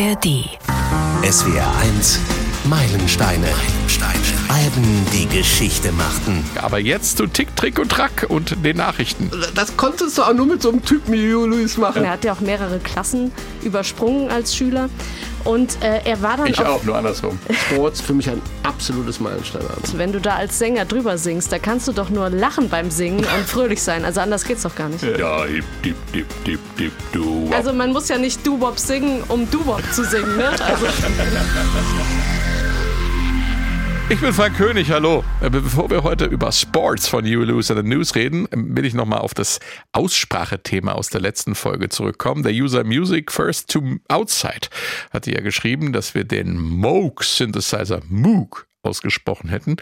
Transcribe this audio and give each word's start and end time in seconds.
ARD. 0.00 0.48
SWR 1.30 1.70
1 1.82 2.20
Meilensteine. 2.64 3.46
Meilensteine. 3.46 4.18
Alben, 4.48 5.06
die 5.12 5.26
Geschichte 5.26 5.92
machten. 5.92 6.42
Aber 6.56 6.78
jetzt 6.78 7.18
zu 7.18 7.26
Tick, 7.26 7.54
Trick 7.54 7.78
und 7.78 7.90
Track 7.90 8.24
und 8.30 8.64
den 8.64 8.78
Nachrichten. 8.78 9.30
Das 9.54 9.76
konntest 9.76 10.16
du 10.16 10.22
auch 10.22 10.32
nur 10.32 10.46
mit 10.46 10.62
so 10.62 10.70
einem 10.70 10.82
Typen 10.82 11.12
wie 11.12 11.18
Lewis 11.18 11.76
machen. 11.76 12.04
Er 12.04 12.12
hat 12.12 12.24
ja 12.24 12.32
auch 12.32 12.40
mehrere 12.40 12.78
Klassen 12.78 13.30
übersprungen 13.62 14.30
als 14.30 14.56
Schüler. 14.56 14.88
Und 15.44 15.82
äh, 15.82 16.00
er 16.04 16.20
war 16.22 16.36
dann 16.36 16.46
Ich 16.46 16.60
auch, 16.60 16.82
nur 16.84 16.96
andersrum. 16.96 17.38
Sports 17.68 18.00
für 18.00 18.12
mich 18.14 18.28
ein 18.28 18.40
absolutes 18.62 19.20
Meilenstein. 19.20 19.62
Wenn 19.94 20.12
du 20.12 20.20
da 20.20 20.36
als 20.36 20.58
Sänger 20.58 20.84
drüber 20.84 21.18
singst, 21.18 21.50
da 21.52 21.58
kannst 21.58 21.88
du 21.88 21.92
doch 21.92 22.10
nur 22.10 22.30
lachen 22.30 22.68
beim 22.68 22.90
Singen 22.90 23.18
und 23.20 23.46
fröhlich 23.46 23.82
sein. 23.82 24.04
Also 24.04 24.20
anders 24.20 24.44
geht's 24.44 24.62
doch 24.62 24.74
gar 24.74 24.88
nicht. 24.88 25.02
Ja, 25.02 25.44
hip, 25.44 25.64
dip, 25.84 25.96
dip, 26.12 26.26
dip, 26.44 26.60
dip, 26.76 26.92
du. 27.12 27.50
Also 27.54 27.72
man 27.72 27.92
muss 27.92 28.08
ja 28.08 28.18
nicht 28.18 28.46
Doo-Wop 28.46 28.78
singen, 28.78 29.22
um 29.28 29.50
Doo-Wop 29.50 29.82
zu 29.92 30.04
singen, 30.04 30.36
ne? 30.36 30.48
Also 30.48 30.86
Ich 34.10 34.20
bin 34.20 34.32
Frank 34.32 34.56
König, 34.56 34.90
hallo. 34.90 35.22
Äh, 35.40 35.50
Bevor 35.50 35.88
wir 35.88 36.02
heute 36.02 36.24
über 36.24 36.50
Sports 36.50 37.06
von 37.06 37.24
You 37.24 37.42
Lose 37.44 37.72
in 37.72 37.78
the 37.80 37.88
News 37.88 38.16
reden, 38.16 38.48
will 38.50 38.84
ich 38.84 38.92
nochmal 38.92 39.20
auf 39.20 39.34
das 39.34 39.60
Aussprachethema 39.92 40.94
aus 40.94 41.10
der 41.10 41.20
letzten 41.20 41.54
Folge 41.54 41.90
zurückkommen. 41.90 42.42
Der 42.42 42.52
User 42.52 42.82
Music 42.82 43.30
First 43.30 43.70
to 43.70 43.98
Outside 44.08 44.66
hatte 45.12 45.32
ja 45.32 45.40
geschrieben, 45.40 45.92
dass 45.92 46.16
wir 46.16 46.24
den 46.24 46.58
Moog 46.58 47.22
Synthesizer 47.22 48.00
Moog 48.08 48.66
ausgesprochen 48.82 49.48
hätten. 49.48 49.76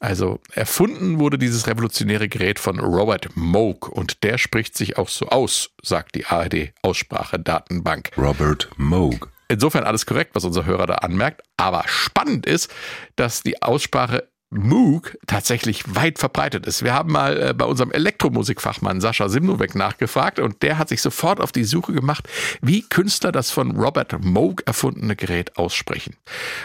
Also 0.00 0.40
erfunden 0.52 1.20
wurde 1.20 1.38
dieses 1.38 1.68
revolutionäre 1.68 2.28
Gerät 2.28 2.58
von 2.58 2.80
Robert 2.80 3.28
Moog 3.36 3.88
und 3.88 4.24
der 4.24 4.38
spricht 4.38 4.76
sich 4.76 4.98
auch 4.98 5.08
so 5.08 5.28
aus, 5.28 5.70
sagt 5.84 6.16
die 6.16 6.26
ARD 6.26 6.72
Aussprachedatenbank. 6.82 8.10
Robert 8.18 8.70
Moog. 8.76 9.30
Insofern 9.48 9.84
alles 9.84 10.04
korrekt, 10.04 10.34
was 10.34 10.44
unser 10.44 10.66
Hörer 10.66 10.86
da 10.86 10.94
anmerkt. 10.96 11.42
Aber 11.56 11.84
spannend 11.86 12.46
ist, 12.46 12.72
dass 13.16 13.42
die 13.42 13.62
Aussprache 13.62 14.28
Moog 14.50 15.18
tatsächlich 15.26 15.94
weit 15.94 16.18
verbreitet 16.18 16.66
ist. 16.66 16.82
Wir 16.82 16.94
haben 16.94 17.12
mal 17.12 17.50
äh, 17.50 17.54
bei 17.54 17.66
unserem 17.66 17.92
Elektromusikfachmann 17.92 19.00
Sascha 19.00 19.28
Simnowek 19.28 19.74
nachgefragt 19.74 20.38
und 20.38 20.62
der 20.62 20.78
hat 20.78 20.88
sich 20.88 21.02
sofort 21.02 21.40
auf 21.40 21.52
die 21.52 21.64
Suche 21.64 21.92
gemacht, 21.92 22.26
wie 22.62 22.80
Künstler 22.82 23.30
das 23.30 23.50
von 23.50 23.76
Robert 23.76 24.24
Moog 24.24 24.62
erfundene 24.66 25.16
Gerät 25.16 25.58
aussprechen. 25.58 26.16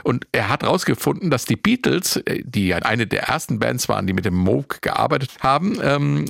Und 0.04 0.28
er 0.32 0.48
hat 0.48 0.64
herausgefunden, 0.64 1.30
dass 1.30 1.44
die 1.44 1.58
Beatles, 1.58 2.18
äh, 2.18 2.42
die 2.46 2.74
eine 2.74 3.06
der 3.06 3.24
ersten 3.24 3.60
Bands 3.60 3.90
waren, 3.90 4.08
die 4.08 4.14
mit 4.14 4.24
dem 4.24 4.36
Moog 4.36 4.82
gearbeitet 4.82 5.32
haben, 5.42 5.78
ähm, 5.82 6.26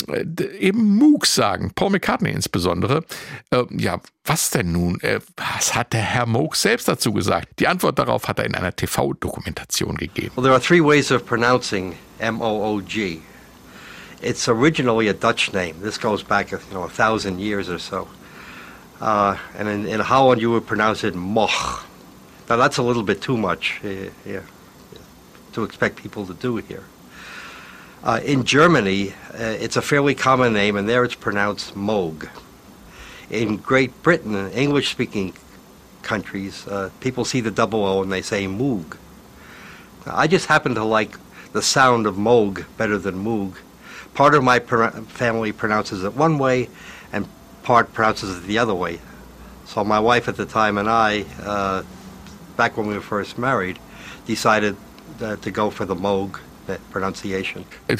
eben 0.60 0.96
Moog 0.96 1.28
sagen. 1.28 1.72
Paul 1.76 1.92
McCartney 1.92 2.32
insbesondere. 2.32 3.06
Äh, 3.52 3.64
ja, 3.78 4.00
was 4.26 4.52
denn 4.52 4.72
nun? 4.72 5.02
Äh, 5.02 5.20
was 5.36 5.76
hat 5.76 5.92
der 5.92 6.02
Herr 6.02 6.26
Moog 6.26 6.56
selbst 6.56 6.88
dazu 6.88 7.12
gesagt? 7.12 7.60
Die 7.60 7.68
Antwort 7.68 8.00
darauf 8.00 8.28
hat 8.28 8.40
er 8.40 8.46
in 8.46 8.56
einer 8.56 8.74
TV-Dokumentation 8.74 9.98
gegeben. 9.98 10.32
Well, 10.36 10.44
pronouncing 11.44 11.98
M 12.22 12.42
O 12.42 12.64
O 12.64 12.80
G. 12.80 13.22
It's 14.22 14.48
originally 14.48 15.10
a 15.10 15.14
Dutch 15.14 15.52
name. 15.52 15.82
This 15.82 15.98
goes 15.98 16.24
back, 16.24 16.52
you 16.52 16.60
know, 16.72 16.84
a 16.84 16.90
thousand 16.90 17.40
years 17.40 17.70
or 17.70 17.80
so. 17.80 18.08
Uh, 19.02 19.38
and 19.58 19.68
in, 19.68 19.86
in 19.86 20.00
Holland, 20.00 20.40
you 20.40 20.52
would 20.52 20.66
pronounce 20.66 21.04
it 21.04 21.16
Moch. 21.16 21.86
Now, 22.50 22.56
that's 22.56 22.78
a 22.78 22.82
little 22.82 23.04
bit 23.04 23.22
too 23.22 23.36
much 23.36 23.82
uh, 23.84 24.10
yeah, 24.26 24.40
to 25.52 25.66
expect 25.66 25.98
people 25.98 26.26
to 26.28 26.34
do 26.34 26.56
here. 26.56 26.86
Uh, 28.06 28.22
in 28.24 28.46
Germany, 28.46 29.12
uh, 29.34 29.60
it's 29.60 29.76
a 29.76 29.82
fairly 29.82 30.16
common 30.16 30.54
name, 30.54 30.78
and 30.78 30.88
there 30.88 31.04
it's 31.04 31.14
pronounced 31.14 31.76
Moog. 31.76 32.30
In 33.30 33.58
Great 33.58 34.02
Britain, 34.02 34.50
English 34.52 34.92
speaking 34.92 35.34
countries, 36.04 36.66
uh, 36.68 36.90
people 37.02 37.26
see 37.26 37.42
the 37.42 37.52
double 37.52 37.84
O 37.84 38.02
and 38.02 38.10
they 38.10 38.22
say 38.22 38.48
Moog. 38.48 38.96
I 40.06 40.28
just 40.28 40.46
happen 40.48 40.76
to 40.76 40.86
like 40.86 41.18
the 41.54 41.62
sound 41.62 42.06
of 42.06 42.16
Moog 42.16 42.66
better 42.78 42.98
than 42.98 43.24
Moog. 43.24 43.56
Part 44.14 44.36
of 44.36 44.44
my 44.44 44.60
family 44.60 45.52
pronounces 45.52 46.04
it 46.04 46.14
one 46.14 46.38
way, 46.38 46.70
and 47.12 47.28
part 47.64 47.94
pronounces 47.94 48.38
it 48.38 48.48
the 48.48 48.58
other 48.58 48.76
way. 48.76 49.00
So 49.66 49.84
my 49.84 50.00
wife 50.00 50.28
at 50.28 50.36
the 50.36 50.46
time 50.46 50.78
and 50.78 50.90
I, 50.90 51.26
uh, 51.42 51.84
back 52.58 52.78
when 52.78 52.88
we 52.88 52.94
were 52.94 53.02
first 53.02 53.38
married, 53.38 53.80
decided 54.26 54.76
uh, 55.22 55.38
to 55.38 55.52
go 55.52 55.70
for 55.70 55.86
the 55.86 55.96
Moog 55.96 56.40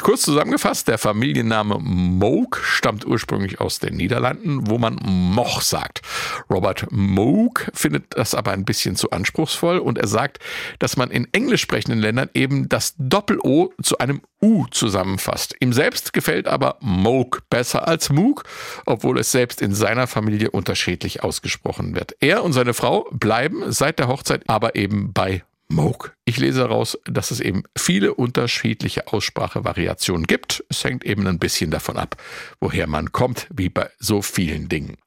Kurz 0.02 0.22
zusammengefasst, 0.22 0.88
der 0.88 0.98
Familienname 0.98 1.80
Moog 1.80 2.58
stammt 2.64 3.06
ursprünglich 3.06 3.60
aus 3.62 3.80
den 3.80 3.96
Niederlanden, 3.96 4.70
wo 4.70 4.78
man 4.78 4.98
Moch 5.04 5.62
sagt. 5.62 6.02
Robert 6.50 6.88
Moog 6.92 7.70
findet 7.74 8.18
das 8.18 8.36
aber 8.36 8.52
ein 8.52 8.66
bisschen 8.66 8.96
zu 8.96 9.12
anspruchsvoll 9.12 9.78
und 9.78 9.98
er 9.98 10.08
sagt, 10.08 10.40
dass 10.80 10.98
man 10.98 11.12
in 11.12 11.28
englisch 11.34 11.62
sprechenden 11.62 12.00
Ländern 12.00 12.30
eben 12.34 12.70
das 12.70 12.96
Doppel-O 12.98 13.74
zu 13.82 13.98
einem 13.98 14.22
U 14.42 14.66
zusammenfasst. 14.72 15.56
Ihm 15.60 15.74
selbst 15.74 16.14
gefällt 16.14 16.48
aber 16.48 16.78
Moog 16.82 17.44
besser 17.50 17.88
als 17.88 18.10
Moog, 18.10 18.44
obwohl 18.86 19.20
es 19.20 19.32
selbst 19.32 19.62
in 19.62 19.74
seiner 19.74 20.08
Familie 20.08 20.52
unterschiedlich 20.52 21.24
ausgesprochen 21.24 21.96
wird. 21.96 22.16
Er 22.20 22.44
und 22.44 22.54
seine 22.54 22.74
Frau 22.74 23.08
bleiben 23.12 23.72
seit 23.72 24.00
der 24.00 24.08
Hochzeit 24.08 24.44
aber 24.48 24.76
eben 24.76 25.14
bei 25.14 25.44
Moog. 25.74 26.16
Ich 26.26 26.38
lese 26.38 26.60
daraus, 26.60 26.98
dass 27.06 27.32
es 27.32 27.40
eben 27.40 27.64
viele 27.78 28.14
unterschiedliche 28.14 29.08
Aussprachevariationen 29.08 30.26
gibt. 30.26 30.64
Es 30.70 30.84
hängt 30.84 31.04
eben 31.04 31.28
ein 31.28 31.40
bisschen 31.40 31.72
davon 31.72 31.98
ab, 31.98 32.16
woher 32.60 32.88
man 32.88 33.12
kommt, 33.12 33.48
wie 33.54 33.70
bei 33.70 33.90
so 34.00 34.22
vielen 34.22 34.70
Dingen. 34.70 34.98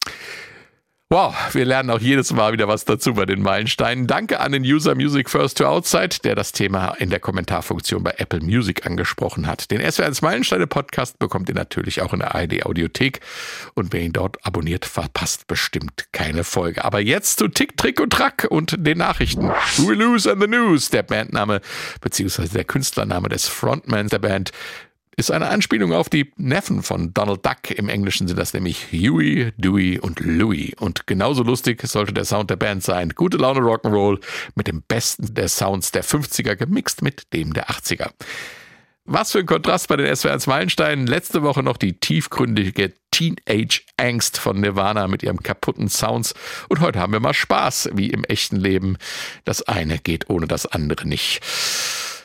Wow, 1.08 1.36
wir 1.52 1.64
lernen 1.64 1.90
auch 1.90 2.00
jedes 2.00 2.32
Mal 2.32 2.52
wieder 2.52 2.66
was 2.66 2.84
dazu 2.84 3.14
bei 3.14 3.26
den 3.26 3.40
Meilensteinen. 3.40 4.08
Danke 4.08 4.40
an 4.40 4.50
den 4.50 4.64
User 4.64 4.96
Music 4.96 5.30
First 5.30 5.58
to 5.58 5.64
Outside, 5.64 6.16
der 6.24 6.34
das 6.34 6.50
Thema 6.50 6.94
in 6.98 7.10
der 7.10 7.20
Kommentarfunktion 7.20 8.02
bei 8.02 8.14
Apple 8.16 8.40
Music 8.40 8.84
angesprochen 8.84 9.46
hat. 9.46 9.70
Den 9.70 9.80
SWR1 9.80 10.24
Meilensteine 10.24 10.66
Podcast 10.66 11.20
bekommt 11.20 11.48
ihr 11.48 11.54
natürlich 11.54 12.02
auch 12.02 12.12
in 12.12 12.18
der 12.18 12.34
ARD 12.34 12.66
Audiothek 12.66 13.20
und 13.74 13.92
wer 13.92 14.00
ihn 14.00 14.12
dort 14.12 14.44
abonniert, 14.44 14.84
verpasst 14.84 15.46
bestimmt 15.46 16.08
keine 16.10 16.42
Folge. 16.42 16.84
Aber 16.84 16.98
jetzt 16.98 17.38
zu 17.38 17.46
Tick, 17.46 17.76
Trick 17.76 18.00
und 18.00 18.12
Track 18.12 18.48
und 18.50 18.74
den 18.76 18.98
Nachrichten. 18.98 19.52
We 19.76 19.94
Lose 19.94 20.28
and 20.28 20.42
the 20.42 20.48
News, 20.48 20.90
der 20.90 21.04
Bandname 21.04 21.60
beziehungsweise 22.00 22.52
der 22.52 22.64
Künstlername 22.64 23.28
des 23.28 23.46
Frontmans 23.46 24.10
der 24.10 24.18
Band 24.18 24.50
ist 25.16 25.30
eine 25.30 25.48
Anspielung 25.48 25.94
auf 25.94 26.10
die 26.10 26.30
Neffen 26.36 26.82
von 26.82 27.14
Donald 27.14 27.44
Duck. 27.44 27.70
Im 27.70 27.88
Englischen 27.88 28.28
sind 28.28 28.38
das 28.38 28.52
nämlich 28.52 28.92
Huey, 28.92 29.52
Dewey 29.56 29.98
und 29.98 30.20
Louie. 30.20 30.74
Und 30.78 31.06
genauso 31.06 31.42
lustig 31.42 31.80
sollte 31.86 32.12
der 32.12 32.26
Sound 32.26 32.50
der 32.50 32.56
Band 32.56 32.82
sein. 32.82 33.08
Gute 33.08 33.38
Laune 33.38 33.60
Rock'n'Roll 33.60 34.20
mit 34.54 34.66
dem 34.66 34.82
besten 34.82 35.34
der 35.34 35.48
Sounds 35.48 35.90
der 35.90 36.04
50er 36.04 36.54
gemixt 36.56 37.00
mit 37.00 37.32
dem 37.32 37.54
der 37.54 37.70
80er. 37.70 38.10
Was 39.06 39.32
für 39.32 39.38
ein 39.38 39.46
Kontrast 39.46 39.88
bei 39.88 39.96
den 39.96 40.06
SWR1 40.06 40.48
Meilensteinen. 40.50 41.06
Letzte 41.06 41.42
Woche 41.42 41.62
noch 41.62 41.78
die 41.78 41.94
tiefgründige 41.98 42.92
Teenage 43.10 43.82
Angst 43.96 44.36
von 44.36 44.60
Nirvana 44.60 45.08
mit 45.08 45.22
ihrem 45.22 45.42
kaputten 45.42 45.88
Sounds. 45.88 46.34
Und 46.68 46.80
heute 46.80 46.98
haben 46.98 47.14
wir 47.14 47.20
mal 47.20 47.32
Spaß, 47.32 47.90
wie 47.94 48.10
im 48.10 48.24
echten 48.24 48.56
Leben. 48.56 48.98
Das 49.44 49.62
eine 49.62 49.98
geht 49.98 50.28
ohne 50.28 50.46
das 50.46 50.66
andere 50.66 51.08
nicht. 51.08 51.40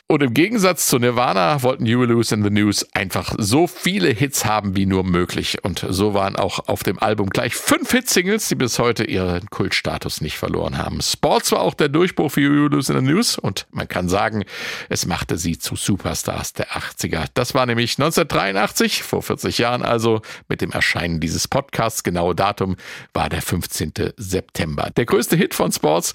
Und 0.08 0.22
im 0.22 0.34
Gegensatz 0.34 0.88
zu 0.88 0.98
Nirvana 0.98 1.62
wollten 1.62 1.86
You 1.86 2.04
Lose 2.04 2.34
in 2.34 2.42
the 2.42 2.50
News 2.50 2.86
einfach 2.92 3.34
so 3.38 3.66
viele 3.66 4.10
Hits 4.10 4.44
haben 4.44 4.76
wie 4.76 4.84
nur 4.84 5.04
möglich. 5.04 5.64
Und 5.64 5.86
so 5.88 6.12
waren 6.12 6.36
auch 6.36 6.68
auf 6.68 6.82
dem 6.82 6.98
Album 6.98 7.30
gleich 7.30 7.54
fünf 7.54 7.90
Hitsingles, 7.90 8.48
die 8.48 8.56
bis 8.56 8.78
heute 8.78 9.04
ihren 9.04 9.48
Kultstatus 9.48 10.20
nicht 10.20 10.36
verloren 10.36 10.76
haben. 10.76 11.00
Sports 11.00 11.50
war 11.52 11.62
auch 11.62 11.72
der 11.72 11.88
Durchbruch 11.88 12.30
für 12.30 12.42
You 12.42 12.68
Lose 12.68 12.92
in 12.92 12.98
the 12.98 13.10
News 13.10 13.38
und 13.38 13.66
man 13.70 13.88
kann 13.88 14.10
sagen, 14.10 14.44
es 14.90 15.06
machte 15.06 15.38
sie 15.38 15.58
zu 15.58 15.76
Superstars 15.76 16.52
der 16.52 16.72
80er. 16.72 17.24
Das 17.32 17.54
war 17.54 17.64
nämlich 17.64 17.92
1983, 17.92 19.02
vor 19.02 19.22
40 19.22 19.56
Jahren 19.56 19.80
also, 19.80 20.20
mit 20.46 20.60
dem 20.60 20.72
Erscheinen 20.72 21.20
dieses 21.20 21.48
Podcasts. 21.48 22.02
Genaue 22.02 22.34
Datum 22.34 22.76
war 23.14 23.30
der 23.30 23.40
15. 23.40 23.92
September. 24.18 24.90
Der 24.94 25.06
größte 25.06 25.36
Hit 25.36 25.54
von 25.54 25.72
Sports 25.72 26.12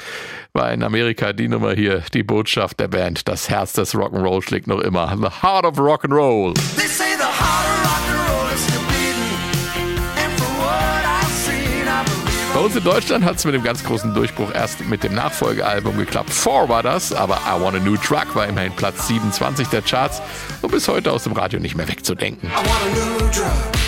war 0.53 0.71
in 0.71 0.83
Amerika 0.83 1.33
die 1.33 1.47
Nummer 1.47 1.73
hier, 1.73 2.03
die 2.13 2.21
Botschaft 2.21 2.79
der 2.79 2.89
Band. 2.89 3.27
Das 3.27 3.49
Herz 3.49 3.73
des 3.73 3.86
Rock'n'Roll 3.95 4.41
schlägt 4.41 4.67
noch 4.67 4.79
immer. 4.79 5.15
The 5.17 5.29
Heart 5.41 5.65
of 5.65 5.77
Rock'n'Roll. 5.77 6.53
They 6.75 6.87
say 6.87 7.15
the 7.17 7.23
heart 7.23 7.67
of 7.67 7.83
rock 7.85 8.03
and 8.09 8.29
roll 8.29 8.53
is 8.53 8.61
still 8.61 8.81
beating. 8.87 9.97
And 10.23 10.33
for 10.39 10.49
what 10.61 11.05
I've 11.05 11.31
seen, 11.45 11.87
I 11.87 12.03
believe 12.03 12.53
Bei 12.53 12.59
uns 12.61 12.75
in 12.75 12.83
Deutschland 12.83 13.25
hat 13.25 13.35
es 13.37 13.45
mit 13.45 13.53
dem 13.53 13.63
ganz 13.63 13.83
großen 13.83 14.13
Durchbruch 14.13 14.51
erst 14.53 14.85
mit 14.87 15.03
dem 15.03 15.13
Nachfolgealbum 15.15 15.97
geklappt. 15.97 16.29
Four 16.31 16.69
war 16.69 16.83
das, 16.83 17.13
aber 17.13 17.39
I 17.47 17.61
Want 17.61 17.75
a 17.75 17.79
New 17.79 17.97
Truck 17.97 18.35
war 18.35 18.47
immerhin 18.47 18.71
Platz 18.73 19.07
27 19.07 19.67
der 19.67 19.81
Charts 19.81 20.21
und 20.61 20.71
bis 20.71 20.87
heute 20.87 21.11
aus 21.11 21.23
dem 21.23 21.33
Radio 21.33 21.59
nicht 21.59 21.75
mehr 21.75 21.87
wegzudenken. 21.87 22.49
I 22.49 22.55
want 22.55 22.67
a 22.67 23.19
new 23.19 23.29
drug. 23.31 23.86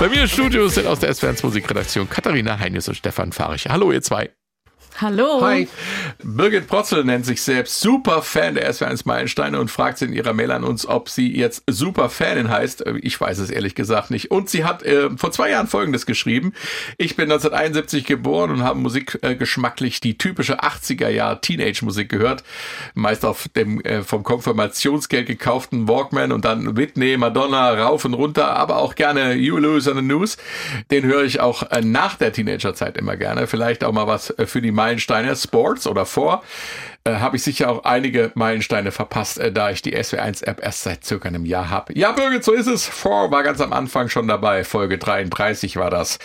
Bei 0.00 0.08
mir 0.08 0.22
im 0.22 0.28
Studio 0.28 0.66
sind 0.68 0.86
aus 0.86 1.00
der 1.00 1.12
SWR1 1.14 1.44
Musikredaktion 1.44 2.08
Katharina 2.08 2.58
Heinius 2.58 2.88
und 2.88 2.94
Stefan 2.94 3.32
Fahrig. 3.32 3.68
Hallo 3.68 3.92
ihr 3.92 4.00
zwei. 4.00 4.30
Hallo. 5.00 5.40
Hi. 5.40 5.66
Birgit 6.22 6.66
Protzel 6.66 7.04
nennt 7.04 7.24
sich 7.24 7.40
selbst 7.40 7.80
Superfan 7.80 8.54
der 8.54 8.70
SW1 8.70 9.02
Meilensteine 9.06 9.58
und 9.58 9.70
fragt 9.70 9.96
sie 9.96 10.04
in 10.04 10.12
ihrer 10.12 10.34
Mail 10.34 10.50
an 10.50 10.62
uns, 10.62 10.86
ob 10.86 11.08
sie 11.08 11.34
jetzt 11.34 11.62
Superfanin 11.66 12.50
heißt. 12.50 12.84
Äh, 12.86 12.98
Ich 12.98 13.18
weiß 13.18 13.38
es 13.38 13.48
ehrlich 13.48 13.74
gesagt 13.74 14.10
nicht. 14.10 14.30
Und 14.30 14.50
sie 14.50 14.62
hat 14.64 14.82
äh, 14.82 15.08
vor 15.16 15.32
zwei 15.32 15.48
Jahren 15.50 15.68
Folgendes 15.68 16.04
geschrieben. 16.04 16.52
Ich 16.98 17.16
bin 17.16 17.32
1971 17.32 18.04
geboren 18.04 18.50
und 18.50 18.62
habe 18.62 18.78
musikgeschmacklich 18.78 20.00
die 20.00 20.18
typische 20.18 20.60
80er 20.60 21.08
Jahr 21.08 21.40
Teenage-Musik 21.40 22.10
gehört. 22.10 22.44
Meist 22.92 23.24
auf 23.24 23.48
dem 23.56 23.80
äh, 23.80 24.02
vom 24.02 24.22
Konfirmationsgeld 24.22 25.26
gekauften 25.26 25.88
Walkman 25.88 26.30
und 26.30 26.44
dann 26.44 26.76
Whitney, 26.76 27.16
Madonna, 27.16 27.72
rauf 27.72 28.04
und 28.04 28.12
runter, 28.12 28.54
aber 28.54 28.76
auch 28.76 28.94
gerne 28.96 29.32
You 29.32 29.56
Lose 29.56 29.90
on 29.90 29.96
the 29.96 30.02
News. 30.02 30.36
Den 30.90 31.04
höre 31.04 31.24
ich 31.24 31.40
auch 31.40 31.62
äh, 31.70 31.80
nach 31.80 32.16
der 32.16 32.34
Teenagerzeit 32.34 32.98
immer 32.98 33.16
gerne. 33.16 33.46
Vielleicht 33.46 33.82
auch 33.82 33.92
mal 33.92 34.06
was 34.06 34.28
äh, 34.28 34.44
für 34.46 34.60
die 34.60 34.72
Meilensteine 34.72 34.89
Sports 35.36 35.86
oder 35.86 36.06
vor. 36.06 36.42
Äh, 37.10 37.20
habe 37.20 37.36
ich 37.36 37.42
sicher 37.42 37.70
auch 37.70 37.84
einige 37.84 38.30
Meilensteine 38.34 38.92
verpasst, 38.92 39.38
äh, 39.38 39.52
da 39.52 39.70
ich 39.70 39.82
die 39.82 39.96
SW1-App 39.96 40.62
erst 40.62 40.82
seit 40.82 41.04
circa 41.04 41.28
einem 41.28 41.44
Jahr 41.44 41.70
habe. 41.70 41.96
Ja, 41.96 42.12
Birgit, 42.12 42.44
so 42.44 42.52
ist 42.52 42.66
es. 42.66 42.86
Four 42.86 43.30
war 43.30 43.42
ganz 43.42 43.60
am 43.60 43.72
Anfang 43.72 44.08
schon 44.08 44.28
dabei. 44.28 44.64
Folge 44.64 44.98
33 44.98 45.76
war 45.76 45.90
das. 45.90 46.18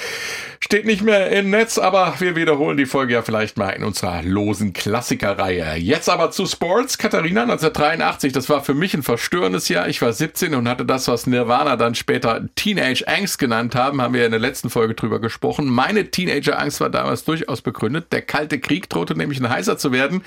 Steht 0.60 0.86
nicht 0.86 1.04
mehr 1.04 1.32
im 1.32 1.50
Netz, 1.50 1.78
aber 1.78 2.16
wir 2.20 2.36
wiederholen 2.36 2.78
die 2.78 2.86
Folge 2.86 3.14
ja 3.14 3.22
vielleicht 3.22 3.58
mal 3.58 3.70
in 3.70 3.84
unserer 3.84 4.24
losen 4.24 4.74
Klassikerreihe. 4.74 5.76
Jetzt 5.76 6.10
aber 6.10 6.32
zu 6.32 6.46
Sports. 6.46 6.98
Katharina, 6.98 7.44
1983, 7.44 8.34
das 8.34 8.50
war 8.50 8.64
für 8.64 8.74
mich 8.74 8.94
ein 8.94 9.04
verstörendes 9.04 9.70
Jahr. 9.70 9.88
Ich 9.88 10.02
war 10.02 10.12
17 10.12 10.56
und 10.56 10.68
hatte 10.68 10.86
das, 10.86 11.08
was 11.08 11.28
Nirvana 11.28 11.76
dann 11.76 11.96
später 11.96 12.42
Teenage 12.56 13.08
Angst 13.08 13.38
genannt 13.38 13.76
haben, 13.76 14.02
haben 14.02 14.14
wir 14.14 14.26
in 14.26 14.32
der 14.32 14.40
letzten 14.40 14.70
Folge 14.70 14.96
drüber 14.96 15.20
gesprochen. 15.20 15.68
Meine 15.68 16.10
Teenager-Angst 16.10 16.82
war 16.82 16.90
damals 16.90 17.24
durchaus 17.26 17.62
begründet. 17.62 18.12
Der 18.12 18.22
Kalte 18.22 18.60
Krieg 18.60 18.90
drohte 18.90 19.16
nämlich 19.16 19.40
ein 19.40 19.50
heißer 19.50 19.78
zu 19.78 19.92
werden. 19.92 20.24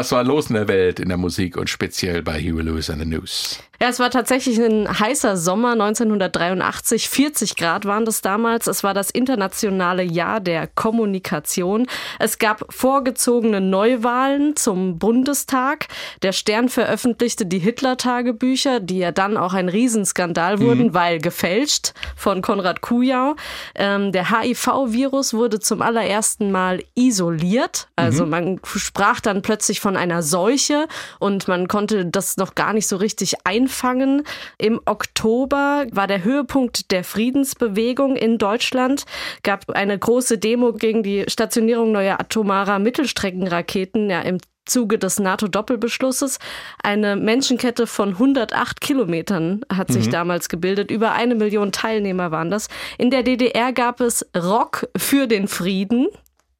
Was 0.00 0.12
war 0.12 0.24
los 0.24 0.48
in 0.48 0.54
der 0.54 0.66
Welt, 0.66 0.98
in 0.98 1.10
der 1.10 1.18
Musik 1.18 1.58
und 1.58 1.68
speziell 1.68 2.22
bei 2.22 2.40
Huey 2.40 2.62
Lewis 2.62 2.88
and 2.88 3.02
the 3.02 3.06
News? 3.06 3.62
Ja, 3.82 3.88
es 3.88 3.98
war 3.98 4.10
tatsächlich 4.10 4.60
ein 4.60 4.86
heißer 5.00 5.38
Sommer 5.38 5.72
1983. 5.72 7.08
40 7.08 7.56
Grad 7.56 7.86
waren 7.86 8.04
das 8.04 8.20
damals. 8.20 8.66
Es 8.66 8.84
war 8.84 8.92
das 8.92 9.10
internationale 9.10 10.02
Jahr 10.02 10.40
der 10.40 10.66
Kommunikation. 10.66 11.86
Es 12.18 12.36
gab 12.36 12.66
vorgezogene 12.68 13.62
Neuwahlen 13.62 14.54
zum 14.54 14.98
Bundestag. 14.98 15.86
Der 16.20 16.32
Stern 16.32 16.68
veröffentlichte 16.68 17.46
die 17.46 17.58
Hitler-Tagebücher, 17.58 18.80
die 18.80 18.98
ja 18.98 19.12
dann 19.12 19.38
auch 19.38 19.54
ein 19.54 19.70
Riesenskandal 19.70 20.60
wurden, 20.60 20.92
weil 20.92 21.18
gefälscht 21.18 21.94
von 22.16 22.42
Konrad 22.42 22.82
Kujau. 22.82 23.34
Ähm, 23.74 24.12
der 24.12 24.30
HIV-Virus 24.30 25.32
wurde 25.32 25.58
zum 25.58 25.80
allerersten 25.80 26.52
Mal 26.52 26.84
isoliert. 26.94 27.88
Also 27.96 28.26
man 28.26 28.60
sprach 28.62 29.20
dann 29.20 29.40
plötzlich 29.40 29.80
von 29.80 29.96
einer 29.96 30.22
Seuche 30.22 30.86
und 31.18 31.48
man 31.48 31.66
konnte 31.66 32.04
das 32.04 32.36
noch 32.36 32.54
gar 32.54 32.74
nicht 32.74 32.86
so 32.86 32.96
richtig 32.96 33.46
einfangen. 33.46 33.69
Im 34.58 34.80
Oktober 34.84 35.86
war 35.90 36.06
der 36.06 36.24
Höhepunkt 36.24 36.90
der 36.90 37.04
Friedensbewegung 37.04 38.16
in 38.16 38.38
Deutschland. 38.38 39.04
Gab 39.42 39.70
eine 39.70 39.98
große 39.98 40.38
Demo 40.38 40.72
gegen 40.72 41.02
die 41.02 41.24
Stationierung 41.28 41.92
neuer 41.92 42.20
atomarer 42.20 42.78
Mittelstreckenraketen 42.78 44.10
ja, 44.10 44.20
im 44.20 44.38
Zuge 44.66 44.98
des 44.98 45.18
NATO-Doppelbeschlusses. 45.18 46.38
Eine 46.82 47.16
Menschenkette 47.16 47.86
von 47.86 48.10
108 48.10 48.80
Kilometern 48.80 49.62
hat 49.72 49.92
sich 49.92 50.08
damals 50.08 50.48
gebildet. 50.48 50.90
Über 50.90 51.12
eine 51.12 51.34
Million 51.34 51.72
Teilnehmer 51.72 52.30
waren 52.30 52.50
das. 52.50 52.68
In 52.96 53.10
der 53.10 53.22
DDR 53.22 53.72
gab 53.72 54.00
es 54.00 54.26
Rock 54.36 54.88
für 54.96 55.26
den 55.26 55.48
Frieden 55.48 56.08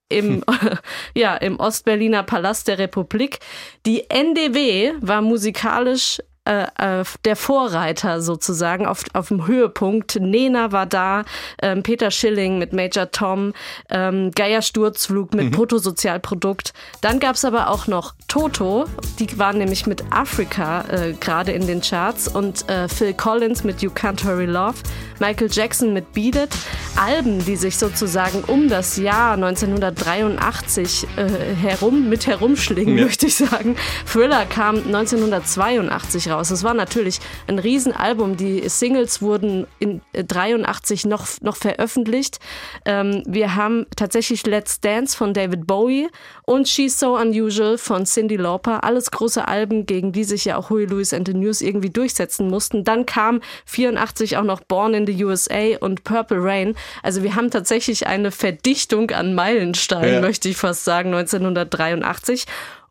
im, 0.08 0.42
ja, 1.14 1.36
im 1.36 1.58
Ostberliner 1.58 2.24
Palast 2.24 2.68
der 2.68 2.78
Republik. 2.78 3.38
Die 3.86 4.10
NDW 4.10 4.92
war 5.00 5.22
musikalisch 5.22 6.18
äh, 6.46 6.62
äh, 6.78 7.04
der 7.26 7.36
Vorreiter 7.36 8.22
sozusagen 8.22 8.86
auf, 8.86 9.04
auf 9.12 9.28
dem 9.28 9.46
Höhepunkt. 9.46 10.18
Nena 10.20 10.72
war 10.72 10.86
da, 10.86 11.24
ähm, 11.60 11.82
Peter 11.82 12.10
Schilling 12.10 12.58
mit 12.58 12.72
Major 12.72 13.10
Tom, 13.10 13.52
ähm, 13.90 14.30
Geier 14.30 14.62
Sturzflug 14.62 15.34
mit 15.34 15.50
Bruttosozialprodukt. 15.52 16.72
Dann 17.02 17.20
gab's 17.20 17.44
aber 17.44 17.68
auch 17.68 17.86
noch 17.86 18.14
Toto, 18.26 18.86
die 19.18 19.38
waren 19.38 19.58
nämlich 19.58 19.86
mit 19.86 20.02
Afrika 20.10 20.84
äh, 20.88 21.12
gerade 21.12 21.52
in 21.52 21.66
den 21.66 21.82
Charts 21.82 22.26
und 22.26 22.68
äh, 22.70 22.88
Phil 22.88 23.12
Collins 23.12 23.62
mit 23.62 23.82
You 23.82 23.90
Can't 23.90 24.24
Hurry 24.24 24.46
Love, 24.46 24.76
Michael 25.18 25.48
Jackson 25.50 25.92
mit 25.92 26.12
Beat 26.14 26.36
It. 26.36 26.50
Alben, 26.96 27.44
die 27.44 27.56
sich 27.56 27.76
sozusagen 27.76 28.42
um 28.44 28.68
das 28.68 28.96
Jahr 28.96 29.34
1983 29.34 31.06
äh, 31.16 31.28
herum 31.54 32.08
mit 32.08 32.26
herumschlingen, 32.26 32.94
möchte 32.96 33.26
ich 33.26 33.36
sagen. 33.36 33.76
Thriller 34.06 34.46
kam 34.46 34.76
1982 34.76 36.29
raus. 36.30 36.50
Es 36.50 36.62
war 36.64 36.74
natürlich 36.74 37.18
ein 37.46 37.58
Riesenalbum. 37.58 38.36
Die 38.36 38.68
Singles 38.68 39.20
wurden 39.22 39.66
in 39.78 40.00
äh, 40.12 40.24
83 40.24 41.06
noch, 41.06 41.26
noch 41.42 41.56
veröffentlicht. 41.56 42.38
Ähm, 42.84 43.22
wir 43.26 43.54
haben 43.56 43.86
tatsächlich 43.96 44.46
Let's 44.46 44.80
Dance 44.80 45.16
von 45.16 45.34
David 45.34 45.66
Bowie 45.66 46.08
und 46.44 46.68
She's 46.68 46.98
So 46.98 47.16
Unusual 47.16 47.78
von 47.78 48.04
Cindy 48.04 48.36
Lauper. 48.36 48.84
Alles 48.84 49.10
große 49.10 49.46
Alben, 49.46 49.86
gegen 49.86 50.12
die 50.12 50.24
sich 50.24 50.44
ja 50.44 50.56
auch 50.56 50.70
Huey 50.70 50.86
Lewis 50.86 51.12
and 51.12 51.26
the 51.26 51.34
News 51.34 51.60
irgendwie 51.60 51.90
durchsetzen 51.90 52.48
mussten. 52.48 52.84
Dann 52.84 53.06
kam 53.06 53.40
84 53.66 54.36
auch 54.36 54.44
noch 54.44 54.60
Born 54.60 54.94
in 54.94 55.06
the 55.06 55.24
USA 55.24 55.76
und 55.80 56.04
Purple 56.04 56.38
Rain. 56.42 56.74
Also 57.02 57.22
wir 57.22 57.34
haben 57.34 57.50
tatsächlich 57.50 58.06
eine 58.06 58.30
Verdichtung 58.30 59.10
an 59.10 59.34
Meilensteinen, 59.34 60.14
Ja. 60.14 60.20
möchte 60.20 60.48
ich 60.48 60.56
fast 60.56 60.84
sagen, 60.84 61.10
1983. 61.14 62.46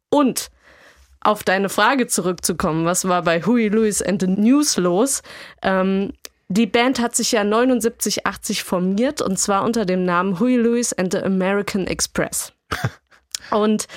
Und 0.10 0.50
auf 1.22 1.44
deine 1.44 1.70
Frage 1.70 2.08
zurückzukommen, 2.08 2.86
was 2.86 3.08
war 3.08 3.24
bei 3.24 3.42
Huey 3.44 3.68
Lewis 3.68 4.02
and 4.02 4.22
the 4.22 4.28
News 4.28 4.78
los? 4.78 5.22
Ähm, 5.62 6.14
die 6.48 6.66
Band 6.66 7.00
hat 7.00 7.16
sich 7.16 7.32
ja 7.32 7.44
79, 7.44 8.26
80 8.26 8.64
formiert 8.64 9.22
und 9.22 9.38
zwar 9.38 9.64
unter 9.64 9.86
dem 9.86 10.04
Namen 10.04 10.40
Huey 10.40 10.58
Lewis 10.58 10.94
and 10.94 11.14
the 11.14 11.20
American 11.20 11.86
Express. 11.86 12.54
Und 13.52 13.88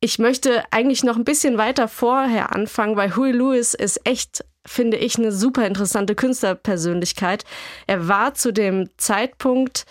ich 0.00 0.18
möchte 0.18 0.62
eigentlich 0.70 1.02
noch 1.02 1.16
ein 1.16 1.24
bisschen 1.24 1.58
weiter 1.58 1.88
vorher 1.88 2.54
anfangen, 2.54 2.96
weil 2.96 3.16
Huey 3.16 3.32
Lewis 3.32 3.74
ist 3.74 4.06
echt, 4.06 4.44
finde 4.66 4.96
ich, 4.96 5.18
eine 5.18 5.32
super 5.32 5.66
interessante 5.66 6.14
Künstlerpersönlichkeit. 6.14 7.44
Er 7.86 8.08
war 8.08 8.34
zu 8.34 8.52
dem 8.52 8.88
Zeitpunkt 8.98 9.84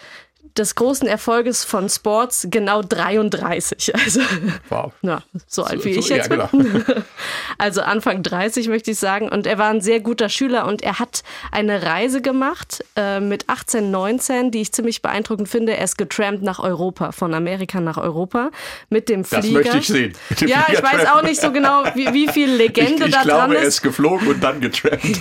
des 0.59 0.75
großen 0.75 1.07
Erfolges 1.07 1.63
von 1.63 1.89
Sports 1.89 2.47
genau 2.51 2.81
33. 2.81 3.93
Also 4.09 4.21
Wow. 4.69 4.91
ja, 5.01 5.21
so 5.47 5.63
alt 5.63 5.83
wie 5.85 5.93
so- 5.93 5.99
ich 6.01 6.09
ja, 6.09 6.17
jetzt 6.17 6.29
genau. 6.29 6.47
bin. 6.47 6.83
Also 7.57 7.81
Anfang 7.81 8.23
30 8.23 8.67
möchte 8.69 8.91
ich 8.91 8.99
sagen. 8.99 9.27
Und 9.29 9.45
er 9.47 9.57
war 9.57 9.69
ein 9.69 9.81
sehr 9.81 9.99
guter 9.99 10.29
Schüler 10.29 10.65
und 10.67 10.81
er 10.81 10.99
hat 10.99 11.23
eine 11.51 11.83
Reise 11.83 12.21
gemacht 12.21 12.83
äh, 12.95 13.19
mit 13.19 13.49
18, 13.49 13.91
19, 13.91 14.51
die 14.51 14.61
ich 14.61 14.71
ziemlich 14.71 15.01
beeindruckend 15.01 15.49
finde. 15.49 15.75
Er 15.75 15.83
ist 15.83 15.97
getrampt 15.97 16.41
nach 16.43 16.59
Europa, 16.59 17.11
von 17.11 17.33
Amerika 17.33 17.81
nach 17.81 17.97
Europa 17.97 18.49
mit 18.89 19.09
dem 19.09 19.23
Das 19.23 19.39
Flieger. 19.39 19.59
möchte 19.59 19.77
ich 19.79 19.87
sehen. 19.87 20.13
Ja, 20.45 20.65
ich 20.71 20.81
weiß 20.81 21.07
auch 21.07 21.21
nicht 21.23 21.41
so 21.41 21.51
genau, 21.51 21.83
wie, 21.95 22.13
wie 22.13 22.27
viel 22.29 22.49
Legende 22.49 23.03
Ich, 23.03 23.09
ich 23.09 23.13
da 23.15 23.23
dran 23.23 23.27
glaube, 23.27 23.55
er 23.57 23.61
ist. 23.63 23.67
ist 23.75 23.81
geflogen 23.81 24.27
und 24.27 24.43
dann 24.43 24.61
getrampt. 24.61 25.19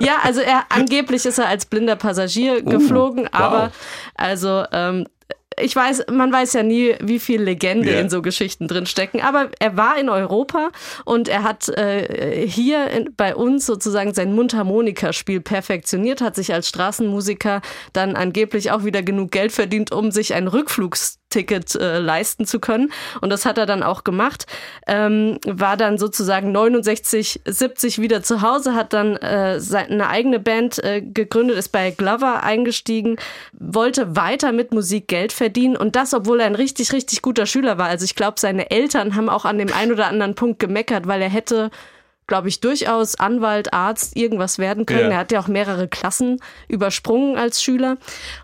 Ja, 0.00 0.18
also 0.22 0.40
er 0.40 0.64
angeblich 0.68 1.24
ist 1.26 1.38
er 1.38 1.48
als 1.48 1.66
blinder 1.66 1.96
Passagier 1.96 2.62
geflogen, 2.62 3.20
Uh, 3.26 3.28
wow. 3.32 3.40
aber 3.40 3.72
also 4.14 4.64
ähm, 4.88 5.06
ich 5.58 5.74
weiß, 5.76 6.04
man 6.10 6.32
weiß 6.32 6.54
ja 6.54 6.62
nie, 6.62 6.94
wie 7.00 7.18
viel 7.18 7.42
Legende 7.42 7.92
Ja. 7.92 8.00
in 8.00 8.08
so 8.08 8.22
Geschichten 8.22 8.66
drin 8.68 8.86
stecken. 8.86 9.20
Aber 9.20 9.50
er 9.58 9.76
war 9.76 9.98
in 9.98 10.08
Europa 10.08 10.70
und 11.04 11.28
er 11.28 11.42
hat 11.42 11.68
äh, 11.68 12.46
hier 12.46 12.88
in, 12.88 13.10
bei 13.16 13.34
uns 13.34 13.66
sozusagen 13.66 14.14
sein 14.14 14.32
Mundharmonikaspiel 14.32 15.40
perfektioniert, 15.40 16.20
hat 16.20 16.36
sich 16.36 16.54
als 16.54 16.68
Straßenmusiker 16.68 17.60
dann 17.92 18.16
angeblich 18.16 18.70
auch 18.70 18.84
wieder 18.84 19.02
genug 19.02 19.32
Geld 19.32 19.52
verdient, 19.52 19.92
um 19.92 20.10
sich 20.10 20.34
ein 20.34 20.48
Rückflugsticket 21.30 21.74
äh, 21.76 21.98
leisten 21.98 22.44
zu 22.44 22.60
können. 22.60 22.92
Und 23.20 23.30
das 23.30 23.46
hat 23.46 23.58
er 23.58 23.66
dann 23.66 23.82
auch 23.82 24.04
gemacht. 24.04 24.46
Ähm, 24.86 25.38
war 25.46 25.76
dann 25.76 25.98
sozusagen 25.98 26.52
69, 26.52 27.42
70 27.44 28.00
wieder 28.00 28.22
zu 28.22 28.42
Hause, 28.42 28.74
hat 28.74 28.92
dann 28.92 29.16
äh, 29.16 29.60
seine 29.60 30.08
eigene 30.08 30.40
Band 30.40 30.82
äh, 30.82 31.00
gegründet, 31.00 31.56
ist 31.56 31.70
bei 31.70 31.90
Glover 31.90 32.42
eingestiegen, 32.42 33.16
wollte 33.52 34.16
weiter 34.16 34.52
mit 34.52 34.72
Musik 34.72 35.08
Geld 35.08 35.32
verdienen 35.32 35.76
und 35.76 35.96
das, 35.96 36.14
obwohl 36.14 36.40
er 36.40 36.46
ein 36.46 36.54
richtig, 36.54 36.92
richtig 36.92 37.22
guter 37.22 37.46
Schüler 37.46 37.78
war. 37.78 37.88
Also 37.88 38.04
ich 38.04 38.14
glaube, 38.14 38.40
seine 38.40 38.70
Eltern 38.70 39.14
haben 39.14 39.28
auch 39.28 39.44
an 39.44 39.58
dem 39.58 39.72
einen 39.72 39.92
oder 39.92 40.06
anderen 40.06 40.34
Punkt 40.34 40.58
gemeckert, 40.58 41.06
weil 41.06 41.22
er 41.22 41.30
hätte 41.30 41.70
glaube 42.30 42.48
ich, 42.48 42.60
durchaus 42.60 43.16
Anwalt, 43.16 43.74
Arzt, 43.74 44.16
irgendwas 44.16 44.58
werden 44.58 44.86
können. 44.86 45.10
Ja. 45.10 45.10
Er 45.10 45.18
hat 45.18 45.32
ja 45.32 45.40
auch 45.40 45.48
mehrere 45.48 45.88
Klassen 45.88 46.40
übersprungen 46.68 47.36
als 47.36 47.62
Schüler. 47.62 47.98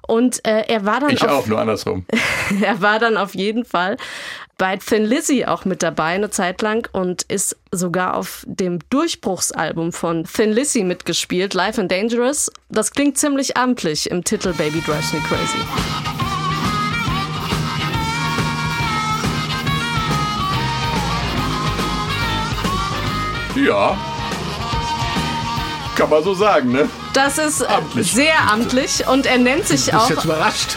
Und 0.06 0.44
äh, 0.46 0.64
er 0.66 0.84
war 0.84 1.00
dann 1.00 1.10
Ich 1.10 1.22
auf, 1.22 1.30
auch, 1.30 1.46
nur 1.46 1.60
andersrum. 1.60 2.04
er 2.60 2.82
war 2.82 2.98
dann 2.98 3.16
auf 3.16 3.34
jeden 3.34 3.64
Fall 3.64 3.96
bei 4.58 4.76
Thin 4.76 5.04
Lizzy 5.04 5.44
auch 5.46 5.64
mit 5.64 5.82
dabei 5.82 6.14
eine 6.14 6.30
Zeit 6.30 6.62
lang 6.62 6.88
und 6.92 7.22
ist 7.22 7.56
sogar 7.70 8.16
auf 8.16 8.44
dem 8.46 8.80
Durchbruchsalbum 8.90 9.92
von 9.92 10.24
Thin 10.24 10.52
Lizzy 10.52 10.82
mitgespielt, 10.82 11.54
Life 11.54 11.80
and 11.80 11.90
Dangerous. 11.90 12.50
Das 12.68 12.90
klingt 12.90 13.18
ziemlich 13.18 13.56
amtlich 13.56 14.10
im 14.10 14.24
Titel 14.24 14.52
Baby 14.52 14.82
Drives 14.84 15.12
Me 15.12 15.20
Crazy. 15.20 16.25
Ja. 23.56 23.96
Kann 25.96 26.10
man 26.10 26.22
so 26.22 26.34
sagen, 26.34 26.72
ne? 26.72 26.90
Das 27.14 27.38
ist 27.38 27.62
äh, 27.62 27.66
Amtlich. 27.66 28.12
sehr 28.12 28.50
amtlich 28.52 29.08
und 29.08 29.24
er 29.24 29.38
nennt 29.38 29.66
sich 29.66 29.94
auch, 29.94 30.10
jetzt 30.10 30.24
überrascht. 30.24 30.76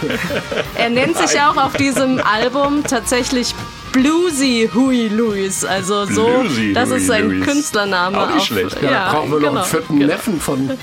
er 0.75 0.89
nennt 0.89 1.17
sich 1.17 1.41
auch 1.41 1.57
auf 1.57 1.74
diesem 1.74 2.21
Album 2.21 2.83
tatsächlich 2.86 3.53
Bluesy 3.91 4.69
Huey 4.74 5.08
Lewis. 5.08 5.65
Also 5.65 6.05
so, 6.05 6.25
Bluesy 6.25 6.74
das 6.74 6.89
Huey 6.89 6.98
ist 6.98 7.08
sein 7.08 7.29
Lewis. 7.29 7.46
Künstlername. 7.48 8.17
Auch 8.19 8.27
nicht 8.27 8.38
auf, 8.38 8.46
schlecht. 8.46 8.81
Ja, 8.81 8.91
Ja, 8.91 9.05
da 9.05 9.12
brauchen 9.13 9.31
wir 9.31 9.39
noch 9.39 9.48
genau. 9.48 9.62
einen 9.62 9.69
vierten 9.69 9.98
Neffen 9.98 10.39
von. 10.41 10.77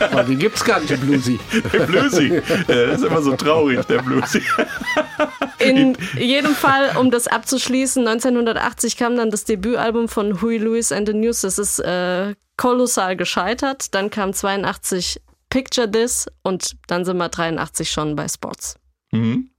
Aber 0.00 0.24
die 0.24 0.36
gibt's 0.36 0.64
gar 0.64 0.80
nicht, 0.80 0.90
die 0.90 0.96
Bluesy. 0.96 1.38
Bluesy. 1.86 2.26
Äh, 2.36 2.42
Das 2.66 3.00
ist 3.00 3.06
immer 3.06 3.22
so 3.22 3.34
traurig, 3.36 3.84
der 3.86 4.02
Bluesy. 4.02 4.42
In 5.58 5.96
jedem 6.18 6.54
Fall, 6.54 6.96
um 6.98 7.10
das 7.10 7.26
abzuschließen, 7.26 8.06
1980 8.06 8.96
kam 8.96 9.16
dann 9.16 9.30
das 9.30 9.44
Debütalbum 9.44 10.08
von 10.08 10.42
Huey 10.42 10.58
Lewis 10.58 10.92
and 10.92 11.08
the 11.08 11.14
News. 11.14 11.40
Das 11.40 11.58
ist 11.58 11.78
äh, 11.78 12.34
kolossal 12.56 13.16
gescheitert. 13.16 13.94
Dann 13.94 14.10
kam 14.10 14.32
82 14.32 15.20
Picture 15.48 15.90
This 15.90 16.26
und 16.42 16.76
dann 16.88 17.04
sind 17.04 17.16
wir 17.16 17.28
83 17.28 17.90
schon 17.90 18.16
bei 18.16 18.28
Sports. 18.28 18.76
Mhm. 19.12 19.50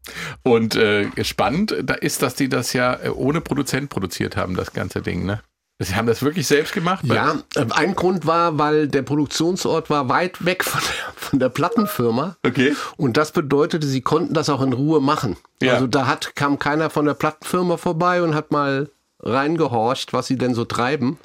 Und 0.44 0.76
äh, 0.76 1.10
spannend 1.24 1.76
da 1.84 1.94
ist, 1.94 2.22
dass 2.22 2.36
die 2.36 2.50
das 2.50 2.74
ja 2.74 2.94
äh, 3.04 3.10
ohne 3.10 3.42
Produzent 3.42 3.90
produziert 3.90 4.38
haben, 4.38 4.56
das 4.56 4.74
ganze 4.74 5.02
Ding, 5.02 5.26
ne? 5.26 5.42
Sie 5.80 5.96
haben 5.96 6.08
das 6.08 6.24
wirklich 6.24 6.48
selbst 6.48 6.74
gemacht? 6.74 7.06
Ja, 7.06 7.44
äh, 7.54 7.66
ein 7.70 7.94
Grund 7.94 8.26
war, 8.26 8.58
weil 8.58 8.88
der 8.88 9.04
Produktionsort 9.04 9.92
war 9.92 10.10
weit 10.10 10.44
weg 10.44 10.64
von 10.64 10.82
der, 10.82 11.14
von 11.16 11.40
der 11.40 11.50
Plattenfirma. 11.50 12.36
Okay. 12.44 12.76
Und 12.98 13.16
das 13.16 13.32
bedeutete, 13.32 13.86
sie 13.86 14.02
konnten 14.02 14.34
das 14.34 14.50
auch 14.50 14.62
in 14.64 14.74
Ruhe 14.74 15.02
machen. 15.02 15.38
Ja. 15.62 15.74
Also 15.74 15.86
da 15.86 16.08
hat, 16.08 16.36
kam 16.36 16.58
keiner 16.58 16.90
von 16.90 17.06
der 17.06 17.14
Plattenfirma 17.14 17.78
vorbei 17.78 18.24
und 18.24 18.34
hat 18.34 18.50
mal 18.50 18.90
reingehorcht, 19.20 20.14
was 20.14 20.26
sie 20.26 20.38
denn 20.38 20.56
so 20.56 20.66
treiben. 20.66 21.20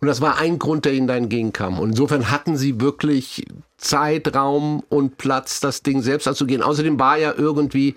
Und 0.00 0.08
das 0.08 0.22
war 0.22 0.38
ein 0.38 0.58
Grund, 0.58 0.86
der 0.86 0.94
ihnen 0.94 1.06
da 1.06 1.16
entgegenkam. 1.16 1.78
Und 1.78 1.90
insofern 1.90 2.30
hatten 2.30 2.56
sie 2.56 2.80
wirklich 2.80 3.44
Zeit, 3.80 4.34
Raum 4.34 4.82
und 4.88 5.18
Platz, 5.18 5.60
das 5.60 5.82
Ding 5.82 6.02
selbst 6.02 6.28
anzugehen. 6.28 6.62
Außerdem 6.62 6.98
war 6.98 7.16
ja 7.18 7.32
irgendwie, 7.36 7.94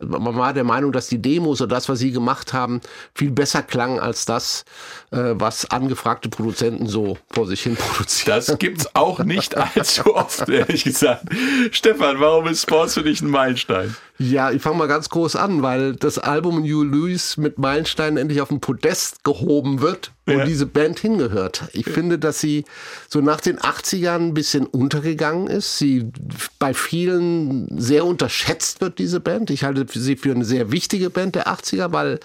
man 0.00 0.36
war 0.36 0.52
der 0.52 0.64
Meinung, 0.64 0.92
dass 0.92 1.08
die 1.08 1.22
Demos 1.22 1.60
oder 1.60 1.74
das, 1.76 1.88
was 1.88 1.98
sie 2.00 2.10
gemacht 2.12 2.52
haben, 2.52 2.80
viel 3.14 3.30
besser 3.30 3.62
klang 3.62 4.00
als 4.00 4.26
das, 4.26 4.64
äh, 5.12 5.18
was 5.34 5.70
angefragte 5.70 6.28
Produzenten 6.28 6.86
so 6.86 7.16
vor 7.30 7.46
sich 7.46 7.62
hin 7.62 7.76
produzieren. 7.78 8.36
Das 8.36 8.58
gibt's 8.58 8.94
auch 8.94 9.20
nicht 9.20 9.56
allzu 9.56 10.14
oft, 10.14 10.48
ehrlich 10.48 10.84
gesagt. 10.84 11.24
Stefan, 11.70 12.20
warum 12.20 12.46
ist 12.48 12.62
Sports 12.62 12.94
für 12.94 13.02
dich 13.02 13.22
ein 13.22 13.30
Meilenstein? 13.30 13.94
Ja, 14.18 14.50
ich 14.50 14.60
fange 14.60 14.76
mal 14.76 14.86
ganz 14.88 15.08
groß 15.08 15.36
an, 15.36 15.62
weil 15.62 15.96
das 15.96 16.18
Album 16.18 16.60
New 16.60 16.82
Lewis 16.84 17.38
mit 17.38 17.58
Meilenstein 17.58 18.18
endlich 18.18 18.42
auf 18.42 18.48
den 18.48 18.60
Podest 18.60 19.24
gehoben 19.24 19.80
wird, 19.80 20.12
wo 20.26 20.32
Ja. 20.32 20.44
diese 20.44 20.66
Band 20.66 20.98
hingehört. 21.00 21.62
Ich 21.72 21.86
finde, 21.86 22.18
dass 22.18 22.38
sie 22.38 22.66
so 23.08 23.22
nach 23.22 23.40
den 23.40 23.58
80ern 23.58 24.16
ein 24.28 24.34
bisschen 24.34 24.66
untergegangen 24.66 25.19
ist. 25.46 25.78
Sie 25.78 26.10
bei 26.58 26.74
vielen 26.74 27.78
sehr 27.78 28.04
unterschätzt 28.04 28.80
wird, 28.80 28.98
diese 28.98 29.20
Band. 29.20 29.50
Ich 29.50 29.64
halte 29.64 29.86
sie 29.88 30.16
für 30.16 30.32
eine 30.32 30.44
sehr 30.44 30.72
wichtige 30.72 31.10
Band 31.10 31.34
der 31.34 31.48
80er, 31.48 31.92
weil 31.92 32.20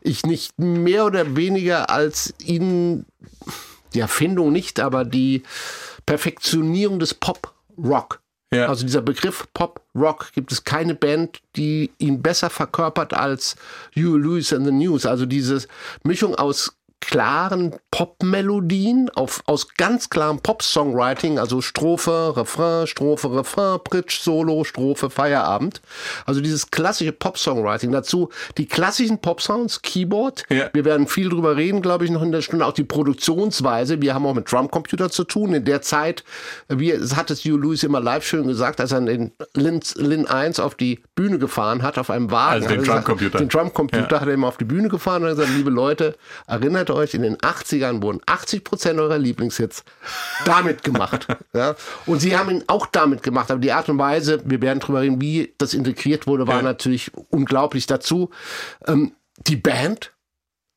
ich 0.00 0.24
nicht 0.24 0.58
mehr 0.58 1.06
oder 1.06 1.36
weniger 1.36 1.90
als 1.90 2.34
ihnen 2.38 3.06
die 3.94 4.00
Erfindung 4.00 4.52
nicht, 4.52 4.80
aber 4.80 5.04
die 5.04 5.42
Perfektionierung 6.06 6.98
des 6.98 7.14
Pop-Rock. 7.14 8.20
Ja. 8.52 8.66
Also 8.66 8.84
dieser 8.84 9.02
Begriff 9.02 9.48
Pop-Rock 9.54 10.32
gibt 10.34 10.52
es 10.52 10.62
keine 10.64 10.94
Band, 10.94 11.40
die 11.56 11.90
ihn 11.98 12.22
besser 12.22 12.50
verkörpert 12.50 13.12
als 13.14 13.56
Hugh 13.96 14.16
Lewis 14.16 14.52
and 14.52 14.66
the 14.66 14.72
News. 14.72 15.06
Also 15.06 15.26
diese 15.26 15.66
Mischung 16.04 16.34
aus 16.34 16.76
klaren 17.06 17.74
Pop-Melodien, 17.90 19.10
auf, 19.14 19.42
aus 19.46 19.74
ganz 19.76 20.10
klarem 20.10 20.40
Pop-Songwriting, 20.40 21.38
also 21.38 21.60
Strophe, 21.60 22.32
Refrain, 22.36 22.86
Strophe, 22.86 23.34
Refrain, 23.34 23.78
Bridge, 23.84 24.18
Solo, 24.20 24.64
Strophe, 24.64 25.10
Feierabend. 25.10 25.80
Also 26.26 26.40
dieses 26.40 26.70
klassische 26.70 27.12
Pop-Songwriting. 27.12 27.92
Dazu 27.92 28.30
die 28.58 28.66
klassischen 28.66 29.18
Pop-Sounds, 29.20 29.82
Keyboard. 29.82 30.44
Ja. 30.48 30.70
Wir 30.72 30.84
werden 30.84 31.06
viel 31.06 31.28
drüber 31.28 31.56
reden, 31.56 31.82
glaube 31.82 32.04
ich, 32.04 32.10
noch 32.10 32.22
in 32.22 32.32
der 32.32 32.42
Stunde. 32.42 32.66
Auch 32.66 32.72
die 32.72 32.84
Produktionsweise. 32.84 34.00
Wir 34.02 34.14
haben 34.14 34.26
auch 34.26 34.34
mit 34.34 34.50
Drumcomputer 34.50 35.10
zu 35.10 35.24
tun. 35.24 35.54
In 35.54 35.64
der 35.64 35.82
Zeit, 35.82 36.24
wie 36.68 36.90
es 36.90 37.16
hat 37.16 37.30
es 37.30 37.44
Hugh 37.44 37.56
Lewis 37.56 37.82
immer 37.82 38.00
live 38.00 38.24
schön 38.24 38.46
gesagt, 38.46 38.80
als 38.80 38.92
er 38.92 39.00
den 39.00 39.32
Lin, 39.54 39.80
Lin 39.96 40.26
1 40.26 40.60
auf 40.60 40.74
die 40.74 41.02
Bühne 41.14 41.38
gefahren 41.38 41.82
hat, 41.82 41.98
auf 41.98 42.10
einem 42.10 42.30
Wagen. 42.30 42.64
Also 42.64 42.68
den 42.68 42.80
er 42.80 42.84
Drumcomputer. 42.86 43.38
Den 43.38 43.48
Drumcomputer 43.48 44.16
Ja. 44.16 44.20
hat 44.20 44.28
er 44.28 44.34
immer 44.34 44.48
auf 44.48 44.56
die 44.56 44.64
Bühne 44.64 44.88
gefahren 44.88 45.22
und 45.22 45.30
hat 45.30 45.36
gesagt, 45.36 45.56
liebe 45.56 45.70
Leute, 45.70 46.16
erinnert 46.46 46.90
euch, 46.94 47.14
in 47.14 47.22
den 47.22 47.36
80ern 47.36 48.00
wurden 48.02 48.20
80 48.26 48.64
Prozent 48.64 48.98
eurer 48.98 49.18
Lieblingshits 49.18 49.84
damit 50.46 50.82
gemacht. 50.82 51.26
ja? 51.52 51.74
Und 52.06 52.20
sie 52.20 52.36
haben 52.36 52.50
ihn 52.50 52.64
auch 52.68 52.86
damit 52.86 53.22
gemacht, 53.22 53.50
aber 53.50 53.60
die 53.60 53.72
Art 53.72 53.88
und 53.88 53.98
Weise, 53.98 54.40
wir 54.44 54.62
werden 54.62 54.80
drüber 54.80 55.02
reden, 55.02 55.20
wie 55.20 55.52
das 55.58 55.74
integriert 55.74 56.26
wurde, 56.26 56.46
war 56.46 56.56
Ja. 56.56 56.62
natürlich 56.62 57.10
unglaublich 57.30 57.86
dazu. 57.86 58.30
Ähm, 58.86 59.12
die 59.46 59.56
Band, 59.56 60.12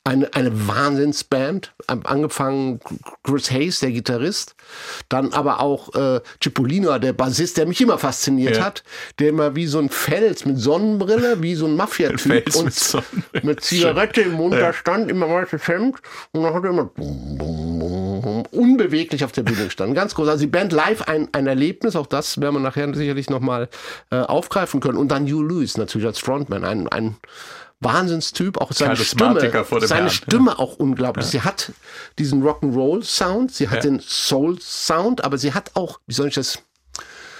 eine, 0.07 0.33
eine 0.33 0.67
Wahnsinnsband, 0.67 1.73
angefangen 1.87 2.79
Chris 3.23 3.51
Hayes, 3.51 3.79
der 3.81 3.91
Gitarrist, 3.91 4.55
dann 5.09 5.33
aber 5.33 5.59
auch 5.59 5.93
äh, 5.95 6.21
Cipollino, 6.41 6.97
der 6.97 7.13
Bassist, 7.13 7.57
der 7.57 7.65
mich 7.65 7.81
immer 7.81 7.97
fasziniert 7.97 8.57
Ja. 8.57 8.65
hat, 8.65 8.83
der 9.19 9.29
immer 9.29 9.55
wie 9.55 9.67
so 9.67 9.79
ein 9.79 9.89
Fels 9.89 10.45
mit 10.45 10.59
Sonnenbrille, 10.59 11.41
wie 11.43 11.55
so 11.55 11.65
ein 11.65 11.75
Mafia-Typ 11.75 12.55
und 12.55 12.93
mit 13.33 13.43
mit 13.43 13.61
Zigarette 13.61 14.21
im 14.21 14.33
Mund 14.33 14.53
da 14.55 14.71
stand, 14.73 15.11
immer 15.11 15.29
weißes 15.29 15.67
Hemd 15.67 15.97
und 16.31 16.43
dann 16.43 16.53
hat 16.53 16.63
er 16.63 16.69
immer 16.69 16.85
bum, 16.85 17.37
bum, 17.37 17.79
bum, 17.79 18.21
bum, 18.21 18.43
unbeweglich 18.51 19.23
auf 19.25 19.33
der 19.33 19.43
Bühne 19.43 19.65
gestanden. 19.65 19.93
Ganz 19.95 20.15
groß. 20.15 20.27
Also 20.29 20.41
die 20.41 20.47
Band 20.51 20.71
live 20.71 21.01
ein, 21.03 21.27
ein 21.33 21.47
Erlebnis, 21.47 21.95
auch 21.95 22.07
das 22.07 22.39
werden 22.39 22.55
wir 22.55 22.59
nachher 22.61 22.93
sicherlich 22.93 23.29
nochmal 23.29 23.67
äh, 24.11 24.17
aufgreifen 24.17 24.79
können. 24.79 24.97
Und 24.97 25.09
dann 25.09 25.25
Hugh 25.27 25.43
Lewis 25.43 25.77
natürlich 25.77 26.07
als 26.07 26.19
Frontman, 26.19 26.63
ein, 26.63 26.87
ein 26.87 27.17
Wahnsinnstyp, 27.79 28.57
auch 28.59 28.71
seine 28.71 28.95
Stimme, 28.95 29.39
seine 29.39 30.01
Herrn. 30.01 30.09
Stimme 30.09 30.57
auch 30.59 30.77
unglaublich. 30.77 31.25
Sie 31.27 31.41
hat 31.41 31.71
diesen 32.17 32.41
Rock'n'Roll-Sound, 32.43 33.51
sie 33.53 33.69
hat 33.69 33.83
Ja. 33.83 33.91
den 33.91 33.99
Soul-Sound, 33.99 35.23
aber 35.23 35.37
sie 35.37 35.53
hat 35.53 35.71
auch, 35.75 35.99
wie 36.07 36.13
soll 36.13 36.27
ich 36.27 36.35
das, 36.35 36.59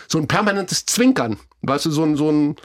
so 0.08 0.18
ein 0.20 0.28
permanentes 0.28 0.86
Zwinkern. 0.86 1.38
Weißt 1.64 1.86
du, 1.88 1.92
so 1.92 2.04
ein, 2.04 2.16
so 2.16 2.32
ein, 2.32 2.56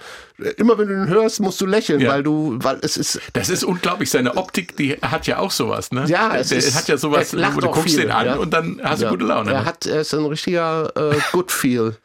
immer 0.59 0.76
wenn 0.76 0.87
du 0.88 0.95
ihn 0.95 1.09
hörst, 1.09 1.41
musst 1.41 1.59
du 1.62 1.67
lächeln, 1.67 2.00
Ja. 2.00 2.11
weil 2.11 2.23
du, 2.23 2.59
weil 2.61 2.79
es 2.83 2.99
ist, 2.99 3.19
Das 3.33 3.49
ist 3.49 3.64
unglaublich. 3.64 4.11
Seine 4.11 4.37
Optik, 4.37 4.76
die 4.76 4.93
hat 5.00 5.26
ja 5.26 5.38
auch 5.38 5.50
sowas, 5.50 5.93
ne? 5.93 6.05
Ja, 6.07 6.37
es 6.37 6.50
Der 6.50 6.59
ist, 6.59 6.75
hat 6.75 6.88
ja 6.88 6.99
sowas, 6.99 7.33
wo 7.33 7.61
du 7.61 7.69
guckst 7.69 7.85
viel, 7.95 8.02
den 8.02 8.11
an 8.11 8.26
ja. 8.26 8.35
und 8.37 8.50
dann 8.52 8.81
hast 8.85 9.00
du 9.00 9.07
Ja. 9.07 9.11
gute 9.11 9.25
Laune. 9.25 9.50
Er 9.50 9.61
ne? 9.61 9.64
hat, 9.64 9.87
er 9.87 10.02
ist 10.02 10.12
ein 10.12 10.26
richtiger 10.26 10.93
äh, 10.95 11.17
Good 11.33 11.50
Feel 11.50 11.97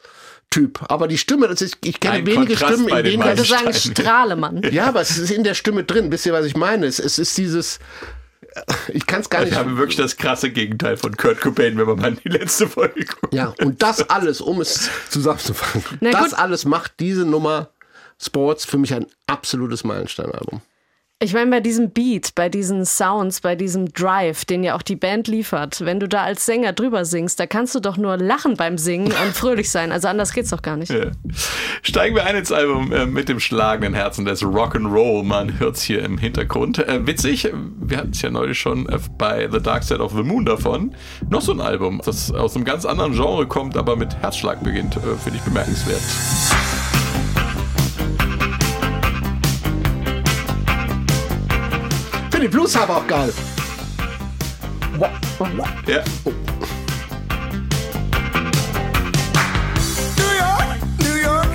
Typ. 0.49 0.79
Aber 0.89 1.07
die 1.07 1.17
Stimme, 1.17 1.47
das 1.47 1.61
ist, 1.61 1.77
ich 1.83 1.99
kenne 1.99 2.15
Ein 2.15 2.25
wenige 2.25 2.55
Kontrast 2.55 2.73
Stimmen, 2.81 2.87
in 2.89 3.03
den 3.03 3.19
denen 3.21 3.37
Ich 3.37 3.49
sagen. 3.49 3.73
Strahlemann. 3.73 4.61
ja, 4.71 4.87
aber 4.87 5.01
es 5.01 5.17
ist 5.17 5.29
in 5.29 5.43
der 5.43 5.53
Stimme 5.53 5.83
drin. 5.83 6.11
Wisst 6.11 6.25
ihr, 6.25 6.33
was 6.33 6.45
ich 6.45 6.55
meine? 6.55 6.85
Es, 6.85 6.99
es 6.99 7.19
ist 7.19 7.37
dieses, 7.37 7.79
ich 8.87 9.05
kann 9.05 9.21
es 9.21 9.29
gar 9.29 9.43
Ich 9.43 9.49
nicht. 9.49 9.57
habe 9.59 9.77
wirklich 9.77 9.97
das 9.97 10.15
krasse 10.17 10.49
Gegenteil 10.49 10.97
von 10.97 11.15
Kurt 11.17 11.41
Cobain, 11.41 11.77
wenn 11.77 11.85
man 11.85 11.97
mal 11.99 12.07
in 12.13 12.19
die 12.23 12.29
letzte 12.29 12.67
Folge 12.67 13.05
guckt. 13.05 13.33
Ja, 13.33 13.53
und 13.61 13.83
das 13.83 14.09
alles, 14.09 14.39
um 14.41 14.61
es 14.61 14.89
zusammenzufassen, 15.09 15.83
Na 15.99 16.11
das 16.11 16.33
alles 16.33 16.65
macht 16.65 16.93
diese 16.99 17.25
Nummer 17.25 17.69
Sports 18.19 18.65
für 18.65 18.77
mich 18.77 18.93
ein 18.93 19.05
absolutes 19.27 19.83
Meilensteinalbum. 19.83 20.61
Ich 21.19 21.33
meine, 21.33 21.49
bei 21.49 21.61
diesem 21.61 21.89
Beat, 21.89 22.35
bei 22.35 22.47
diesen 22.47 22.85
Sounds, 22.85 23.41
bei 23.41 23.55
diesem 23.55 23.91
Drive, 23.91 24.45
den 24.45 24.63
ja 24.63 24.75
auch 24.75 24.83
die 24.83 24.95
Band 24.95 25.27
liefert, 25.27 25.83
wenn 25.83 25.99
du 25.99 26.07
da 26.07 26.21
als 26.21 26.45
Sänger 26.45 26.73
drüber 26.73 27.05
singst, 27.05 27.39
da 27.39 27.47
kannst 27.47 27.73
du 27.73 27.79
doch 27.79 27.97
nur 27.97 28.17
lachen 28.17 28.55
beim 28.55 28.77
Singen 28.77 29.07
und 29.07 29.15
fröhlich 29.33 29.71
sein. 29.71 29.91
Also 29.91 30.09
anders 30.09 30.31
geht's 30.31 30.51
doch 30.51 30.61
gar 30.61 30.77
nicht. 30.77 30.91
Ja. 30.91 31.07
Steigen 31.81 32.13
wir 32.15 32.23
ein 32.27 32.35
ins 32.35 32.51
Album 32.51 32.91
äh, 32.91 33.07
mit 33.07 33.29
dem 33.29 33.39
schlagenden 33.39 33.95
Herzen 33.95 34.25
des 34.25 34.43
Rock'n'Roll. 34.43 35.23
Man 35.23 35.59
hört's 35.59 35.81
hier 35.81 36.05
im 36.05 36.19
Hintergrund. 36.19 36.77
Äh, 36.87 37.07
witzig, 37.07 37.51
wir 37.79 37.97
hatten 37.97 38.11
es 38.11 38.21
ja 38.21 38.29
neulich 38.29 38.59
schon 38.59 38.87
äh, 38.87 38.99
bei 39.17 39.49
The 39.51 39.59
Dark 39.59 39.85
Side 39.85 40.01
of 40.01 40.11
the 40.11 40.21
Moon 40.21 40.45
davon. 40.45 40.93
Noch 41.31 41.41
so 41.41 41.51
ein 41.51 41.61
Album, 41.61 41.99
das 42.05 42.31
aus 42.31 42.55
einem 42.55 42.63
ganz 42.63 42.85
anderen 42.85 43.13
Genre 43.13 43.47
kommt, 43.47 43.75
aber 43.75 43.95
mit 43.95 44.15
Herzschlag 44.21 44.63
beginnt. 44.63 44.97
Äh, 44.97 44.99
Finde 45.23 45.39
ich 45.39 45.41
bemerkenswert. 45.41 46.01
Finde 52.37 52.49
die 52.51 52.55
Blues 52.55 52.75
aber 52.75 52.97
auch 52.97 53.07
geil. 53.07 53.33
Ja. 55.87 56.03
New 60.17 60.33
York, 60.37 60.77
New 60.99 61.15
York 61.19 61.47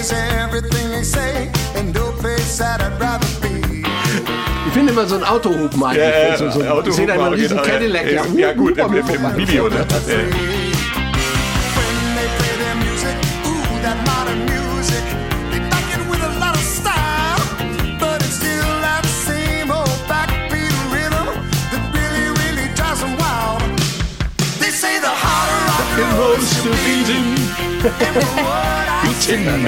is 0.00 0.12
everything 0.12 0.90
they 0.90 1.02
say, 1.04 1.50
and 1.76 1.92
no 1.94 2.12
place 2.20 2.56
that 2.56 2.80
I'd 2.80 2.98
rather 2.98 3.26
be. 3.42 3.82
Ich 4.66 4.72
finde 4.72 4.92
immer 4.92 5.06
so 5.06 5.16
ein 5.16 5.24
Autohupen 5.24 5.82
eigentlich. 5.82 5.98
Ja, 5.98 6.28
ja, 6.30 6.36
so, 6.38 6.50
so, 6.50 6.60
Autohupen 6.60 6.88
ich 6.90 6.96
sehe 6.96 7.06
da 7.06 7.14
immer 7.16 7.32
riesen 7.32 7.48
genau, 7.56 7.62
ja. 7.64 7.70
Cadillac. 7.72 8.10
Ja, 8.12 8.24
ja, 8.34 8.52
gut, 8.54 8.78
im- 8.78 8.94
im- 8.94 9.06
im 9.08 9.36
Video, 9.36 9.68
ne? 9.68 9.86
Beating. 27.80 29.64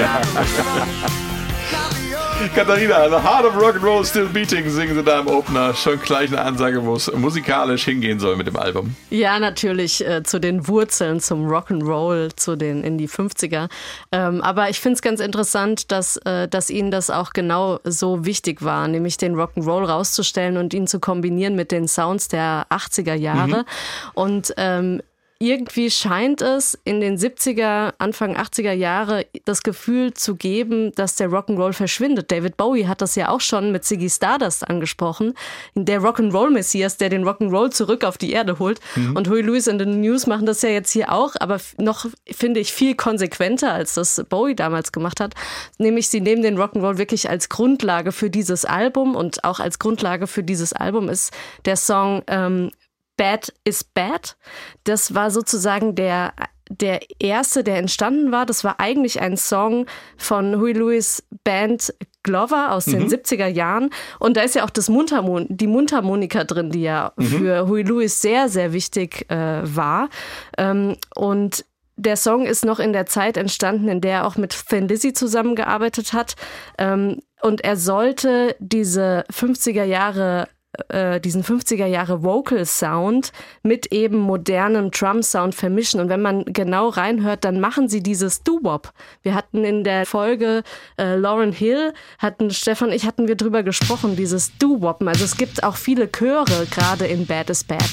Katharina, 2.53 3.09
The 3.09 3.15
Heart 3.15 3.45
of 3.45 3.55
Rock 3.55 3.75
and 3.75 3.83
Roll 3.83 4.05
Still 4.05 4.27
Beating 4.27 4.69
singen 4.69 4.93
sie 4.93 5.03
da 5.03 5.21
im 5.21 5.27
Opener. 5.27 5.73
Schon 5.73 5.99
gleich 5.99 6.29
eine 6.29 6.41
Ansage, 6.41 6.85
wo 6.85 6.93
es 6.95 7.11
musikalisch 7.11 7.85
hingehen 7.85 8.19
soll 8.19 8.35
mit 8.35 8.45
dem 8.45 8.57
Album. 8.57 8.95
Ja, 9.09 9.39
natürlich 9.39 10.05
äh, 10.05 10.21
zu 10.21 10.39
den 10.39 10.67
Wurzeln, 10.67 11.21
zum 11.21 11.47
Rock'n'Roll, 11.47 12.35
zu 12.35 12.55
den 12.55 12.83
in 12.83 12.99
die 12.99 13.09
50er. 13.09 13.67
Ähm, 14.11 14.41
aber 14.41 14.69
ich 14.69 14.79
finde 14.79 14.95
es 14.95 15.01
ganz 15.01 15.19
interessant, 15.19 15.91
dass, 15.91 16.17
äh, 16.17 16.47
dass 16.47 16.69
Ihnen 16.69 16.91
das 16.91 17.09
auch 17.09 17.33
genau 17.33 17.79
so 17.83 18.25
wichtig 18.25 18.63
war, 18.63 18.87
nämlich 18.87 19.17
den 19.17 19.35
Rock'n'Roll 19.35 19.85
rauszustellen 19.85 20.57
und 20.57 20.75
ihn 20.75 20.85
zu 20.85 20.99
kombinieren 20.99 21.55
mit 21.55 21.71
den 21.71 21.87
Sounds 21.87 22.27
der 22.27 22.67
80er 22.69 23.15
Jahre. 23.15 23.65
Und 24.13 24.53
ähm, 24.57 25.01
irgendwie 25.43 25.91
scheint 25.91 26.41
es 26.41 26.79
in 26.85 27.01
den 27.01 27.17
70er, 27.17 27.93
Anfang 27.97 28.37
80er 28.37 28.71
Jahre 28.71 29.25
das 29.43 29.61
Gefühl 29.61 30.13
zu 30.13 30.35
geben, 30.35 30.93
dass 30.95 31.15
der 31.15 31.29
Rock'n'Roll 31.29 31.73
verschwindet. 31.73 32.31
David 32.31 32.55
Bowie 32.55 32.87
hat 32.87 33.01
das 33.01 33.15
ja 33.15 33.29
auch 33.29 33.41
schon 33.41 33.71
mit 33.71 33.83
Ziggy 33.83 34.09
Stardust 34.09 34.67
angesprochen. 34.67 35.33
Der 35.75 36.01
Rock'n'Roll-Messias, 36.01 36.97
der 36.97 37.09
den 37.09 37.25
Rock'n'Roll 37.25 37.71
zurück 37.71 38.05
auf 38.05 38.17
die 38.17 38.31
Erde 38.31 38.57
holt. 38.59 38.79
Und 39.15 39.29
Huey 39.29 39.41
Lewis 39.41 39.67
and 39.67 39.81
the 39.81 39.85
News 39.85 40.27
machen 40.27 40.45
das 40.45 40.61
ja 40.61 40.69
jetzt 40.69 40.91
hier 40.91 41.11
auch, 41.11 41.35
aber 41.39 41.59
noch, 41.77 42.05
finde 42.31 42.61
ich, 42.61 42.71
viel 42.71 42.95
konsequenter, 42.95 43.73
als 43.73 43.95
das 43.95 44.23
Bowie 44.29 44.55
damals 44.55 44.91
gemacht 44.91 45.19
hat. 45.19 45.33
Nämlich, 45.77 46.07
sie 46.07 46.21
nehmen 46.21 46.41
den 46.41 46.57
Rock'n'Roll 46.57 46.97
wirklich 46.97 47.29
als 47.29 47.49
Grundlage 47.49 48.11
für 48.11 48.29
dieses 48.29 48.63
Album 48.63 49.15
und 49.15 49.43
auch 49.43 49.59
als 49.59 49.79
Grundlage 49.79 50.27
für 50.27 50.43
dieses 50.43 50.73
Album 50.73 51.09
ist 51.09 51.33
der 51.65 51.75
Song 51.75 52.23
ähm, 52.27 52.71
Bad 53.17 53.53
is 53.63 53.83
Bad. 53.83 54.35
Das 54.83 55.13
war 55.13 55.31
sozusagen 55.31 55.95
der, 55.95 56.33
der 56.69 56.99
erste, 57.19 57.63
der 57.63 57.77
entstanden 57.77 58.31
war. 58.31 58.45
Das 58.45 58.63
war 58.63 58.79
eigentlich 58.79 59.21
ein 59.21 59.37
Song 59.37 59.85
von 60.17 60.59
Huey 60.59 60.73
Lewis 60.73 61.23
Band 61.43 61.93
Glover 62.23 62.71
aus 62.71 62.85
den 62.85 63.09
70er 63.09 63.47
Jahren. 63.47 63.89
Und 64.19 64.37
da 64.37 64.41
ist 64.41 64.55
ja 64.55 64.63
auch 64.63 64.69
das 64.69 64.89
Mundharmon 64.89 65.45
die 65.49 65.67
Mundharmonika 65.67 66.45
drin, 66.45 66.71
die 66.71 66.83
ja 66.83 67.13
für 67.19 67.67
Huey 67.67 67.83
Lewis 67.83 68.21
sehr, 68.21 68.49
sehr 68.49 68.73
wichtig 68.73 69.29
äh, 69.29 69.61
war. 69.63 70.09
Ähm, 70.57 70.95
und 71.15 71.65
der 71.95 72.15
Song 72.15 72.45
ist 72.45 72.65
noch 72.65 72.79
in 72.79 72.93
der 72.93 73.05
Zeit 73.05 73.37
entstanden, 73.37 73.87
in 73.87 74.01
der 74.01 74.11
er 74.11 74.27
auch 74.27 74.35
mit 74.35 74.55
Thin 74.67 74.87
Lizzy 74.87 75.13
zusammengearbeitet 75.13 76.13
hat. 76.13 76.35
Ähm, 76.77 77.19
und 77.41 77.61
er 77.61 77.77
sollte 77.77 78.55
diese 78.59 79.25
50er 79.31 79.83
Jahre 79.83 80.47
äh, 80.89 81.19
diesen 81.19 81.43
50er 81.43 81.85
Jahre 81.85 82.23
Vocal 82.23 82.65
Sound 82.65 83.31
mit 83.61 83.87
eben 83.91 84.17
modernem 84.17 84.89
Drum 84.91 85.21
Sound 85.21 85.53
vermischen. 85.53 85.99
Und 85.99 86.09
wenn 86.09 86.21
man 86.21 86.45
genau 86.45 86.89
reinhört, 86.89 87.43
dann 87.43 87.59
machen 87.59 87.89
sie 87.89 88.01
dieses 88.01 88.43
Doo-Wop. 88.43 88.91
Wir 89.21 89.35
hatten 89.35 89.63
in 89.63 89.83
der 89.83 90.05
Folge 90.05 90.63
äh, 90.97 91.15
Lauren 91.15 91.51
Hill, 91.51 91.93
hatten 92.17 92.49
Stefan 92.51 92.89
und 92.89 92.95
ich 92.95 93.05
hatten 93.05 93.27
wir 93.27 93.35
drüber 93.35 93.63
gesprochen, 93.63 94.15
dieses 94.15 94.57
Doo-Woppen. 94.57 95.07
Also 95.07 95.25
es 95.25 95.37
gibt 95.37 95.63
auch 95.63 95.75
viele 95.75 96.11
Chöre, 96.11 96.65
gerade 96.71 97.05
in 97.05 97.25
Bad 97.25 97.49
is 97.49 97.63
Bad. 97.63 97.83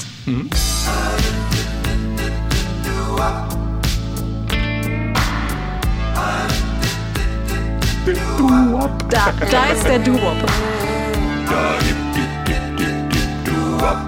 Da, 9.10 9.32
da 9.50 9.66
ist 9.66 9.84
der 9.86 9.98
Doo-Wop. 9.98 10.36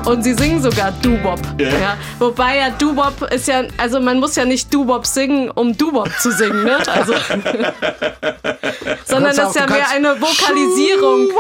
Und 0.05 0.23
sie 0.23 0.35
singen 0.35 0.61
sogar 0.61 0.93
Doo-Wop. 1.03 1.41
Ja. 1.59 1.97
Wobei 2.19 2.59
ja 2.59 2.71
Doo-Wop 2.71 3.23
ist 3.33 3.49
ja, 3.49 3.63
also 3.79 4.01
man 4.01 4.21
muss 4.21 4.37
ja 4.37 4.45
nicht 4.45 4.73
Doo-Wop 4.73 5.07
singen, 5.07 5.51
um 5.51 5.77
Doo-Wop 5.77 6.11
zu 6.19 6.31
singen, 6.33 6.65
ne? 6.65 6.77
Also, 6.89 7.15
sondern 9.05 9.37
das 9.37 9.51
ist 9.51 9.57
ja 9.57 9.67
mehr 9.67 9.89
eine 9.91 10.21
Vokalisierung. 10.21 11.31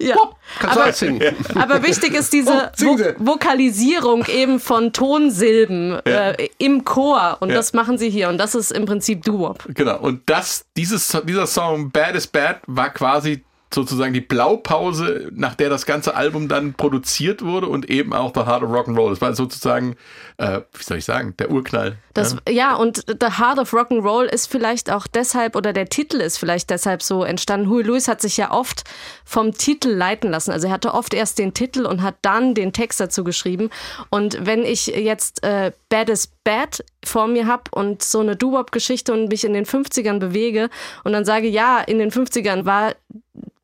Ja. 0.00 0.16
Kannst 0.58 0.76
du 0.76 0.80
Aber, 0.80 0.90
auch 0.90 0.94
singen. 0.94 1.36
aber 1.54 1.82
wichtig 1.82 2.14
ist 2.14 2.32
diese 2.32 2.48
Oh, 2.50 2.84
Vo 2.84 2.96
Sie. 2.96 3.14
Vokalisierung 3.18 4.24
eben 4.26 4.60
von 4.60 4.92
Tonsilben 4.92 6.04
äh, 6.04 6.48
im 6.58 6.84
Chor. 6.84 7.36
Und 7.40 7.50
das 7.50 7.72
machen 7.72 7.98
sie 7.98 8.10
hier. 8.10 8.28
Und 8.28 8.38
das 8.38 8.54
ist 8.54 8.72
im 8.72 8.84
Prinzip 8.86 9.24
Doo-Wop. 9.24 9.64
Genau. 9.68 9.98
Und 9.98 10.22
das, 10.26 10.64
dieses, 10.76 11.16
dieser 11.24 11.46
Song 11.46 11.90
Bad 11.90 12.14
is 12.14 12.26
Bad 12.26 12.60
war 12.66 12.90
quasi 12.90 13.44
sozusagen 13.72 14.14
die 14.14 14.20
Blaupause, 14.20 15.30
nach 15.32 15.54
der 15.54 15.68
das 15.68 15.84
ganze 15.84 16.14
Album 16.14 16.48
dann 16.48 16.74
produziert 16.74 17.44
wurde 17.44 17.66
und 17.66 17.90
eben 17.90 18.12
auch 18.14 18.32
The 18.34 18.46
Heart 18.46 18.62
of 18.62 18.70
Rock'n'Roll. 18.70 19.10
Das 19.10 19.20
war 19.20 19.34
sozusagen, 19.34 19.96
äh, 20.38 20.60
wie 20.72 20.82
soll 20.82 20.98
ich 20.98 21.04
sagen, 21.04 21.34
der 21.38 21.50
Urknall. 21.50 21.98
Das, 22.14 22.36
ja. 22.48 22.74
und 22.76 23.04
The 23.06 23.38
Heart 23.38 23.58
of 23.58 23.72
Rock'n'Roll 23.74 24.24
ist 24.24 24.46
vielleicht 24.46 24.90
auch 24.90 25.06
deshalb, 25.06 25.54
oder 25.54 25.72
der 25.72 25.88
Titel 25.88 26.16
ist 26.16 26.38
vielleicht 26.38 26.70
deshalb 26.70 27.02
so 27.02 27.24
entstanden. 27.24 27.68
Huey 27.68 27.82
Lewis 27.82 28.08
hat 28.08 28.22
sich 28.22 28.36
ja 28.38 28.50
oft 28.52 28.84
vom 29.24 29.52
Titel 29.52 29.90
leiten 29.90 30.30
lassen. 30.30 30.50
Also 30.50 30.68
er 30.68 30.72
hatte 30.72 30.94
oft 30.94 31.12
erst 31.12 31.38
den 31.38 31.52
Titel 31.52 31.84
und 31.84 32.02
hat 32.02 32.16
dann 32.22 32.54
den 32.54 32.72
Text 32.72 33.00
dazu 33.00 33.22
geschrieben. 33.22 33.70
Und 34.08 34.46
wenn 34.46 34.64
ich 34.64 34.86
jetzt 34.86 35.42
äh, 35.42 35.72
Bad 35.90 36.08
is 36.08 36.28
Bad 36.44 36.82
vor 37.08 37.26
mir 37.26 37.46
habe 37.46 37.64
und 37.72 38.02
so 38.02 38.20
eine 38.20 38.36
Doo-Wop-Geschichte 38.36 39.12
und 39.12 39.28
mich 39.28 39.44
in 39.44 39.52
den 39.54 39.64
50ern 39.66 40.18
bewege 40.18 40.68
und 41.04 41.12
dann 41.12 41.24
sage, 41.24 41.48
ja, 41.48 41.80
in 41.80 41.98
den 41.98 42.10
50ern 42.10 42.64
war 42.64 42.94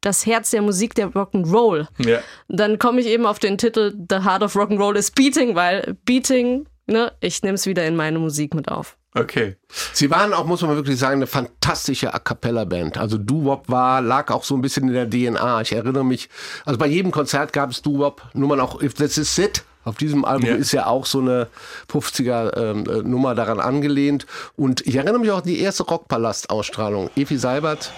das 0.01 0.27
Herz 0.27 0.51
der 0.51 0.63
Musik 0.63 0.95
der 0.95 1.09
Rock'n'Roll 1.09 1.87
Ja. 1.99 2.19
dann 2.49 2.79
komme 2.79 3.01
ich 3.01 3.07
eben 3.07 3.25
auf 3.27 3.39
den 3.39 3.57
Titel 3.57 3.95
The 4.11 4.23
Heart 4.25 4.43
of 4.43 4.57
Rock'n'Roll 4.57 4.97
is 4.97 5.11
Beating, 5.11 5.55
weil 5.55 5.97
Beating, 6.05 6.67
ne, 6.87 7.13
ich 7.21 7.43
nehme 7.43 7.55
es 7.55 7.67
wieder 7.67 7.87
in 7.87 7.97
meine 7.97 8.19
Musik 8.19 8.55
mit 8.55 8.69
auf. 8.69 8.97
Okay. 9.17 9.57
Sie 9.93 10.11
waren 10.11 10.35
auch, 10.35 10.45
muss 10.45 10.63
man 10.63 10.75
wirklich 10.75 10.99
sagen, 10.99 11.15
eine 11.17 11.29
fantastische 11.29 12.13
A 12.13 12.19
Cappella-Band. 12.19 12.99
Also 12.99 13.17
Doo-Wop 13.17 13.69
war, 13.69 14.03
lag 14.03 14.31
auch 14.33 14.43
so 14.43 14.57
ein 14.57 14.61
bisschen 14.61 14.89
in 14.89 14.95
der 14.95 15.09
DNA. 15.09 15.61
Ich 15.61 15.73
erinnere 15.73 16.05
mich, 16.05 16.29
also 16.65 16.79
bei 16.79 16.89
jedem 16.89 17.13
Konzert 17.13 17.53
gab 17.53 17.71
es 17.71 17.81
Doo-Wop. 17.81 18.23
Nur 18.35 18.49
mal 18.49 18.61
auch 18.61 18.83
If 18.83 18.95
This 18.95 19.17
Is 19.17 19.39
It. 19.39 19.63
Auf 19.85 19.97
diesem 19.97 20.25
Album 20.25 20.49
Ja. 20.49 20.55
ist 20.57 20.73
ja 20.73 20.87
auch 20.87 21.07
so 21.07 21.21
eine 21.21 21.49
50er-Nummer 21.93 23.31
ähm, 23.31 23.37
daran 23.37 23.61
angelehnt. 23.61 24.27
Und 24.57 24.81
ich 24.87 24.97
erinnere 24.97 25.19
mich 25.19 25.31
auch 25.31 25.39
an 25.39 25.45
die 25.45 25.61
erste 25.61 25.83
Rockpalast-Ausstrahlung. 25.85 27.11
Evi 27.17 27.37
Seibert, 27.37 27.93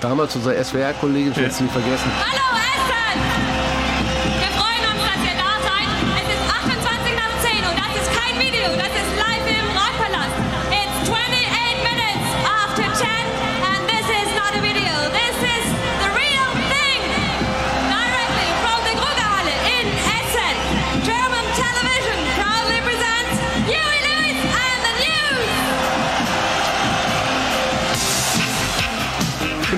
damals 0.00 0.34
unsere 0.36 0.62
SWR-Kollegin, 0.62 1.32
ich 1.32 1.36
werde 1.36 1.50
es 1.50 1.60
nie 1.60 1.68
vergessen. 1.68 2.10
Hallo 2.32 2.67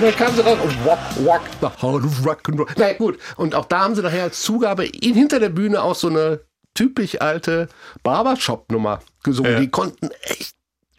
Und 0.01 0.07
dann 0.07 0.15
kam 0.15 0.35
sie 0.35 0.41
raus 0.41 0.57
und 0.63 0.83
walk, 0.83 0.99
walk 1.23 1.41
the 1.61 1.67
heart 1.67 2.03
of 2.03 2.25
rock 2.25 2.49
and 2.49 2.59
roll. 2.59 2.67
Na 2.75 2.87
ja, 2.87 2.93
gut. 2.93 3.19
Und 3.37 3.53
auch 3.53 3.65
da 3.65 3.81
haben 3.81 3.93
sie 3.93 4.01
nachher 4.01 4.23
als 4.23 4.41
Zugabe 4.41 4.87
in, 4.87 5.13
hinter 5.13 5.39
der 5.39 5.49
Bühne 5.49 5.83
auch 5.83 5.93
so 5.93 6.07
eine 6.09 6.39
typisch 6.73 7.21
alte 7.21 7.69
Barbershop-Nummer 8.01 9.01
gesungen. 9.21 9.51
Ja. 9.51 9.59
Die 9.59 9.69
konnten 9.69 10.09
echt 10.23 10.50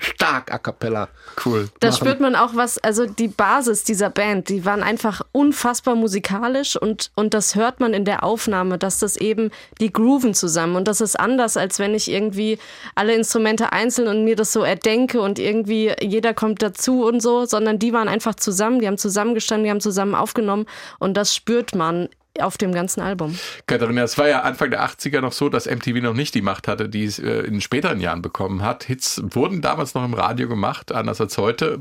stark 0.03 0.53
a 0.53 0.59
cappella. 0.59 1.09
Cool. 1.45 1.69
Da 1.81 1.89
machen. 1.89 1.97
spürt 1.97 2.21
man 2.21 2.37
auch 2.37 2.55
was, 2.55 2.79
also 2.79 3.07
die 3.07 3.29
Basis 3.29 3.85
dieser 3.85 4.11
Band, 4.11 4.49
die 4.49 4.65
waren 4.65 4.83
einfach 4.83 5.23
unfassbar 5.33 5.95
musikalisch 5.95 6.77
und, 6.77 7.11
und 7.15 7.35
das 7.35 7.55
hört 7.55 7.81
man 7.81 7.95
in 7.95 8.05
der 8.05 8.25
Aufnahme, 8.25 8.79
dass 8.79 8.99
das 8.99 9.17
eben, 9.17 9.51
die 9.81 9.93
grooven 9.93 10.35
zusammen 10.35 10.77
und 10.77 10.89
das 10.89 11.01
ist 11.01 11.19
anders, 11.19 11.57
als 11.57 11.79
wenn 11.79 11.95
ich 11.95 12.11
irgendwie 12.11 12.59
alle 12.95 13.15
Instrumente 13.15 13.73
einzeln 13.73 14.09
und 14.09 14.25
mir 14.25 14.37
das 14.37 14.53
so 14.53 14.63
erdenke 14.63 15.21
und 15.21 15.39
irgendwie 15.39 15.93
jeder 16.01 16.35
kommt 16.35 16.63
dazu 16.63 17.05
und 17.05 17.21
so, 17.21 17.45
sondern 17.45 17.79
die 17.79 17.93
waren 17.93 18.09
einfach 18.09 18.35
zusammen, 18.35 18.81
die 18.81 18.87
haben 18.87 18.99
zusammengestanden, 18.99 19.65
die 19.65 19.71
haben 19.71 19.81
zusammen 19.81 20.15
aufgenommen 20.15 20.67
und 20.99 21.17
das 21.17 21.35
spürt 21.35 21.75
man 21.75 22.09
auf 22.41 22.57
dem 22.57 22.73
ganzen 22.73 23.01
Album. 23.01 23.39
Katharina, 23.67 24.03
es 24.03 24.17
war 24.17 24.29
ja 24.29 24.41
Anfang 24.41 24.71
der 24.71 24.85
80er 24.85 25.21
noch 25.21 25.33
so, 25.33 25.49
dass 25.49 25.67
MTV 25.67 26.03
noch 26.03 26.15
nicht 26.15 26.35
die 26.35 26.41
Macht 26.41 26.67
hatte, 26.67 26.89
die 26.89 27.05
es 27.05 27.19
äh, 27.19 27.41
in 27.41 27.61
späteren 27.61 28.01
Jahren 28.01 28.23
bekommen 28.23 28.63
hat. 28.63 28.85
Hits 28.85 29.21
wurden 29.23 29.61
damals 29.61 29.95
noch 29.95 30.05
im 30.05 30.15
Radio 30.15 30.49
gemacht, 30.49 30.93
anders 30.93 31.21
als 31.21 31.37
heute. 31.37 31.81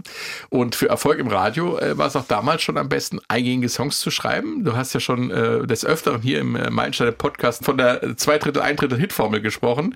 Und 0.49 0.75
für 0.75 0.89
Erfolg 0.89 1.19
im 1.19 1.27
Radio 1.27 1.77
äh, 1.77 1.97
war 1.97 2.07
es 2.07 2.15
auch 2.15 2.25
damals 2.25 2.63
schon 2.63 2.77
am 2.77 2.89
besten, 2.89 3.19
eingängige 3.29 3.69
Songs 3.69 3.99
zu 3.99 4.11
schreiben. 4.11 4.65
Du 4.65 4.75
hast 4.75 4.93
ja 4.93 4.99
schon 4.99 5.31
äh, 5.31 5.65
des 5.65 5.85
Öfteren 5.85 6.21
hier 6.21 6.39
im 6.39 6.55
äh, 6.55 6.69
Meilensteine 6.69 7.13
Podcast 7.13 7.63
von 7.63 7.77
der 7.77 8.17
zwei 8.17 8.37
Drittel, 8.37 8.61
ein 8.61 8.75
Drittel 8.75 8.97
Hitformel 8.97 9.41
gesprochen. 9.41 9.95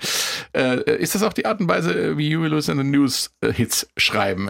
Ist 0.54 1.16
das 1.16 1.24
auch 1.24 1.34
die 1.34 1.46
Art 1.46 1.60
und 1.60 1.68
Weise, 1.68 2.18
wie 2.18 2.36
Huey 2.36 2.48
Lewis 2.48 2.70
and 2.70 2.80
the 2.80 2.88
News 2.88 3.32
Hits 3.44 3.88
schreiben? 3.98 4.50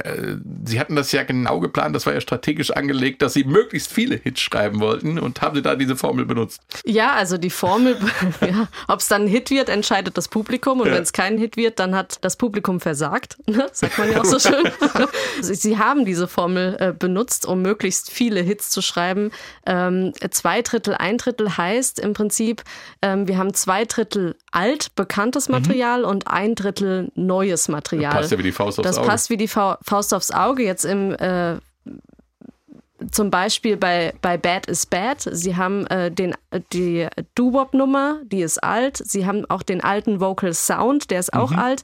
Sie 0.65 0.79
hatten 0.79 0.95
das 0.95 1.11
ja 1.11 1.23
genau 1.23 1.59
geplant, 1.59 1.95
das 1.95 2.05
war 2.05 2.13
ja 2.13 2.21
strategisch 2.21 2.71
angelegt, 2.71 3.21
dass 3.21 3.33
sie 3.33 3.43
möglichst 3.43 3.91
viele 3.91 4.15
Hits 4.15 4.41
schreiben 4.41 4.79
wollten 4.79 5.19
und 5.19 5.41
haben 5.41 5.55
sie 5.55 5.61
da 5.61 5.75
diese 5.75 5.94
diese 5.95 6.07
Formel 6.07 6.25
benutzt. 6.25 6.61
Ja, 6.85 7.13
also 7.13 7.37
die 7.37 7.49
Formel, 7.49 7.97
ja, 8.41 8.67
ob 8.87 8.99
es 8.99 9.07
dann 9.07 9.23
ein 9.23 9.27
Hit 9.27 9.49
wird, 9.49 9.69
entscheidet 9.69 10.17
das 10.17 10.27
Publikum. 10.27 10.81
Und 10.81 10.87
Ja. 10.87 10.95
wenn 10.95 11.03
es 11.03 11.13
kein 11.13 11.37
Hit 11.37 11.57
wird, 11.57 11.79
dann 11.79 11.95
hat 11.95 12.17
das 12.21 12.35
Publikum 12.35 12.79
versagt. 12.79 13.37
Ne? 13.55 13.67
Sagt 13.71 13.97
man 13.97 14.11
ja 14.11 14.19
auch 14.19 14.25
so 14.25 14.37
schön. 14.39 14.65
Sie 15.41 15.77
haben 15.77 16.03
diese 16.03 16.27
Formel 16.27 16.75
äh, 16.79 16.91
benutzt, 16.91 17.45
um 17.45 17.61
möglichst 17.61 18.11
viele 18.11 18.41
Hits 18.41 18.69
zu 18.69 18.81
schreiben. 18.81 19.31
Ähm, 19.65 20.11
zwei 20.31 20.61
Drittel, 20.61 20.95
ein 20.95 21.17
Drittel 21.17 21.55
heißt 21.55 21.99
im 21.99 22.13
Prinzip, 22.13 22.63
ähm, 23.01 23.27
wir 23.29 23.37
haben 23.37 23.53
zwei 23.53 23.85
Drittel 23.85 24.35
alt, 24.51 24.93
bekanntes 24.95 25.47
Material 25.47 26.03
und 26.03 26.27
ein 26.27 26.55
Drittel 26.55 27.11
neues 27.15 27.69
Material. 27.69 28.11
Mhm. 28.13 28.17
Passt 28.17 28.31
ja 28.31 28.37
wie 28.39 28.43
die 28.43 28.51
Faust 28.51 28.79
aufs 28.79 28.87
das 28.87 28.97
Auge. 28.97 29.07
passt 29.07 29.29
wie 29.29 29.37
die 29.37 29.47
Fa 29.47 29.77
Faust 29.83 30.13
aufs 30.13 30.31
Auge. 30.31 30.63
Jetzt 30.63 30.83
im 30.83 31.13
äh, 31.13 31.57
zum 33.11 33.29
Beispiel 33.29 33.77
bei, 33.77 34.13
bei 34.21 34.37
Bad 34.37 34.67
is 34.67 34.85
Bad. 34.85 35.27
Sie 35.31 35.55
haben 35.55 35.85
äh, 35.87 36.11
den, 36.11 36.35
die 36.73 37.07
Doo-Wop-Nummer, 37.35 38.21
die 38.25 38.41
ist 38.41 38.63
alt. 38.63 38.97
Sie 38.97 39.25
haben 39.25 39.45
auch 39.49 39.63
den 39.63 39.81
alten 39.81 40.19
Vocal 40.19 40.53
Sound, 40.53 41.11
der 41.11 41.19
ist 41.19 41.33
auch 41.33 41.51
alt. 41.51 41.83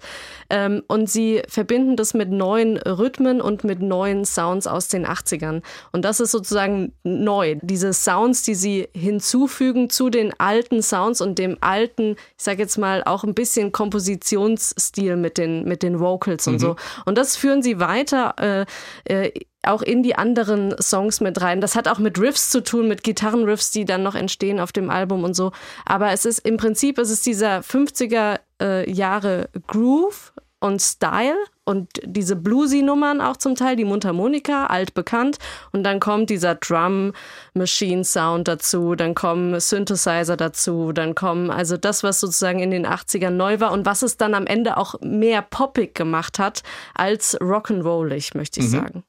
Ähm, 0.49 0.83
und 0.87 1.09
sie 1.09 1.41
verbinden 1.47 1.95
das 1.95 2.13
mit 2.13 2.29
neuen 2.29 2.77
Rhythmen 2.77 3.41
und 3.41 3.63
mit 3.63 3.81
neuen 3.81 4.25
Sounds 4.25 4.67
aus 4.67 4.87
den 4.87 5.05
80ern. 5.05 5.61
Und 5.91 6.05
das 6.05 6.19
ist 6.19 6.31
sozusagen 6.31 6.93
neu. 7.03 7.57
Diese 7.61 7.93
Sounds, 7.93 8.43
die 8.43 8.55
sie 8.55 8.87
hinzufügen 8.93 9.89
zu 9.89 10.09
den 10.09 10.33
alten 10.39 10.81
Sounds 10.81 11.21
und 11.21 11.39
dem 11.39 11.57
alten, 11.61 12.11
ich 12.37 12.43
sag 12.43 12.59
jetzt 12.59 12.77
mal, 12.77 13.03
auch 13.03 13.23
ein 13.23 13.33
bisschen 13.33 13.71
Kompositionsstil 13.71 15.15
mit 15.15 15.37
den, 15.37 15.65
mit 15.65 15.83
den 15.83 15.99
Vocals 15.99 16.47
und 16.47 16.59
so. 16.59 16.75
Und 17.05 17.17
das 17.17 17.35
führen 17.35 17.61
sie 17.61 17.79
weiter. 17.79 18.35
Äh, 18.37 18.65
äh, 19.05 19.31
auch 19.63 19.81
in 19.81 20.03
die 20.03 20.15
anderen 20.15 20.75
Songs 20.81 21.21
mit 21.21 21.41
rein. 21.41 21.61
Das 21.61 21.75
hat 21.75 21.87
auch 21.87 21.99
mit 21.99 22.19
Riffs 22.19 22.49
zu 22.49 22.63
tun, 22.63 22.87
mit 22.87 23.03
Gitarrenriffs, 23.03 23.71
die 23.71 23.85
dann 23.85 24.03
noch 24.03 24.15
entstehen 24.15 24.59
auf 24.59 24.71
dem 24.71 24.89
Album 24.89 25.23
und 25.23 25.35
so. 25.35 25.51
Aber 25.85 26.11
es 26.11 26.25
ist 26.25 26.39
im 26.39 26.57
Prinzip, 26.57 26.97
es 26.97 27.09
ist 27.09 27.25
dieser 27.25 27.59
50er 27.59 28.39
äh, 28.61 28.89
Jahre 28.91 29.49
Groove 29.67 30.33
und 30.59 30.79
Style 30.79 31.37
und 31.63 31.89
diese 32.03 32.35
Bluesy-Nummern 32.35 33.19
auch 33.19 33.37
zum 33.37 33.55
Teil, 33.55 33.75
die 33.75 33.83
Mundharmonika, 33.83 34.67
altbekannt. 34.67 35.37
Und 35.71 35.83
dann 35.83 35.99
kommt 35.99 36.29
dieser 36.29 36.55
Drum-Machine-Sound 36.55 38.47
dazu, 38.47 38.95
dann 38.95 39.15
kommen 39.15 39.59
Synthesizer 39.59 40.37
dazu, 40.37 40.91
dann 40.91 41.15
kommen 41.15 41.49
also 41.49 41.77
das, 41.77 42.03
was 42.03 42.19
sozusagen 42.19 42.59
in 42.59 42.71
den 42.71 42.85
80ern 42.85 43.31
neu 43.31 43.59
war 43.59 43.71
und 43.71 43.85
was 43.85 44.03
es 44.03 44.17
dann 44.17 44.35
am 44.35 44.45
Ende 44.45 44.77
auch 44.77 44.95
mehr 45.01 45.41
poppig 45.41 45.95
gemacht 45.95 46.39
hat 46.39 46.61
als 46.93 47.39
Rock'n'Rollig, 47.39 48.37
möchte 48.37 48.59
ich 48.59 48.69
sagen. 48.69 49.03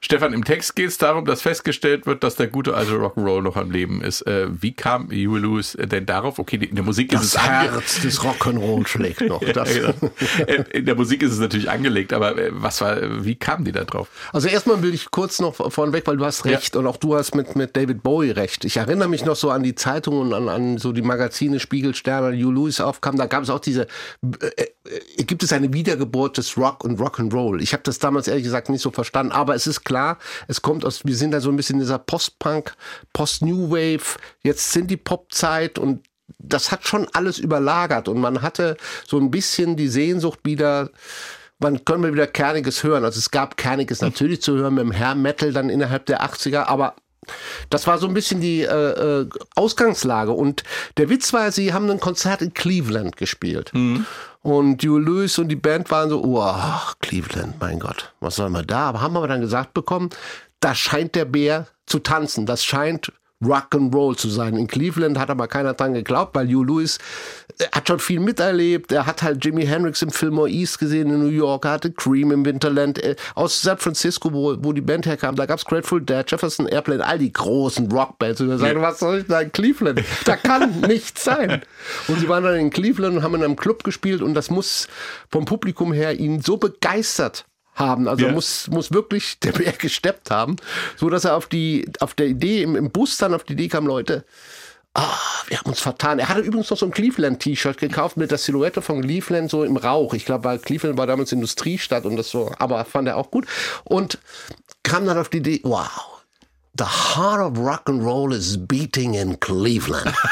Stefan, 0.00 0.34
im 0.34 0.44
Text 0.44 0.76
geht 0.76 0.88
es 0.88 0.98
darum, 0.98 1.24
dass 1.24 1.40
festgestellt 1.40 2.04
wird, 2.06 2.22
dass 2.22 2.36
der 2.36 2.48
gute 2.48 2.74
alte 2.74 2.92
Rock'n'Roll 2.92 3.40
noch 3.40 3.56
am 3.56 3.70
Leben 3.70 4.02
ist. 4.02 4.22
Äh, 4.26 4.48
wie 4.50 4.72
kam 4.72 5.08
Huey 5.08 5.38
Lewis 5.38 5.78
denn 5.80 6.04
darauf? 6.04 6.38
Okay, 6.38 6.56
in 6.56 6.74
der 6.74 6.84
Musik 6.84 7.12
ist 7.12 7.20
Das 7.20 7.26
es 7.28 7.36
ange 7.36 7.72
Herz 7.72 8.00
des 8.02 8.20
Rock'n'Roll 8.20 8.86
schlägt 8.86 9.22
noch. 9.22 9.40
Das. 9.54 9.74
Ja, 9.76 9.92
genau. 9.92 10.12
Äh, 10.46 10.64
In 10.72 10.84
der 10.86 10.94
Musik 10.94 11.22
ist 11.22 11.32
es 11.32 11.38
natürlich 11.38 11.70
angelegt, 11.70 12.12
aber 12.12 12.36
äh, 12.36 12.50
was 12.52 12.80
war, 12.80 13.24
wie 13.24 13.36
kamen 13.36 13.64
die 13.64 13.72
da 13.72 13.84
drauf? 13.84 14.08
Also 14.32 14.48
erstmal 14.48 14.82
will 14.82 14.92
ich 14.92 15.10
kurz 15.10 15.40
noch 15.40 15.54
vorneweg, 15.72 16.06
weil 16.06 16.16
du 16.16 16.24
hast 16.24 16.44
recht 16.44 16.76
und 16.76 16.86
auch 16.86 16.96
du 16.96 17.14
hast 17.14 17.34
mit, 17.34 17.56
mit 17.56 17.76
David 17.76 18.02
Bowie 18.02 18.30
recht. 18.30 18.64
Ich 18.64 18.76
erinnere 18.76 19.08
mich 19.08 19.24
noch 19.24 19.36
so 19.36 19.50
an 19.50 19.62
die 19.62 19.74
Zeitungen, 19.74 20.32
an, 20.34 20.48
an 20.48 20.78
so 20.78 20.92
die 20.92 21.02
Magazine 21.02 21.60
Spiegel, 21.60 21.94
Sterne, 21.94 22.36
Hugh 22.36 22.50
Lewis 22.52 22.80
aufkam. 22.80 23.16
Da 23.16 23.26
gab 23.26 23.42
es 23.42 23.50
auch 23.50 23.60
diese, 23.60 23.86
äh, 24.22 24.66
äh, 25.18 25.24
gibt 25.24 25.42
es 25.42 25.52
eine 25.52 25.72
Wiedergeburt 25.72 26.36
des 26.36 26.56
Rock 26.58 26.84
und 26.84 27.00
Rock'n'Roll. 27.00 27.60
Ich 27.62 27.72
habe 27.72 27.82
das 27.84 27.98
damals 27.98 28.28
ehrlich 28.28 28.44
gesagt 28.44 28.68
nicht 28.68 28.82
so 28.82 28.90
verstanden, 28.90 29.32
aber 29.32 29.53
es 29.54 29.66
ist 29.66 29.84
klar, 29.84 30.18
es 30.48 30.62
kommt 30.62 30.84
aus, 30.84 31.04
wir 31.04 31.16
sind 31.16 31.30
da 31.30 31.40
so 31.40 31.50
ein 31.50 31.56
bisschen 31.56 31.76
in 31.76 31.80
dieser 31.80 31.98
Post-Punk, 31.98 32.74
Post-New 33.12 33.70
Wave, 33.70 34.18
jetzt 34.42 34.72
sind 34.72 34.90
die 34.90 34.96
Popzeit 34.96 35.78
und 35.78 36.04
das 36.38 36.72
hat 36.72 36.86
schon 36.86 37.06
alles 37.12 37.38
überlagert 37.38 38.08
und 38.08 38.20
man 38.20 38.42
hatte 38.42 38.76
so 39.06 39.18
ein 39.18 39.30
bisschen 39.30 39.76
die 39.76 39.88
Sehnsucht 39.88 40.40
wieder, 40.44 40.90
wann 41.58 41.84
können 41.84 42.02
wir 42.04 42.12
wieder 42.12 42.26
Kerniges 42.26 42.82
hören? 42.82 43.04
Also 43.04 43.18
es 43.18 43.30
gab 43.30 43.56
Kerniges 43.56 44.00
natürlich 44.00 44.42
zu 44.42 44.56
hören 44.56 44.74
mit 44.74 44.84
dem 44.84 44.92
Hair 44.92 45.14
Metal 45.14 45.52
dann 45.52 45.70
innerhalb 45.70 46.06
der 46.06 46.22
80er, 46.22 46.64
aber 46.64 46.94
das 47.70 47.86
war 47.86 47.98
so 47.98 48.06
ein 48.06 48.14
bisschen 48.14 48.40
die 48.40 48.62
äh, 48.62 49.22
äh, 49.22 49.28
Ausgangslage. 49.54 50.32
Und 50.32 50.62
der 50.96 51.08
Witz 51.08 51.32
war, 51.32 51.50
sie 51.52 51.72
haben 51.72 51.90
ein 51.90 52.00
Konzert 52.00 52.42
in 52.42 52.52
Cleveland 52.54 53.16
gespielt. 53.16 53.70
Und 54.44 54.82
Hugh 54.82 54.98
Lewis 54.98 55.38
und 55.38 55.48
die 55.48 55.56
Band 55.56 55.90
waren 55.90 56.10
so, 56.10 56.22
oh, 56.22 56.54
Cleveland, 57.00 57.54
mein 57.60 57.78
Gott, 57.78 58.12
was 58.20 58.36
soll 58.36 58.50
man 58.50 58.66
da? 58.66 58.90
Aber 58.90 59.00
haben 59.00 59.16
aber 59.16 59.26
dann 59.26 59.40
gesagt 59.40 59.72
bekommen, 59.72 60.10
da 60.60 60.74
scheint 60.74 61.14
der 61.14 61.24
Bär 61.24 61.66
zu 61.86 61.98
tanzen. 61.98 62.44
Das 62.44 62.62
scheint 62.62 63.10
Rock'n'Roll 63.42 64.16
zu 64.18 64.28
sein. 64.28 64.54
In 64.58 64.66
Cleveland 64.66 65.18
hat 65.18 65.30
aber 65.30 65.48
keiner 65.48 65.72
dran 65.72 65.94
geglaubt, 65.94 66.34
weil 66.34 66.46
Hugh 66.46 66.62
Lewis 66.62 66.98
hat 67.72 67.86
schon 67.88 67.98
viel 68.00 68.20
miterlebt. 68.20 68.90
Er 68.92 69.06
hat 69.06 69.22
halt 69.22 69.44
Jimi 69.44 69.64
Hendrix 69.64 70.02
im 70.02 70.10
Fillmore 70.10 70.48
East 70.50 70.78
gesehen 70.78 71.10
in 71.10 71.20
New 71.20 71.28
York, 71.28 71.64
er 71.64 71.72
hatte 71.72 71.92
Cream 71.92 72.32
im 72.32 72.44
Winterland. 72.44 73.00
Aus 73.34 73.62
San 73.62 73.78
Francisco, 73.78 74.32
wo, 74.32 74.56
wo 74.58 74.72
die 74.72 74.80
Band 74.80 75.06
herkam, 75.06 75.36
da 75.36 75.46
gab's 75.46 75.64
Grateful 75.64 76.00
Dead, 76.00 76.24
Jefferson 76.28 76.66
Airplane, 76.66 77.04
all 77.06 77.18
die 77.18 77.32
großen 77.32 77.90
Rockbands. 77.90 78.40
Und 78.40 78.50
er 78.50 78.58
sagte, 78.58 78.80
was 78.80 78.98
soll 78.98 79.18
ich 79.18 79.26
da 79.26 79.40
in 79.40 79.52
Cleveland? 79.52 80.02
Da 80.24 80.36
kann 80.36 80.80
nichts 80.88 81.22
sein. 81.24 81.62
Und 82.08 82.18
sie 82.20 82.28
waren 82.28 82.42
dann 82.44 82.56
in 82.56 82.70
Cleveland 82.70 83.16
und 83.18 83.22
haben 83.22 83.34
in 83.36 83.44
einem 83.44 83.56
Club 83.56 83.84
gespielt 83.84 84.20
und 84.22 84.34
das 84.34 84.50
muss 84.50 84.88
vom 85.30 85.44
Publikum 85.44 85.92
her 85.92 86.18
ihn 86.18 86.40
so 86.40 86.56
begeistert 86.56 87.44
haben. 87.74 88.06
Also 88.08 88.26
Ja. 88.26 88.32
muss, 88.32 88.68
muss 88.68 88.92
wirklich 88.92 89.38
der 89.40 89.52
Bär 89.52 89.72
gesteppt 89.72 90.30
haben, 90.30 90.56
so 90.96 91.10
dass 91.10 91.24
er 91.24 91.36
auf 91.36 91.46
die, 91.46 91.88
auf 92.00 92.14
der 92.14 92.26
Idee, 92.26 92.62
im, 92.62 92.76
im 92.76 92.90
Bus 92.90 93.16
dann 93.18 93.34
auf 93.34 93.44
die 93.44 93.54
Idee 93.54 93.68
kam, 93.68 93.86
Leute, 93.86 94.24
ah, 94.94 95.18
wir 95.48 95.58
haben 95.58 95.68
uns 95.68 95.80
vertan. 95.80 96.18
Er 96.18 96.28
hatte 96.28 96.40
übrigens 96.40 96.70
noch 96.70 96.78
so 96.78 96.86
ein 96.86 96.92
Cleveland-T-Shirt 96.92 97.78
gekauft 97.78 98.16
mit 98.16 98.30
der 98.30 98.38
Silhouette 98.38 98.80
von 98.80 99.02
Cleveland 99.02 99.50
so 99.50 99.64
im 99.64 99.76
Rauch. 99.76 100.14
Ich 100.14 100.24
glaube, 100.24 100.44
weil 100.44 100.58
Cleveland 100.58 100.98
war 100.98 101.06
damals 101.06 101.32
Industriestadt 101.32 102.04
und 102.04 102.16
das 102.16 102.30
so, 102.30 102.52
aber 102.58 102.84
fand 102.84 103.08
er 103.08 103.16
auch 103.16 103.30
gut. 103.30 103.46
Und 103.84 104.18
kam 104.82 105.06
dann 105.06 105.18
auf 105.18 105.28
die 105.28 105.38
Idee, 105.38 105.60
wow, 105.64 106.22
the 106.78 106.84
heart 106.84 107.40
of 107.40 107.58
rock 107.58 107.82
and 107.86 108.02
roll 108.02 108.32
is 108.32 108.56
beating 108.66 109.14
in 109.14 109.38
Cleveland. 109.40 110.12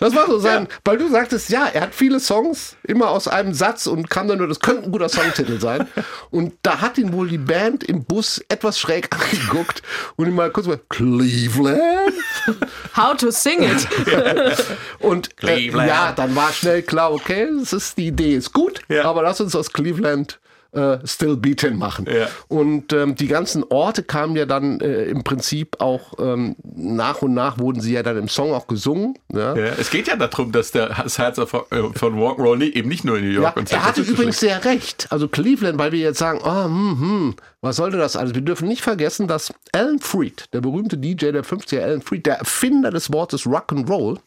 Das 0.00 0.14
war 0.14 0.26
so 0.26 0.38
sein, 0.38 0.68
weil 0.84 0.96
du 0.96 1.08
sagtest, 1.08 1.50
ja, 1.50 1.66
er 1.66 1.80
hat 1.82 1.94
viele 1.94 2.20
Songs, 2.20 2.76
immer 2.84 3.10
aus 3.10 3.26
einem 3.26 3.52
Satz 3.52 3.88
und 3.88 4.08
kam 4.08 4.28
dann 4.28 4.38
nur, 4.38 4.46
das 4.46 4.60
könnte 4.60 4.84
ein 4.84 4.92
guter 4.92 5.08
Songtitel 5.08 5.60
sein. 5.60 5.88
Und 6.30 6.54
da 6.62 6.80
hat 6.80 6.98
ihn 6.98 7.12
wohl 7.12 7.28
die 7.28 7.38
Band 7.38 7.82
im 7.82 8.04
Bus 8.04 8.40
etwas 8.48 8.78
schräg 8.78 9.08
angeguckt 9.12 9.82
und 10.16 10.28
ihm 10.28 10.34
mal 10.34 10.50
kurz 10.50 10.66
mal, 10.66 10.80
Cleveland? 10.88 12.14
How 12.96 13.16
to 13.16 13.30
sing 13.30 13.62
it. 13.62 13.86
Und 15.00 15.28
äh, 15.28 15.34
Cleveland. 15.36 15.88
ja, 15.88 16.12
dann 16.12 16.34
war 16.36 16.52
schnell 16.52 16.82
klar, 16.82 17.12
okay, 17.12 17.48
das 17.58 17.72
ist, 17.72 17.98
die 17.98 18.08
Idee 18.08 18.34
ist 18.34 18.52
gut, 18.52 18.80
Ja. 18.88 19.04
aber 19.04 19.22
lass 19.22 19.40
uns 19.40 19.54
aus 19.56 19.72
Cleveland 19.72 20.38
äh, 20.72 20.98
Still 21.06 21.36
Beatin 21.36 21.76
machen. 21.76 22.06
Ja. 22.10 22.28
Und 22.48 22.92
ähm, 22.92 23.14
die 23.14 23.26
ganzen 23.26 23.64
Orte 23.70 24.02
kamen 24.02 24.36
ja 24.36 24.44
dann 24.46 24.80
äh, 24.80 25.04
im 25.04 25.24
Prinzip 25.24 25.80
auch 25.80 26.14
ähm, 26.18 26.56
nach 26.62 27.22
und 27.22 27.34
nach 27.34 27.58
wurden 27.58 27.80
sie 27.80 27.94
ja 27.94 28.02
dann 28.02 28.16
im 28.18 28.28
Song 28.28 28.52
auch 28.52 28.66
gesungen. 28.66 29.18
Ja. 29.32 29.56
Ja, 29.56 29.72
es 29.78 29.90
geht 29.90 30.08
ja 30.08 30.16
darum, 30.16 30.52
dass 30.52 30.70
der, 30.72 30.88
das 31.02 31.18
Herz 31.18 31.40
von, 31.40 31.62
äh, 31.70 31.82
von 31.94 32.58
nicht- 32.58 32.76
eben 32.76 32.88
nicht 32.88 33.04
nur 33.04 33.16
in 33.18 33.24
New 33.24 33.30
York 33.30 33.54
Ja, 33.56 33.60
und 33.60 33.72
er 33.72 33.84
hatte 33.84 34.02
übrigens 34.02 34.40
sehr 34.40 34.64
recht. 34.64 35.06
Also 35.10 35.28
Cleveland, 35.28 35.78
weil 35.78 35.92
wir 35.92 36.00
jetzt 36.00 36.18
sagen, 36.18 36.40
oh, 36.44 36.64
hm, 36.64 37.00
hm, 37.00 37.34
was 37.60 37.76
sollte 37.76 37.96
das 37.96 38.16
alles? 38.16 38.34
Wir 38.34 38.42
dürfen 38.42 38.68
nicht 38.68 38.82
vergessen, 38.82 39.26
dass 39.26 39.52
Alan 39.72 39.98
Freed, 39.98 40.52
der 40.52 40.60
berühmte 40.60 40.96
DJ 40.98 41.32
der 41.32 41.44
50er, 41.44 41.80
Alan 41.82 42.02
Freed, 42.02 42.26
der 42.26 42.36
Erfinder 42.38 42.90
des 42.90 43.12
Wortes 43.12 43.46
Rock'n'Roll, 43.46 44.18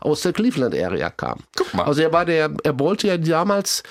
aus 0.00 0.22
der 0.22 0.32
Cleveland-Area 0.32 1.10
kam. 1.10 1.40
Guck 1.56 1.74
mal. 1.74 1.84
Also 1.84 2.02
er 2.02 2.12
war 2.12 2.24
der, 2.24 2.50
er 2.64 2.78
wollte 2.80 3.06
ja 3.06 3.16
damals 3.18 3.82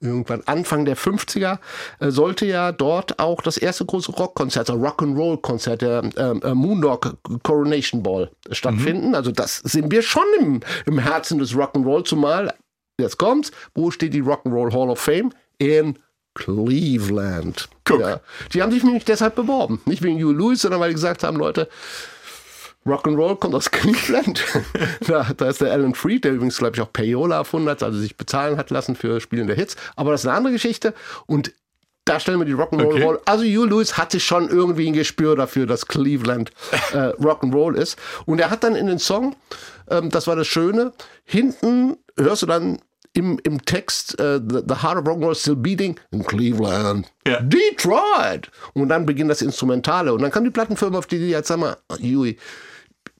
irgendwann 0.00 0.42
Anfang 0.46 0.84
der 0.84 0.96
50er, 0.96 1.58
äh, 1.98 2.10
sollte 2.10 2.46
ja 2.46 2.72
dort 2.72 3.18
auch 3.18 3.42
das 3.42 3.56
erste 3.56 3.84
große 3.84 4.12
Rockkonzert, 4.12 4.70
also 4.70 4.82
Rock'n'Roll-Konzert, 4.82 5.82
der 5.82 6.02
ähm, 6.16 6.40
äh, 6.42 6.54
Moondog 6.54 7.16
Coronation 7.42 8.02
Ball 8.02 8.30
stattfinden. 8.50 9.14
Also 9.14 9.30
das 9.30 9.58
sind 9.58 9.90
wir 9.92 10.02
schon 10.02 10.24
im, 10.38 10.60
im 10.86 10.98
Herzen 10.98 11.38
des 11.38 11.54
Rock'n'Roll, 11.54 12.04
zumal, 12.04 12.54
jetzt 12.98 13.18
kommt's, 13.18 13.52
wo 13.74 13.90
steht 13.90 14.14
die 14.14 14.22
Rock'n'Roll 14.22 14.72
Hall 14.72 14.90
of 14.90 14.98
Fame? 14.98 15.32
In 15.58 15.98
Cleveland. 16.34 17.68
Guck. 17.84 18.00
Ja. 18.00 18.20
Die 18.54 18.62
haben 18.62 18.72
sich 18.72 18.84
nämlich 18.84 19.04
deshalb 19.04 19.34
beworben. 19.34 19.80
Nicht 19.84 20.02
wegen 20.02 20.22
Hugh 20.22 20.32
Lewis, 20.32 20.62
sondern 20.62 20.80
weil 20.80 20.90
die 20.90 20.94
gesagt 20.94 21.24
haben, 21.24 21.36
Leute, 21.36 21.68
Rock'n'Roll 22.86 23.36
kommt 23.38 23.54
aus 23.54 23.70
Cleveland. 23.70 24.44
da, 25.06 25.26
da 25.36 25.48
ist 25.48 25.60
der 25.60 25.72
Alan 25.72 25.94
Freed, 25.94 26.24
der 26.24 26.32
übrigens, 26.32 26.58
glaube 26.58 26.76
ich, 26.76 26.82
auch 26.82 26.92
Payola 26.92 27.36
erfunden 27.36 27.68
hat, 27.68 27.82
also 27.82 27.98
sich 27.98 28.16
bezahlen 28.16 28.56
hat 28.56 28.70
lassen 28.70 28.96
für 28.96 29.20
spielende 29.20 29.54
Hits. 29.54 29.76
Aber 29.96 30.12
das 30.12 30.22
ist 30.22 30.26
eine 30.26 30.36
andere 30.36 30.52
Geschichte. 30.54 30.94
Und 31.26 31.52
da 32.06 32.18
stellen 32.18 32.38
wir 32.38 32.46
die 32.46 32.54
Rock'n'Roll 32.54 32.86
Okay. 32.86 33.04
Hall. 33.04 33.20
Also 33.26 33.44
Hugh 33.44 33.66
Lewis 33.66 33.98
hatte 33.98 34.18
schon 34.18 34.48
irgendwie 34.48 34.88
ein 34.88 34.94
Gespür 34.94 35.36
dafür, 35.36 35.66
dass 35.66 35.86
Cleveland 35.86 36.50
äh, 36.92 36.96
Rock'n'Roll 37.20 37.74
ist. 37.76 37.98
Und 38.24 38.40
er 38.40 38.50
hat 38.50 38.64
dann 38.64 38.74
in 38.74 38.86
den 38.86 38.98
Song, 38.98 39.36
ähm, 39.90 40.10
das 40.10 40.26
war 40.26 40.34
das 40.36 40.46
Schöne, 40.46 40.92
hinten 41.24 41.96
hörst 42.16 42.42
du 42.42 42.46
dann 42.46 42.78
im, 43.12 43.38
im 43.42 43.62
Text 43.64 44.18
äh, 44.20 44.40
the, 44.40 44.60
the 44.66 44.76
Heart 44.82 44.98
of 44.98 45.04
Rock'n'Roll 45.04 45.32
is 45.32 45.40
still 45.40 45.56
beating 45.56 45.98
in 46.12 46.24
Cleveland. 46.24 47.06
Ja. 47.26 47.40
Detroit! 47.42 48.50
Und 48.72 48.88
dann 48.88 49.04
beginnt 49.04 49.30
das 49.30 49.42
Instrumentale. 49.42 50.12
Und 50.14 50.22
dann 50.22 50.30
kam 50.30 50.44
die 50.44 50.50
Plattenfirma 50.50 50.98
auf 50.98 51.06
die 51.06 51.16
Idee, 51.16 51.30
jetzt 51.30 51.48
sag 51.48 51.58
mal, 51.58 51.76
Huey, 52.00 52.38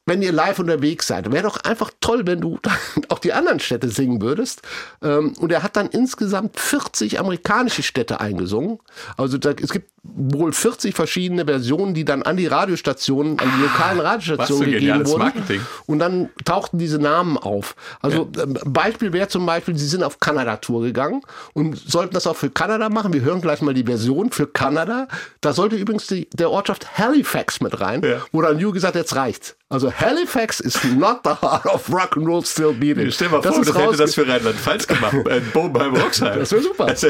wenn 0.07 0.23
ihr 0.23 0.33
live 0.33 0.59
unterwegs 0.59 1.07
seid, 1.07 1.31
wäre 1.31 1.45
doch 1.45 1.59
einfach 1.59 1.91
toll, 2.01 2.27
wenn 2.27 2.41
du 2.41 2.59
auch 3.09 3.19
die 3.19 3.33
anderen 3.33 3.61
Städte 3.61 3.89
singen 3.89 4.21
würdest. 4.21 4.63
Ähm, 5.03 5.35
Und 5.39 5.53
er 5.53 5.63
hat 5.63 5.77
dann 5.77 5.89
insgesamt 5.89 6.59
40 6.59 7.21
amerikanische 7.21 7.83
Städte 7.83 8.21
eingesungen. 8.21 8.79
Also 9.17 9.39
da, 9.39 9.51
es 9.51 9.71
gibt 9.71 9.91
wohl 10.03 10.53
40 10.53 10.95
verschiedene 10.95 11.45
Versionen, 11.45 11.93
die 11.95 12.05
dann 12.05 12.23
an 12.23 12.37
die 12.37 12.47
Radiostationen, 12.47 13.39
an 13.39 13.51
die 13.57 13.63
lokalen 13.63 14.01
Radiostationen 14.01 14.61
was 14.67 14.67
für 14.67 14.71
gegeben 14.73 15.07
wurden. 15.07 15.19
Marketing. 15.19 15.61
Und 15.87 15.99
dann 15.99 16.31
tauchten 16.45 16.79
diese 16.79 16.99
Namen 16.99 17.37
auf. 17.37 17.77
Also 18.01 18.31
ähm, 18.43 18.59
Beispiel 18.65 19.13
wäre 19.13 19.29
zum 19.29 19.45
Beispiel, 19.45 19.77
sie 19.77 19.87
sind 19.87 20.03
auf 20.03 20.19
Kanada-Tour 20.19 20.83
gegangen 20.83 21.21
und 21.53 21.77
sollten 21.79 22.15
das 22.15 22.27
auch 22.27 22.37
für 22.37 22.51
Kanada 22.51 22.89
machen. 22.89 23.13
Wir 23.13 23.21
hören 23.21 23.41
gleich 23.43 23.61
mal 23.61 23.75
die 23.75 23.85
Version 23.85 24.31
für 24.31 24.47
Kanada. 24.47 25.07
Da 25.43 25.53
sollte 25.53 25.77
übrigens 25.77 26.07
die, 26.07 26.29
der 26.33 26.51
Ortschaft 26.51 26.99
Halifax 26.99 27.61
mit 27.61 27.81
rein, 27.81 28.03
Ja. 28.03 28.19
wo 28.33 28.41
dann 28.41 28.59
Hugh 28.59 28.73
gesagt 28.73 28.95
jetzt 28.95 29.15
reicht's. 29.15 29.57
Also 29.69 29.93
Halifax 29.93 30.59
is 30.59 30.83
not 30.97 31.21
the 31.23 31.31
heart 31.31 31.65
of 31.67 31.89
rock 31.93 32.17
and 32.17 32.27
roll 32.27 32.45
still 32.45 32.73
beating. 32.73 33.09
Stell 33.13 33.29
dir 33.29 33.37
mal 33.37 33.43
vor, 33.43 33.61
ist 33.61 33.69
das 33.69 33.77
hätte 33.79 33.97
das 33.99 34.15
für 34.17 34.27
Rheinland-Pfalz 34.27 34.87
gemacht. 34.89 35.15
Ein 35.31 35.49
Boom 35.53 35.73
beim 35.73 35.95
Roxheim. 35.95 36.39
Das 36.41 36.51
wäre 36.51 36.63
super. 36.63 36.87
Also, 36.91 37.09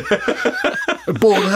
Boden 1.19 1.51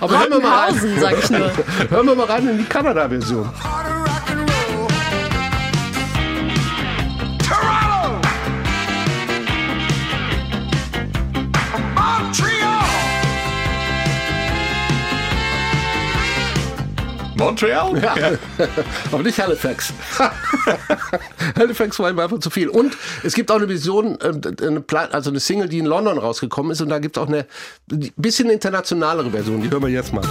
Aber 0.00 0.18
hören 0.18 0.30
wir 0.30 0.40
mal 0.40 0.58
rein. 0.58 0.74
Rottenhausen, 0.74 1.00
sag 1.00 1.18
ich 1.18 1.30
nur. 1.30 1.50
Hören 1.90 2.06
wir 2.06 2.14
mal 2.14 2.26
rein 2.26 2.48
in 2.48 2.58
die 2.58 2.64
Kanada-Version. 2.64 3.48
Montreal? 17.38 18.02
Ja. 18.02 18.14
Aber 19.12 19.22
nicht 19.22 19.38
Halifax. 19.38 19.92
Halifax 21.58 21.98
war 21.98 22.10
ihm 22.10 22.18
einfach 22.18 22.40
zu 22.40 22.50
viel. 22.50 22.68
Und 22.68 22.96
es 23.22 23.34
gibt 23.34 23.50
auch 23.50 23.56
eine 23.56 23.68
Vision, 23.68 24.18
äh, 24.20 24.80
also 25.12 25.30
eine 25.30 25.40
Single, 25.40 25.68
die 25.68 25.78
in 25.78 25.86
London 25.86 26.18
rausgekommen 26.18 26.72
ist. 26.72 26.80
Und 26.80 26.88
da 26.88 26.98
gibt 26.98 27.16
es 27.16 27.22
auch 27.22 27.28
eine 27.28 27.46
bisschen 28.16 28.50
internationalere 28.50 29.30
Version. 29.30 29.62
Die 29.62 29.70
hören 29.70 29.82
wir 29.82 29.88
jetzt 29.88 30.12
mal. 30.12 30.22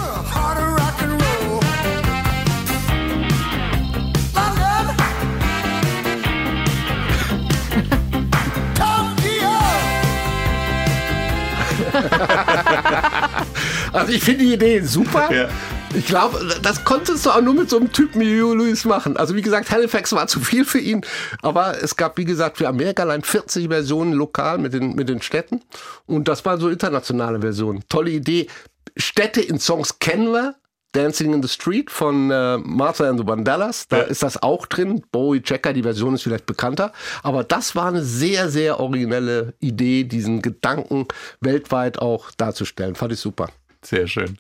Also 13.94 14.12
ich 14.12 14.24
finde 14.24 14.46
die 14.46 14.54
Idee 14.54 14.82
super. 14.82 15.34
Ja. 15.34 15.48
Ich 15.96 16.06
glaube, 16.06 16.40
das 16.62 16.84
konntest 16.84 17.26
du 17.26 17.32
auch 17.32 17.42
nur 17.42 17.54
mit 17.54 17.70
so 17.70 17.78
einem 17.78 17.92
Typen 17.92 18.22
wie 18.22 18.26
Lewis 18.40 18.86
machen. 18.86 19.18
Also 19.18 19.36
wie 19.36 19.42
gesagt, 19.42 19.72
Halifax 19.72 20.12
war 20.14 20.28
zu 20.28 20.40
viel 20.40 20.64
für 20.66 20.80
ihn. 20.80 21.04
Aber 21.42 21.82
es 21.82 21.96
gab, 21.96 22.18
wie 22.18 22.26
gesagt, 22.26 22.58
für 22.58 22.68
Amerika 22.68 23.04
allein 23.04 23.24
40 23.24 23.68
Versionen 23.70 24.14
lokal 24.14 24.58
mit 24.58 24.74
den, 24.74 24.96
mit 24.96 25.10
den 25.10 25.22
Städten. 25.22 25.62
Und 26.06 26.28
das 26.28 26.46
waren 26.46 26.60
so 26.60 26.70
internationale 26.70 27.40
Versionen. 27.40 27.84
Tolle 27.90 28.12
Idee. 28.12 28.48
Städte 28.96 29.42
in 29.42 29.60
Songs 29.60 30.00
kennen 30.00 30.32
wir. 30.32 30.56
Dancing 30.94 31.34
in 31.34 31.44
the 31.44 31.50
Street 31.50 31.92
von 31.92 32.32
äh, 32.32 32.58
Martha 32.58 33.08
and 33.08 33.20
the 33.20 33.28
Vandellas, 33.28 33.88
da 33.88 33.98
Ja. 33.98 34.04
ist 34.04 34.24
das 34.24 34.42
auch 34.42 34.66
drin. 34.66 35.04
Bowie 35.12 35.42
Checker, 35.42 35.74
die 35.74 35.84
Version 35.84 36.16
ist 36.16 36.24
vielleicht 36.24 36.46
bekannter. 36.46 36.92
Aber 37.24 37.44
das 37.44 37.76
war 37.76 37.88
eine 37.88 38.04
sehr, 38.04 38.50
sehr 38.50 38.80
originelle 38.80 39.54
Idee, 39.60 40.06
diesen 40.06 40.42
Gedanken 40.42 41.06
weltweit 41.42 42.00
auch 42.00 42.32
darzustellen. 42.38 42.96
Fand 42.96 43.12
ich 43.14 43.20
super. 43.20 43.50
Sehr 43.84 44.08
schön. 44.08 44.38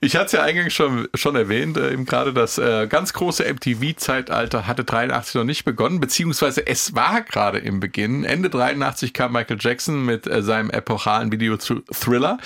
Ich 0.00 0.14
hatte 0.14 0.26
es 0.26 0.32
ja 0.32 0.42
eingangs 0.42 0.72
schon, 0.74 1.08
schon 1.14 1.36
erwähnt, 1.36 1.76
äh, 1.78 1.92
eben 1.92 2.04
gerade 2.04 2.34
das 2.34 2.58
äh, 2.58 2.86
ganz 2.86 3.14
große 3.14 3.42
MTV-Zeitalter 3.42 4.66
hatte 4.66 4.84
83 4.84 5.36
noch 5.36 5.44
nicht 5.44 5.64
begonnen, 5.64 6.00
beziehungsweise 6.00 6.66
es 6.66 6.94
war 6.94 7.22
gerade 7.22 7.58
im 7.58 7.80
Beginn. 7.80 8.24
Ende 8.24 8.50
83 8.50 9.14
kam 9.14 9.32
Michael 9.32 9.56
Jackson 9.58 10.04
mit 10.04 10.26
äh, 10.26 10.42
seinem 10.42 10.70
epochalen 10.70 11.32
Video 11.32 11.56
zu 11.56 11.80
Thriller. 11.90 12.38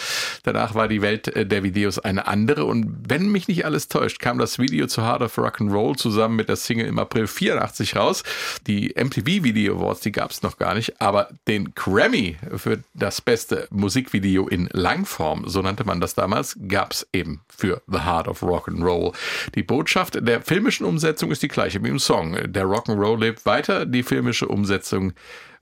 Danach 0.44 0.74
war 0.74 0.87
die 0.87 1.03
Welt 1.03 1.29
äh, 1.29 1.44
der 1.44 1.64
Videos 1.64 1.98
eine 1.98 2.29
andere 2.29 2.64
und 2.64 3.05
wenn 3.09 3.31
mich 3.31 3.48
nicht 3.48 3.64
alles 3.64 3.88
täuscht, 3.88 4.20
kam 4.20 4.38
das 4.38 4.61
Video 4.61 4.87
zu 4.87 5.03
Hard 5.03 5.22
of 5.22 5.37
Rock'n'Roll 5.38 5.96
zusammen 5.96 6.37
mit 6.37 6.48
der 6.48 6.57
Single 6.57 6.87
im 6.87 7.01
April 7.01 7.27
84 7.27 7.96
raus. 7.96 8.22
Die 8.66 8.94
MTV 8.96 9.27
Video 9.27 9.77
Awards, 9.77 10.01
die 10.01 10.12
gab 10.12 10.31
es 10.31 10.42
noch 10.42 10.57
gar 10.57 10.74
nicht, 10.74 11.01
aber 11.01 11.31
den 11.48 11.74
Grammy 11.74 12.37
für 12.57 12.79
das 12.94 13.20
beste 13.20 13.66
Musikvideo 13.70 14.46
in 14.46 14.68
Langform, 14.72 15.48
so 15.48 15.62
nannte 15.62 15.85
man 15.85 16.01
das 16.01 16.14
damals, 16.14 16.27
gab 16.68 16.92
es 16.92 17.06
eben 17.12 17.42
für 17.48 17.82
The 17.86 18.00
Heart 18.00 18.28
of 18.28 18.42
Rock'n'Roll. 18.42 19.14
Die 19.54 19.62
Botschaft 19.62 20.18
der 20.20 20.42
filmischen 20.42 20.86
Umsetzung 20.86 21.30
ist 21.30 21.42
die 21.42 21.48
gleiche 21.48 21.82
wie 21.82 21.88
im 21.88 21.98
Song. 21.98 22.36
Der 22.46 22.64
Rock'n'Roll 22.64 23.20
lebt 23.20 23.46
weiter, 23.46 23.86
die 23.86 24.02
filmische 24.02 24.48
Umsetzung 24.48 25.12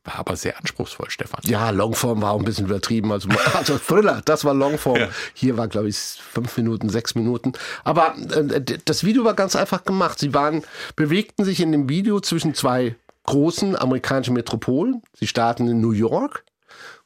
war 0.07 0.21
aber 0.21 0.37
sehr 0.37 0.57
anspruchsvoll, 0.59 1.11
Stefan. 1.11 1.41
Ja, 1.45 1.71
Longform 1.71 2.23
war 2.23 2.33
auch 2.33 2.39
ein 2.39 2.45
bisschen 2.45 2.67
übertrieben. 2.67 3.13
Also, 3.13 3.29
also 3.55 3.77
Thriller, 3.79 4.23
das 4.25 4.45
war 4.45 4.55
Longform. 4.55 4.99
Ja. 4.99 5.09
Hier 5.35 5.57
war, 5.57 5.69
glaube 5.69 5.89
ich, 5.89 5.97
fünf 5.97 6.57
Minuten, 6.57 6.89
sechs 6.89 7.15
Minuten. 7.15 7.53
Aber 7.85 8.15
äh, 8.31 8.63
das 8.85 9.05
Video 9.05 9.25
war 9.25 9.35
ganz 9.35 9.57
einfach 9.57 9.85
gemacht. 9.85 10.19
Sie 10.19 10.33
waren, 10.33 10.63
bewegten 10.95 11.45
sich 11.45 11.61
in 11.61 11.73
dem 11.73 11.89
Video 11.89 12.21
zwischen 12.21 12.55
zwei 12.55 12.95
großen 13.25 13.77
amerikanischen 13.77 14.35
Metropolen. 14.35 15.03
Sie 15.13 15.27
starten 15.27 15.67
in 15.69 15.81
New 15.81 15.91
York. 15.91 16.45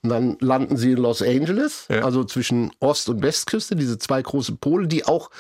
Und 0.03 0.09
dann 0.11 0.37
landen 0.41 0.77
sie 0.77 0.93
in 0.93 0.99
Los 0.99 1.21
Angeles, 1.23 1.85
Ja. 1.91 2.03
also 2.05 2.25
zwischen 2.25 2.71
Ost- 2.81 3.09
und 3.11 3.23
Westküste, 3.23 3.77
diese 3.77 3.99
zwei 3.99 4.23
großen 4.23 4.57
Pole, 4.59 4.87
die 4.89 5.05
auch, 5.05 5.31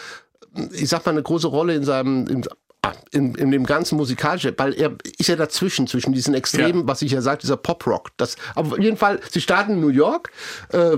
ich 0.72 0.88
sag 0.90 1.06
mal, 1.06 1.12
eine 1.12 1.22
große 1.22 1.46
Rolle 1.46 1.74
in 1.74 1.84
seinem, 1.84 2.26
in, 2.26 2.44
in, 3.12 3.34
in 3.36 3.50
dem 3.50 3.64
ganzen 3.64 3.96
musikalischen, 3.96 4.52
weil 4.58 4.74
er 4.74 4.92
ist 5.18 5.28
ja 5.28 5.36
dazwischen, 5.36 5.86
zwischen 5.86 6.12
diesen 6.12 6.34
Extremen, 6.34 6.80
Ja. 6.80 6.86
was 6.88 7.00
ich 7.02 7.12
ja 7.12 7.22
sage, 7.22 7.40
dieser 7.40 7.56
Pop-Rock. 7.56 8.10
Das, 8.18 8.36
aber 8.54 8.72
auf 8.72 8.78
jeden 8.78 8.96
Fall, 8.98 9.20
sie 9.30 9.40
starten 9.40 9.72
in 9.72 9.80
New 9.80 9.88
York, 9.88 10.30
äh, 10.72 10.96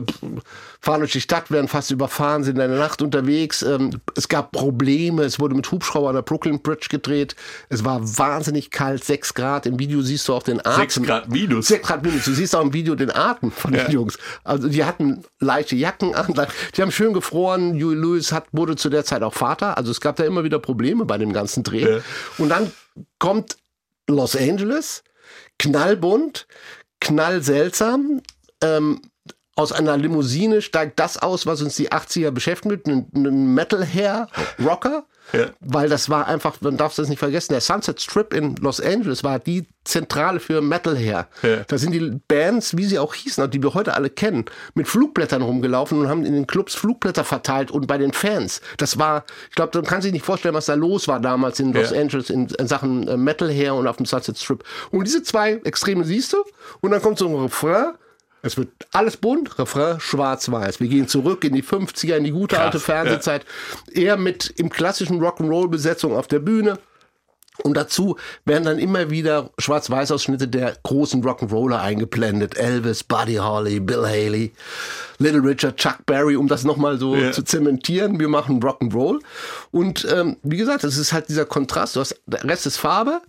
fahren 0.82 0.98
durch 0.98 1.12
die 1.12 1.20
Stadt, 1.20 1.50
werden 1.52 1.68
fast 1.68 1.92
überfahren, 1.92 2.42
sind 2.42 2.58
in 2.58 2.68
der 2.68 2.78
Nacht 2.78 3.02
unterwegs. 3.02 3.62
Ähm, 3.62 4.00
es 4.16 4.28
gab 4.28 4.50
Probleme, 4.50 5.22
es 5.22 5.38
wurde 5.38 5.54
mit 5.54 5.70
Hubschrauber 5.70 6.08
an 6.08 6.16
der 6.16 6.22
Brooklyn 6.22 6.60
Bridge 6.60 6.88
gedreht. 6.90 7.36
Es 7.68 7.84
war 7.84 8.00
wahnsinnig 8.18 8.72
kalt, 8.72 9.04
sechs 9.04 9.32
Grad. 9.32 9.64
Im 9.64 9.78
Video 9.78 10.02
siehst 10.02 10.26
du 10.26 10.34
auch 10.34 10.42
den 10.42 10.58
Atem. 10.60 10.80
Sechs 10.80 11.00
Grad 11.00 11.30
minus. 11.30 11.68
Sechs 11.68 11.86
Grad 11.86 12.02
minus. 12.02 12.24
Du 12.24 12.32
siehst 12.32 12.56
auch 12.56 12.62
im 12.62 12.72
Video 12.72 12.96
den 12.96 13.14
Atem 13.14 13.52
von 13.52 13.70
den 13.70 13.82
Ja. 13.82 13.90
Jungs. 13.90 14.18
Also 14.42 14.68
die 14.68 14.84
hatten 14.84 15.22
leichte 15.38 15.76
Jacken 15.76 16.16
an, 16.16 16.34
die 16.76 16.82
haben 16.82 16.90
schön 16.90 17.12
gefroren. 17.12 17.74
Huey 17.74 17.94
Lewis 17.94 18.32
hat, 18.32 18.46
wurde 18.50 18.74
zu 18.74 18.90
der 18.90 19.04
Zeit 19.04 19.22
auch 19.22 19.34
Vater. 19.34 19.78
Also 19.78 19.92
es 19.92 20.00
gab 20.00 20.16
da 20.16 20.24
immer 20.24 20.42
wieder 20.42 20.58
Probleme 20.58 21.04
bei 21.04 21.16
dem 21.16 21.32
ganzen 21.32 21.62
Dreh. 21.62 21.88
Ja. 21.88 22.00
Und 22.38 22.48
dann 22.48 22.72
kommt 23.20 23.56
Los 24.08 24.34
Angeles, 24.34 25.04
knallbunt, 25.60 26.48
knallseltsam. 27.00 28.20
Ähm, 28.62 29.00
aus 29.54 29.72
einer 29.72 29.96
Limousine 29.96 30.62
steigt 30.62 30.98
das 30.98 31.18
aus, 31.18 31.46
was 31.46 31.60
uns 31.60 31.76
die 31.76 31.90
80er 31.90 32.30
beschäftigt, 32.30 32.86
ein, 32.86 33.06
ein 33.14 33.54
Metal-Hair-Rocker. 33.54 35.04
Ja. 35.32 35.46
Weil 35.60 35.88
das 35.88 36.10
war 36.10 36.26
einfach, 36.26 36.60
man 36.60 36.76
darf 36.76 36.94
das 36.94 37.08
nicht 37.08 37.18
vergessen, 37.18 37.52
der 37.52 37.60
Sunset 37.60 38.00
Strip 38.00 38.34
in 38.34 38.56
Los 38.56 38.80
Angeles 38.80 39.24
war 39.24 39.38
die 39.38 39.66
Zentrale 39.84 40.40
für 40.40 40.60
Metal 40.60 40.96
Hair. 40.96 41.28
Ja. 41.42 41.64
Da 41.66 41.78
sind 41.78 41.92
die 41.92 42.20
Bands, 42.28 42.76
wie 42.76 42.84
sie 42.84 42.98
auch 42.98 43.14
hießen, 43.14 43.50
die 43.50 43.62
wir 43.62 43.72
heute 43.74 43.94
alle 43.94 44.10
kennen, 44.10 44.44
mit 44.74 44.88
Flugblättern 44.88 45.42
rumgelaufen 45.42 45.98
und 45.98 46.08
haben 46.08 46.24
in 46.24 46.34
den 46.34 46.46
Clubs 46.46 46.74
Flugblätter 46.74 47.24
verteilt 47.24 47.70
und 47.70 47.86
bei 47.86 47.98
den 47.98 48.12
Fans. 48.12 48.60
Das 48.76 48.98
war, 48.98 49.24
ich 49.48 49.54
glaube, 49.54 49.78
man 49.78 49.86
kann 49.86 50.02
sich 50.02 50.12
nicht 50.12 50.24
vorstellen, 50.24 50.54
was 50.54 50.66
da 50.66 50.74
los 50.74 51.08
war 51.08 51.20
damals 51.20 51.60
in 51.60 51.72
Los 51.72 51.90
Ja. 51.90 52.00
Angeles 52.00 52.28
in, 52.28 52.48
in 52.48 52.66
Sachen 52.66 53.08
äh, 53.08 53.16
Metal 53.16 53.50
Hair 53.50 53.74
und 53.74 53.86
auf 53.86 53.96
dem 53.96 54.06
Sunset 54.06 54.38
Strip. 54.38 54.64
Und 54.90 55.04
diese 55.06 55.22
zwei 55.22 55.54
Extreme 55.64 56.04
siehst 56.04 56.32
du 56.32 56.38
und 56.80 56.90
dann 56.90 57.00
kommt 57.00 57.18
so 57.18 57.28
ein 57.28 57.34
Refrain. 57.34 57.92
Es 58.42 58.56
wird 58.56 58.70
alles 58.92 59.16
bunt, 59.16 59.58
Refrain 59.58 60.00
schwarz-weiß. 60.00 60.80
Wir 60.80 60.88
gehen 60.88 61.06
zurück 61.06 61.44
in 61.44 61.54
die 61.54 61.62
50er, 61.62 62.16
in 62.16 62.24
die 62.24 62.32
gute 62.32 62.56
Krass, 62.56 62.64
alte 62.66 62.80
Fernsehzeit. 62.80 63.44
Er 63.92 64.16
mit 64.16 64.52
im 64.56 64.68
klassischen 64.68 65.20
Rock'n'Roll-Besetzung 65.22 66.16
auf 66.16 66.26
der 66.26 66.40
Bühne. 66.40 66.78
Und 67.62 67.76
dazu 67.76 68.16
werden 68.46 68.64
dann 68.64 68.78
immer 68.78 69.10
wieder 69.10 69.50
Schwarz-Weiß-Ausschnitte 69.58 70.48
der 70.48 70.74
großen 70.82 71.22
Rock'n'Roller 71.22 71.80
eingeblendet. 71.80 72.56
Elvis, 72.56 73.04
Buddy 73.04 73.36
Holly, 73.36 73.78
Bill 73.78 74.04
Haley, 74.06 74.52
Little 75.18 75.44
Richard, 75.44 75.76
Chuck 75.76 76.04
Berry, 76.06 76.34
um 76.34 76.48
das 76.48 76.64
nochmal 76.64 76.98
so 76.98 77.14
Ja. 77.14 77.30
zu 77.30 77.42
zementieren. 77.44 78.18
Wir 78.18 78.28
machen 78.28 78.60
Rock'n'Roll. 78.60 79.20
Und 79.70 80.04
ähm, 80.10 80.38
wie 80.42 80.56
gesagt, 80.56 80.82
es 80.82 80.96
ist 80.96 81.12
halt 81.12 81.28
dieser 81.28 81.44
Kontrast. 81.44 81.94
Du 81.94 82.00
hast, 82.00 82.20
der 82.26 82.42
Rest 82.42 82.66
ist 82.66 82.78
Farbe, 82.78 83.20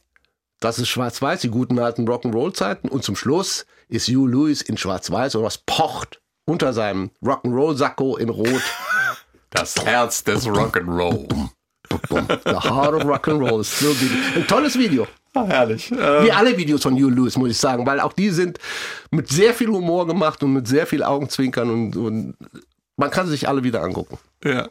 das 0.60 0.80
ist 0.80 0.88
Schwarz-Weiß, 0.88 1.42
die 1.42 1.50
guten 1.50 1.78
alten 1.78 2.08
Rock'n'Roll-Zeiten. 2.08 2.88
Und 2.88 3.04
zum 3.04 3.16
Schluss 3.18 3.66
ist 3.94 4.08
Hugh 4.08 4.28
Lewis 4.28 4.62
in 4.62 4.78
Schwarz-Weiß 4.78 5.36
und 5.36 5.44
was 5.44 5.60
pocht 5.60 6.22
unter 6.46 6.74
seinem 6.74 7.12
Rock'n'Roll-Sakko 7.24 8.18
in 8.18 8.30
Rot. 8.30 8.62
Das 9.52 9.76
Herz 9.86 10.24
des 10.24 10.48
Rock'n'Roll. 10.48 11.28
The 11.90 12.70
Heart 12.70 12.96
of 12.96 13.04
Rock'n'Roll 13.04 13.62
ist 13.62 13.80
so 13.80 13.90
gut. 13.90 14.10
Ein 14.36 14.48
tolles 14.48 14.78
Video. 14.78 15.08
Ah, 15.36 15.46
herrlich. 15.46 15.92
Wie 15.92 16.32
alle 16.32 16.58
Videos 16.58 16.82
von 16.82 16.96
Hugh 16.96 17.10
Lewis, 17.10 17.38
muss 17.38 17.52
ich 17.52 17.58
sagen, 17.58 17.86
weil 17.86 18.00
auch 18.00 18.14
die 18.14 18.30
sind 18.30 18.60
mit 19.12 19.30
sehr 19.30 19.54
viel 19.54 19.68
Humor 19.68 20.08
gemacht 20.08 20.42
und 20.44 20.54
mit 20.54 20.68
sehr 20.68 20.88
viel 20.88 21.04
Augenzwinkern 21.04 21.70
und, 21.70 21.96
und 21.96 22.36
man 22.98 23.12
kann 23.12 23.26
sie 23.28 23.34
sich 23.34 23.48
alle 23.48 23.64
wieder 23.64 23.82
angucken. 23.82 24.18
Ja. 24.44 24.70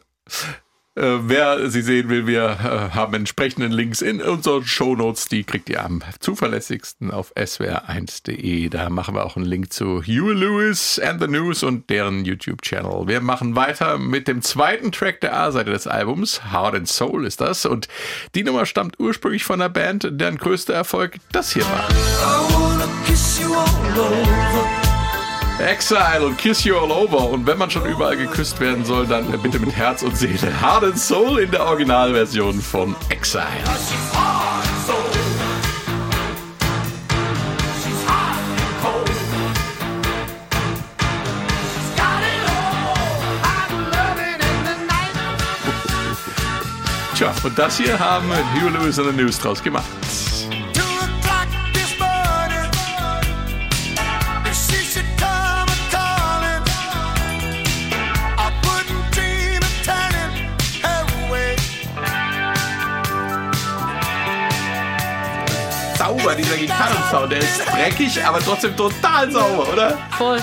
Äh, 0.95 1.01
wer 1.21 1.71
sie 1.71 1.81
sehen 1.81 2.09
will, 2.09 2.27
wir 2.27 2.43
äh, 2.43 2.95
haben 2.95 3.15
entsprechenden 3.15 3.71
Links 3.71 4.03
in 4.03 4.21
unseren 4.21 4.63
Shownotes. 4.63 5.27
Die 5.27 5.43
kriegt 5.43 5.67
ihr 5.69 5.83
am 5.83 6.03
zuverlässigsten 6.19 7.09
auf 7.09 7.35
swr1.de. 7.35 8.69
Da 8.69 8.89
machen 8.91 9.15
wir 9.15 9.25
auch 9.25 9.35
einen 9.35 9.45
Link 9.45 9.73
zu 9.73 10.03
Huey 10.03 10.33
Lewis 10.33 10.99
and 10.99 11.19
the 11.19 11.27
News 11.27 11.63
und 11.63 11.89
deren 11.89 12.25
YouTube-Channel. 12.25 13.07
Wir 13.07 13.21
machen 13.21 13.55
weiter 13.55 13.97
mit 13.97 14.27
dem 14.27 14.43
zweiten 14.43 14.91
Track 14.91 15.21
der 15.21 15.35
A-Seite 15.35 15.71
des 15.71 15.87
Albums. 15.87 16.51
Heart 16.51 16.75
and 16.75 16.87
Soul 16.87 17.25
ist 17.25 17.41
das. 17.41 17.65
Und 17.65 17.87
die 18.35 18.43
Nummer 18.43 18.67
stammt 18.67 18.99
ursprünglich 18.99 19.45
von 19.45 19.59
der 19.59 19.69
Band, 19.69 20.07
deren 20.11 20.37
größter 20.37 20.75
Erfolg 20.75 21.17
das 21.31 21.53
hier 21.53 21.63
war. 21.63 21.89
I 21.89 22.53
wanna 22.53 22.87
kiss 23.07 23.39
you 23.39 23.51
all 23.51 23.99
over. 23.99 24.92
Exile 25.63 26.25
und 26.25 26.37
Kiss 26.37 26.63
You 26.63 26.75
All 26.77 26.91
Over. 26.91 27.29
Und 27.29 27.47
wenn 27.47 27.57
man 27.57 27.71
schon 27.71 27.85
überall 27.85 28.17
geküsst 28.17 28.59
werden 28.59 28.85
soll, 28.85 29.07
dann 29.07 29.31
bitte 29.41 29.59
mit 29.59 29.75
Herz 29.75 30.03
und 30.03 30.17
Seele. 30.17 30.61
Heart 30.61 30.83
and 30.83 30.99
Soul 30.99 31.39
in 31.39 31.51
der 31.51 31.65
Originalversion 31.65 32.61
von 32.61 32.95
Exile. 33.09 33.43
Hard 34.13 34.59
in. 35.15 35.23
Tja, 47.15 47.31
und 47.43 47.59
das 47.59 47.77
hier 47.77 47.99
haben 47.99 48.25
Hugh 48.55 48.69
Lewis 48.69 48.97
and 48.97 49.11
the 49.11 49.15
News 49.15 49.39
draus 49.39 49.61
gemacht. 49.61 49.85
Sauber, 66.23 66.35
dieser 66.35 66.55
Gitarrensound, 66.55 67.31
der 67.33 67.39
ist 67.39 67.61
dreckig, 67.69 68.25
aber 68.25 68.39
trotzdem 68.39 68.75
total 68.77 69.29
sauber, 69.29 69.73
oder? 69.73 69.97
Voll. 70.17 70.41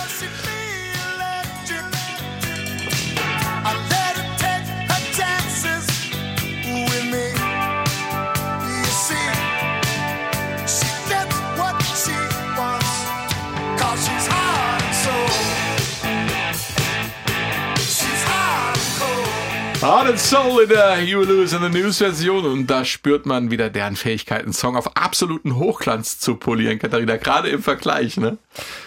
Heart 19.83 20.09
and 20.09 20.19
Soul 20.19 20.65
in 20.65 20.69
der 20.69 20.99
Hugh 20.99 21.25
Lewis 21.25 21.55
and 21.55 21.65
the 21.65 21.81
News 21.81 21.97
Version. 21.97 22.45
Und 22.45 22.67
da 22.67 22.85
spürt 22.85 23.25
man 23.25 23.51
wieder 23.51 23.71
deren 23.71 23.97
Fähigkeiten, 23.97 24.45
einen 24.45 24.53
Song 24.53 24.77
auf 24.77 24.95
absoluten 24.95 25.57
Hochglanz 25.57 26.19
zu 26.19 26.37
polieren, 26.37 26.79
Katharina. 26.79 27.17
Gerade 27.17 27.49
im 27.49 27.63
Vergleich, 27.63 28.19
ne? 28.19 28.37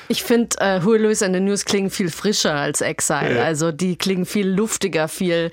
Ich 0.08 0.22
finde, 0.22 0.56
äh, 0.60 0.86
Who 0.86 0.94
Lewis 0.94 1.24
and 1.24 1.34
the 1.34 1.42
News 1.42 1.66
klingen 1.66 1.90
viel 1.90 2.12
frischer 2.12 2.54
als 2.54 2.82
Exile. 2.82 3.38
Ja. 3.38 3.44
Also 3.44 3.72
die 3.72 3.96
klingen 3.96 4.28
viel 4.28 4.48
luftiger, 4.48 5.08
viel 5.08 5.50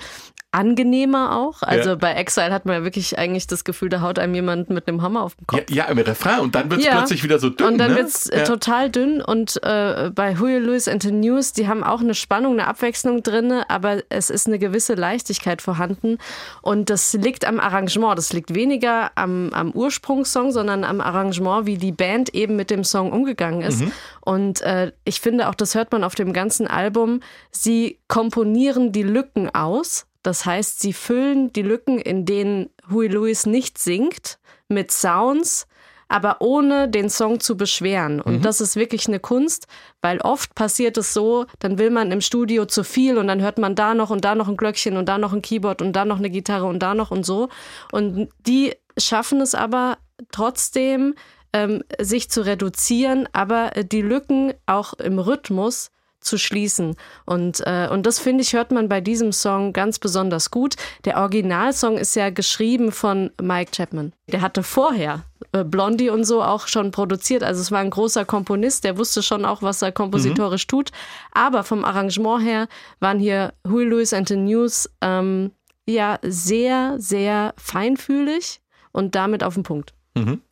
angenehmer 0.53 1.37
auch. 1.37 1.63
Also 1.63 1.91
Ja. 1.91 1.95
bei 1.95 2.13
Exile 2.15 2.53
hat 2.53 2.67
man 2.67 2.77
ja 2.77 2.83
wirklich 2.85 3.19
eigentlich 3.19 3.47
das 3.47 3.63
Gefühl, 3.65 3.89
da 3.89 4.01
haut 4.01 4.19
einem 4.19 4.35
jemand 4.35 4.69
mit 4.69 4.89
einem 4.89 5.01
Hammer 5.01 5.23
auf 5.23 5.37
den 5.37 5.47
Kopf. 5.47 5.61
Ja, 5.71 5.85
ja 5.85 5.85
im 5.85 5.99
Refrain. 5.99 6.41
Und 6.41 6.55
dann 6.55 6.71
wird 6.71 6.81
es 6.81 6.87
Ja. 6.87 6.97
plötzlich 6.97 7.23
wieder 7.23 7.39
so 7.39 7.51
dünn. 7.51 7.69
Und 7.69 7.79
dann 7.79 7.93
ne? 7.93 7.99
wird's 7.99 8.27
äh, 8.27 8.39
ja. 8.39 8.45
total 8.45 8.91
dünn 8.91 9.23
und 9.23 9.63
äh, 9.63 10.11
bei 10.13 10.37
Huey 10.39 10.59
Lewis 10.59 10.89
and 10.89 11.03
the 11.03 11.13
News, 11.13 11.53
die 11.53 11.69
haben 11.69 11.85
auch 11.85 12.01
eine 12.01 12.15
Spannung, 12.15 12.55
eine 12.55 12.67
Abwechslung 12.67 13.23
drin, 13.23 13.53
aber 13.69 14.03
es 14.09 14.29
ist 14.31 14.49
eine 14.49 14.59
gewisse 14.59 14.95
Leichtigkeit 14.95 15.63
vorhanden 15.63 16.19
und 16.63 16.91
das 16.91 17.13
liegt 17.13 17.47
am 17.47 17.61
Arrangement. 17.61 18.19
Das 18.19 18.33
liegt 18.33 18.55
weniger 18.55 19.13
am, 19.15 19.51
am 19.53 19.71
Ursprungssong, 19.71 20.51
sondern 20.51 20.83
am 20.83 21.01
Arrangement, 21.01 21.67
wie 21.67 21.79
die 21.79 21.93
Band 21.93 22.35
eben 22.35 22.57
mit 22.57 22.71
dem 22.71 22.83
Song 22.83 23.13
umgegangen 23.13 23.63
ist. 23.63 23.85
Und 24.21 24.63
äh, 24.63 24.93
ich 25.05 25.21
finde 25.21 25.49
auch, 25.49 25.55
das 25.55 25.75
hört 25.75 25.93
man 25.93 26.03
auf 26.03 26.15
dem 26.15 26.33
ganzen 26.33 26.67
Album, 26.67 27.21
sie 27.53 27.99
komponieren 28.09 28.93
die 28.93 29.03
Lücken 29.03 29.49
aus. 29.55 30.07
Das 30.23 30.45
heißt, 30.45 30.81
sie 30.81 30.93
füllen 30.93 31.53
die 31.53 31.63
Lücken, 31.63 31.99
in 31.99 32.25
denen 32.27 32.71
Huey 32.91 33.09
Lewis 33.09 33.47
nicht 33.47 33.79
singt, 33.79 34.39
mit 34.69 34.91
Sounds, 34.91 35.67
aber 36.09 36.39
ohne 36.41 36.89
den 36.89 37.09
Song 37.09 37.39
zu 37.39 37.57
beschweren. 37.57 38.21
Und 38.21 38.45
das 38.45 38.61
ist 38.61 38.75
wirklich 38.75 39.07
eine 39.07 39.21
Kunst, 39.21 39.69
weil 40.03 40.19
oft 40.19 40.57
passiert 40.57 40.99
es 40.99 41.15
so, 41.15 41.47
dann 41.61 41.79
will 41.79 41.91
man 41.91 42.11
im 42.11 42.21
Studio 42.21 42.67
zu 42.67 42.83
viel 42.83 43.17
und 43.17 43.29
dann 43.29 43.41
hört 43.41 43.59
man 43.59 43.77
da 43.77 43.95
noch 43.95 44.11
und 44.11 44.25
da 44.25 44.35
noch 44.35 44.49
ein 44.49 44.57
Glöckchen 44.57 44.97
und 44.97 45.09
da 45.09 45.19
noch 45.19 45.33
ein 45.33 45.41
Keyboard 45.41 45.81
und 45.81 45.93
da 45.93 46.05
noch 46.05 46.19
eine 46.19 46.29
Gitarre 46.29 46.67
und 46.67 46.81
da 46.81 46.95
noch 46.95 47.13
und 47.13 47.25
so. 47.25 47.49
Und 47.93 48.29
die 48.41 48.75
schaffen 48.99 49.41
es 49.41 49.55
aber 49.55 49.99
trotzdem, 50.33 51.15
ähm, 51.53 51.85
sich 52.01 52.29
zu 52.29 52.45
reduzieren, 52.45 53.29
aber 53.33 53.71
die 53.71 54.03
Lücken 54.03 54.53
auch 54.67 54.95
im 54.95 55.19
Rhythmus 55.21 55.91
zu 56.21 56.39
schließen. 56.39 56.97
Und, 57.25 57.61
äh, 57.67 57.89
und 57.91 58.07
das 58.07 58.19
finde 58.19 58.43
ich, 58.43 58.53
hört 58.53 58.71
man 58.71 58.89
bei 58.89 59.01
diesem 59.01 59.33
Song 59.33 59.73
ganz 59.73 59.99
besonders 59.99 60.51
gut. 60.51 60.77
Der 61.05 61.19
Originalsong 61.19 61.97
ist 61.97 62.15
ja 62.15 62.31
geschrieben 62.31 62.93
von 62.93 63.31
Mike 63.41 63.73
Chapman. 63.73 64.13
Der 64.29 64.43
hatte 64.43 64.63
vorher 64.63 65.25
äh, 65.53 65.65
Blondie 65.65 66.11
und 66.11 66.25
so 66.25 66.43
auch 66.43 66.69
schon 66.69 66.91
produziert. 66.91 67.43
Also 67.43 67.61
es 67.61 67.73
war 67.73 67.81
ein 67.81 67.91
großer 67.91 68.25
Komponist, 68.25 68.85
der 68.85 68.99
wusste 68.99 69.23
schon 69.23 69.45
auch, 69.45 69.63
was 69.63 69.83
er 69.83 69.93
kompositorisch 69.93 70.67
tut. 70.67 70.91
Aber 71.33 71.65
vom 71.65 71.85
Arrangement 71.85 72.45
her 72.45 72.69
waren 73.01 73.19
hier 73.19 73.55
Huey 73.67 73.85
Lewis 73.85 74.13
and 74.13 74.29
the 74.29 74.37
News 74.37 74.89
ähm, 75.01 75.53
ja 75.87 76.19
sehr, 76.23 76.97
sehr 76.99 77.55
feinfühlig 77.57 78.61
und 78.93 79.15
damit 79.15 79.43
auf 79.43 79.55
den 79.55 79.63
Punkt. 79.63 79.95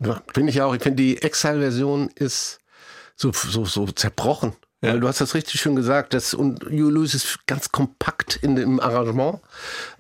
Ja, 0.04 0.22
finde 0.33 0.50
ich 0.50 0.62
auch. 0.62 0.74
Ich 0.74 0.83
finde, 0.83 1.02
die 1.02 1.20
Exile-Version 1.20 2.11
ist 2.14 2.61
so, 3.16 3.33
so, 3.33 3.64
so 3.64 3.87
zerbrochen. 3.87 4.54
Weil 4.81 5.01
du 5.01 5.09
hast 5.09 5.21
das 5.21 5.35
richtig 5.35 5.61
schön 5.61 5.75
gesagt. 5.75 6.14
Das, 6.14 6.35
und 6.35 6.62
Lewis 6.64 7.14
ist 7.14 7.47
ganz 7.47 7.73
kompakt 7.73 8.37
in 8.37 8.55
dem 8.55 8.79
Arrangement. 8.79 9.41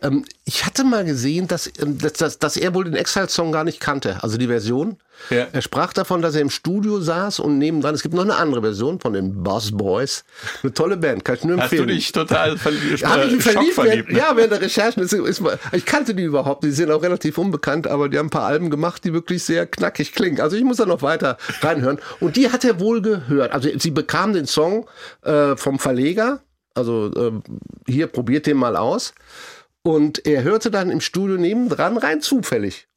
Ähm, 0.02 0.24
ich 0.44 0.66
hatte 0.66 0.84
mal 0.84 1.04
gesehen, 1.04 1.48
dass, 1.48 1.70
ähm, 1.80 1.98
dass, 1.98 2.12
dass, 2.12 2.38
dass 2.38 2.56
er 2.56 2.74
wohl 2.74 2.84
den 2.84 2.94
Exile-Song 2.94 3.50
gar 3.50 3.64
nicht 3.64 3.80
kannte, 3.80 4.22
also 4.22 4.38
die 4.38 4.46
Version. 4.46 4.98
Ja. 5.30 5.46
Er 5.52 5.62
sprach 5.62 5.92
davon, 5.92 6.22
dass 6.22 6.34
er 6.34 6.40
im 6.40 6.50
Studio 6.50 7.00
saß 7.00 7.40
und 7.40 7.58
nebendran, 7.58 7.94
es 7.94 8.02
gibt 8.02 8.14
noch 8.14 8.22
eine 8.22 8.36
andere 8.36 8.62
Version 8.62 9.00
von 9.00 9.12
den 9.12 9.42
Boss 9.42 9.72
Boys. 9.72 10.24
Eine 10.62 10.72
tolle 10.72 10.96
Band, 10.96 11.24
kann 11.24 11.36
ich 11.36 11.44
nur 11.44 11.58
Hast 11.58 11.72
du 11.72 11.76
empfehlen. 11.76 11.96
dich 11.96 12.12
total 12.12 12.56
verliebt? 12.56 13.00
Ja, 13.00 13.10
hab 13.10 13.24
ich 13.24 13.32
mich 13.32 13.42
verliebt, 13.42 13.76
während, 13.76 14.10
ne? 14.10 14.18
ja, 14.18 14.36
während 14.36 14.52
der 14.52 14.60
Recherchen. 14.60 15.02
Ist, 15.02 15.12
ist, 15.12 15.42
ich 15.72 15.84
kannte 15.84 16.14
die 16.14 16.22
überhaupt. 16.24 16.64
Die 16.64 16.70
sind 16.70 16.90
auch 16.90 17.02
relativ 17.02 17.38
unbekannt, 17.38 17.86
aber 17.86 18.08
die 18.08 18.18
haben 18.18 18.26
ein 18.26 18.30
paar 18.30 18.46
Alben 18.46 18.70
gemacht, 18.70 19.04
die 19.04 19.12
wirklich 19.12 19.44
sehr 19.44 19.66
knackig 19.66 20.12
klingen. 20.12 20.40
Also 20.40 20.56
ich 20.56 20.64
muss 20.64 20.78
da 20.78 20.86
noch 20.86 21.02
weiter 21.02 21.36
reinhören. 21.60 21.98
Und 22.20 22.36
die 22.36 22.50
hat 22.50 22.64
er 22.64 22.80
wohl 22.80 23.02
gehört. 23.02 23.52
Also 23.52 23.68
sie 23.78 23.90
bekam 23.90 24.32
den 24.32 24.46
Song 24.46 24.88
äh, 25.22 25.56
vom 25.56 25.78
Verleger. 25.78 26.40
Also 26.74 27.10
äh, 27.14 27.32
hier, 27.90 28.06
probiert 28.06 28.46
den 28.46 28.56
mal 28.56 28.76
aus. 28.76 29.12
Und 29.82 30.26
er 30.26 30.42
hörte 30.42 30.70
dann 30.70 30.90
im 30.90 31.00
Studio 31.00 31.36
nebendran 31.36 31.96
rein 31.96 32.20
zufällig. 32.20 32.87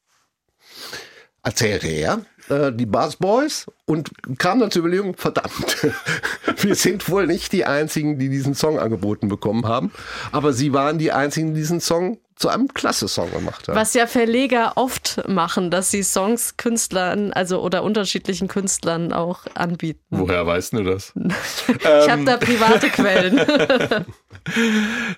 Erzählte 1.43 1.87
er, 1.87 2.21
äh, 2.49 2.71
die 2.71 2.85
Buzz 2.85 3.15
Boys 3.15 3.65
und 3.85 4.11
kam 4.37 4.59
dann 4.59 4.69
zur 4.69 4.81
Überlegung, 4.81 5.15
verdammt, 5.15 5.87
wir 6.57 6.75
sind 6.75 7.09
wohl 7.09 7.25
nicht 7.25 7.51
die 7.51 7.65
Einzigen, 7.65 8.19
die 8.19 8.29
diesen 8.29 8.53
Song 8.53 8.77
angeboten 8.77 9.27
bekommen 9.27 9.65
haben, 9.65 9.91
aber 10.31 10.53
sie 10.53 10.73
waren 10.73 10.99
die 10.99 11.11
Einzigen, 11.11 11.53
die 11.53 11.61
diesen 11.61 11.79
Song 11.79 12.19
zu 12.41 12.49
einem 12.49 12.67
Klasse-Song 12.73 13.31
gemacht 13.31 13.67
haben. 13.67 13.75
Was 13.77 13.93
ja 13.93 14.07
Verleger 14.07 14.73
oft 14.75 15.21
machen, 15.29 15.69
dass 15.71 15.91
sie 15.91 16.03
Songs 16.03 16.57
Künstlern, 16.57 17.31
also 17.33 17.61
oder 17.61 17.83
unterschiedlichen 17.83 18.47
Künstlern 18.47 19.13
auch 19.13 19.41
anbieten. 19.53 20.01
Woher 20.09 20.45
weißt 20.45 20.73
du 20.73 20.83
das? 20.83 21.13
Ich 21.67 21.85
Ähm. 21.85 22.09
habe 22.11 22.25
da 22.25 22.37
private 22.37 22.89
Quellen. 22.89 23.39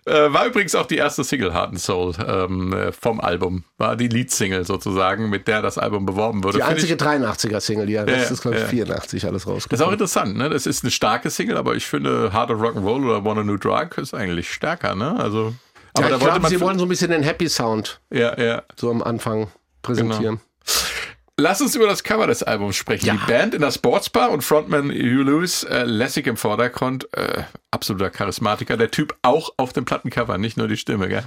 Äh, 0.06 0.34
war 0.34 0.48
übrigens 0.48 0.76
auch 0.76 0.86
die 0.86 0.98
erste 0.98 1.24
Single 1.24 1.54
Heart 1.54 1.70
and 1.70 1.80
Soul 1.80 2.14
ähm, 2.28 2.74
äh, 2.74 2.92
vom 2.92 3.22
Album. 3.22 3.64
War 3.78 3.96
die 3.96 4.10
Lead-Single 4.10 4.66
sozusagen, 4.66 5.30
mit 5.30 5.48
der 5.48 5.62
das 5.62 5.78
Album 5.78 6.06
beworben 6.06 6.44
wurde. 6.44 6.58
Die 6.58 6.64
einzige 6.64 6.96
ich, 6.96 7.00
83er-Single, 7.02 7.90
ja, 7.90 8.04
das 8.04 8.24
Ja, 8.24 8.30
ist, 8.34 8.42
glaube 8.42 8.58
ich, 8.58 8.64
ja. 8.64 8.68
84 8.70 9.26
alles 9.26 9.48
rausgekommen. 9.48 9.70
das 9.70 9.80
ist 9.80 9.86
auch 9.86 9.92
interessant, 9.94 10.36
ne? 10.38 10.50
Das 10.50 10.66
ist 10.66 10.84
eine 10.84 10.92
starke 10.92 11.30
Single, 11.30 11.56
aber 11.56 11.76
ich 11.76 11.86
finde 11.86 12.32
Heart 12.34 12.52
of 12.52 12.60
Rock'n'Roll 12.60 13.06
oder 13.06 13.24
Want 13.24 13.40
a 13.40 13.44
New 13.44 13.56
Drug 13.58 13.98
ist 13.98 14.14
eigentlich 14.14 14.52
stärker, 14.52 14.94
ne? 14.96 15.16
Also, 15.18 15.54
aber 15.94 16.10
ja, 16.10 16.10
da 16.10 16.16
ich 16.18 16.24
glaube, 16.24 16.48
sie 16.50 16.62
wollen 16.62 16.80
so 16.80 16.86
ein 16.86 16.90
bisschen 16.90 17.12
den 17.12 17.24
Happy 17.24 17.50
Sound 17.50 18.02
ja, 18.12 18.40
ja. 18.40 18.64
so 18.76 18.90
am 18.90 19.02
Anfang 19.02 19.48
präsentieren. 19.82 20.40
Lass 21.38 21.62
uns 21.62 21.76
über 21.76 21.88
das 21.88 22.04
Cover 22.04 22.28
des 22.28 22.44
Albums 22.44 22.76
sprechen. 22.76 23.08
Ja. 23.08 23.14
Die 23.14 23.26
Band 23.26 23.56
in 23.56 23.62
der 23.62 23.72
Sportsbar 23.72 24.30
und 24.30 24.44
Frontman 24.44 24.92
Hugh 24.92 25.24
Lewis, 25.24 25.64
äh, 25.64 25.84
lässig 25.84 26.28
im 26.28 26.38
Vordergrund, 26.38 27.12
äh, 27.14 27.44
absoluter 27.72 28.12
Charismatiker. 28.12 28.78
Der 28.78 28.92
Typ 28.92 29.18
auch 29.24 29.52
auf 29.58 29.74
dem 29.74 29.84
Plattencover, 29.84 30.38
nicht 30.38 30.58
nur 30.58 30.68
die 30.68 30.78
Stimme, 30.78 31.10
gell? 31.10 31.24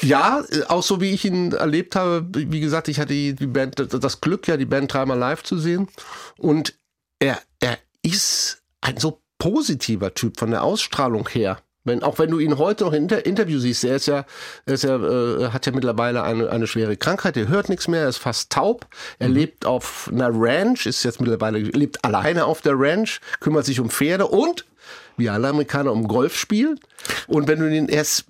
Ja, 0.00 0.42
äh, 0.50 0.64
auch 0.64 0.82
so 0.82 1.00
wie 1.00 1.10
ich 1.10 1.24
ihn 1.24 1.52
erlebt 1.52 1.94
habe. 1.94 2.26
Wie 2.32 2.60
gesagt, 2.60 2.88
ich 2.88 2.98
hatte 2.98 3.12
die, 3.12 3.34
die 3.34 3.46
Band, 3.46 3.76
das 3.78 4.20
Glück, 4.20 4.48
ja, 4.48 4.56
die 4.56 4.66
Band 4.66 4.92
dreimal 4.92 5.18
live 5.18 5.44
zu 5.44 5.56
sehen. 5.56 5.88
Und 6.36 6.74
er, 7.20 7.40
er 7.60 7.78
ist 8.02 8.62
ein 8.80 8.96
so 8.96 9.22
positiver 9.38 10.14
Typ 10.14 10.38
von 10.38 10.50
der 10.50 10.64
Ausstrahlung 10.64 11.28
her. 11.28 11.60
Wenn, 11.84 12.02
auch 12.02 12.18
wenn 12.18 12.30
du 12.30 12.38
ihn 12.38 12.58
heute 12.58 12.84
noch 12.84 12.92
in 12.92 13.02
Inter 13.02 13.26
Interview 13.26 13.58
siehst, 13.58 13.84
er 13.84 13.96
ist 13.96 14.06
ja, 14.06 14.24
er 14.66 14.74
ist 14.74 14.84
ja, 14.84 14.96
äh, 14.96 15.48
hat 15.50 15.66
ja 15.66 15.72
mittlerweile 15.72 16.22
eine, 16.22 16.48
eine 16.48 16.66
schwere 16.66 16.96
Krankheit, 16.96 17.36
er 17.36 17.48
hört 17.48 17.68
nichts 17.68 17.88
mehr, 17.88 18.02
er 18.02 18.08
ist 18.08 18.18
fast 18.18 18.52
taub, 18.52 18.86
er 19.18 19.28
lebt 19.28 19.66
auf 19.66 20.08
einer 20.12 20.30
Ranch, 20.32 20.86
ist 20.86 21.02
jetzt 21.02 21.20
mittlerweile, 21.20 21.58
lebt 21.58 22.04
alleine 22.04 22.44
auf 22.44 22.60
der 22.60 22.74
Ranch, 22.76 23.20
kümmert 23.40 23.64
sich 23.64 23.80
um 23.80 23.90
Pferde 23.90 24.28
und, 24.28 24.64
wie 25.16 25.28
alle 25.28 25.48
Amerikaner, 25.48 25.92
um 25.92 26.06
Golfspiel. 26.06 26.76
Und 27.26 27.48
wenn 27.48 27.58
du 27.58 27.68
ihn 27.68 27.88
erst 27.88 28.26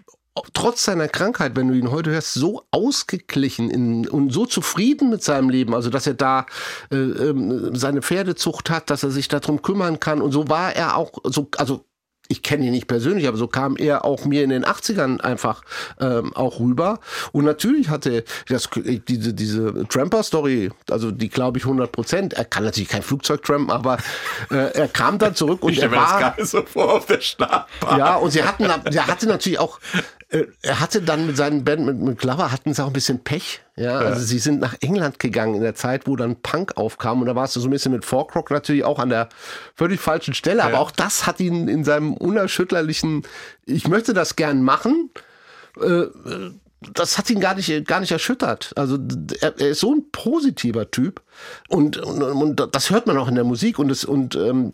trotz 0.55 0.85
seiner 0.85 1.09
Krankheit, 1.09 1.57
wenn 1.57 1.69
du 1.69 1.75
ihn 1.75 1.91
heute 1.91 2.11
hörst, 2.11 2.35
so 2.35 2.63
ausgeglichen 2.71 3.71
in, 3.71 4.09
und 4.09 4.33
so 4.33 4.47
zufrieden 4.47 5.11
mit 5.11 5.23
seinem 5.23 5.51
Leben, 5.51 5.75
also 5.75 5.91
dass 5.91 6.07
er 6.07 6.15
da 6.15 6.47
äh, 6.91 6.97
ähm, 6.97 7.75
seine 7.75 8.01
Pferdezucht 8.01 8.71
hat, 8.71 8.89
dass 8.89 9.03
er 9.03 9.11
sich 9.11 9.29
darum 9.29 9.61
kümmern 9.61 10.01
kann 10.01 10.23
und 10.23 10.33
so 10.33 10.49
war 10.49 10.75
er 10.75 10.97
auch 10.97 11.13
so, 11.25 11.49
also 11.59 11.85
ich 12.33 12.43
kenne 12.43 12.65
ihn 12.65 12.73
nicht 12.73 12.87
persönlich, 12.87 13.29
aber 13.29 13.37
so 13.37 13.47
kam 13.47 13.77
er 13.77 14.05
auch 14.07 14.25
mir 14.25 14.43
in 14.43 14.51
den 14.51 14.65
80ern 14.65 15.21
einfach 15.21 15.63
ähm, 16.01 16.35
auch 16.35 16.61
rüber. 16.61 16.99
Und 17.33 17.45
natürlich 17.45 17.91
hatte 17.91 18.25
das, 18.49 18.71
diese, 18.75 19.35
diese 19.35 19.87
Tramper-Story, 19.87 20.71
also 20.91 21.11
die 21.11 21.29
glaube 21.29 21.59
ich 21.59 21.65
100 21.65 21.93
Prozent. 21.93 22.33
Er 22.33 22.47
kann 22.47 22.65
natürlich 22.65 22.89
kein 22.89 23.03
Flugzeug 23.03 23.43
trampen, 23.43 23.71
aber 23.71 23.99
äh, 24.51 24.73
er 24.73 24.89
kam 24.89 25.19
dann 25.19 25.35
zurück 25.35 25.63
und 25.63 25.73
Ich 25.73 25.83
er 25.83 25.91
mir 25.91 25.97
das 25.97 26.11
war... 26.11 26.19
gerade 26.19 26.47
so 26.47 26.63
vor 26.63 26.95
auf 26.95 27.07
der 27.07 27.21
Startbahn. 27.21 27.99
Ja, 27.99 28.17
und 28.17 28.31
sie 28.31 28.43
hatten, 28.43 28.65
er 28.65 29.07
hatte 29.07 29.27
natürlich 29.27 29.59
auch, 29.59 29.79
er 30.63 30.81
hatte 30.81 31.03
dann 31.03 31.27
mit 31.27 31.37
seinen 31.37 31.63
Band, 31.63 31.85
mit, 31.85 31.99
mit 31.99 32.19
Glover 32.19 32.51
hatten 32.51 32.73
sie 32.73 32.83
auch 32.83 32.87
ein 32.87 32.93
bisschen 32.93 33.23
Pech. 33.23 33.61
Ja, 33.77 33.99
also 33.99 34.23
sie 34.23 34.39
sind 34.39 34.61
nach 34.61 34.75
England 34.81 35.19
gegangen 35.19 35.55
in 35.55 35.63
der 35.63 35.75
Zeit, 35.75 36.07
wo 36.07 36.17
dann 36.17 36.37
Punk 36.37 36.77
aufkam. 36.77 37.21
Und 37.21 37.27
da 37.27 37.35
warst 37.35 37.55
du 37.55 37.61
so 37.61 37.69
ein 37.69 37.71
bisschen 37.71 37.93
mit 37.93 38.05
Folkrock 38.05 38.51
natürlich 38.51 38.85
auch 38.85 38.99
an 38.99 39.11
der 39.11 39.29
völlig 39.75 40.01
falschen 40.01 40.35
Stelle, 40.35 40.65
aber 40.65 40.79
auch 40.81 40.91
das 40.91 41.27
hat 41.27 41.41
ihn 41.41 41.69
in 41.69 41.85
seinem 41.85 42.15
unerschütterlichen, 42.15 43.23
ich 43.67 43.89
möchte 43.89 44.15
das 44.15 44.37
gern 44.37 44.63
machen, 44.63 45.11
äh, 45.81 46.05
das 46.95 47.19
hat 47.19 47.31
ihn 47.31 47.41
gar 47.41 47.55
nicht, 47.55 47.87
gar 47.87 48.01
nicht 48.01 48.13
erschüttert. 48.13 48.73
Also 48.77 48.99
er, 49.41 49.59
er 49.59 49.69
ist 49.71 49.81
so 49.81 49.95
ein 49.95 50.05
positiver 50.13 50.91
Typ 50.91 51.21
und, 51.69 51.97
und, 51.97 52.23
und 52.23 52.69
das 52.75 52.91
hört 52.91 53.07
man 53.07 53.17
auch 53.19 53.29
in 53.29 53.35
der 53.35 53.45
Musik 53.45 53.79
und 53.79 53.91
es, 53.91 54.05
und 54.05 54.35
ähm, 54.37 54.73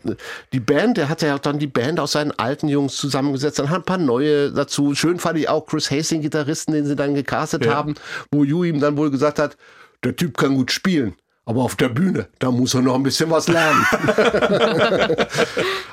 die 0.52 0.60
Band, 0.60 0.96
der 0.96 1.08
hat 1.08 1.22
ja 1.22 1.34
auch 1.34 1.38
dann 1.38 1.58
die 1.58 1.66
Band 1.66 2.00
aus 2.00 2.12
seinen 2.12 2.32
alten 2.32 2.68
Jungs 2.68 2.96
zusammengesetzt, 2.96 3.58
dann 3.58 3.70
hat 3.70 3.82
ein 3.82 3.84
paar 3.84 3.98
neue 3.98 4.52
dazu. 4.52 4.94
Schön 4.94 5.18
fand 5.18 5.38
ich 5.38 5.48
auch 5.48 5.66
Chris 5.66 5.90
Hastings, 5.90 6.22
Gitarristen, 6.22 6.72
den 6.72 6.86
sie 6.86 6.96
dann 6.96 7.14
gecastet 7.14 7.64
Ja. 7.64 7.74
haben, 7.74 7.94
wo 8.30 8.44
Hugh 8.44 8.64
ihm 8.68 8.80
dann 8.80 8.96
wohl 8.96 9.10
gesagt 9.10 9.38
hat, 9.38 9.56
der 10.04 10.16
Typ 10.16 10.36
kann 10.36 10.54
gut 10.54 10.70
spielen. 10.72 11.14
Aber 11.48 11.62
auf 11.62 11.76
der 11.76 11.88
Bühne, 11.88 12.28
da 12.40 12.50
muss 12.50 12.74
er 12.74 12.82
noch 12.82 12.94
ein 12.94 13.02
bisschen 13.02 13.30
was 13.30 13.48
lernen. 13.48 13.82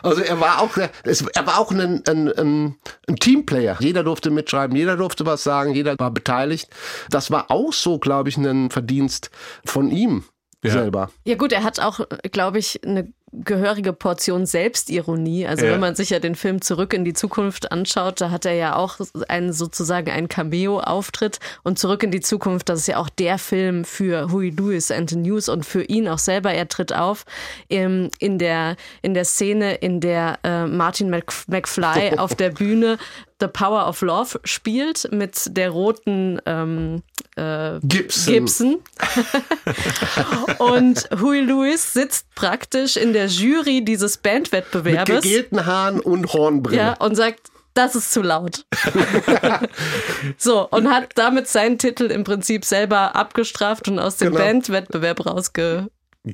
also 0.04 0.22
er 0.22 0.42
war 0.42 0.60
auch, 0.60 0.76
er 0.76 1.48
war 1.48 1.60
auch 1.60 1.72
ein, 1.72 2.04
ein, 2.06 2.28
ein, 2.28 2.76
ein 3.08 3.16
Teamplayer. 3.16 3.78
Jeder 3.80 4.04
durfte 4.04 4.32
mitschreiben, 4.32 4.76
jeder 4.76 4.98
durfte 4.98 5.26
was 5.26 5.46
sagen, 5.46 5.74
jeder 5.74 5.98
war 5.98 6.12
beteiligt. 6.12 6.70
Das 7.10 7.32
war 7.32 7.50
auch 7.52 7.72
so, 7.72 8.00
glaube 8.00 8.28
ich, 8.28 8.36
ein 8.36 8.70
Verdienst 8.70 9.32
von 9.64 9.92
ihm 9.92 10.26
selber. 10.62 11.10
Ja 11.24 11.36
gut, 11.36 11.54
er 11.54 11.64
hat 11.64 11.80
auch, 11.80 12.02
glaube 12.34 12.60
ich, 12.60 12.84
eine 12.84 13.14
gehörige 13.44 13.94
Portion 13.94 14.46
Selbstironie. 14.46 15.46
Also 15.48 15.66
Ja. 15.66 15.74
wenn 15.74 15.80
man 15.80 15.96
sich 15.96 16.10
ja 16.10 16.20
den 16.20 16.36
Film 16.36 16.62
Zurück 16.62 16.94
in 16.94 17.04
die 17.04 17.14
Zukunft 17.14 17.72
anschaut, 17.72 18.22
da 18.22 18.32
hat 18.32 18.46
er 18.46 18.54
ja 18.54 18.76
auch 18.76 19.00
einen 19.28 19.54
sozusagen 19.54 20.12
einen 20.12 20.30
Cameo-Auftritt 20.30 21.40
und 21.64 21.80
Zurück 21.80 22.04
in 22.04 22.12
die 22.12 22.22
Zukunft, 22.22 22.70
das 22.70 22.82
ist 22.82 22.88
ja 22.88 22.98
auch 22.98 23.10
der 23.10 23.38
Film 23.38 23.86
für 23.86 24.32
Huey 24.32 24.50
Lewis 24.52 24.92
and 24.92 25.10
the 25.10 25.16
News 25.18 25.50
und 25.50 25.66
für 25.66 25.84
ihn 25.84 26.08
auch 26.08 26.20
selber. 26.20 26.54
Er 26.54 26.68
tritt 26.68 26.94
auf 26.94 27.26
im, 27.68 28.10
in, 28.20 28.38
der, 28.40 28.76
in 29.02 29.14
der 29.14 29.26
Szene, 29.26 29.76
in 29.76 30.00
der 30.00 30.40
äh, 30.44 30.66
Martin 30.66 31.10
Mc, 31.10 31.32
McFly 31.48 32.14
auf 32.18 32.36
der 32.36 32.50
Bühne 32.52 32.98
The 33.42 33.48
Power 33.48 33.86
of 33.90 34.02
Love 34.02 34.40
spielt 34.46 35.10
mit 35.12 35.58
der 35.58 35.70
roten 35.70 36.40
ähm, 36.46 37.04
äh, 37.36 37.80
Gibson. 37.84 38.34
Gibson. 38.34 38.78
Und 40.60 41.10
Huey 41.20 41.42
Lewis 41.42 41.92
sitzt 41.92 42.34
praktisch 42.36 42.96
in 42.96 43.12
der 43.12 43.25
Jury 43.28 43.84
dieses 43.84 44.16
Mit 44.18 44.24
Bandwettbewerbes. 44.24 45.22
gegelten 45.24 45.66
Haaren 45.66 46.00
und 46.00 46.32
Hornbrille. 46.34 46.78
Ja, 46.78 46.94
und 46.94 47.16
sagt, 47.16 47.52
das 47.74 47.96
ist 47.96 48.12
zu 48.14 48.22
laut. 48.22 48.66
so, 50.38 50.68
und 50.70 50.90
hat 50.90 51.10
damit 51.16 51.48
seinen 51.48 51.78
Titel 51.78 52.06
im 52.06 52.24
Prinzip 52.24 52.66
selber 52.66 53.16
abgestraft 53.16 53.88
und 53.88 54.00
aus 54.00 54.18
dem 54.18 54.32
Genau. 54.32 54.44
Bandwettbewerb 54.46 55.26
rausge. 55.26 55.88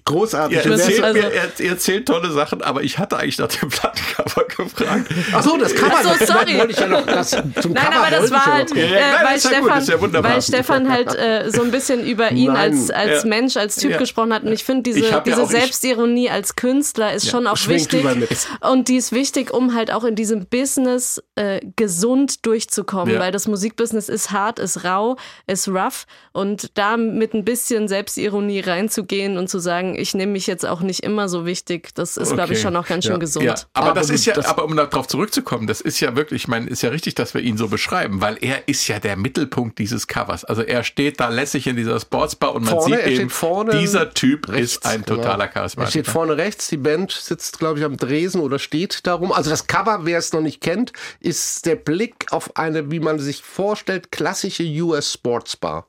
Großartig. 0.06 0.58
Er 0.58 0.66
wer- 0.66 0.72
erzählt, 0.72 1.04
also- 1.04 1.20
mir, 1.20 1.32
er, 1.34 1.52
er 1.60 1.70
erzählt 1.70 2.08
tolle 2.08 2.32
Sachen, 2.32 2.62
aber 2.62 2.82
ich 2.84 2.98
hatte 2.98 3.18
eigentlich 3.18 3.38
nach 3.38 3.48
dem 3.48 3.70
Plattencover 3.70 4.44
gefragt. 4.58 5.08
Ach 5.34 5.44
so, 5.44 5.58
das 5.58 5.76
Cover. 5.76 5.92
Ach 5.96 6.04
so, 6.20 6.26
sorry. 6.26 6.58
Wollte 6.58 6.72
ich 6.72 6.80
ja 6.80 6.88
noch, 6.88 7.06
das, 7.06 7.32
zum 7.32 7.44
Nein, 7.74 7.74
Cover 7.76 7.96
aber 8.08 8.10
das 8.12 8.32
war 8.32 8.46
ja 8.48 8.54
halt, 8.54 8.76
äh. 8.76 8.89
Ja, 8.89 9.00
ja, 9.00 9.14
weil, 9.24 9.34
ja 9.34 9.39
Stefan, 9.39 10.14
ja 10.14 10.24
weil 10.24 10.42
Stefan 10.42 10.89
halt 10.89 11.16
äh, 11.16 11.50
so 11.52 11.62
ein 11.62 11.72
bisschen 11.72 12.06
über 12.06 12.32
ihn 12.32 12.54
Nein. 12.54 12.74
als, 12.74 12.89
als 12.89 13.24
Ja. 13.24 13.30
Mensch, 13.30 13.58
als 13.58 13.76
Typ 13.76 13.92
Ja. 13.92 13.98
gesprochen 13.98 14.34
hat. 14.34 14.44
Und 14.44 14.52
ich 14.54 14.64
finde, 14.64 14.84
diese, 14.84 15.10
ja 15.10 15.20
diese 15.20 15.46
Selbstironie 15.46 16.30
als 16.30 16.56
Künstler 16.56 17.14
ist 17.14 17.30
schon 17.30 17.46
auch 17.48 17.58
schwingt 17.58 17.92
wichtig. 17.92 18.38
Und 18.62 18.88
die 18.88 18.96
ist 18.98 19.12
wichtig, 19.12 19.54
um 19.54 19.76
halt 19.76 19.92
auch 19.92 20.04
in 20.04 20.16
diesem 20.16 20.46
Business 20.46 21.22
äh, 21.36 21.60
gesund 21.76 22.46
durchzukommen, 22.46 23.16
Ja. 23.16 23.20
weil 23.20 23.32
das 23.32 23.48
Musikbusiness 23.48 24.10
ist 24.10 24.32
hart, 24.32 24.60
ist 24.60 24.84
rau, 24.84 25.18
ist 25.48 25.68
rough. 25.68 26.06
Und 26.34 26.78
da 26.78 26.98
mit 26.98 27.34
ein 27.34 27.44
bisschen 27.44 27.88
Selbstironie 27.88 28.62
reinzugehen 28.62 29.38
und 29.38 29.50
zu 29.50 29.60
sagen, 29.60 29.81
ich 29.96 30.14
nehme 30.14 30.32
mich 30.34 30.48
jetzt 30.48 30.66
auch 30.66 30.82
nicht 30.82 31.02
immer 31.04 31.28
so 31.30 31.46
wichtig, 31.46 31.94
das 31.96 32.18
ist, 32.18 32.34
glaube 32.34 32.54
ich, 32.54 32.60
Okay. 32.60 32.68
schon 32.68 32.76
auch 32.76 32.88
ganz 32.88 33.04
schön 33.06 33.14
Ja. 33.14 33.18
gesund. 33.20 33.46
Ja, 33.46 33.56
aber, 33.74 33.88
Aber 33.92 34.00
das 34.00 34.10
ist 34.10 34.26
ja, 34.26 34.34
das- 34.34 34.46
aber 34.48 34.66
um 34.66 34.76
darauf 34.76 35.08
zurückzukommen, 35.08 35.68
das 35.68 35.82
ist 35.82 36.00
ja 36.00 36.16
wirklich, 36.16 36.44
ich 36.44 36.48
meine, 36.48 36.70
ist 36.70 36.82
ja 36.82 36.90
richtig, 36.90 37.16
dass 37.16 37.34
wir 37.34 37.42
ihn 37.42 37.58
so 37.58 37.68
beschreiben, 37.68 38.22
weil 38.22 38.38
er 38.42 38.68
ist 38.68 38.88
ja 38.88 39.00
der 39.00 39.16
Mittelpunkt 39.18 39.78
dieses 39.80 40.08
Covers. 40.08 40.44
Also 40.46 40.62
er 40.62 40.84
steht 40.84 41.20
da 41.20 41.30
lässig 41.30 41.68
in 41.68 41.76
dieser 41.76 42.00
Sportsbar 42.00 42.54
und 42.56 42.64
man 42.66 42.74
Vorne, 42.74 42.96
er 42.96 43.04
sieht 43.04 43.08
steht 43.14 43.20
eben, 43.22 43.30
vorne 43.30 43.80
dieser 43.80 44.14
Typ 44.14 44.48
rechts, 44.50 44.74
ist 44.78 44.86
ein 44.86 45.04
genau. 45.04 45.18
totaler 45.18 45.46
Er 45.46 45.50
Charismatiker. 45.50 45.90
steht 45.92 46.08
vorne 46.08 46.38
rechts, 46.38 46.68
die 46.70 46.78
Band 46.78 47.12
sitzt, 47.12 47.60
glaube 47.60 47.80
ich, 47.80 47.86
am 47.86 47.98
Dresen 47.98 48.42
oder 48.42 48.60
steht 48.60 49.06
darum. 49.08 49.32
Also 49.32 49.50
das 49.50 49.68
Cover, 49.68 50.00
wer 50.04 50.18
es 50.20 50.34
noch 50.34 50.42
nicht 50.42 50.62
kennt, 50.62 50.94
ist 51.20 51.66
der 51.66 51.76
Blick 51.76 52.26
auf 52.32 52.56
eine, 52.58 52.92
wie 52.92 53.00
man 53.00 53.20
sich 53.20 53.42
vorstellt, 53.44 54.12
klassische 54.12 54.64
US 54.64 55.14
Sportsbar. 55.14 55.88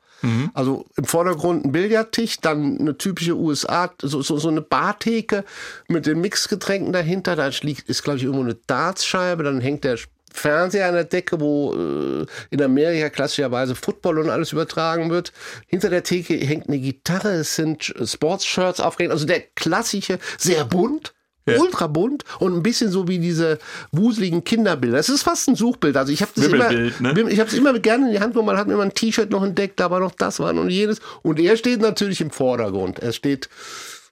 Also 0.55 0.87
im 0.97 1.05
Vordergrund 1.05 1.65
ein 1.65 1.73
Billardtisch, 1.73 2.39
dann 2.41 2.79
eine 2.79 2.97
typische 2.97 3.37
USA, 3.37 3.93
so, 4.01 4.23
so, 4.23 4.39
so 4.39 4.49
eine 4.49 4.63
Bartheke 4.63 5.45
mit 5.89 6.07
den 6.07 6.21
Mixgetränken 6.21 6.93
dahinter. 6.93 7.37
Da 7.37 7.51
liegt, 7.63 7.89
ist, 7.89 8.03
glaube 8.03 8.19
ich, 8.19 8.25
irgendwo 8.25 8.45
eine 8.45 8.55
Dartscheibe. 8.55 9.43
Dann 9.43 9.61
hängt 9.61 9.85
der 9.85 9.99
Fernseher 10.33 10.89
an 10.89 10.95
der 10.95 11.05
Decke, 11.05 11.41
wo 11.41 11.75
äh, 11.75 12.27
in 12.51 12.63
Amerika 12.63 13.11
klassischerweise 13.11 13.75
Football 13.75 14.19
und 14.19 14.31
alles 14.31 14.53
übertragen 14.53 15.11
wird. 15.11 15.33
Hinter 15.67 15.91
der 15.91 16.03
Theke 16.03 16.35
hängt 16.35 16.69
eine 16.69 16.79
Gitarre, 16.79 17.33
es 17.33 17.55
sind 17.55 17.93
Sportshirts 18.03 18.81
aufgehängt. 18.81 19.13
Also 19.13 19.27
der 19.27 19.41
klassische, 19.41 20.19
sehr 20.39 20.65
bunt. 20.65 21.15
Ja. 21.47 21.59
Ultra 21.59 21.89
bunt 21.89 22.25
und 22.39 22.55
ein 22.55 22.63
bisschen 22.63 22.91
so 22.91 23.09
wie 23.09 23.19
diese 23.19 23.59
wuseligen 23.91 24.45
Kinderbilder. 24.45 24.99
Es 24.99 25.09
ist 25.09 25.23
fast 25.23 25.49
ein 25.49 25.57
Suchbild. 25.57 25.97
Also 25.97 26.13
ich 26.13 26.23
habe 26.23 26.31
das 26.35 26.47
immer, 26.47 26.71
ne? 26.71 27.31
ich 27.31 27.41
habe 27.41 27.51
es 27.51 27.55
immer 27.55 27.77
gerne 27.79 28.07
in 28.07 28.13
die 28.13 28.21
Hand 28.21 28.35
genommen. 28.35 28.47
Man 28.47 28.57
hat 28.57 28.69
immer 28.69 28.83
ein 28.83 28.95
T-Shirt 28.95 29.31
noch 29.31 29.43
entdeckt, 29.43 29.81
da 29.81 29.91
war 29.91 30.01
noch 30.01 30.13
das, 30.13 30.39
war 30.39 30.53
noch 30.53 30.69
jenes. 30.69 31.01
Und 31.23 31.41
er 31.41 31.57
steht 31.57 31.81
natürlich 31.81 32.21
im 32.21 32.31
Vordergrund. 32.31 33.01
Er 33.01 33.13
steht, 33.13 33.49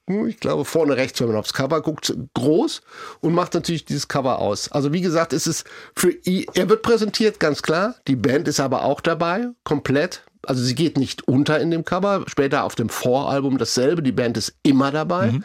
hm, 0.08 0.26
ich 0.26 0.40
glaube, 0.40 0.64
vorne 0.64 0.96
rechts, 0.96 1.20
wenn 1.20 1.28
man 1.28 1.36
aufs 1.36 1.52
Cover 1.52 1.80
guckt, 1.82 2.12
groß 2.34 2.82
und 3.20 3.32
macht 3.32 3.54
natürlich 3.54 3.84
dieses 3.84 4.08
Cover 4.08 4.40
aus. 4.40 4.72
Also 4.72 4.92
wie 4.92 5.00
gesagt, 5.00 5.32
es 5.32 5.46
ist 5.46 5.64
für 5.94 6.10
ihn, 6.24 6.46
er 6.54 6.68
wird 6.68 6.82
präsentiert, 6.82 7.38
ganz 7.38 7.62
klar. 7.62 7.94
Die 8.08 8.16
Band 8.16 8.48
ist 8.48 8.58
aber 8.58 8.84
auch 8.84 9.00
dabei, 9.00 9.48
komplett. 9.62 10.24
Also 10.46 10.62
sie 10.62 10.74
geht 10.74 10.96
nicht 10.96 11.28
unter 11.28 11.60
in 11.60 11.70
dem 11.70 11.84
Cover. 11.84 12.24
Später 12.26 12.64
auf 12.64 12.74
dem 12.74 12.88
Voralbum 12.88 13.58
dasselbe. 13.58 14.02
Die 14.02 14.10
Band 14.12 14.36
ist 14.36 14.54
immer 14.62 14.90
dabei. 14.90 15.40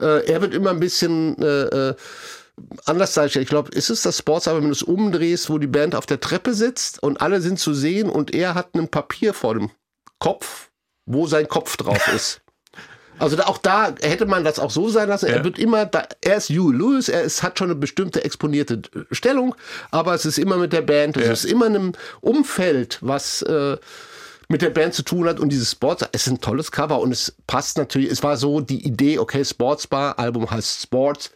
Äh, 0.00 0.26
er 0.30 0.40
wird 0.40 0.54
immer 0.54 0.70
ein 0.70 0.80
bisschen 0.80 1.40
äh, 1.42 1.88
äh, 1.90 1.94
anders 2.86 3.14
dargestellt. 3.14 3.44
Ich 3.44 3.48
glaube, 3.50 3.70
ist 3.72 3.90
es 3.90 4.02
das 4.02 4.18
Sportsalbum, 4.18 4.62
wenn 4.64 4.70
du 4.70 4.74
es 4.74 4.82
umdrehst, 4.82 5.48
wo 5.50 5.58
die 5.58 5.66
Band 5.66 5.94
auf 5.94 6.06
der 6.06 6.20
Treppe 6.20 6.54
sitzt 6.54 7.02
und 7.02 7.20
alle 7.20 7.40
sind 7.40 7.58
zu 7.58 7.74
sehen 7.74 8.08
und 8.10 8.34
er 8.34 8.54
hat 8.54 8.74
ein 8.74 8.88
Papier 8.88 9.34
vor 9.34 9.54
dem 9.54 9.70
Kopf, 10.18 10.70
wo 11.06 11.26
sein 11.26 11.48
Kopf 11.48 11.76
drauf 11.76 12.08
ist. 12.14 12.40
Also 13.20 13.34
da, 13.34 13.44
auch 13.46 13.58
da 13.58 13.94
hätte 14.00 14.26
man 14.26 14.44
das 14.44 14.60
auch 14.60 14.70
so 14.70 14.88
sein 14.88 15.08
lassen. 15.08 15.26
Er 15.26 15.38
Ja. 15.38 15.44
wird 15.44 15.58
immer, 15.58 15.86
da, 15.86 16.04
er 16.20 16.36
ist 16.36 16.50
Hugh 16.50 16.70
Lewis, 16.72 17.08
er 17.08 17.22
ist, 17.22 17.42
hat 17.42 17.58
schon 17.58 17.68
eine 17.68 17.74
bestimmte 17.74 18.24
exponierte 18.24 18.74
äh, 18.94 19.00
Stellung, 19.12 19.56
aber 19.90 20.14
es 20.14 20.24
ist 20.24 20.38
immer 20.38 20.56
mit 20.56 20.72
der 20.72 20.82
Band, 20.82 21.16
es 21.16 21.26
Ja. 21.26 21.32
ist 21.32 21.44
immer 21.44 21.66
in 21.66 21.74
einem 21.74 21.92
Umfeld, 22.20 22.98
was 23.00 23.42
äh, 23.42 23.76
mit 24.48 24.62
der 24.62 24.70
Band 24.70 24.94
zu 24.94 25.02
tun 25.02 25.28
hat 25.28 25.38
und 25.38 25.50
dieses 25.50 25.72
Sports, 25.72 26.04
es 26.12 26.26
ist 26.26 26.32
ein 26.32 26.40
tolles 26.40 26.72
Cover 26.72 27.00
und 27.00 27.12
es 27.12 27.36
passt 27.46 27.76
natürlich, 27.76 28.10
es 28.10 28.22
war 28.22 28.36
so 28.36 28.60
die 28.60 28.86
Idee, 28.86 29.18
okay, 29.18 29.44
Sportsbar, 29.44 30.18
Album 30.18 30.50
heißt 30.50 30.82
Sports, 30.82 31.30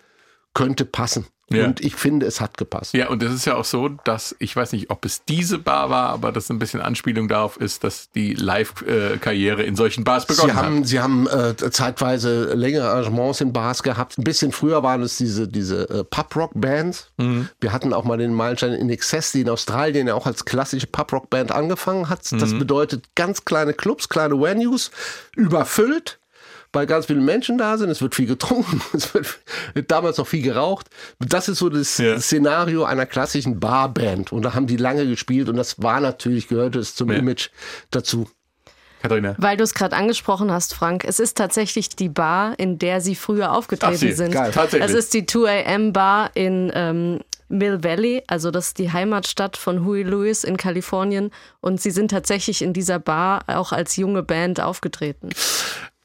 könnte 0.54 0.86
passen. 0.86 1.26
Ja. 1.57 1.66
Und 1.66 1.80
ich 1.80 1.94
finde, 1.94 2.26
es 2.26 2.40
hat 2.40 2.57
gepasst. 2.57 2.94
Ja, 2.94 3.09
und 3.09 3.22
es 3.22 3.32
ist 3.32 3.44
ja 3.44 3.57
auch 3.57 3.64
so, 3.64 3.88
dass 3.88 4.34
ich 4.38 4.55
weiß 4.55 4.72
nicht, 4.72 4.90
ob 4.90 5.05
es 5.05 5.24
diese 5.24 5.59
Bar 5.59 5.90
war, 5.90 6.11
aber 6.11 6.32
das 6.32 6.50
ein 6.50 6.59
bisschen 6.59 6.80
Anspielung 6.80 7.28
darauf 7.28 7.57
ist, 7.57 7.84
dass 7.84 8.11
die 8.11 8.34
Live-Karriere 8.34 9.62
in 9.62 9.76
solchen 9.76 10.05
Bars 10.05 10.26
begonnen 10.26 10.50
Sie 10.50 10.57
haben, 10.57 10.78
hat. 10.78 10.86
sie 10.86 11.00
haben 11.00 11.26
äh, 11.28 11.70
zeitweise 11.70 12.55
längere 12.55 12.88
Arrangements 12.90 13.40
in 13.40 13.53
Bars 13.53 13.82
gehabt. 13.82 14.18
Ein 14.18 14.24
bisschen 14.24 14.53
früher 14.53 14.82
waren 14.82 15.03
es 15.03 15.16
diese, 15.16 15.48
diese 15.48 15.88
äh, 15.88 16.05
Pub-Rock-Bands. 16.05 17.11
Mhm. 17.18 17.48
Wir 17.61 17.72
hatten 17.72 17.92
auch 17.92 18.05
mal 18.05 18.18
den 18.18 18.34
Meilenstein 18.34 18.72
in 18.72 18.90
Excess, 18.90 19.32
die 19.32 19.42
in 19.42 19.48
Australien 19.48 20.07
ja 20.07 20.14
auch 20.14 20.26
als 20.26 20.44
klassische 20.44 20.86
Pub-Rock-Band 20.86 21.53
angefangen 21.53 22.09
hat. 22.09 22.30
Mhm. 22.32 22.38
Das 22.38 22.53
bedeutet 22.55 23.05
ganz 23.14 23.44
kleine 23.44 23.74
Clubs, 23.74 24.09
kleine 24.09 24.40
Venues, 24.40 24.90
überfüllt. 25.36 26.18
Weil 26.74 26.86
ganz 26.86 27.06
viele 27.06 27.20
Menschen 27.20 27.58
da 27.58 27.76
sind, 27.76 27.90
es 27.90 28.00
wird 28.00 28.14
viel 28.14 28.26
getrunken, 28.26 28.80
es 28.94 29.12
wird, 29.12 29.40
wird 29.74 29.90
damals 29.90 30.16
noch 30.18 30.26
viel 30.26 30.42
geraucht. 30.42 30.88
Das 31.18 31.48
ist 31.48 31.58
so 31.58 31.68
das 31.68 31.98
Ja. 31.98 32.18
Szenario 32.18 32.84
einer 32.84 33.04
klassischen 33.06 33.60
Barband. 33.60 34.32
Und 34.32 34.42
da 34.42 34.54
haben 34.54 34.66
die 34.66 34.76
lange 34.78 35.06
gespielt 35.06 35.48
und 35.48 35.56
das 35.56 35.82
war 35.82 36.00
natürlich, 36.00 36.48
gehörte 36.48 36.78
es 36.78 36.94
zum 36.94 37.10
Ja. 37.12 37.18
Image 37.18 37.50
dazu. 37.90 38.28
Katharina. 39.02 39.34
Weil 39.38 39.56
du 39.56 39.64
es 39.64 39.74
gerade 39.74 39.96
angesprochen 39.96 40.52
hast, 40.52 40.74
Frank, 40.74 41.04
es 41.04 41.18
ist 41.18 41.36
tatsächlich 41.36 41.88
die 41.90 42.08
Bar, 42.08 42.56
in 42.58 42.78
der 42.78 43.00
sie 43.00 43.16
früher 43.16 43.50
aufgetreten 43.52 43.94
Ach, 43.96 43.98
sie, 43.98 44.12
sind. 44.12 44.30
geil. 44.32 44.52
Tatsächlich. 44.54 44.88
Es 44.88 44.94
ist 44.96 45.12
die 45.12 45.26
2 45.26 45.66
AM 45.66 45.92
Bar 45.92 46.30
in 46.34 46.70
ähm, 46.72 47.18
Mill 47.48 47.82
Valley, 47.82 48.22
also 48.28 48.52
das 48.52 48.68
ist 48.68 48.78
die 48.78 48.92
Heimatstadt 48.92 49.56
von 49.56 49.84
Huey 49.84 50.04
Lewis 50.04 50.44
in 50.44 50.56
Kalifornien. 50.56 51.32
Und 51.60 51.80
sie 51.80 51.90
sind 51.90 52.12
tatsächlich 52.12 52.62
in 52.62 52.72
dieser 52.72 53.00
Bar 53.00 53.42
auch 53.48 53.72
als 53.72 53.96
junge 53.96 54.22
Band 54.22 54.60
aufgetreten. 54.60 55.30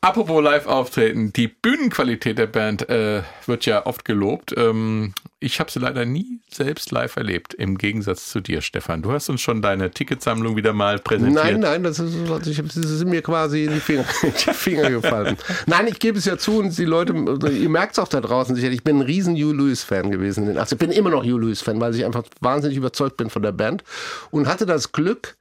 Apropos 0.08 0.42
Live-Auftreten, 0.42 1.34
die 1.34 1.50
Bühnenqualität 1.50 2.38
der 2.38 2.48
Band 2.48 2.88
äh, 2.88 3.24
wird 3.46 3.66
ja 3.66 3.86
oft 3.86 4.06
gelobt. 4.06 4.54
Ähm, 4.56 5.14
ich 5.42 5.60
habe 5.60 5.70
sie 5.70 5.80
leider 5.80 6.06
nie 6.06 6.40
selbst 6.50 6.92
live 6.92 7.18
erlebt, 7.18 7.54
im 7.54 7.78
Gegensatz 7.78 8.30
zu 8.30 8.40
dir, 8.40 8.62
Stefan. 8.62 9.02
Du 9.02 9.12
hast 9.12 9.28
uns 9.28 9.42
schon 9.42 9.62
deine 9.62 9.92
Ticketsammlung 9.92 10.56
wieder 10.56 10.72
mal 10.72 10.98
präsentiert. 11.00 11.44
Nein, 11.44 11.60
nein, 11.60 11.84
das 11.84 12.00
ist, 12.00 12.16
ich, 12.48 12.56
das 12.56 12.74
sind 12.74 13.10
mir 13.10 13.22
quasi 13.22 13.66
in 13.66 13.74
die 13.74 13.82
Finger, 13.82 14.06
in 14.24 14.32
die 14.32 14.54
Finger 14.54 14.90
gefallen. 14.92 15.36
Nein, 15.66 15.88
ich 15.88 16.00
gebe 16.00 16.18
es 16.18 16.24
ja 16.24 16.38
zu 16.38 16.60
und 16.60 16.78
die 16.78 16.86
Leute, 16.86 17.12
ihr 17.50 17.70
merkt 17.70 17.92
es 17.92 18.00
auch 18.00 18.08
da 18.08 18.22
draußen 18.22 18.56
sicher, 18.56 18.70
ich 18.70 18.86
bin 18.86 19.00
ein 19.00 19.02
riesen 19.02 19.36
Hugh 19.36 19.52
Lewis-Fan 19.52 20.10
gewesen 20.10 20.58
80 20.58 20.72
Ich 20.72 20.80
bin 20.80 20.92
immer 20.92 21.10
noch 21.10 21.26
Hugh 21.26 21.38
Lewis-Fan, 21.38 21.82
weil 21.82 21.94
ich 21.94 22.06
einfach 22.06 22.24
wahnsinnig 22.40 22.78
überzeugt 22.78 23.18
bin 23.18 23.30
von 23.30 23.42
der 23.42 23.52
Band 23.52 23.84
und 24.32 24.48
hatte 24.48 24.66
das 24.66 24.94
Glück, 24.94 25.36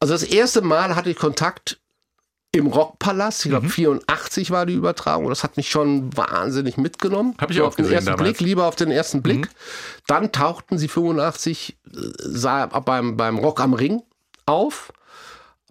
also 0.00 0.12
das 0.12 0.22
erste 0.22 0.60
Mal 0.60 0.94
hatte 0.96 1.08
ich 1.08 1.16
Kontakt 1.16 1.78
im 2.56 2.66
Rockpalast, 2.66 3.40
ich 3.40 3.46
Mhm. 3.46 3.50
glaube 3.50 3.68
84 3.68 4.50
war 4.50 4.66
die 4.66 4.74
Übertragung, 4.74 5.28
das 5.28 5.42
hat 5.44 5.56
mich 5.56 5.70
schon 5.70 6.16
wahnsinnig 6.16 6.76
mitgenommen. 6.76 7.34
Hab 7.38 7.50
ich 7.50 7.56
so 7.58 7.62
auch 7.64 7.68
auf 7.68 7.76
den 7.76 7.86
ersten 7.86 8.06
damals. 8.06 8.20
Mhm. 8.20 8.24
Blick, 8.24 8.40
lieber 8.40 8.66
auf 8.66 8.76
den 8.76 8.90
ersten 8.90 9.22
Blick. 9.22 9.48
Dann 10.06 10.32
tauchten 10.32 10.78
sie 10.78 10.88
85 10.88 11.76
äh, 11.86 11.98
sah 12.18 12.66
beim, 12.66 13.16
beim 13.16 13.38
Rock 13.38 13.60
am 13.60 13.74
Ring 13.74 14.02
auf. 14.46 14.92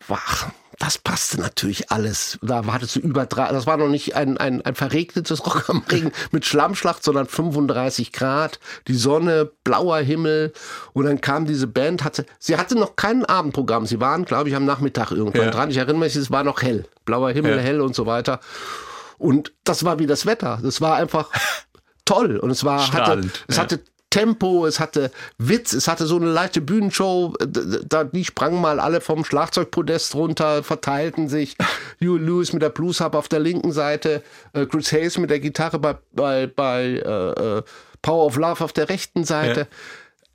Wach, 0.08 0.48
das 0.80 0.98
passte 0.98 1.40
natürlich 1.40 1.92
alles. 1.92 2.38
Da 2.42 2.64
hattest 2.68 2.96
du 2.98 3.00
über 3.00 3.26
drei, 3.26 3.52
das 3.52 3.66
war 3.66 3.78
noch 3.78 3.88
nicht 3.88 4.16
ein, 4.16 4.38
ein, 4.38 4.62
ein 4.64 4.76
verregnetes 4.76 5.46
Rock 5.46 5.70
am 5.70 5.84
Ring 5.92 6.12
mit 6.32 6.46
Schlammschlacht, 6.46 7.04
sondern 7.04 7.28
35 7.28 8.12
Grad, 8.12 8.60
die 8.88 8.96
Sonne, 8.96 9.50
blauer 9.64 10.00
Himmel. 10.00 10.54
Und 10.94 11.06
dann 11.06 11.22
kam 11.22 11.46
diese 11.46 11.68
Band, 11.68 12.04
hatte, 12.04 12.26
sie 12.40 12.58
hatte 12.58 12.76
noch 12.76 12.96
kein 12.96 13.24
Abendprogramm. 13.26 13.86
Sie 13.86 14.00
waren, 14.00 14.26
glaube 14.26 14.50
ich, 14.50 14.56
am 14.56 14.66
Nachmittag 14.66 15.12
irgendwann 15.12 15.46
Ja. 15.46 15.52
dran. 15.52 15.70
Ich 15.72 15.78
erinnere 15.78 16.00
mich, 16.00 16.16
es 16.16 16.30
war 16.32 16.44
noch 16.44 16.62
hell. 16.62 16.86
Blauer 17.06 17.32
Himmel, 17.32 17.56
Ja. 17.58 17.62
hell 17.62 17.82
und 17.82 17.96
so 17.96 18.06
weiter. 18.06 18.40
Und 19.18 19.54
das 19.64 19.86
war 19.86 20.00
wie 20.00 20.08
das 20.08 20.26
Wetter. 20.26 20.60
Das 20.62 20.82
war 20.82 20.96
einfach 20.98 21.30
toll. 22.06 22.38
Und 22.38 22.50
es 22.52 22.64
war, 22.64 22.80
hatte, 22.80 22.98
Strahlend, 22.98 23.46
es 23.48 23.56
ja. 23.58 23.64
hatte 23.64 23.80
Tempo, 24.16 24.66
es 24.66 24.80
hatte 24.80 25.12
Witz, 25.38 25.74
es 25.74 25.88
hatte 25.90 26.06
so 26.06 26.16
eine 26.16 26.32
leichte 26.32 26.62
Bühnenshow. 26.62 27.34
D- 27.44 27.80
Da, 27.88 28.06
die 28.06 28.24
sprangen 28.24 28.62
mal 28.62 28.80
alle 28.80 29.02
vom 29.02 29.26
Schlagzeugpodest 29.26 30.16
runter, 30.16 30.64
verteilten 30.64 31.28
sich. 31.28 31.58
Hugh 32.02 32.18
Lewis 32.18 32.54
mit 32.54 32.62
der 32.62 32.70
Bluesharp 32.70 33.14
auf 33.16 33.28
der 33.28 33.40
linken 33.40 33.72
Seite, 33.74 34.24
äh, 34.54 34.66
Chris 34.66 34.92
Hayes 34.94 35.18
mit 35.18 35.30
der 35.30 35.40
Gitarre 35.42 35.80
bei, 35.80 35.96
bei, 36.14 36.48
bei 36.48 36.84
äh, 37.06 37.58
äh, 37.58 37.64
Power 38.02 38.26
of 38.26 38.38
Love 38.38 38.64
auf 38.64 38.72
der 38.74 38.88
rechten 38.88 39.26
Seite. 39.26 39.68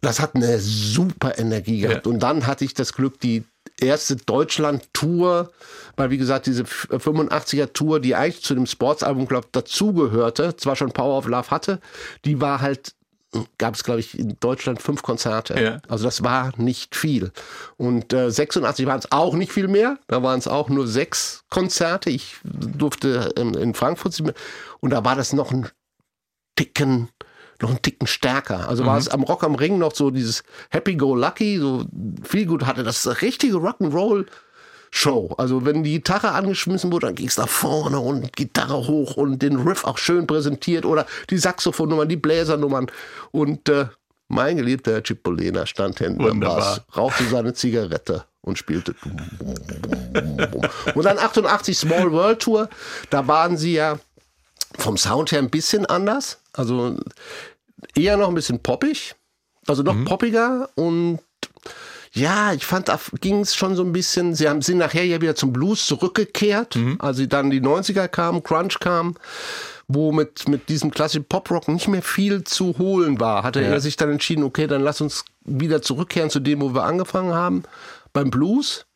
Das 0.02 0.20
hat 0.20 0.34
eine 0.34 0.58
super 0.60 1.38
Energie 1.38 1.80
gehabt. 1.80 2.06
Ja. 2.06 2.12
Und 2.12 2.20
dann 2.22 2.46
hatte 2.46 2.64
ich 2.64 2.74
das 2.74 2.92
Glück, 2.92 3.18
die 3.20 3.44
erste 3.80 4.16
Deutschland-Tour, 4.16 5.50
weil 5.96 6.10
wie 6.10 6.18
gesagt, 6.18 6.46
diese 6.46 6.64
85er-Tour, 6.64 8.00
die 8.00 8.14
eigentlich 8.14 8.42
zu 8.44 8.54
dem 8.54 8.66
Sportsalbum, 8.66 9.26
glaube 9.26 9.46
ich, 9.46 9.52
dazugehörte, 9.52 10.56
zwar 10.56 10.76
schon 10.76 10.92
Power 10.92 11.18
of 11.18 11.26
Love 11.26 11.50
hatte, 11.50 11.80
die 12.24 12.40
war 12.40 12.60
halt, 12.60 12.94
gab 13.58 13.74
es, 13.74 13.84
glaube 13.84 14.00
ich, 14.00 14.18
in 14.18 14.36
Deutschland 14.40 14.82
fünf 14.82 15.02
Konzerte. 15.02 15.60
Ja. 15.60 15.82
Also 15.88 16.04
das 16.04 16.22
war 16.22 16.52
nicht 16.56 16.96
viel. 16.96 17.30
Und 17.76 18.12
äh, 18.12 18.30
86 18.30 18.86
waren 18.86 18.98
es 18.98 19.12
auch 19.12 19.34
nicht 19.34 19.52
viel 19.52 19.68
mehr, 19.68 19.98
da 20.08 20.22
waren 20.22 20.38
es 20.38 20.48
auch 20.48 20.68
nur 20.68 20.86
sechs 20.86 21.44
Konzerte. 21.48 22.10
Ich 22.10 22.36
durfte 22.42 23.32
in, 23.36 23.54
in 23.54 23.74
Frankfurt, 23.74 24.20
und 24.80 24.90
da 24.90 25.04
war 25.04 25.14
das 25.14 25.32
noch 25.32 25.52
ein 25.52 25.68
Ticken, 26.56 27.08
noch 27.62 27.70
einen 27.70 27.82
Ticken 27.82 28.06
stärker. 28.06 28.68
Also 28.68 28.84
war 28.84 28.98
es 28.98 29.08
am 29.08 29.22
Rock 29.22 29.44
am 29.44 29.54
Ring 29.54 29.78
noch 29.78 29.94
so 29.94 30.10
dieses 30.10 30.42
Happy 30.70 30.96
Go 30.96 31.14
Lucky, 31.14 31.58
so 31.58 31.86
viel 32.22 32.46
gut 32.46 32.66
hatte. 32.66 32.82
Das 32.82 33.22
richtige 33.22 33.56
Rock'n'Roll. 33.56 34.26
Show. 34.90 35.34
Also 35.38 35.64
wenn 35.64 35.84
die 35.84 35.92
Gitarre 35.92 36.32
angeschmissen 36.32 36.92
wurde, 36.92 37.06
dann 37.06 37.14
ging 37.14 37.28
es 37.28 37.38
nach 37.38 37.48
vorne 37.48 38.00
und 38.00 38.34
Gitarre 38.36 38.86
hoch 38.88 39.16
und 39.16 39.40
den 39.40 39.56
Riff 39.56 39.84
auch 39.84 39.98
schön 39.98 40.26
präsentiert 40.26 40.84
oder 40.84 41.06
die 41.30 41.38
Saxophonnummern, 41.38 42.08
die 42.08 42.16
Bläsernummern. 42.16 42.90
Und 43.30 43.68
äh, 43.68 43.86
mein 44.28 44.56
geliebter 44.56 45.02
Cipollina 45.04 45.66
stand 45.66 45.98
hinten 45.98 46.28
am. 46.28 46.40
Bass, 46.40 46.82
rauchte 46.96 47.24
seine 47.24 47.54
Zigarette 47.54 48.24
und 48.42 48.58
spielte. 48.58 48.94
Und 50.94 51.04
dann 51.04 51.18
88 51.18 51.78
Small 51.78 52.10
World 52.12 52.40
Tour, 52.40 52.68
da 53.10 53.26
waren 53.26 53.56
sie 53.56 53.74
ja 53.74 53.98
vom 54.78 54.96
Sound 54.96 55.32
her 55.32 55.40
ein 55.40 55.50
bisschen 55.50 55.86
anders. 55.86 56.38
Also 56.52 56.96
eher 57.94 58.16
noch 58.16 58.28
ein 58.28 58.34
bisschen 58.34 58.60
poppig. 58.60 59.14
Also 59.66 59.82
noch 59.82 60.04
poppiger 60.04 60.68
und 60.74 61.20
ja, 62.12 62.52
ich 62.52 62.64
fand, 62.66 62.88
da 62.88 62.98
ging 63.20 63.40
es 63.40 63.54
schon 63.54 63.76
so 63.76 63.84
ein 63.84 63.92
bisschen, 63.92 64.34
sie 64.34 64.48
haben, 64.48 64.62
sind 64.62 64.78
nachher 64.78 65.04
ja 65.04 65.20
wieder 65.20 65.36
zum 65.36 65.52
Blues 65.52 65.86
zurückgekehrt, 65.86 66.76
als 66.98 67.16
sie 67.18 67.28
dann 67.28 67.50
die 67.50 67.60
90er 67.60 68.08
kamen, 68.08 68.42
Crunch 68.42 68.80
kam, 68.80 69.14
wo 69.86 70.10
mit, 70.12 70.48
mit 70.48 70.68
diesem 70.68 70.90
klassischen 70.90 71.24
Poprock 71.24 71.68
nicht 71.68 71.88
mehr 71.88 72.02
viel 72.02 72.42
zu 72.44 72.76
holen 72.78 73.20
war, 73.20 73.42
hatte 73.44 73.60
er 73.62 73.80
sich 73.80 73.96
dann 73.96 74.10
entschieden, 74.10 74.44
okay, 74.44 74.66
dann 74.66 74.82
lass 74.82 75.00
uns 75.00 75.24
wieder 75.44 75.82
zurückkehren 75.82 76.30
zu 76.30 76.40
dem, 76.40 76.60
wo 76.60 76.74
wir 76.74 76.84
angefangen 76.84 77.32
haben, 77.32 77.62
beim 78.12 78.30
Blues. 78.30 78.86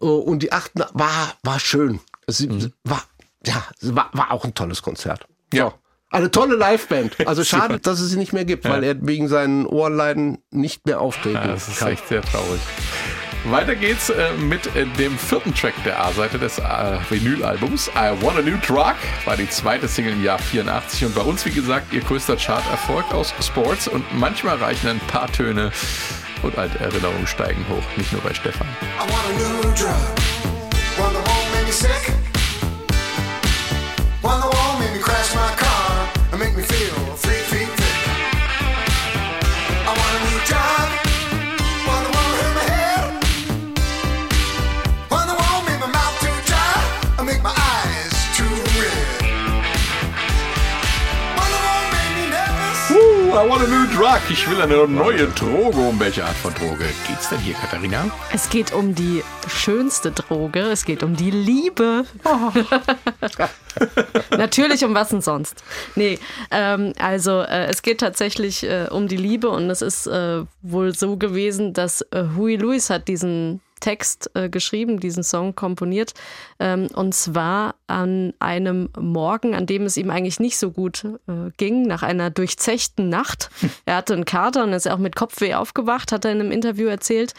Äh, 0.00 0.06
Und 0.06 0.42
die 0.42 0.52
achten 0.52 0.82
war, 0.92 1.34
war 1.42 1.60
schön. 1.60 2.00
Es 2.26 2.46
war, 2.84 3.02
ja, 3.46 3.64
war, 3.82 4.10
war 4.12 4.32
auch 4.32 4.44
ein 4.44 4.54
tolles 4.54 4.82
Konzert. 4.82 5.26
Ja. 5.52 5.74
Eine 6.10 6.30
tolle 6.30 6.56
Liveband. 6.56 7.26
Also 7.26 7.44
schade, 7.44 7.78
dass 7.78 8.00
es 8.00 8.10
sie 8.10 8.16
nicht 8.16 8.32
mehr 8.32 8.44
gibt, 8.44 8.64
weil 8.68 8.82
er 8.82 8.96
wegen 9.00 9.28
seinen 9.28 9.66
Ohrenleiden 9.66 10.38
nicht 10.50 10.86
mehr 10.86 11.00
auftreten 11.00 11.36
Ja, 11.36 11.46
das 11.48 11.68
ist 11.68 11.78
kann. 11.80 11.92
echt 11.92 12.08
sehr 12.08 12.22
traurig. 12.22 12.60
Weiter 13.44 13.76
geht's 13.76 14.10
äh, 14.10 14.32
mit 14.32 14.66
äh, 14.74 14.84
dem 14.98 15.16
vierten 15.16 15.54
Track 15.54 15.74
der 15.84 16.02
A-Seite 16.04 16.38
des 16.38 16.58
äh, 16.58 16.62
Vinylalbums. 17.08 17.88
I 17.88 18.10
Want 18.20 18.38
a 18.38 18.42
New 18.42 18.56
Drug 18.66 18.94
war 19.26 19.36
die 19.36 19.48
zweite 19.48 19.86
Single 19.86 20.14
im 20.14 20.24
Jahr 20.24 20.38
84 20.38 21.04
und 21.04 21.14
bei 21.14 21.20
uns, 21.20 21.44
wie 21.46 21.52
gesagt, 21.52 21.92
ihr 21.92 22.00
größter 22.00 22.36
Chart-Erfolg 22.36 23.12
aus 23.14 23.32
Sports 23.40 23.86
und 23.86 24.04
manchmal 24.18 24.56
reichen 24.56 24.88
ein 24.88 25.00
paar 25.06 25.30
Töne 25.30 25.70
und 26.42 26.58
alte 26.58 26.78
Erinnerungen 26.80 27.26
steigen 27.26 27.64
hoch, 27.68 27.96
nicht 27.96 28.12
nur 28.12 28.22
bei 28.22 28.34
Stefan. 28.34 28.66
I 28.82 29.00
want 29.02 29.12
a 29.12 29.32
new 29.38 29.62
drug. 29.74 29.94
One 30.98 31.14
that 31.14 31.24
won't 31.28 31.54
make 31.54 31.66
me 31.66 31.72
sick. 31.72 32.12
One 34.22 34.40
that 34.40 34.52
won't 34.52 34.80
make 34.80 34.92
me 34.94 34.98
crash 35.00 35.32
my 35.34 35.54
car 35.56 35.67
make 36.38 36.56
me 36.56 36.62
feel 36.62 36.94
three 37.16 37.42
feet 37.50 37.66
thick. 37.66 37.98
I 39.82 39.92
want 39.98 40.12
a 40.14 40.20
new 40.22 40.38
drug. 40.46 40.88
One 41.90 42.02
that 42.04 42.12
won't 42.14 42.34
hurt 42.38 42.54
my 42.54 42.66
head. 42.74 43.06
One 45.10 45.26
that 45.26 45.38
won't 45.42 45.64
make 45.66 45.80
my 45.82 45.90
mouth 45.90 46.16
too 46.22 46.38
dry 46.46 46.78
and 47.18 47.26
make 47.26 47.42
my 47.42 47.50
eyes 47.50 48.14
too 48.38 48.54
red. 48.78 49.18
One 51.42 51.50
that 51.54 51.62
won't 51.66 51.88
make 51.98 52.12
me 52.18 52.24
nervous. 52.30 52.80
Uh, 52.86 53.42
I 53.42 53.44
want 53.44 53.66
a 53.66 53.68
new 53.74 53.87
drug. 53.98 54.20
Ich 54.30 54.48
will 54.48 54.60
eine 54.60 54.86
neue 54.86 55.26
Droge. 55.26 55.80
Um 55.80 55.98
welche 55.98 56.24
Art 56.24 56.36
von 56.36 56.54
Droge 56.54 56.84
geht's 57.08 57.28
denn 57.30 57.40
hier, 57.40 57.54
Katharina? 57.54 58.08
Es 58.32 58.48
geht 58.48 58.72
um 58.72 58.94
die 58.94 59.24
schönste 59.48 60.12
Droge. 60.12 60.60
Es 60.60 60.84
geht 60.84 61.02
um 61.02 61.16
die 61.16 61.32
Liebe. 61.32 62.04
Natürlich, 64.30 64.84
um 64.84 64.94
was 64.94 65.08
denn 65.08 65.20
sonst? 65.20 65.64
Nee, 65.96 66.18
ähm, 66.52 66.92
also 67.00 67.40
äh, 67.40 67.66
es 67.66 67.82
geht 67.82 67.98
tatsächlich 67.98 68.62
äh, 68.62 68.86
um 68.88 69.08
die 69.08 69.16
Liebe 69.16 69.48
und 69.48 69.68
es 69.68 69.82
ist 69.82 70.06
äh, 70.06 70.44
wohl 70.62 70.94
so 70.94 71.16
gewesen, 71.16 71.72
dass 71.72 72.02
äh, 72.12 72.24
Huey 72.36 72.56
Lewis 72.56 72.90
hat 72.90 73.08
diesen 73.08 73.60
Text 73.80 74.30
äh, 74.34 74.48
geschrieben, 74.48 75.00
diesen 75.00 75.22
Song 75.22 75.54
komponiert. 75.54 76.14
Ähm, 76.58 76.88
und 76.94 77.14
zwar 77.14 77.74
an 77.86 78.32
einem 78.38 78.90
Morgen, 78.98 79.54
an 79.54 79.66
dem 79.66 79.84
es 79.84 79.96
ihm 79.96 80.10
eigentlich 80.10 80.40
nicht 80.40 80.58
so 80.58 80.70
gut 80.70 81.04
äh, 81.26 81.50
ging, 81.56 81.82
nach 81.82 82.02
einer 82.02 82.30
durchzechten 82.30 83.08
Nacht. 83.08 83.50
Er 83.84 83.96
hatte 83.96 84.14
einen 84.14 84.24
Kater 84.24 84.64
und 84.64 84.72
ist 84.72 84.90
auch 84.90 84.98
mit 84.98 85.16
Kopfweh 85.16 85.54
aufgewacht, 85.54 86.12
hat 86.12 86.24
er 86.24 86.32
in 86.32 86.40
einem 86.40 86.52
Interview 86.52 86.88
erzählt. 86.88 87.32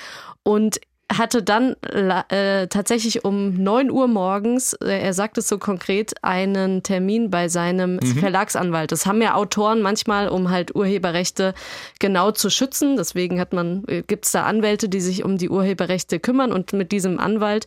Und 0.43 0.79
hatte 1.11 1.41
dann 1.41 1.75
äh, 1.83 2.67
tatsächlich 2.67 3.25
um 3.25 3.55
9 3.55 3.89
Uhr 3.89 4.07
morgens, 4.07 4.73
äh, 4.73 4.99
er 4.99 5.13
sagt 5.13 5.37
es 5.37 5.47
so 5.47 5.57
konkret, 5.57 6.13
einen 6.23 6.83
Termin 6.83 7.31
bei 7.31 7.47
seinem 7.47 7.99
Verlagsanwalt. 8.19 8.91
Das 8.91 9.05
haben 9.05 9.21
ja 9.21 9.33
Autoren 9.33 9.81
manchmal, 9.81 10.29
um 10.29 10.49
halt 10.49 10.75
Urheberrechte 10.75 11.53
genau 11.99 12.31
zu 12.31 12.49
schützen. 12.49 12.95
Deswegen 12.95 13.39
hat 13.39 13.53
man, 13.53 13.83
äh, 13.87 14.03
gibt 14.03 14.25
es 14.25 14.31
da 14.31 14.43
Anwälte, 14.43 14.87
die 14.87 15.01
sich 15.01 15.23
um 15.23 15.37
die 15.37 15.49
Urheberrechte 15.49 16.19
kümmern 16.19 16.51
und 16.51 16.73
mit 16.73 16.91
diesem 16.91 17.19
Anwalt 17.19 17.65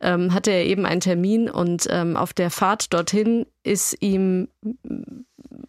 ähm, 0.00 0.32
hatte 0.32 0.50
er 0.50 0.64
eben 0.64 0.86
einen 0.86 1.00
Termin 1.00 1.50
und 1.50 1.86
ähm, 1.90 2.16
auf 2.16 2.32
der 2.32 2.50
Fahrt 2.50 2.92
dorthin 2.92 3.46
ist 3.62 3.96
ihm 4.00 4.48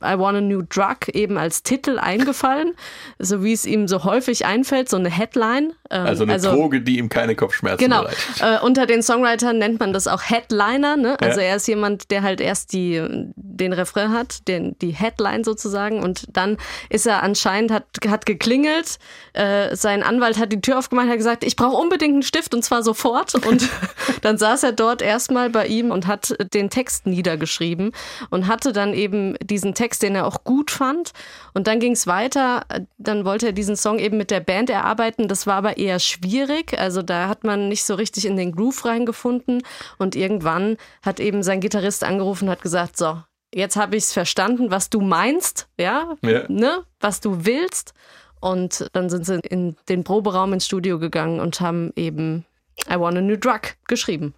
I 0.03 0.17
Want 0.17 0.37
a 0.37 0.41
New 0.41 0.61
Drug 0.63 1.07
eben 1.13 1.37
als 1.37 1.63
Titel 1.63 1.99
eingefallen, 1.99 2.73
so 3.19 3.43
wie 3.43 3.53
es 3.53 3.65
ihm 3.65 3.87
so 3.87 4.03
häufig 4.03 4.45
einfällt, 4.45 4.89
so 4.89 4.97
eine 4.97 5.09
Headline. 5.09 5.73
Ähm, 5.89 6.05
Also 6.05 6.23
eine 6.23 6.37
Droge, 6.39 6.81
die 6.81 6.97
ihm 6.97 7.09
keine 7.09 7.35
Kopfschmerzen 7.35 7.83
Genau. 7.83 8.01
bereitet. 8.03 8.19
Äh, 8.39 8.59
unter 8.65 8.85
den 8.85 9.03
Songwritern 9.03 9.57
nennt 9.57 9.79
man 9.79 9.93
das 9.93 10.07
auch 10.07 10.21
Headliner. 10.23 10.97
Ne? 10.97 11.17
Also 11.19 11.39
Ja. 11.39 11.47
er 11.47 11.55
ist 11.57 11.67
jemand, 11.67 12.11
der 12.11 12.23
halt 12.23 12.41
erst 12.41 12.73
die, 12.73 13.01
den 13.35 13.73
Refrain 13.73 14.11
hat, 14.13 14.47
den, 14.47 14.77
die 14.79 14.91
Headline 14.91 15.43
sozusagen. 15.43 16.01
Und 16.01 16.25
dann 16.35 16.57
ist 16.89 17.05
er 17.07 17.23
anscheinend, 17.23 17.71
hat, 17.71 17.85
hat 18.07 18.25
geklingelt. 18.25 18.97
Äh, 19.33 19.75
sein 19.75 20.03
Anwalt 20.03 20.37
hat 20.39 20.51
die 20.51 20.61
Tür 20.61 20.77
aufgemacht, 20.79 21.07
hat 21.09 21.17
gesagt, 21.17 21.43
ich 21.43 21.55
brauche 21.55 21.75
unbedingt 21.75 22.13
einen 22.13 22.23
Stift 22.23 22.53
und 22.53 22.63
zwar 22.63 22.83
sofort. 22.83 23.35
Und 23.45 23.67
dann 24.21 24.37
saß 24.37 24.63
er 24.63 24.71
dort 24.71 25.01
erstmal 25.01 25.49
bei 25.49 25.67
ihm 25.67 25.91
und 25.91 26.07
hat 26.07 26.35
den 26.53 26.69
Text 26.69 27.05
niedergeschrieben 27.05 27.91
und 28.29 28.47
hatte 28.47 28.71
dann 28.71 28.93
eben 28.93 29.35
diesen 29.43 29.73
Text, 29.73 29.90
den 29.99 30.15
er 30.15 30.25
auch 30.27 30.43
gut 30.43 30.71
fand. 30.71 31.11
Und 31.53 31.67
dann 31.67 31.79
ging 31.79 31.93
es 31.93 32.07
weiter. 32.07 32.63
Dann 32.97 33.25
wollte 33.25 33.47
er 33.47 33.51
diesen 33.53 33.75
Song 33.75 33.99
eben 33.99 34.17
mit 34.17 34.31
der 34.31 34.39
Band 34.39 34.69
erarbeiten. 34.69 35.27
Das 35.27 35.47
war 35.47 35.55
aber 35.55 35.77
eher 35.77 35.99
schwierig. 35.99 36.77
Also 36.77 37.01
da 37.01 37.27
hat 37.27 37.43
man 37.43 37.67
nicht 37.69 37.83
so 37.83 37.95
richtig 37.95 38.25
in 38.25 38.37
den 38.37 38.51
Groove 38.51 38.85
reingefunden. 38.85 39.63
Und 39.97 40.15
irgendwann 40.15 40.77
hat 41.01 41.19
eben 41.19 41.43
sein 41.43 41.59
Gitarrist 41.61 42.03
angerufen 42.03 42.45
und 42.45 42.51
hat 42.51 42.61
gesagt, 42.61 42.97
so, 42.97 43.21
jetzt 43.53 43.75
habe 43.75 43.95
ich 43.95 44.03
es 44.03 44.13
verstanden, 44.13 44.71
was 44.71 44.89
du 44.89 45.01
meinst, 45.01 45.67
ja, 45.79 46.13
Ja. 46.21 46.43
ne, 46.47 46.83
was 46.99 47.19
du 47.21 47.45
willst. 47.45 47.93
Und 48.39 48.87
dann 48.93 49.09
sind 49.09 49.25
sie 49.25 49.39
in 49.47 49.75
den 49.87 50.03
Proberaum 50.03 50.53
ins 50.53 50.65
Studio 50.65 50.97
gegangen 50.99 51.39
und 51.39 51.61
haben 51.61 51.91
eben 51.95 52.45
I 52.89 52.99
Want 52.99 53.17
a 53.17 53.21
New 53.21 53.37
Drug 53.37 53.61
geschrieben. 53.87 54.33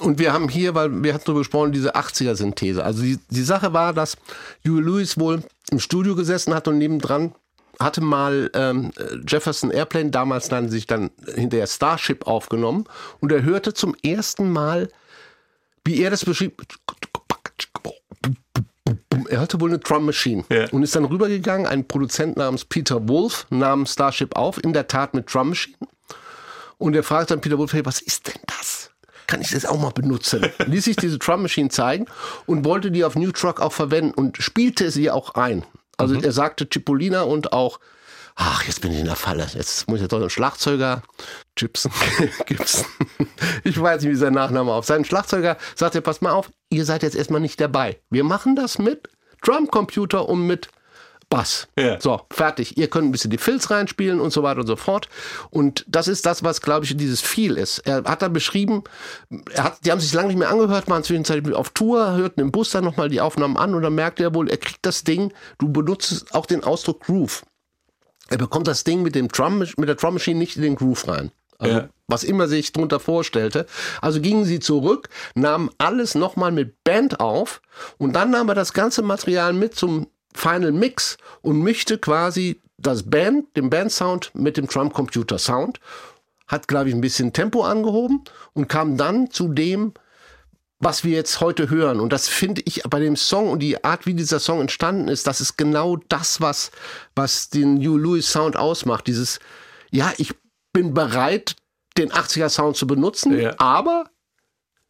Und 0.00 0.18
wir 0.18 0.32
haben 0.32 0.48
hier, 0.48 0.74
weil 0.74 1.02
wir 1.02 1.14
hatten 1.14 1.24
darüber 1.24 1.40
gesprochen, 1.40 1.72
diese 1.72 1.96
80er-Synthese. 1.96 2.84
Also 2.84 3.02
die, 3.02 3.18
die 3.30 3.42
Sache 3.42 3.72
war, 3.72 3.94
dass 3.94 4.16
Huey 4.66 4.82
Lewis 4.82 5.18
wohl 5.18 5.42
im 5.70 5.78
Studio 5.78 6.14
gesessen 6.14 6.54
hat 6.54 6.68
und 6.68 6.78
nebendran 6.78 7.34
hatte 7.80 8.00
mal 8.00 8.50
ähm, 8.54 8.90
Jefferson 9.26 9.70
Airplane, 9.70 10.10
damals 10.10 10.50
nannte 10.50 10.70
sich 10.70 10.86
dann 10.86 11.10
hinterher 11.34 11.66
Starship, 11.66 12.26
aufgenommen. 12.26 12.84
Und 13.20 13.32
er 13.32 13.42
hörte 13.42 13.74
zum 13.74 13.94
ersten 14.02 14.50
Mal, 14.50 14.88
wie 15.84 16.00
er 16.02 16.10
das 16.10 16.24
beschrieb, 16.24 16.62
er 19.28 19.40
hatte 19.40 19.60
wohl 19.60 19.70
eine 19.70 19.78
Drum 19.78 20.06
Machine 20.06 20.44
Ja. 20.50 20.68
und 20.70 20.82
ist 20.82 20.94
dann 20.96 21.04
rübergegangen, 21.04 21.66
ein 21.66 21.86
Produzent 21.86 22.36
namens 22.36 22.64
Peter 22.64 23.08
Wolf 23.08 23.46
nahm 23.50 23.86
Starship 23.86 24.36
auf, 24.36 24.62
in 24.62 24.72
der 24.72 24.88
Tat 24.88 25.14
mit 25.14 25.32
Drum 25.32 25.50
Machine. 25.50 25.76
Und 26.78 26.94
er 26.94 27.02
fragt 27.02 27.30
dann 27.30 27.40
Peter 27.40 27.58
Wolf, 27.58 27.72
hey, 27.72 27.84
was 27.84 28.00
ist 28.00 28.28
denn 28.28 28.40
das? 28.46 28.90
Kann 29.26 29.40
ich 29.40 29.50
das 29.50 29.66
auch 29.66 29.78
mal 29.78 29.90
benutzen? 29.90 30.46
Ließ 30.66 30.84
sich 30.84 30.96
diese 30.96 31.18
Drum 31.18 31.42
Machine 31.42 31.68
zeigen 31.68 32.06
und 32.46 32.64
wollte 32.64 32.90
die 32.90 33.04
auf 33.04 33.16
New 33.16 33.32
Truck 33.32 33.60
auch 33.60 33.72
verwenden 33.72 34.12
und 34.12 34.38
spielte 34.38 34.90
sie 34.90 35.10
auch 35.10 35.34
ein. 35.34 35.64
Also 35.96 36.14
er 36.14 36.32
sagte 36.32 36.68
Cipollina 36.70 37.22
und 37.22 37.52
auch, 37.52 37.80
ach, 38.34 38.62
jetzt 38.64 38.82
bin 38.82 38.92
ich 38.92 39.00
in 39.00 39.06
der 39.06 39.16
Falle. 39.16 39.46
Jetzt 39.54 39.88
muss 39.88 40.00
ich 40.00 40.08
doch 40.08 40.20
einen 40.20 40.30
Schlagzeuger, 40.30 41.02
Gibson, 41.54 41.90
Gibson. 42.46 42.84
Ich 43.64 43.80
weiß 43.80 44.02
nicht, 44.02 44.12
wie 44.12 44.16
sein 44.16 44.34
Nachname 44.34 44.72
auf. 44.72 44.84
Sein 44.84 45.04
Schlagzeuger 45.04 45.56
sagte, 45.74 46.02
pass 46.02 46.20
mal 46.20 46.32
auf, 46.32 46.50
ihr 46.70 46.84
seid 46.84 47.02
jetzt 47.02 47.16
erstmal 47.16 47.40
nicht 47.40 47.60
dabei. 47.60 48.00
Wir 48.10 48.24
machen 48.24 48.56
das 48.56 48.78
mit 48.78 49.08
Drumcomputer 49.42 50.28
und 50.28 50.46
mit 50.46 50.68
Bass. 51.28 51.66
Ja. 51.76 52.00
So, 52.00 52.20
fertig. 52.30 52.76
Ihr 52.78 52.88
könnt 52.88 53.08
ein 53.08 53.12
bisschen 53.12 53.30
die 53.32 53.38
Filz 53.38 53.70
reinspielen 53.70 54.20
und 54.20 54.30
so 54.32 54.44
weiter 54.44 54.60
und 54.60 54.66
so 54.68 54.76
fort. 54.76 55.08
Und 55.50 55.84
das 55.88 56.06
ist 56.06 56.24
das, 56.24 56.44
was, 56.44 56.60
glaube 56.62 56.84
ich, 56.84 56.96
dieses 56.96 57.20
Feel 57.20 57.56
ist. 57.56 57.80
Er 57.80 58.04
hat 58.04 58.22
da 58.22 58.28
beschrieben, 58.28 58.84
er 59.52 59.64
hat, 59.64 59.84
die 59.84 59.90
haben 59.90 60.00
sich 60.00 60.12
lange 60.14 60.28
nicht 60.28 60.38
mehr 60.38 60.50
angehört, 60.50 60.88
waren 60.88 61.02
zwischenzeitlich 61.02 61.54
auf 61.54 61.70
Tour, 61.70 62.12
hörten 62.14 62.40
im 62.40 62.52
Bus 62.52 62.70
dann 62.70 62.84
nochmal 62.84 63.08
die 63.08 63.20
Aufnahmen 63.20 63.56
an 63.56 63.74
und 63.74 63.82
dann 63.82 63.94
merkte 63.96 64.22
er 64.22 64.34
wohl, 64.34 64.48
er 64.48 64.56
kriegt 64.58 64.86
das 64.86 65.02
Ding, 65.02 65.32
du 65.58 65.68
benutzt 65.68 66.32
auch 66.32 66.46
den 66.46 66.62
Ausdruck 66.62 67.00
Groove. 67.00 67.42
Er 68.28 68.38
bekommt 68.38 68.68
das 68.68 68.84
Ding 68.84 69.02
mit, 69.02 69.14
dem 69.14 69.28
Drum, 69.28 69.58
mit 69.58 69.88
der 69.88 69.94
Drum 69.96 70.14
Machine 70.14 70.38
nicht 70.38 70.56
in 70.56 70.62
den 70.62 70.76
Groove 70.76 71.08
rein. 71.08 71.32
Also, 71.58 71.74
Ja. 71.74 71.88
was 72.06 72.22
immer 72.22 72.48
sich 72.48 72.72
drunter 72.72 73.00
vorstellte. 73.00 73.66
Also 74.00 74.20
gingen 74.20 74.44
sie 74.44 74.60
zurück, 74.60 75.08
nahmen 75.34 75.70
alles 75.78 76.14
nochmal 76.14 76.52
mit 76.52 76.84
Band 76.84 77.18
auf 77.18 77.62
und 77.98 78.12
dann 78.14 78.30
nahm 78.30 78.48
er 78.48 78.54
das 78.54 78.72
ganze 78.74 79.02
Material 79.02 79.52
mit 79.54 79.74
zum 79.74 80.06
Final 80.36 80.72
Mix 80.72 81.16
und 81.42 81.60
mischte 81.60 81.98
quasi 81.98 82.60
das 82.78 83.08
Band, 83.08 83.56
den 83.56 83.70
Bandsound 83.70 84.30
mit 84.34 84.56
dem 84.56 84.66
Drum 84.66 84.92
Computer 84.92 85.38
Sound, 85.38 85.80
hat, 86.46 86.68
glaube 86.68 86.88
ich, 86.90 86.94
ein 86.94 87.00
bisschen 87.00 87.32
Tempo 87.32 87.64
angehoben 87.64 88.22
und 88.52 88.68
kam 88.68 88.96
dann 88.96 89.30
zu 89.30 89.48
dem, 89.48 89.94
was 90.78 91.04
wir 91.04 91.12
jetzt 91.12 91.40
heute 91.40 91.70
hören. 91.70 92.00
Und 92.00 92.12
das 92.12 92.28
finde 92.28 92.62
ich 92.66 92.82
bei 92.84 93.00
dem 93.00 93.16
Song 93.16 93.48
und 93.48 93.60
die 93.60 93.82
Art, 93.82 94.04
wie 94.06 94.14
dieser 94.14 94.38
Song 94.38 94.60
entstanden 94.60 95.08
ist, 95.08 95.26
das 95.26 95.40
ist 95.40 95.56
genau 95.56 95.96
das, 96.08 96.40
was, 96.40 96.70
was 97.14 97.48
den 97.48 97.78
Hugh 97.78 97.96
Lewis 97.96 98.30
Sound 98.30 98.56
ausmacht. 98.56 99.06
Dieses, 99.06 99.40
ja, 99.90 100.12
ich 100.18 100.34
bin 100.72 100.92
bereit, 100.92 101.56
den 101.96 102.12
80er 102.12 102.50
Sound 102.50 102.76
zu 102.76 102.86
benutzen, 102.86 103.38
Ja. 103.38 103.54
aber 103.58 104.04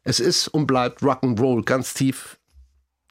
es 0.03 0.18
ist 0.18 0.49
und 0.49 0.66
bleibt 0.66 1.03
Rock'n'Roll 1.03 1.64
ganz 1.64 1.94
tief 1.94 2.36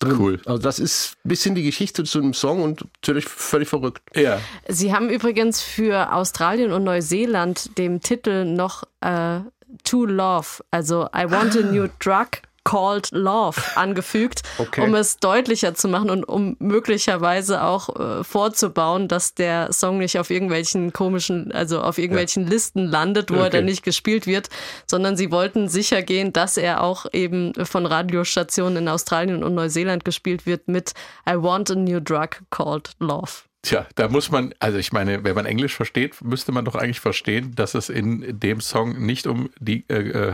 drin. 0.06 0.18
Cool. 0.20 0.42
Also 0.46 0.62
das 0.62 0.80
ist 0.80 1.18
ein 1.24 1.30
bisschen 1.30 1.56
die 1.56 1.64
Geschichte 1.64 2.04
zu 2.04 2.22
dem 2.22 2.34
Song 2.34 2.64
und 2.64 2.86
natürlich 2.96 3.26
völlig 3.26 3.68
verrückt. 3.68 4.02
Ja. 4.16 4.40
Sie 4.68 4.94
haben 4.94 5.10
übrigens 5.10 5.62
für 5.62 6.14
Australien 6.14 6.72
und 6.72 6.84
Neuseeland 6.84 7.78
dem 7.78 8.02
Titel 8.02 8.46
noch 8.46 8.84
äh, 9.02 9.40
To 9.84 10.06
Love, 10.06 10.64
also 10.72 11.08
I 11.16 11.30
Want 11.30 11.58
a 11.58 11.62
New 11.62 11.88
Drug 12.00 12.28
Called 12.66 13.12
Love 13.12 13.62
angefügt, 13.76 14.42
Okay. 14.58 14.82
um 14.82 14.94
es 14.96 15.18
deutlicher 15.20 15.74
zu 15.76 15.88
machen 15.88 16.10
und 16.10 16.26
um 16.26 16.58
möglicherweise 16.60 17.64
auch 17.64 17.96
äh, 17.96 18.24
vorzubauen, 18.24 19.08
dass 19.08 19.34
der 19.34 19.72
Song 19.72 20.00
nicht 20.00 20.20
auf 20.20 20.30
irgendwelchen 20.30 20.92
komischen, 20.92 21.54
also 21.54 21.80
auf 21.82 21.98
irgendwelchen 21.98 22.46
Listen 22.48 22.86
landet, 22.86 23.32
wo 23.32 23.36
er 23.36 23.42
Okay. 23.46 23.58
dann 23.58 23.66
nicht 23.66 23.84
gespielt 23.84 24.28
wird, 24.28 24.50
sondern 24.90 25.16
sie 25.16 25.32
wollten 25.32 25.70
sicher 25.70 26.02
gehen, 26.02 26.34
dass 26.34 26.58
er 26.58 26.82
auch 26.84 27.06
eben 27.14 27.54
von 27.64 27.86
Radiostationen 27.86 28.78
in 28.84 28.90
Australien 28.90 29.44
und 29.44 29.54
Neuseeland 29.56 30.04
gespielt 30.04 30.46
wird 30.46 30.68
mit 30.68 30.92
I 31.30 31.36
Want 31.36 31.70
a 31.72 31.76
New 31.76 32.00
Drug 32.02 32.30
Called 32.50 32.90
Love. 33.00 33.32
Tja, 33.66 33.88
da 33.96 34.10
muss 34.10 34.30
man, 34.30 34.54
also 34.60 34.78
ich 34.78 34.94
meine, 34.94 35.24
wenn 35.24 35.34
man 35.34 35.48
Englisch 35.48 35.74
versteht, 35.74 36.24
müsste 36.24 36.52
man 36.52 36.66
doch 36.66 36.76
eigentlich 36.76 37.00
verstehen, 37.00 37.56
dass 37.56 37.74
es 37.74 37.90
in 37.90 38.40
dem 38.40 38.62
Song 38.62 39.04
nicht 39.04 39.26
um 39.26 39.50
die 39.60 39.90
äh, 39.90 40.10
äh, 40.10 40.34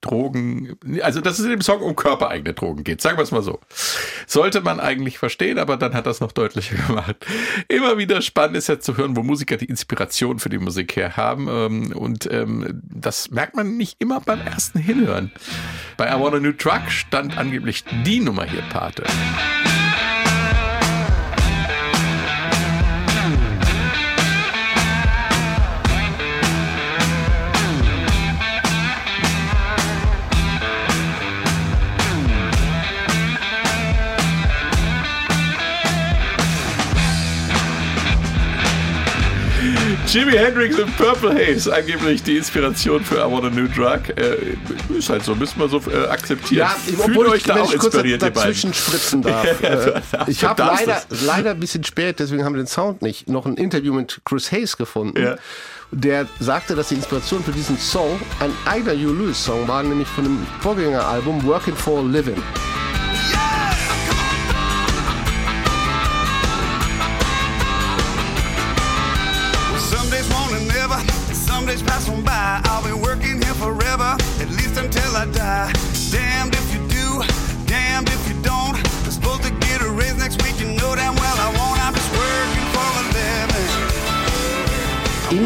Drogen, 0.00 0.76
also 1.02 1.20
dass 1.20 1.38
es 1.38 1.44
in 1.44 1.52
dem 1.52 1.60
Song 1.60 1.80
um 1.82 1.94
körpereigene 1.94 2.54
Drogen 2.54 2.82
geht, 2.82 3.00
sagen 3.00 3.16
wir 3.16 3.22
es 3.22 3.30
mal 3.30 3.44
so. 3.44 3.60
Sollte 4.26 4.60
man 4.60 4.80
eigentlich 4.80 5.18
verstehen, 5.18 5.56
aber 5.56 5.76
dann 5.76 5.94
hat 5.94 6.06
das 6.06 6.18
noch 6.18 6.32
deutlicher 6.32 6.74
gemacht. 6.88 7.24
Immer 7.68 7.96
wieder 7.96 8.22
spannend 8.22 8.56
ist 8.56 8.66
ja 8.66 8.80
zu 8.80 8.96
hören, 8.96 9.14
wo 9.14 9.22
Musiker 9.22 9.56
die 9.56 9.66
Inspiration 9.66 10.40
für 10.40 10.48
die 10.48 10.58
Musik 10.58 10.96
her 10.96 11.16
haben 11.16 11.46
ähm, 11.48 11.92
und 11.92 12.28
ähm, 12.32 12.82
das 12.82 13.30
merkt 13.30 13.54
man 13.54 13.76
nicht 13.76 14.00
immer 14.00 14.18
beim 14.18 14.40
ersten 14.40 14.80
Hinhören. 14.80 15.30
Bei 15.96 16.08
I 16.08 16.20
Want 16.20 16.34
a 16.34 16.40
New 16.40 16.54
Truck 16.54 16.90
stand 16.90 17.38
angeblich 17.38 17.84
die 18.04 18.18
Nummer 18.18 18.46
hier 18.46 18.62
Pate. 18.62 19.04
Jimi 40.10 40.32
Hendrix 40.32 40.78
und 40.78 40.96
Purple 40.96 41.34
Haze, 41.34 41.74
angeblich 41.74 42.22
die 42.22 42.38
Inspiration 42.38 43.04
für 43.04 43.16
I 43.16 43.30
Want 43.30 43.44
a 43.44 43.50
New 43.50 43.68
Drug. 43.68 44.00
Äh, 44.16 44.56
ist 44.96 45.10
halt 45.10 45.22
so, 45.22 45.34
müssen 45.34 45.60
wir 45.60 45.68
so 45.68 45.82
äh, 45.90 46.06
akzeptieren. 46.08 46.60
Ja, 46.60 46.68
Fühlt 46.68 47.00
obwohl 47.00 47.26
euch 47.28 47.36
ich, 47.38 47.42
da 47.42 47.60
auch 47.60 47.72
ich 47.72 47.78
kurz 47.78 47.92
inspiriert, 47.94 48.22
ihr 48.22 48.30
beiden. 48.30 48.42
dazwischen 48.42 48.72
spritzen 48.72 49.20
darf. 49.22 49.46
Ja, 49.62 49.68
äh, 49.68 50.00
ich 50.28 50.44
habe 50.44 50.62
leider, 50.62 51.02
leider 51.26 51.50
ein 51.50 51.60
bisschen 51.60 51.84
spät, 51.84 52.20
deswegen 52.20 52.42
haben 52.44 52.54
wir 52.54 52.62
den 52.62 52.66
Sound 52.66 53.02
nicht, 53.02 53.28
noch 53.28 53.44
ein 53.44 53.56
Interview 53.56 53.92
mit 53.92 54.20
Chris 54.24 54.50
Hayes 54.50 54.76
gefunden. 54.78 55.20
Ja. 55.22 55.36
Der 55.90 56.26
sagte, 56.40 56.74
dass 56.74 56.88
die 56.88 56.94
Inspiration 56.94 57.44
für 57.44 57.52
diesen 57.52 57.76
Song 57.78 58.18
ein 58.40 58.50
eigener 58.64 58.92
Hugh 58.92 59.12
Lewis 59.12 59.44
Song 59.44 59.68
war, 59.68 59.82
nämlich 59.82 60.08
von 60.08 60.24
dem 60.24 60.46
Vorgängeralbum 60.60 61.44
Working 61.44 61.76
for 61.76 62.00
a 62.00 62.02
Living. 62.02 62.42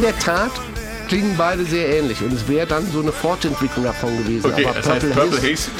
der 0.03 0.19
Tat 0.19 0.51
klingen 1.09 1.37
beide 1.37 1.65
sehr 1.65 1.89
ähnlich 1.99 2.21
und 2.23 2.33
es 2.33 2.49
wäre 2.49 2.67
dann 2.67 2.85
so 2.91 3.01
eine 3.01 3.13
Fortentwicklung 3.13 3.85
davon 3.85 4.17
gewesen. 4.19 4.51
Okay, 4.51 4.67
Aber 4.67 4.81
Purple, 4.81 5.11
Purple 5.11 5.53
Haze. 5.53 5.71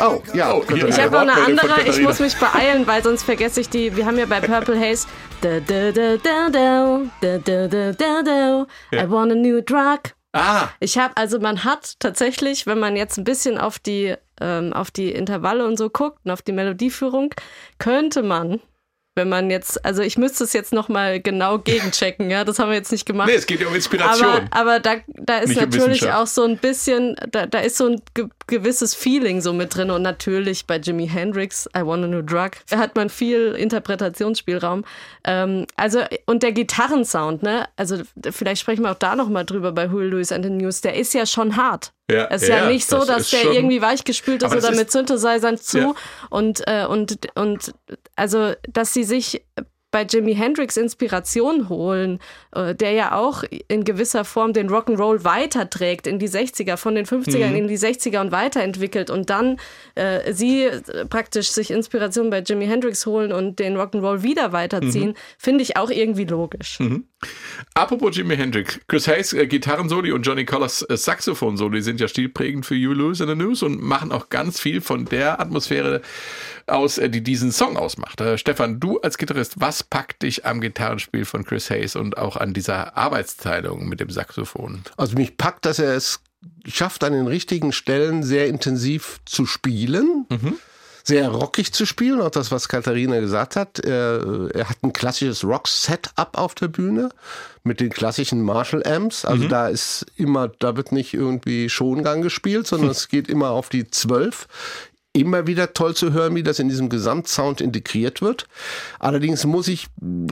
Oh, 0.00 0.22
ja. 0.34 0.54
Oh, 0.54 0.64
ich 0.70 0.98
habe 0.98 1.10
noch 1.10 1.20
eine 1.20 1.32
andere, 1.32 1.88
ich 1.88 2.00
muss 2.00 2.18
mich 2.20 2.36
beeilen, 2.36 2.86
weil 2.86 3.02
sonst 3.02 3.22
vergesse 3.22 3.60
ich 3.60 3.68
die. 3.68 3.96
Wir 3.96 4.06
haben 4.06 4.18
ja 4.18 4.26
bei 4.26 4.40
Purple 4.40 4.78
Haze. 4.78 5.06
I 5.42 5.50
want 9.08 9.32
a 9.32 9.34
new 9.34 9.60
drug. 9.60 10.00
Ah. 10.32 10.68
Ich 10.80 10.98
habe, 10.98 11.16
also 11.16 11.38
man 11.38 11.64
hat 11.64 11.94
tatsächlich, 11.98 12.66
wenn 12.66 12.78
man 12.78 12.96
jetzt 12.96 13.16
ein 13.18 13.24
bisschen 13.24 13.58
auf 13.58 13.78
die, 13.78 14.14
ähm, 14.40 14.72
auf 14.72 14.90
die 14.90 15.12
Intervalle 15.12 15.66
und 15.66 15.78
so 15.78 15.88
guckt 15.88 16.18
und 16.24 16.30
auf 16.30 16.42
die 16.42 16.52
Melodieführung, 16.52 17.34
könnte 17.78 18.22
man 18.22 18.60
wenn 19.16 19.30
man 19.30 19.50
jetzt, 19.50 19.82
also 19.84 20.02
ich 20.02 20.18
müsste 20.18 20.44
es 20.44 20.52
jetzt 20.52 20.74
nochmal 20.74 21.20
genau 21.20 21.58
gegenchecken, 21.58 22.30
ja, 22.30 22.44
das 22.44 22.58
haben 22.58 22.68
wir 22.68 22.76
jetzt 22.76 22.92
nicht 22.92 23.06
gemacht. 23.06 23.28
nee, 23.28 23.34
es 23.34 23.46
geht 23.46 23.60
ja 23.60 23.66
um 23.66 23.74
Inspiration. 23.74 24.28
Aber, 24.50 24.52
aber 24.52 24.80
da, 24.80 24.96
da 25.06 25.38
ist 25.38 25.48
Nicht 25.48 25.60
natürlich 25.62 26.12
auch 26.12 26.26
so 26.26 26.44
ein 26.44 26.58
bisschen, 26.58 27.16
da, 27.30 27.46
da 27.46 27.60
ist 27.60 27.78
so 27.78 27.86
ein 27.86 28.02
ge 28.14 28.26
gewisses 28.46 28.94
Feeling 28.94 29.40
so 29.40 29.52
mit 29.52 29.74
drin. 29.74 29.90
Und 29.90 30.02
natürlich 30.02 30.66
bei 30.66 30.76
Jimi 30.76 31.08
Hendrix, 31.08 31.68
I 31.76 31.84
Want 31.84 32.04
a 32.04 32.06
New 32.06 32.22
Drug, 32.22 32.50
hat 32.70 32.94
man 32.94 33.08
viel 33.08 33.56
Interpretationsspielraum. 33.58 34.84
Ähm, 35.24 35.66
also, 35.76 36.02
und 36.26 36.44
der 36.44 36.52
Gitarrensound, 36.52 37.42
ne? 37.42 37.66
Also, 37.76 38.02
vielleicht 38.30 38.60
sprechen 38.60 38.84
wir 38.84 38.92
auch 38.92 38.98
da 38.98 39.16
nochmal 39.16 39.44
drüber 39.44 39.72
bei 39.72 39.88
Huey 39.90 40.06
Lewis 40.06 40.30
and 40.30 40.44
the 40.44 40.50
News. 40.50 40.82
Der 40.82 40.94
ist 40.94 41.12
ja 41.14 41.26
schon 41.26 41.56
hart. 41.56 41.92
Ja, 42.10 42.26
es 42.30 42.42
ist 42.42 42.48
ja, 42.48 42.58
ja, 42.58 42.68
nicht 42.70 42.86
so, 42.86 42.98
das 42.98 43.06
dass 43.08 43.30
der 43.30 43.40
schon- 43.40 43.52
irgendwie 43.54 43.82
weichgespült 43.82 44.42
ist 44.42 44.52
oder 44.54 44.70
ist- 44.70 44.76
mit 44.78 44.92
Synthesizern 44.92 45.58
zu. 45.58 45.78
Ja. 45.78 45.94
Und, 46.30 46.62
äh, 46.66 46.86
und, 46.86 47.18
und 47.34 47.74
also, 48.14 48.52
dass 48.68 48.92
sie 48.94 49.02
sich 49.04 49.42
bei 49.90 50.02
Jimi 50.02 50.34
Hendrix 50.34 50.76
Inspiration 50.76 51.68
holen, 51.68 52.18
äh, 52.54 52.74
der 52.74 52.92
ja 52.92 53.12
auch 53.16 53.44
in 53.68 53.84
gewisser 53.84 54.24
Form 54.24 54.52
den 54.52 54.68
Rock'n'Roll 54.68 55.24
weiterträgt 55.24 56.06
in 56.06 56.18
die 56.18 56.28
60er, 56.28 56.76
von 56.76 56.94
den 56.94 57.06
50ern 57.06 57.50
Mhm. 57.50 57.56
in 57.56 57.68
die 57.68 57.78
60er 57.78 58.20
und 58.20 58.32
weiterentwickelt 58.32 59.10
und 59.10 59.30
dann 59.30 59.58
äh, 59.94 60.32
sie 60.32 60.64
äh, 60.64 61.06
praktisch 61.06 61.48
sich 61.50 61.70
Inspiration 61.70 62.30
bei 62.30 62.40
Jimi 62.40 62.66
Hendrix 62.66 63.06
holen 63.06 63.32
und 63.32 63.58
den 63.58 63.76
Rock'n'Roll 63.76 64.22
wieder 64.22 64.52
weiterziehen, 64.52 65.10
Mhm. 65.10 65.14
finde 65.38 65.62
ich 65.62 65.76
auch 65.76 65.90
irgendwie 65.90 66.24
logisch. 66.24 66.78
Apropos 67.74 68.16
Jimi 68.16 68.36
Hendrix, 68.36 68.78
Chris 68.88 69.08
Hayes 69.08 69.32
äh, 69.32 69.46
Gitarrensoli 69.46 70.12
und 70.12 70.22
Johnny 70.22 70.44
Collins 70.44 70.82
äh, 70.82 70.96
Saxophonsoli 70.96 71.80
sind 71.80 72.00
ja 72.00 72.08
stilprägend 72.08 72.66
für 72.66 72.74
You 72.74 72.92
Lose 72.92 73.22
in 73.22 73.28
the 73.30 73.34
News 73.34 73.62
und 73.62 73.80
machen 73.82 74.12
auch 74.12 74.28
ganz 74.28 74.60
viel 74.60 74.80
von 74.80 75.04
der 75.06 75.40
Atmosphäre 75.40 76.02
aus, 76.66 76.98
äh, 76.98 77.08
die 77.08 77.22
diesen 77.22 77.52
Song 77.52 77.76
ausmacht. 77.76 78.20
Äh, 78.20 78.38
Stefan, 78.38 78.80
du 78.80 78.98
als 79.00 79.18
Gitarrist, 79.18 79.60
was 79.60 79.82
packt 79.82 80.22
dich 80.22 80.44
am 80.44 80.60
Gitarrenspiel 80.60 81.24
von 81.24 81.44
Chris 81.44 81.70
Hayes 81.70 81.96
und 81.96 82.18
auch 82.18 82.36
an 82.36 82.52
dieser 82.52 82.96
Arbeitsteilung 82.96 83.88
mit 83.88 84.00
dem 84.00 84.10
Saxophon? 84.10 84.82
Also 84.96 85.16
mich 85.16 85.36
packt, 85.36 85.64
dass 85.64 85.78
er 85.78 85.94
es 85.94 86.20
schafft, 86.66 87.04
an 87.04 87.12
den 87.12 87.26
richtigen 87.26 87.72
Stellen 87.72 88.22
sehr 88.22 88.48
intensiv 88.48 89.20
zu 89.24 89.46
spielen. 89.46 90.26
Sehr 91.04 91.28
rockig 91.28 91.72
zu 91.72 91.86
spielen, 91.86 92.20
auch 92.20 92.30
das, 92.30 92.50
was 92.50 92.68
Katharina 92.68 93.20
gesagt 93.20 93.54
hat. 93.54 93.78
Er, 93.78 94.50
er 94.52 94.68
hat 94.68 94.78
ein 94.82 94.92
klassisches 94.92 95.44
Rock-Setup 95.44 96.36
auf 96.36 96.56
der 96.56 96.66
Bühne 96.66 97.10
mit 97.62 97.78
den 97.78 97.90
klassischen 97.90 98.42
Marshall-Amps. 98.42 99.24
Also 99.24 99.46
da 99.46 99.68
ist 99.68 100.06
immer, 100.16 100.48
da 100.48 100.76
wird 100.76 100.90
nicht 100.90 101.14
irgendwie 101.14 101.68
Schongang 101.68 102.22
gespielt, 102.22 102.66
sondern 102.66 102.90
es 102.92 103.06
geht 103.06 103.28
immer 103.28 103.50
auf 103.50 103.68
die 103.68 103.88
12 103.88 104.48
immer 105.16 105.46
wieder 105.46 105.72
toll 105.72 105.94
zu 105.94 106.12
hören, 106.12 106.34
wie 106.34 106.42
das 106.42 106.58
in 106.58 106.68
diesem 106.68 106.88
Gesamtsound 106.88 107.60
integriert 107.60 108.22
wird. 108.22 108.46
Allerdings 108.98 109.44
muss 109.44 109.68
ich 109.68 109.86
ähm, 110.00 110.26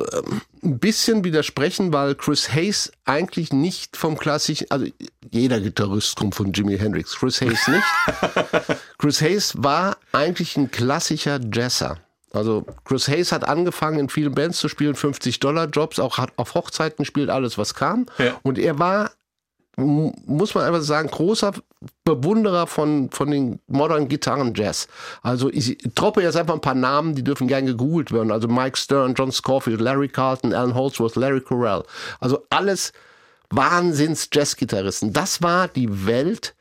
ein 0.63 0.79
bisschen 0.79 1.25
widersprechen, 1.25 1.93
weil 1.93 2.15
Chris 2.15 2.53
Hayes 2.53 2.93
eigentlich 3.05 3.53
nicht 3.53 3.97
vom 3.97 4.17
klassischen, 4.17 4.71
also 4.71 4.87
jeder 5.31 5.61
Gitarrist 5.61 6.17
kommt 6.17 6.35
von 6.35 6.53
Jimi 6.53 6.79
Hendrix, 6.79 7.17
Chris 7.17 7.41
Hayes 7.41 7.69
nicht. 7.69 7.85
Chris 8.99 9.21
Hayes 9.21 9.55
war 9.57 9.97
eigentlich 10.13 10.57
ein 10.57 10.71
klassischer 10.71 11.41
Jazzer. 11.53 11.99
Also 12.33 12.67
Chris 12.85 13.09
Hayes 13.09 13.33
hat 13.33 13.47
angefangen 13.47 13.99
in 14.01 14.09
vielen 14.09 14.35
Bands 14.35 14.59
zu 14.59 14.69
spielen, 14.69 14.95
50 14.95 15.39
Dollar 15.41 15.67
Jobs, 15.67 15.99
auch 16.01 16.19
hat 16.19 16.33
auf 16.37 16.55
Hochzeiten 16.55 17.05
gespielt, 17.05 17.31
alles 17.31 17.59
was 17.59 17.75
kam. 17.75 18.07
Ja. 18.19 18.39
Und 18.43 18.59
er 18.59 18.79
war 18.79 19.13
muss 19.77 20.55
man 20.55 20.65
einfach 20.65 20.83
sagen, 20.83 21.09
großer 21.09 21.53
Bewunderer 22.05 22.67
von, 22.67 23.11
von 23.11 23.31
den 23.31 23.61
modernen 23.67 24.09
Gitarren 24.09 24.55
Jazz. 24.55 24.89
Also 25.23 25.51
ich 25.51 25.79
droppe 25.95 26.23
jetzt 26.23 26.37
einfach 26.37 26.55
ein 26.55 26.61
paar 26.61 26.75
Namen, 26.75 27.15
die 27.15 27.25
dürfen 27.25 27.49
gern 27.49 27.67
gegoogelt 27.67 28.13
werden. 28.13 28.31
Also 28.31 28.49
Mike 28.49 28.77
Stern, 28.77 29.15
John 29.15 29.33
Scofield, 29.33 29.81
Larry 29.81 30.09
Carlton, 30.09 30.53
Alan 30.53 30.75
Holdsworth, 30.75 31.17
Larry 31.17 31.41
Correll. 31.41 31.83
Also 32.21 32.45
alles 32.51 32.93
Wahnsinns 33.51 34.29
Jazzgitarristen. 34.33 35.13
Das 35.13 35.43
war 35.43 35.69
die 35.69 36.07
Welt 36.07 36.55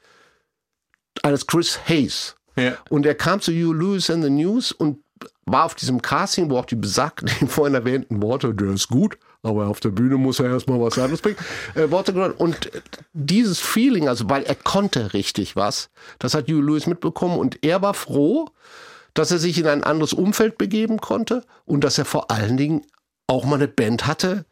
eines 1.22 1.45
Chris 1.45 1.80
Hayes. 1.88 2.36
Ja. 2.55 2.78
Und 2.89 3.05
er 3.05 3.16
kam 3.16 3.41
zu 3.41 3.51
You 3.51 3.74
Lewis 3.74 4.09
in 4.09 4.22
the 4.22 4.30
News 4.30 4.72
und 4.72 4.99
war 5.45 5.66
auf 5.66 5.76
diesem 5.76 6.01
Casting, 6.01 6.49
wo 6.49 6.57
auch 6.57 6.66
die 6.66 6.76
besagten, 6.76 7.30
die 7.41 7.47
vorhin 7.47 7.76
erwähnten 7.76 8.22
Worte, 8.22 8.53
der 8.53 8.70
ist 8.70 8.89
gut, 8.89 9.18
aber 9.44 9.68
auf 9.68 9.80
der 9.82 9.89
Bühne 9.89 10.18
muss 10.18 10.39
er 10.39 10.50
erstmal 10.50 10.80
was 10.80 10.98
anderes 10.98 11.22
bringen, 11.22 11.38
äh. 11.76 11.84
Und 12.38 12.72
dieses 13.14 13.60
Feeling, 13.60 14.08
also 14.08 14.30
weil 14.30 14.44
er 14.44 14.56
konnte 14.56 15.14
richtig 15.14 15.56
was, 15.56 15.89
das 16.18 16.34
hat 16.34 16.48
Hugh 16.48 16.62
Lewis 16.62 16.88
mitbekommen 16.88 17.38
und 17.38 17.64
er 17.64 17.82
war 17.82 17.94
froh, 17.94 18.50
dass 19.14 19.32
er 19.32 19.38
sich 19.38 19.60
in 19.60 19.68
ein 19.68 19.84
anderes 19.84 20.14
Umfeld 20.14 20.58
begeben 20.58 21.00
konnte 21.00 21.44
und 21.66 21.84
dass 21.84 21.98
er 21.98 22.06
vor 22.06 22.32
allen 22.32 22.58
Dingen 22.58 22.82
auch 23.28 23.46
mal 23.46 23.56
eine 23.56 23.68
Band 23.68 24.08
hatte, 24.08 24.46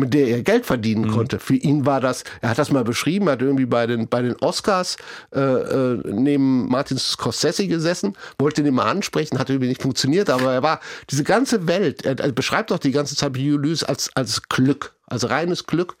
mit 0.00 0.12
der 0.14 0.28
er 0.28 0.42
Geld 0.42 0.66
verdienen 0.66 1.04
Mhm. 1.06 1.10
konnte. 1.12 1.38
Für 1.38 1.54
ihn 1.54 1.86
war 1.86 2.00
das, 2.00 2.24
er 2.40 2.50
hat 2.50 2.58
das 2.58 2.72
mal 2.72 2.82
beschrieben, 2.84 3.28
er 3.28 3.34
hat 3.34 3.42
irgendwie 3.42 3.66
bei 3.66 3.86
den, 3.86 4.08
bei 4.08 4.22
den 4.22 4.34
Oscars 4.40 4.96
äh, 5.34 5.40
äh, 5.40 6.02
neben 6.04 6.68
Martin 6.68 6.98
Scorsese 6.98 7.68
gesessen, 7.68 8.14
wollte 8.38 8.62
den 8.62 8.74
mal 8.74 8.90
ansprechen, 8.90 9.38
hat 9.38 9.50
irgendwie 9.50 9.68
nicht 9.68 9.82
funktioniert, 9.82 10.28
aber 10.30 10.52
er 10.52 10.62
war, 10.62 10.80
diese 11.10 11.22
ganze 11.24 11.66
Welt, 11.68 12.04
er, 12.04 12.18
er 12.18 12.32
beschreibt 12.32 12.70
doch 12.72 12.78
die 12.78 12.90
ganze 12.90 13.14
Zeit 13.14 13.36
Lewis 13.36 13.84
als, 13.84 14.10
als 14.16 14.42
Glück, 14.48 14.94
als 15.06 15.28
reines 15.30 15.66
Glück. 15.66 15.96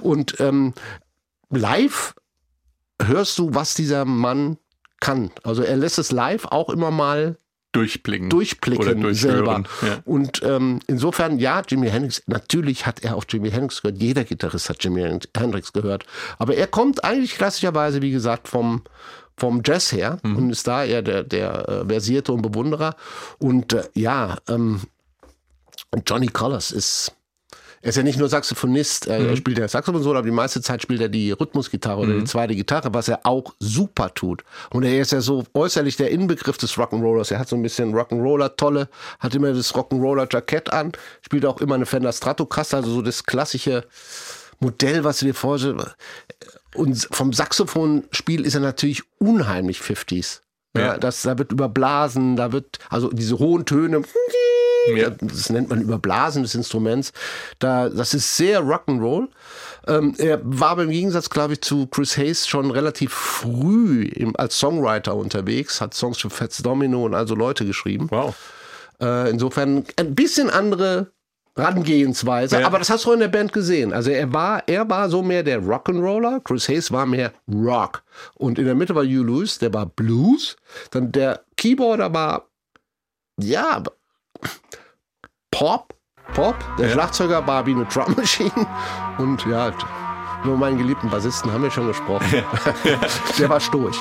Und 0.00 0.38
ähm, 0.40 0.72
live 1.50 2.14
hörst 3.02 3.38
du, 3.38 3.54
was 3.54 3.74
dieser 3.74 4.04
Mann 4.04 4.56
kann. 5.00 5.30
Also 5.42 5.62
er 5.62 5.76
lässt 5.76 5.98
es 5.98 6.12
live 6.12 6.44
auch 6.46 6.68
immer 6.70 6.90
mal 6.90 7.36
Durchblicken. 7.72 8.30
durchblicken 8.30 9.14
selber. 9.14 9.62
Ja. 9.82 9.98
Und 10.04 10.42
ähm, 10.42 10.80
insofern, 10.88 11.38
ja, 11.38 11.62
Jimi 11.66 11.88
Hendrix, 11.88 12.22
natürlich 12.26 12.84
hat 12.86 13.04
er 13.04 13.16
auch 13.16 13.24
Jimi 13.28 13.50
Hendrix 13.50 13.82
gehört. 13.82 14.02
Jeder 14.02 14.24
Gitarrist 14.24 14.68
hat 14.68 14.82
Jimi 14.82 15.02
Hendrix 15.36 15.72
gehört. 15.72 16.04
Aber 16.38 16.54
er 16.56 16.66
kommt 16.66 17.04
eigentlich 17.04 17.34
klassischerweise, 17.36 18.02
wie 18.02 18.10
gesagt, 18.10 18.48
vom, 18.48 18.82
vom 19.36 19.62
Jazz 19.64 19.92
her 19.92 20.18
Mhm. 20.22 20.36
und 20.36 20.50
ist 20.50 20.66
da 20.66 20.84
eher 20.84 21.02
der, 21.02 21.22
der 21.22 21.68
äh, 21.68 21.86
Versierte 21.86 22.32
und 22.32 22.42
Bewunderer. 22.42 22.96
Und 23.38 23.72
äh, 23.72 23.84
ja, 23.94 24.38
ähm, 24.48 24.80
Johnny 26.06 26.26
Collins 26.28 26.70
ist. 26.72 27.12
Er 27.82 27.88
ist 27.88 27.96
ja 27.96 28.02
nicht 28.02 28.18
nur 28.18 28.28
Saxophonist, 28.28 29.06
er 29.06 29.20
Mhm. 29.20 29.28
er 29.30 29.36
spielt 29.36 29.58
ja 29.58 29.66
Saxophon 29.66 30.02
so, 30.02 30.10
aber 30.10 30.22
die 30.22 30.30
meiste 30.30 30.60
Zeit 30.60 30.82
spielt 30.82 31.00
er 31.00 31.08
die 31.08 31.32
Rhythmusgitarre 31.32 32.00
oder 32.00 32.12
die 32.12 32.24
zweite 32.24 32.54
Gitarre, 32.54 32.92
was 32.92 33.08
er 33.08 33.20
auch 33.24 33.54
super 33.58 34.12
tut. 34.12 34.44
Und 34.70 34.82
er 34.82 35.00
ist 35.00 35.12
ja 35.12 35.22
so 35.22 35.44
äußerlich 35.54 35.96
der 35.96 36.10
Inbegriff 36.10 36.58
des 36.58 36.74
Rock'n'Rollers. 36.74 37.32
Er 37.32 37.38
hat 37.38 37.48
so 37.48 37.56
ein 37.56 37.62
bisschen 37.62 37.94
Rock'n'Roller-Tolle, 37.94 38.88
hat 39.18 39.34
immer 39.34 39.54
das 39.54 39.74
Rock'n'Roller-Jackett 39.74 40.70
an, 40.72 40.92
spielt 41.22 41.46
auch 41.46 41.60
immer 41.62 41.74
eine 41.76 41.86
Fender 41.86 42.12
Stratocaster, 42.12 42.76
also 42.78 42.90
so 42.90 43.02
das 43.02 43.24
klassische 43.24 43.84
Modell, 44.58 45.02
was 45.04 45.20
du 45.20 45.24
dir 45.26 45.34
vorstellst. 45.34 45.96
Und 46.74 47.08
vom 47.10 47.32
Saxophonspiel 47.32 48.44
ist 48.44 48.54
er 48.56 48.60
natürlich 48.60 49.02
unheimlich 49.18 49.80
50s. 49.80 50.42
Ja, 50.76 50.82
Ja. 50.82 50.98
das, 50.98 51.22
da 51.22 51.38
wird 51.38 51.50
überblasen, 51.50 52.36
da 52.36 52.52
wird, 52.52 52.78
also 52.90 53.08
diese 53.10 53.38
hohen 53.38 53.64
Töne, 53.64 54.02
Ja. 54.96 55.10
das 55.20 55.50
nennt 55.50 55.68
man 55.70 55.80
Überblasen 55.80 56.42
des 56.42 56.54
Instruments. 56.54 57.12
Da, 57.58 57.88
das 57.88 58.14
ist 58.14 58.36
sehr 58.36 58.62
Rock'n'Roll. 58.62 59.28
Ähm, 59.86 60.14
er 60.18 60.40
war 60.42 60.70
aber 60.70 60.82
im 60.84 60.90
Gegensatz, 60.90 61.30
glaube 61.30 61.54
ich, 61.54 61.62
zu 61.62 61.86
Chris 61.86 62.16
Hayes 62.16 62.46
schon 62.46 62.70
relativ 62.70 63.12
früh 63.12 64.04
im, 64.04 64.36
als 64.36 64.58
Songwriter 64.58 65.16
unterwegs, 65.16 65.80
hat 65.80 65.94
Songs 65.94 66.18
für 66.18 66.30
Fats 66.30 66.58
Domino 66.58 67.04
und 67.04 67.14
also 67.14 67.34
Leute 67.34 67.64
geschrieben. 67.64 68.08
Wow. 68.10 68.34
Äh, 69.00 69.30
insofern 69.30 69.84
ein 69.96 70.14
bisschen 70.14 70.50
andere 70.50 71.10
Rangehensweise, 71.56 72.60
Ja. 72.60 72.66
aber 72.66 72.78
das 72.78 72.90
hast 72.90 73.06
du 73.06 73.12
in 73.12 73.20
der 73.20 73.28
Band 73.28 73.52
gesehen. 73.52 73.92
Also 73.92 74.10
er 74.10 74.32
war, 74.32 74.62
er 74.68 74.88
war 74.88 75.08
so 75.10 75.22
mehr 75.22 75.42
der 75.42 75.60
Rock'n'Roller, 75.62 76.40
Chris 76.44 76.68
Hayes 76.68 76.92
war 76.92 77.06
mehr 77.06 77.32
Rock. 77.52 78.02
Und 78.34 78.58
in 78.58 78.66
der 78.66 78.74
Mitte 78.74 78.94
war 78.94 79.02
Hugh 79.04 79.24
Lewis, 79.24 79.58
der 79.58 79.72
war 79.74 79.86
Blues. 79.86 80.56
Dann 80.90 81.10
der 81.10 81.42
Keyboarder 81.56 82.12
war, 82.12 82.48
ja, 83.40 83.82
Pop, 85.50 85.94
Pop. 86.34 86.54
Der 86.78 86.86
Ja. 86.88 86.92
Schlagzeuger 86.94 87.46
war 87.46 87.66
wie 87.66 87.72
eine 87.72 87.84
Drum 87.86 88.14
Machine. 88.16 88.66
Und 89.18 89.44
ja, 89.46 89.72
über 90.44 90.56
meinen 90.56 90.78
geliebten 90.78 91.10
Bassisten 91.10 91.52
haben 91.52 91.62
wir 91.62 91.70
schon 91.70 91.88
gesprochen. 91.88 92.24
der 93.38 93.48
war 93.48 93.60
stoisch. 93.60 93.98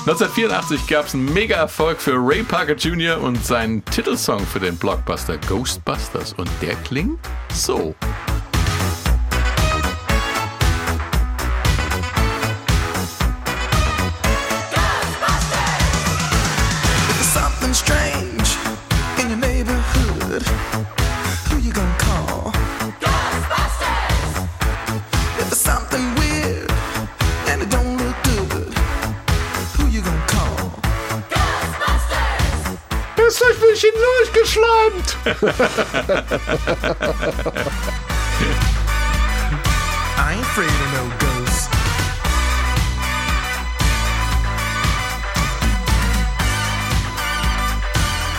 1984 0.00 0.86
gab 0.88 1.06
es 1.06 1.14
einen 1.14 1.32
Mega-Erfolg 1.32 2.00
für 2.00 2.14
Ray 2.16 2.42
Parker 2.42 2.74
Jr. 2.74 3.20
und 3.20 3.44
seinen 3.44 3.84
Titelsong 3.84 4.40
für 4.46 4.58
den 4.60 4.76
Blockbuster 4.76 5.38
Ghostbusters. 5.48 6.32
Und 6.32 6.50
der 6.60 6.74
klingt 6.76 7.18
so. 7.52 7.94
I 35.22 35.26
ain't 40.32 40.40
afraid 40.40 40.66
of 40.66 40.92
no 40.94 41.04
ghosts. 41.18 41.68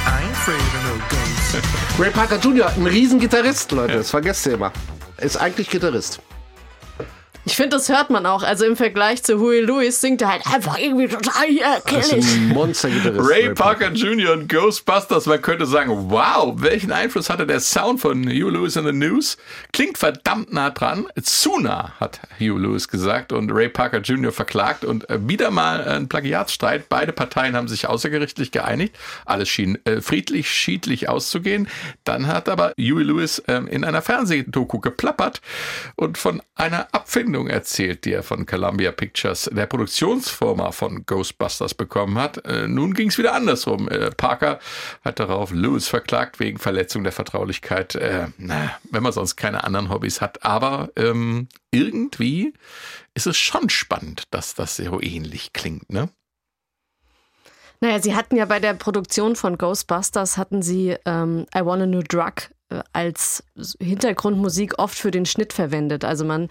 I 0.08 0.24
ain't 0.24 0.32
afraid 0.32 0.58
of 0.58 0.84
no 0.86 0.96
ghosts. 1.08 2.00
Ray 2.00 2.10
Parker 2.10 2.40
Jr., 2.40 2.72
ein 2.76 2.88
Riesengitarrist, 2.88 3.72
Leute. 3.74 3.98
Das 3.98 4.10
vergesst 4.10 4.48
ihr 4.48 4.54
immer. 4.54 4.72
Ist 5.18 5.38
eigentlich 5.38 5.70
Gitarrist. 5.70 6.20
Ich 7.52 7.58
finde, 7.58 7.76
das 7.76 7.90
hört 7.90 8.10
man 8.10 8.26
auch. 8.26 8.44
Also 8.44 8.64
im 8.64 8.78
Vergleich 8.78 9.24
zu 9.24 9.38
Huey 9.38 9.60
Lewis 9.60 10.00
singt 10.00 10.22
er 10.22 10.30
halt 10.32 10.48
einfach 10.48 10.78
irgendwie 10.80 11.10
total 11.10 11.50
äh, 11.50 11.60
Das 11.86 12.06
ist 12.06 12.10
killig. 12.12 12.26
ein 12.34 12.48
Monstergitarrist. 12.48 13.30
Ray 13.30 13.54
Parker 13.54 13.92
Jr. 13.92 14.32
und 14.32 14.48
Ghostbusters. 14.48 15.26
Man 15.26 15.42
könnte 15.42 15.66
sagen, 15.66 16.10
wow, 16.10 16.54
welchen 16.56 16.94
Einfluss 16.94 17.30
hatte 17.30 17.46
der 17.46 17.60
Sound 17.60 18.00
von 18.00 18.24
Hugh 18.26 18.50
Lewis 18.50 18.78
in 18.78 18.86
the 18.86 18.94
News? 18.94 19.36
Klingt 19.74 19.98
verdammt 19.98 20.54
nah 20.54 20.70
dran. 20.70 21.08
Zu 21.22 21.60
nah, 21.60 21.92
hat 22.00 22.22
Hugh 22.40 22.58
Lewis 22.58 22.88
gesagt 22.88 23.34
und 23.34 23.52
Ray 23.52 23.68
Parker 23.68 24.00
Jr. 24.00 24.32
verklagt 24.32 24.86
und 24.86 25.10
äh, 25.10 25.20
wieder 25.28 25.52
mal 25.52 25.84
ein 25.84 26.08
Plagiatsstreit. 26.08 26.88
Beide 26.88 27.12
Parteien 27.12 27.58
haben 27.58 27.68
sich 27.68 27.86
außergerichtlich 27.86 28.52
geeinigt. 28.52 28.96
Alles 29.26 29.50
schien 29.50 29.78
äh, 29.84 30.00
friedlich, 30.00 30.50
schiedlich 30.50 31.10
auszugehen. 31.10 31.68
Dann 32.06 32.28
hat 32.28 32.48
aber 32.48 32.72
Huey 32.80 33.04
Lewis 33.04 33.44
ähm, 33.50 33.68
in 33.68 33.84
einer 33.84 34.02
Fernsehdoku 34.02 34.80
geplappert 34.80 35.42
und 35.98 36.18
von 36.18 36.42
einer 36.56 36.88
Abfindung 36.94 37.41
erzählt, 37.48 38.06
die 38.06 38.14
er 38.14 38.24
von 38.24 38.46
Columbia 38.46 38.92
Pictures, 38.92 39.50
der 39.52 39.66
Produktionsfirma 39.66 40.72
von 40.72 41.06
Ghostbusters, 41.06 41.74
bekommen 41.74 42.18
hat. 42.18 42.46
Äh, 42.46 42.68
nun 42.68 42.94
ging 42.94 43.10
es 43.10 43.18
wieder 43.18 43.34
andersrum. 43.34 43.88
Äh, 43.90 44.12
Parker 44.12 44.60
hat 45.04 45.20
darauf 45.20 45.52
Lewis 45.52 45.88
verklagt 45.88 46.40
wegen 46.40 46.58
Verletzung 46.58 47.04
der 47.04 47.14
Vertraulichkeit. 47.14 47.96
Äh, 47.96 48.28
na, 48.38 48.72
wenn 48.90 49.04
man 49.04 49.14
sonst 49.14 49.36
keine 49.36 49.64
anderen 49.64 49.90
Hobbys 49.90 50.22
hat. 50.22 50.44
Aber 50.44 50.90
ähm, 50.96 51.48
irgendwie 51.72 52.54
ist 53.14 53.28
es 53.28 53.38
schon 53.38 53.70
spannend, 53.70 54.24
dass 54.32 54.56
das 54.56 54.78
so 54.78 55.02
ähnlich 55.02 55.54
klingt, 55.54 55.92
ne? 55.92 56.10
Naja, 57.84 58.00
sie 58.00 58.16
hatten 58.16 58.36
ja 58.36 58.46
bei 58.46 58.60
der 58.60 58.76
Produktion 58.76 59.36
von 59.36 59.58
Ghostbusters 59.58 60.38
hatten 60.38 60.62
sie 60.62 60.96
ähm, 61.06 61.48
I 61.56 61.66
Want 61.66 61.82
a 61.82 61.86
New 61.88 62.04
Drug 62.04 62.34
als 62.94 63.44
Hintergrundmusik 63.80 64.80
oft 64.80 64.98
für 64.98 65.12
den 65.12 65.26
Schnitt 65.26 65.54
verwendet. 65.54 66.06
Also 66.06 66.26
man 66.26 66.48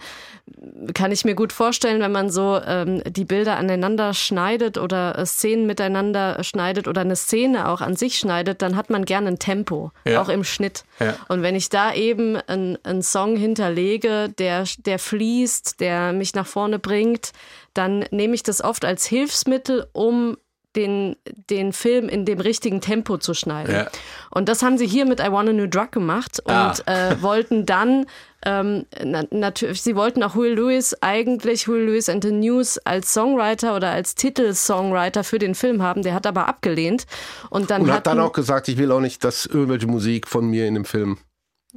kann 0.93 1.11
ich 1.11 1.25
mir 1.25 1.35
gut 1.35 1.53
vorstellen, 1.53 2.01
wenn 2.01 2.11
man 2.11 2.29
so 2.29 2.59
ähm, 2.65 3.01
die 3.07 3.25
Bilder 3.25 3.57
aneinander 3.57 4.13
schneidet 4.13 4.77
oder 4.77 5.17
äh, 5.17 5.25
Szenen 5.25 5.65
miteinander 5.65 6.43
schneidet 6.43 6.87
oder 6.87 7.01
eine 7.01 7.15
Szene 7.15 7.67
auch 7.69 7.81
an 7.81 7.95
sich 7.95 8.17
schneidet, 8.17 8.61
dann 8.61 8.75
hat 8.75 8.89
man 8.89 9.05
gerne 9.05 9.29
ein 9.29 9.39
Tempo, 9.39 9.91
Ja. 10.05 10.21
auch 10.21 10.29
im 10.29 10.43
Schnitt. 10.43 10.83
Ja. 10.99 11.15
Und 11.27 11.41
wenn 11.41 11.55
ich 11.55 11.69
da 11.69 11.93
eben 11.93 12.35
einen, 12.37 12.77
einen 12.83 13.01
Song 13.03 13.35
hinterlege, 13.35 14.29
der, 14.37 14.65
der 14.85 14.99
fließt, 14.99 15.79
der 15.79 16.13
mich 16.13 16.33
nach 16.33 16.47
vorne 16.47 16.79
bringt, 16.79 17.31
dann 17.73 18.05
nehme 18.11 18.35
ich 18.35 18.43
das 18.43 18.63
oft 18.63 18.85
als 18.85 19.05
Hilfsmittel, 19.05 19.87
um 19.93 20.37
den, 20.75 21.15
den 21.49 21.73
Film 21.73 22.07
in 22.09 22.25
dem 22.25 22.39
richtigen 22.39 22.79
Tempo 22.81 23.17
zu 23.17 23.33
schneiden. 23.33 23.73
Ja. 23.75 23.87
Und 24.29 24.47
das 24.49 24.63
haben 24.63 24.77
sie 24.77 24.87
hier 24.87 25.05
mit 25.05 25.19
I 25.19 25.31
Want 25.31 25.49
a 25.49 25.53
New 25.53 25.67
Drug 25.67 25.91
gemacht 25.91 26.39
und 26.45 26.51
Ah. 26.53 26.73
äh, 26.85 27.21
wollten 27.21 27.65
dann 27.65 28.05
ähm, 28.43 28.85
na, 29.03 29.23
natürlich, 29.29 29.83
sie 29.83 29.95
wollten 29.95 30.23
auch 30.23 30.33
Huey 30.33 30.55
Lewis 30.55 30.95
eigentlich, 31.01 31.67
Huey 31.67 31.85
Lewis 31.85 32.09
and 32.09 32.23
the 32.23 32.31
News 32.31 32.79
als 32.79 33.13
Songwriter 33.13 33.75
oder 33.75 33.91
als 33.91 34.15
Titelsongwriter 34.15 35.23
für 35.23 35.37
den 35.37 35.53
Film 35.53 35.83
haben. 35.83 36.01
Der 36.01 36.13
hat 36.15 36.25
aber 36.25 36.47
abgelehnt. 36.47 37.05
Und 37.51 37.69
dann 37.69 37.83
Und 37.83 37.91
hat 37.91 38.07
dann 38.07 38.17
hatten- 38.17 38.27
auch 38.27 38.33
gesagt, 38.33 38.67
ich 38.67 38.77
will 38.77 38.91
auch 38.91 38.99
nicht, 38.99 39.23
dass 39.23 39.45
irgendwelche 39.45 39.85
Musik 39.87 40.27
von 40.27 40.47
mir 40.47 40.65
in 40.67 40.73
dem 40.73 40.85
Film 40.85 41.19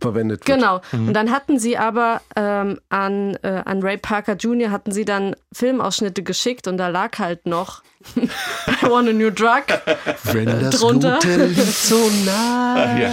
verwendet 0.01 0.47
wird. 0.47 0.59
Genau. 0.59 0.80
Und 0.92 1.14
dann 1.14 1.30
hatten 1.30 1.59
sie 1.59 1.76
aber 1.78 2.20
ähm, 2.36 2.80
an, 2.88 3.36
äh, 3.42 3.62
an 3.64 3.82
Ray 3.82 3.97
Parker 3.97 4.34
Jr. 4.34 4.70
hatten 4.70 4.92
sie 4.92 5.05
dann 5.05 5.36
Filmausschnitte 5.53 6.22
geschickt 6.22 6.66
und 6.66 6.78
da 6.78 6.88
lag 6.88 7.18
halt 7.18 7.47
noch 7.47 7.82
I 8.16 8.28
Want 8.82 9.09
a 9.09 9.12
New 9.12 9.30
Drug. 9.30 9.62
Wenn 10.24 10.47
das 10.47 10.78
Drunter. 10.78 11.14
Gute 11.22 11.47
liegt 11.47 11.61
so 11.61 12.11
nah. 12.26 12.99
Ja. 12.99 13.11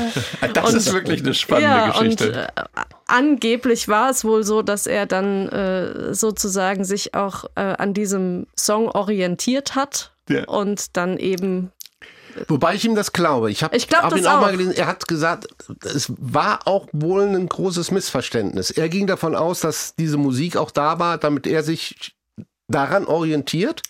Das 0.54 0.74
ist 0.74 0.92
wirklich 0.92 1.22
eine 1.22 1.34
spannende 1.34 1.70
ja, 1.70 1.90
Geschichte. 1.92 2.28
Und, 2.28 2.36
äh, 2.36 2.84
angeblich 3.08 3.88
war 3.88 4.10
es 4.10 4.26
wohl 4.26 4.44
so, 4.44 4.62
dass 4.62 4.88
er 4.88 5.06
dann 5.06 5.48
äh, 5.50 6.14
sozusagen 6.14 6.84
sich 6.84 7.14
auch 7.14 7.46
äh, 7.56 7.62
an 7.62 7.94
diesem 7.94 8.48
Song 8.58 8.90
orientiert 8.90 9.76
hat 9.76 10.12
Ja. 10.30 10.46
und 10.46 10.98
dann 10.98 11.18
eben 11.18 11.72
Wobei 12.48 12.76
ich 12.76 12.86
ihm 12.86 12.96
das 12.96 13.14
glaube. 13.14 13.52
Ich 13.52 13.64
habe 13.64 13.76
Ich 13.76 13.88
glaub 13.88 14.04
hab 14.04 14.16
ihn 14.16 14.26
auch, 14.28 14.38
auch. 14.38 14.42
mal 14.42 14.52
gelesen. 14.52 14.74
Er 14.74 14.88
hat 14.88 15.08
gesagt, 15.08 15.48
es 15.84 16.12
war 16.18 16.68
auch 16.68 16.88
wohl 16.92 17.24
ein 17.24 17.48
großes 17.50 17.92
Missverständnis. 17.92 18.72
Er 18.72 18.90
ging 18.90 19.08
davon 19.08 19.36
aus, 19.36 19.60
dass 19.62 19.96
diese 19.96 20.18
Musik 20.18 20.58
auch 20.58 20.72
da 20.72 21.00
war, 21.00 21.18
damit 21.18 21.48
er 21.48 21.64
sich 21.64 22.16
daran 22.68 23.06
orientiert 23.06 23.82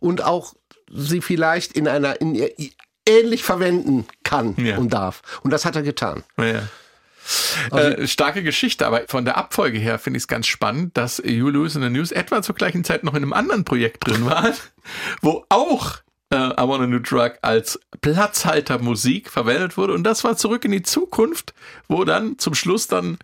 und 0.00 0.22
auch 0.22 0.54
sie 0.92 1.20
vielleicht 1.20 1.72
in 1.72 1.88
einer 1.88 2.20
in, 2.20 2.34
ähnlich 3.06 3.42
verwenden 3.42 4.06
kann 4.22 4.54
Ja. 4.58 4.76
und 4.78 4.90
darf. 4.92 5.22
Und 5.42 5.50
das 5.50 5.64
hat 5.64 5.76
er 5.76 5.82
getan. 5.82 6.22
Ja. 6.38 6.62
äh, 7.76 8.06
starke 8.06 8.42
Geschichte, 8.42 8.86
aber 8.86 9.02
von 9.08 9.24
der 9.24 9.36
Abfolge 9.36 9.78
her 9.78 9.98
finde 9.98 10.16
ich 10.18 10.22
es 10.24 10.28
ganz 10.28 10.46
spannend, 10.46 10.96
dass 10.96 11.20
You 11.24 11.48
Lose 11.50 11.78
in 11.78 11.84
the 11.84 11.90
News 11.90 12.10
etwa 12.12 12.42
zur 12.42 12.54
gleichen 12.54 12.84
Zeit 12.84 13.04
noch 13.04 13.12
in 13.14 13.22
einem 13.22 13.32
anderen 13.32 13.64
Projekt 13.64 14.06
drin 14.06 14.24
war, 14.24 14.52
wo 15.22 15.44
auch 15.48 15.98
äh, 16.30 16.36
I 16.36 16.68
Want 16.68 16.82
a 16.82 16.86
New 16.86 17.00
Drug 17.00 17.32
als 17.42 17.80
Platzhaltermusik 18.00 19.30
verwendet 19.30 19.76
wurde. 19.76 19.94
Und 19.94 20.04
das 20.04 20.24
war 20.24 20.36
zurück 20.36 20.64
in 20.64 20.72
die 20.72 20.82
Zukunft, 20.82 21.54
wo 21.88 22.04
dann 22.04 22.38
zum 22.38 22.54
Schluss 22.54 22.86
dann 22.86 23.18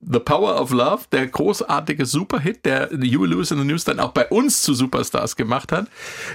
The 0.00 0.20
Power 0.20 0.60
of 0.60 0.70
Love, 0.70 1.02
der 1.10 1.26
großartige 1.26 2.06
Superhit, 2.06 2.64
der 2.64 2.88
You 2.94 3.24
Lewis 3.24 3.50
in 3.50 3.58
the 3.58 3.64
News 3.64 3.82
dann 3.84 3.98
auch 3.98 4.12
bei 4.12 4.26
uns 4.28 4.62
zu 4.62 4.72
Superstars 4.72 5.34
gemacht 5.34 5.72
hat, 5.72 5.88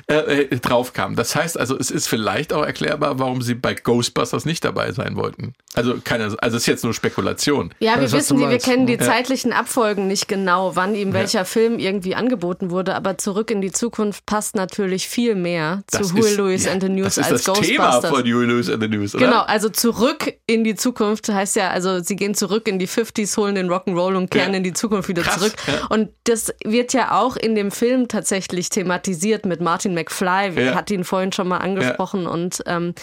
äh, 0.08 0.16
äh, 0.44 0.60
draufkam. 0.60 1.16
Das 1.16 1.34
heißt 1.34 1.58
also, 1.58 1.78
es 1.78 1.90
ist 1.90 2.08
vielleicht 2.08 2.52
auch 2.52 2.66
erklärbar, 2.66 3.20
warum 3.20 3.42
sie 3.42 3.54
bei 3.56 3.74
Ghostbusters 3.74 4.44
nicht 4.44 4.66
dabei 4.66 4.92
sein 4.92 5.16
wollten. 5.16 5.54
Also 5.76 5.96
keine, 6.04 6.26
also 6.26 6.38
es 6.42 6.54
ist 6.64 6.66
jetzt 6.66 6.84
nur 6.84 6.94
Spekulation. 6.94 7.74
Ja, 7.80 7.96
wir 7.96 8.04
was 8.04 8.12
wissen, 8.12 8.38
die, 8.38 8.50
wir 8.50 8.58
kennen 8.60 8.86
die 8.86 8.94
Ja. 8.94 9.00
zeitlichen 9.00 9.54
Abfolgen 9.54 10.08
nicht 10.08 10.28
genau, 10.28 10.76
wann 10.76 10.94
ihm 10.94 11.14
welcher 11.14 11.46
Film 11.46 11.80
irgendwie 11.80 12.16
angeboten 12.16 12.70
wurde, 12.70 12.96
aber 12.96 13.18
zurück 13.18 13.50
in 13.50 13.62
die 13.62 13.72
Zukunft 13.72 14.26
passt 14.26 14.56
natürlich 14.56 15.08
viel 15.08 15.36
mehr 15.36 15.84
zu 15.88 16.14
Huey 16.14 16.20
ist- 16.20 16.38
Lewis 16.38 16.66
ja, 16.66 16.74
and 16.74 16.84
the 16.84 16.90
News 16.90 17.16
das 17.16 17.18
ist 17.28 17.32
als 17.32 17.44
das 17.46 17.60
Thema 17.62 17.86
Ghostbusters. 17.92 18.12
von 18.12 18.26
You 18.26 18.42
Lewis 18.42 18.70
and 18.70 18.84
the 18.84 18.90
News, 18.90 19.16
oder? 19.16 19.26
Genau, 19.26 19.42
also 19.44 19.70
zurück 19.70 20.34
in 20.48 20.66
die 20.66 20.76
Zukunft 20.76 21.30
heißt 21.30 21.56
ja, 21.56 21.70
also 21.70 22.02
sie 22.02 22.18
gehen 22.18 22.36
zurück 22.36 22.68
in 22.68 22.78
die 22.78 22.88
50s, 22.90 23.38
holen 23.38 23.53
wollen 23.54 23.68
den 23.68 23.70
Rock'n'Roll 23.72 24.16
und 24.16 24.32
kehren 24.32 24.52
Ja. 24.52 24.58
in 24.58 24.64
die 24.64 24.74
Zukunft 24.74 25.10
wieder 25.10 25.22
Krass, 25.24 25.36
zurück. 25.40 25.54
ja. 25.68 25.86
Und 25.90 26.10
das 26.26 26.54
wird 26.64 26.94
ja 26.94 27.12
auch 27.20 27.36
in 27.38 27.56
dem 27.56 27.72
Film 27.72 28.08
tatsächlich 28.08 28.70
thematisiert 28.70 29.46
mit 29.46 29.62
Martin 29.62 29.94
McFly. 29.94 30.56
Wir 30.56 30.64
Ja. 30.66 30.76
hatten 30.76 30.94
ihn 30.94 31.04
vorhin 31.04 31.32
schon 31.32 31.48
mal 31.48 31.58
angesprochen 31.58 32.26
und 32.28 32.64
ähm, 32.66 32.94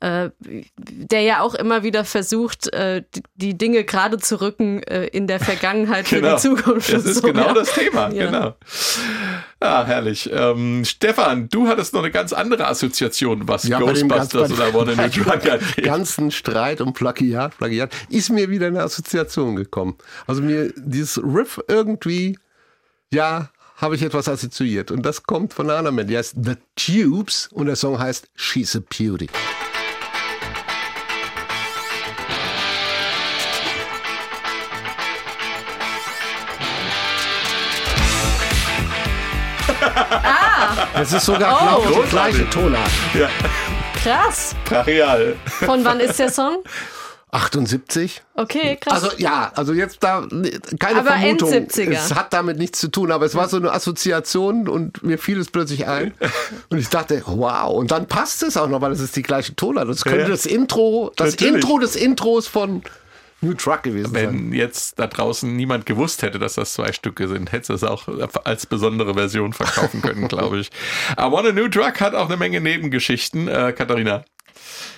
äh, 0.00 0.30
der 0.76 1.20
ja 1.22 1.40
auch 1.42 1.54
immer 1.54 1.82
wieder 1.82 2.04
versucht, 2.04 2.72
äh, 2.72 3.02
die- 3.36 3.50
Dinge 3.60 3.84
gerade 3.84 4.16
zu 4.18 4.40
rücken 4.40 4.82
äh, 4.84 5.06
in 5.06 5.26
der 5.26 5.38
Vergangenheit 5.40 6.08
für 6.08 6.22
die 6.22 6.36
Zukunft. 6.36 6.86
Genau. 6.88 6.98
Das 6.98 7.04
und 7.04 7.10
ist 7.10 7.16
so, 7.20 7.26
genau 7.26 7.46
ja. 7.48 7.52
das 7.52 7.74
Thema, 7.74 8.10
Ja. 8.12 8.26
genau. 8.26 8.54
Ah, 9.62 9.84
herrlich. 9.84 10.30
Ähm, 10.32 10.84
Stefan, 10.86 11.48
du 11.50 11.68
hattest 11.68 11.92
noch 11.92 12.00
eine 12.00 12.10
ganz 12.10 12.32
andere 12.32 12.66
Assoziation, 12.66 13.46
was 13.46 13.64
Ja, 13.64 13.78
ganz- 13.78 14.00
Ghostbusters 14.00 14.52
oder 14.52 14.74
One 14.74 14.96
New 14.96 15.02
dem 15.02 15.10
Drug 15.24 15.32
angeht. 15.50 15.84
ganzen 15.84 16.30
Streit 16.30 16.80
um 16.80 16.94
Plagiat, 16.94 17.58
Plagiat, 17.58 17.90
ist 18.08 18.30
mir 18.30 18.48
wieder 18.48 18.68
eine 18.68 18.82
Assoziation 18.82 19.56
gekommen. 19.56 19.89
Also 20.26 20.42
mir 20.42 20.72
dieses 20.76 21.18
Riff 21.22 21.60
irgendwie, 21.68 22.38
ja, 23.12 23.50
habe 23.76 23.94
ich 23.96 24.02
etwas 24.02 24.28
assoziiert. 24.28 24.90
Und 24.90 25.02
das 25.02 25.22
kommt 25.22 25.54
von 25.54 25.68
einer 25.70 25.78
anderen 25.78 25.96
Band, 25.96 26.10
die 26.10 26.16
heißt 26.18 26.36
The 26.42 26.56
Tubes 26.76 27.48
und 27.52 27.66
der 27.66 27.76
Song 27.76 27.98
heißt 27.98 28.28
She's 28.36 28.76
a 28.76 28.80
Beauty. 28.80 29.28
Das 40.94 41.12
ist 41.12 41.24
sogar, 41.24 41.56
Oh. 41.56 41.64
glaube 41.64 41.82
ich, 41.82 41.88
die 41.88 41.94
Großartig. 41.94 42.10
gleiche 42.36 42.50
Tonart. 42.50 42.90
Ja, 43.14 43.28
Krass. 44.02 44.54
brachial. 44.64 45.36
Von 45.46 45.84
wann 45.84 46.00
ist 46.00 46.18
der 46.18 46.30
Song? 46.30 46.58
78? 47.32 48.22
Okay, 48.34 48.76
krass. 48.80 49.04
Also 49.04 49.16
ja, 49.18 49.52
also 49.54 49.72
jetzt 49.72 50.02
da 50.02 50.26
ne, 50.30 50.50
keine 50.78 51.00
Aber 51.00 51.10
Vermutung. 51.12 51.52
End-70er. 51.52 51.90
Es 51.92 52.14
hat 52.14 52.32
damit 52.32 52.58
nichts 52.58 52.80
zu 52.80 52.88
tun, 52.88 53.12
aber 53.12 53.26
es 53.26 53.34
war 53.34 53.48
so 53.48 53.56
eine 53.56 53.72
Assoziation 53.72 54.68
und 54.68 55.02
mir 55.02 55.18
fiel 55.18 55.38
es 55.38 55.50
plötzlich 55.50 55.86
ein 55.86 56.12
und 56.70 56.78
ich 56.78 56.88
dachte, 56.88 57.22
wow, 57.26 57.72
und 57.72 57.90
dann 57.90 58.06
passt 58.06 58.42
es 58.42 58.56
auch 58.56 58.68
noch, 58.68 58.80
weil 58.80 58.92
es 58.92 59.00
ist 59.00 59.14
die 59.16 59.22
gleiche 59.22 59.54
Tonart. 59.54 59.88
Das 59.88 60.04
könnte 60.04 60.20
Ja. 60.22 60.28
das 60.28 60.46
Intro, 60.46 61.12
das 61.16 61.32
Natürlich. 61.32 61.54
Intro 61.56 61.78
des 61.78 61.96
Intros 61.96 62.46
von 62.48 62.82
New 63.42 63.54
Truck 63.54 63.84
gewesen 63.84 64.12
sein. 64.12 64.26
Wenn 64.28 64.52
jetzt 64.52 64.98
da 64.98 65.06
draußen 65.06 65.54
niemand 65.56 65.86
gewusst 65.86 66.22
hätte, 66.22 66.38
dass 66.38 66.54
das 66.54 66.74
zwei 66.74 66.92
Stücke 66.92 67.26
sind, 67.26 67.52
hätte 67.52 67.72
es 67.72 67.82
auch 67.84 68.06
als 68.44 68.66
besondere 68.66 69.14
Version 69.14 69.52
verkaufen 69.54 70.02
können, 70.02 70.28
glaube 70.28 70.58
ich. 70.58 70.68
I 71.12 71.22
Want 71.22 71.46
a 71.48 71.52
New 71.52 71.68
Drug 71.68 72.00
hat 72.00 72.14
auch 72.14 72.26
eine 72.26 72.36
Menge 72.36 72.60
Nebengeschichten. 72.60 73.48
Äh, 73.48 73.72
Katharina. 73.72 74.24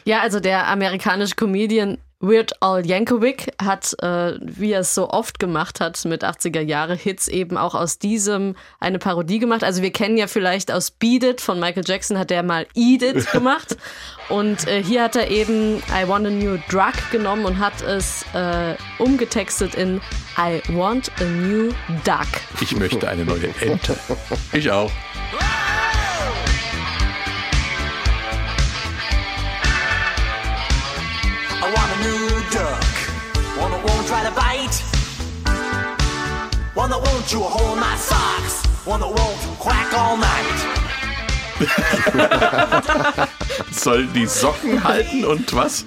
Ja, 0.05 0.21
also 0.23 0.41
der 0.41 0.67
amerikanische 0.67 1.37
Comedian 1.37 1.99
Weird 2.23 2.63
Al 2.63 2.87
Yankovic 2.87 3.53
hat, 3.61 3.95
äh, 4.01 4.35
wie 4.41 4.73
er 4.73 4.81
es 4.81 4.95
so 4.95 5.11
oft 5.11 5.41
gemacht 5.41 5.81
hat 5.81 6.03
mit 6.05 6.25
80er 6.25 6.61
Jahre 6.61 6.95
Hits, 6.95 7.27
eben 7.27 7.57
auch 7.57 7.75
aus 7.75 7.99
diesem 7.99 8.55
eine 8.79 9.01
Parodie 9.01 9.41
gemacht. 9.41 9.65
Also 9.65 9.83
wir 9.83 9.91
kennen 9.91 10.17
ja 10.17 10.29
vielleicht 10.29 10.71
aus 10.71 10.93
Beat 10.93 11.25
It 11.25 11.41
von 11.41 11.59
Michael 11.59 11.83
Jackson 11.85 12.17
hat 12.17 12.31
er 12.31 12.45
mal 12.45 12.67
Eat 12.75 13.03
It 13.03 13.31
gemacht. 13.33 13.77
Und 14.29 14.69
äh, 14.69 14.83
hier 14.83 15.03
hat 15.03 15.17
er 15.17 15.31
eben 15.31 15.79
I 15.79 16.07
Want 16.07 16.27
a 16.27 16.31
New 16.31 16.59
Drug 16.71 16.95
genommen 17.11 17.45
und 17.45 17.59
hat 17.59 17.83
es 17.83 18.25
äh, 18.35 18.77
umgetextet 18.99 19.75
in 19.75 20.01
I 20.39 20.63
Want 20.75 21.11
a 21.21 21.25
New 21.25 21.73
Duck. 22.05 22.29
Ich 22.61 22.77
möchte 22.77 23.09
eine 23.09 23.25
neue 23.25 23.49
Ente. 23.61 23.97
Ich 24.53 24.71
auch. 24.71 24.91
One 36.83 36.91
that 36.91 37.01
won't 37.01 37.25
chew 37.29 37.39
a 37.39 37.45
hole 37.45 37.75
in 37.75 37.79
my 37.79 37.95
socks. 37.95 38.67
One 38.85 38.99
that 38.99 39.07
won't 39.07 39.39
quack 39.63 39.95
all 39.95 40.17
night. 40.17 40.59
Soll 43.71 44.07
die 44.13 44.27
Socken 44.27 44.83
halten 44.83 45.25
und 45.25 45.55
was? 45.55 45.85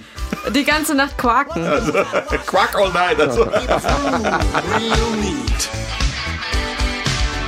Die 0.54 0.64
ganze 0.64 0.96
Nacht 0.96 1.18
quaken. 1.18 1.66
Quack 2.46 2.78
all 2.78 2.93
night. 2.93 3.20
Also. 3.20 3.43
Real 3.43 5.12
neat. 5.20 5.68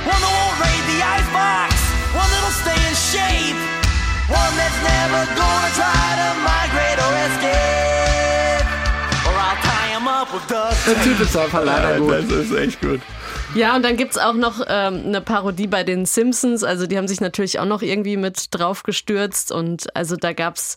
One 0.04 0.20
that 0.20 0.32
won't 0.36 0.60
raid 0.60 0.84
the 0.92 1.00
icebox. 1.00 1.72
One 2.20 2.28
that'll 2.28 2.52
stay 2.52 2.76
in 2.76 2.94
shape. 3.00 3.56
One 4.28 4.54
that's 4.60 4.76
never 4.84 5.24
gonna 5.40 5.72
try 5.72 6.20
to 6.20 6.36
migrate 6.44 7.00
or 7.00 7.16
escape. 7.32 8.68
Or 9.24 9.32
I'll 9.40 9.56
tie 9.64 9.96
him 9.96 10.06
up 10.06 10.34
with 10.34 10.46
duct 10.48 10.76
Der 10.86 11.00
Typ 11.02 11.18
ist 11.18 11.34
einfach 11.34 11.64
leider 11.64 11.96
gut. 11.96 12.24
Das 12.28 12.44
ist 12.44 12.54
echt 12.54 12.82
gut. 12.82 13.00
Ja, 13.54 13.74
und 13.76 13.82
dann 13.82 13.96
gibt's 13.96 14.18
auch 14.18 14.34
noch 14.34 14.60
ähm, 14.68 15.02
eine 15.06 15.20
Parodie 15.20 15.66
bei 15.66 15.84
den 15.84 16.06
Simpsons. 16.06 16.64
Also 16.64 16.86
die 16.86 16.98
haben 16.98 17.08
sich 17.08 17.20
natürlich 17.20 17.58
auch 17.58 17.64
noch 17.64 17.82
irgendwie 17.82 18.16
mit 18.16 18.46
drauf 18.50 18.82
gestürzt. 18.82 19.52
Und 19.52 19.94
also 19.96 20.16
da 20.16 20.32
gab's 20.32 20.76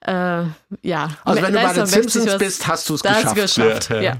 äh, 0.00 0.42
ja. 0.82 1.10
Also 1.24 1.42
wenn 1.42 1.52
du 1.52 1.62
bei 1.62 1.72
den 1.72 1.86
Simpsons 1.86 2.38
bist, 2.38 2.66
hast 2.66 2.88
du 2.88 2.94
es 2.94 3.02
da 3.02 3.14
hast 3.14 3.34
geschafft. 3.34 3.58
du 3.58 3.62
geschafft. 3.62 3.90
Ja, 3.90 3.96
Ja, 3.96 4.02
ja. 4.02 4.16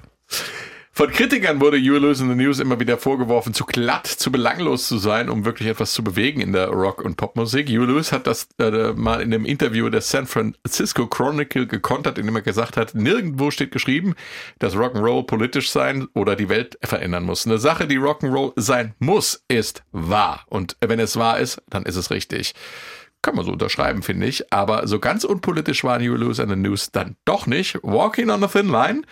Von 0.93 1.11
Kritikern 1.12 1.61
wurde 1.61 1.76
You 1.76 1.95
Lose 1.95 2.22
in 2.22 2.28
the 2.28 2.34
News 2.34 2.59
immer 2.59 2.80
wieder 2.80 2.99
vorgeworfen, 2.99 3.55
zu 3.55 3.64
glatt, 3.64 4.07
zu 4.09 4.32
belanglos 4.32 4.88
zu 4.88 4.99
sein, 4.99 5.30
um 5.30 5.45
wirklich 5.45 5.68
etwas 5.68 5.93
zu 5.93 6.03
bewegen 6.03 6.41
in 6.41 6.53
der 6.53 6.68
Rock- 6.68 7.03
und 7.03 7.16
Popmusik. 7.16 7.70
You 7.70 7.84
Lose 7.84 8.11
hat 8.11 8.26
das 8.26 8.49
äh, 8.59 8.93
mal 8.93 9.22
in 9.22 9.32
einem 9.32 9.47
Interview 9.47 9.88
der 9.88 10.01
San 10.01 10.26
Francisco 10.26 11.07
Chronicle 11.07 11.68
gekontert, 11.68 12.18
indem 12.18 12.36
er 12.36 12.43
gesagt 12.43 12.76
hat, 12.76 12.95
nirgendwo 12.95 13.51
steht 13.53 13.70
geschrieben, 13.70 14.14
dass 14.59 14.74
Rock'n'Roll 14.74 15.26
politisch 15.26 15.70
sein 15.70 16.09
oder 16.12 16.34
die 16.34 16.49
Welt 16.49 16.76
verändern 16.82 17.22
muss. 17.22 17.47
Eine 17.47 17.59
Sache, 17.59 17.86
die 17.86 17.99
Rock'n'Roll 17.99 18.53
sein 18.57 18.95
muss, 18.99 19.45
ist 19.49 19.84
wahr. 19.93 20.45
Und 20.49 20.76
wenn 20.80 20.99
es 20.99 21.16
wahr 21.16 21.38
ist, 21.38 21.62
dann 21.70 21.84
ist 21.84 21.97
es 21.97 22.11
richtig. 22.11 22.53
Kann 23.22 23.36
man 23.36 23.45
so 23.45 23.53
unterschreiben, 23.53 24.03
finde 24.03 24.26
ich. 24.26 24.53
Aber 24.53 24.86
so 24.88 24.99
ganz 24.99 25.24
unpolitisch 25.24 25.84
waren 25.84 26.03
You 26.03 26.16
Lose 26.16 26.43
in 26.43 26.49
the 26.49 26.57
News 26.57 26.91
dann 26.91 27.16
doch 27.24 27.47
nicht. 27.47 27.78
Walking 27.82 28.30
on 28.30 28.43
a 28.43 28.49
Thin 28.49 28.68
Line 28.68 29.03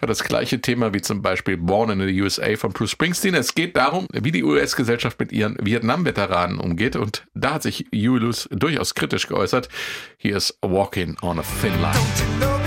hat 0.00 0.10
das 0.10 0.24
gleiche 0.24 0.60
Thema 0.60 0.94
wie 0.94 1.00
zum 1.00 1.22
Beispiel 1.22 1.56
Born 1.56 1.90
in 1.90 2.06
the 2.06 2.22
USA 2.22 2.56
von 2.56 2.72
Bruce 2.72 2.92
Springsteen. 2.92 3.34
Es 3.34 3.54
geht 3.54 3.76
darum, 3.76 4.06
wie 4.12 4.32
die 4.32 4.44
US-Gesellschaft 4.44 5.18
mit 5.20 5.32
ihren 5.32 5.56
Vietnam-Veteranen 5.60 6.58
umgeht. 6.58 6.96
Und 6.96 7.26
da 7.34 7.54
hat 7.54 7.62
sich 7.62 7.86
Lose 7.90 8.48
durchaus 8.50 8.94
kritisch 8.94 9.26
geäußert. 9.26 9.68
Hier 10.16 10.36
ist 10.36 10.58
Walking 10.62 11.16
on 11.22 11.38
a 11.38 11.44
Thin 11.60 11.72
Line. 11.80 12.57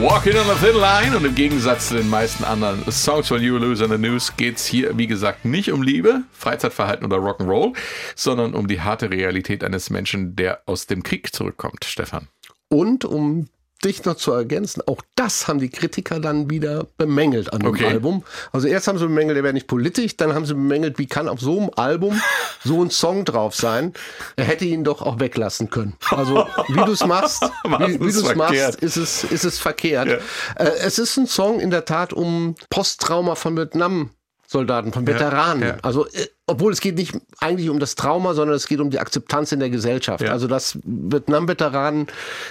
Walking 0.00 0.36
on 0.36 0.48
a 0.48 0.54
Thin 0.54 0.76
Line 0.76 1.16
und 1.16 1.24
im 1.24 1.34
Gegensatz 1.34 1.88
zu 1.88 1.96
den 1.96 2.08
meisten 2.08 2.44
anderen 2.44 2.88
Songs 2.90 3.26
von 3.26 3.42
You 3.42 3.58
Lose 3.58 3.84
in 3.84 3.90
the 3.90 3.98
News 3.98 4.36
geht's 4.36 4.64
hier, 4.64 4.96
wie 4.96 5.08
gesagt, 5.08 5.44
nicht 5.44 5.72
um 5.72 5.82
Liebe, 5.82 6.22
Freizeitverhalten 6.32 7.04
oder 7.04 7.16
Rock'n'Roll, 7.16 7.76
sondern 8.14 8.54
um 8.54 8.68
die 8.68 8.80
harte 8.80 9.10
Realität 9.10 9.64
eines 9.64 9.90
Menschen, 9.90 10.36
der 10.36 10.62
aus 10.66 10.86
dem 10.86 11.02
Krieg 11.02 11.34
zurückkommt, 11.34 11.84
Stefan. 11.84 12.28
Und 12.68 13.04
um 13.04 13.48
dich 13.84 14.04
noch 14.04 14.16
zu 14.16 14.32
ergänzen, 14.32 14.82
auch 14.86 15.02
das 15.14 15.46
haben 15.48 15.60
die 15.60 15.68
Kritiker 15.68 16.18
dann 16.20 16.50
wieder 16.50 16.86
bemängelt 16.96 17.52
an 17.52 17.60
dem 17.60 17.68
Okay. 17.68 17.86
Album. 17.86 18.24
Also 18.52 18.66
erst 18.68 18.88
haben 18.88 18.98
sie 18.98 19.06
bemängelt, 19.06 19.36
er 19.36 19.44
wäre 19.44 19.54
nicht 19.54 19.66
politisch, 19.68 20.16
dann 20.16 20.34
haben 20.34 20.46
sie 20.46 20.54
bemängelt, 20.54 20.98
wie 20.98 21.06
kann 21.06 21.28
auf 21.28 21.40
so 21.40 21.58
einem 21.58 21.70
Album 21.76 22.20
so 22.64 22.82
ein 22.82 22.90
Song 22.90 23.24
drauf 23.24 23.54
sein? 23.54 23.92
Er 24.36 24.44
hätte 24.44 24.64
ihn 24.64 24.84
doch 24.84 25.02
auch 25.02 25.20
weglassen 25.20 25.70
können. 25.70 25.96
Also 26.10 26.46
wie 26.68 26.84
du 26.84 26.92
es 26.92 27.06
machst, 27.06 27.42
wie, 27.64 28.00
wie 28.00 28.06
ist 28.08 28.20
du 28.22 28.28
es 28.28 28.34
machst, 28.34 28.54
verkehrt? 28.54 28.74
ist 28.76 28.96
es, 28.96 29.24
ist 29.24 29.44
es 29.44 29.58
verkehrt. 29.58 30.08
Ja. 30.08 30.64
Äh, 30.64 30.70
es 30.80 30.98
ist 30.98 31.16
ein 31.16 31.26
Song 31.26 31.60
in 31.60 31.70
der 31.70 31.84
Tat 31.84 32.12
um 32.12 32.54
Posttrauma 32.70 33.34
von 33.34 33.56
Vietnam. 33.56 34.10
Soldaten, 34.50 34.92
von 34.92 35.06
Veteranen. 35.06 35.62
ja. 35.62 35.76
Also, 35.82 36.06
äh, 36.06 36.26
obwohl 36.46 36.72
es 36.72 36.80
geht 36.80 36.96
nicht 36.96 37.14
eigentlich 37.38 37.68
um 37.68 37.78
das 37.78 37.96
Trauma, 37.96 38.32
sondern 38.32 38.56
es 38.56 38.66
geht 38.66 38.80
um 38.80 38.88
die 38.88 38.98
Akzeptanz 38.98 39.52
in 39.52 39.60
der 39.60 39.68
Gesellschaft. 39.68 40.24
Ja. 40.24 40.32
Also, 40.32 40.46
dass 40.46 40.78
Vietnam-Veteranen 40.84 42.06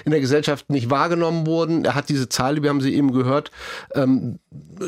in 0.06 0.12
der 0.12 0.20
Gesellschaft 0.20 0.70
nicht 0.70 0.92
wahrgenommen 0.92 1.48
wurden. 1.48 1.86
Er 1.86 1.96
hat 1.96 2.10
diese 2.10 2.30
Zeile, 2.30 2.62
wir 2.62 2.70
haben 2.70 2.82
sie 2.82 2.94
eben 2.94 3.14
gehört, 3.14 3.50
ähm, 3.96 4.38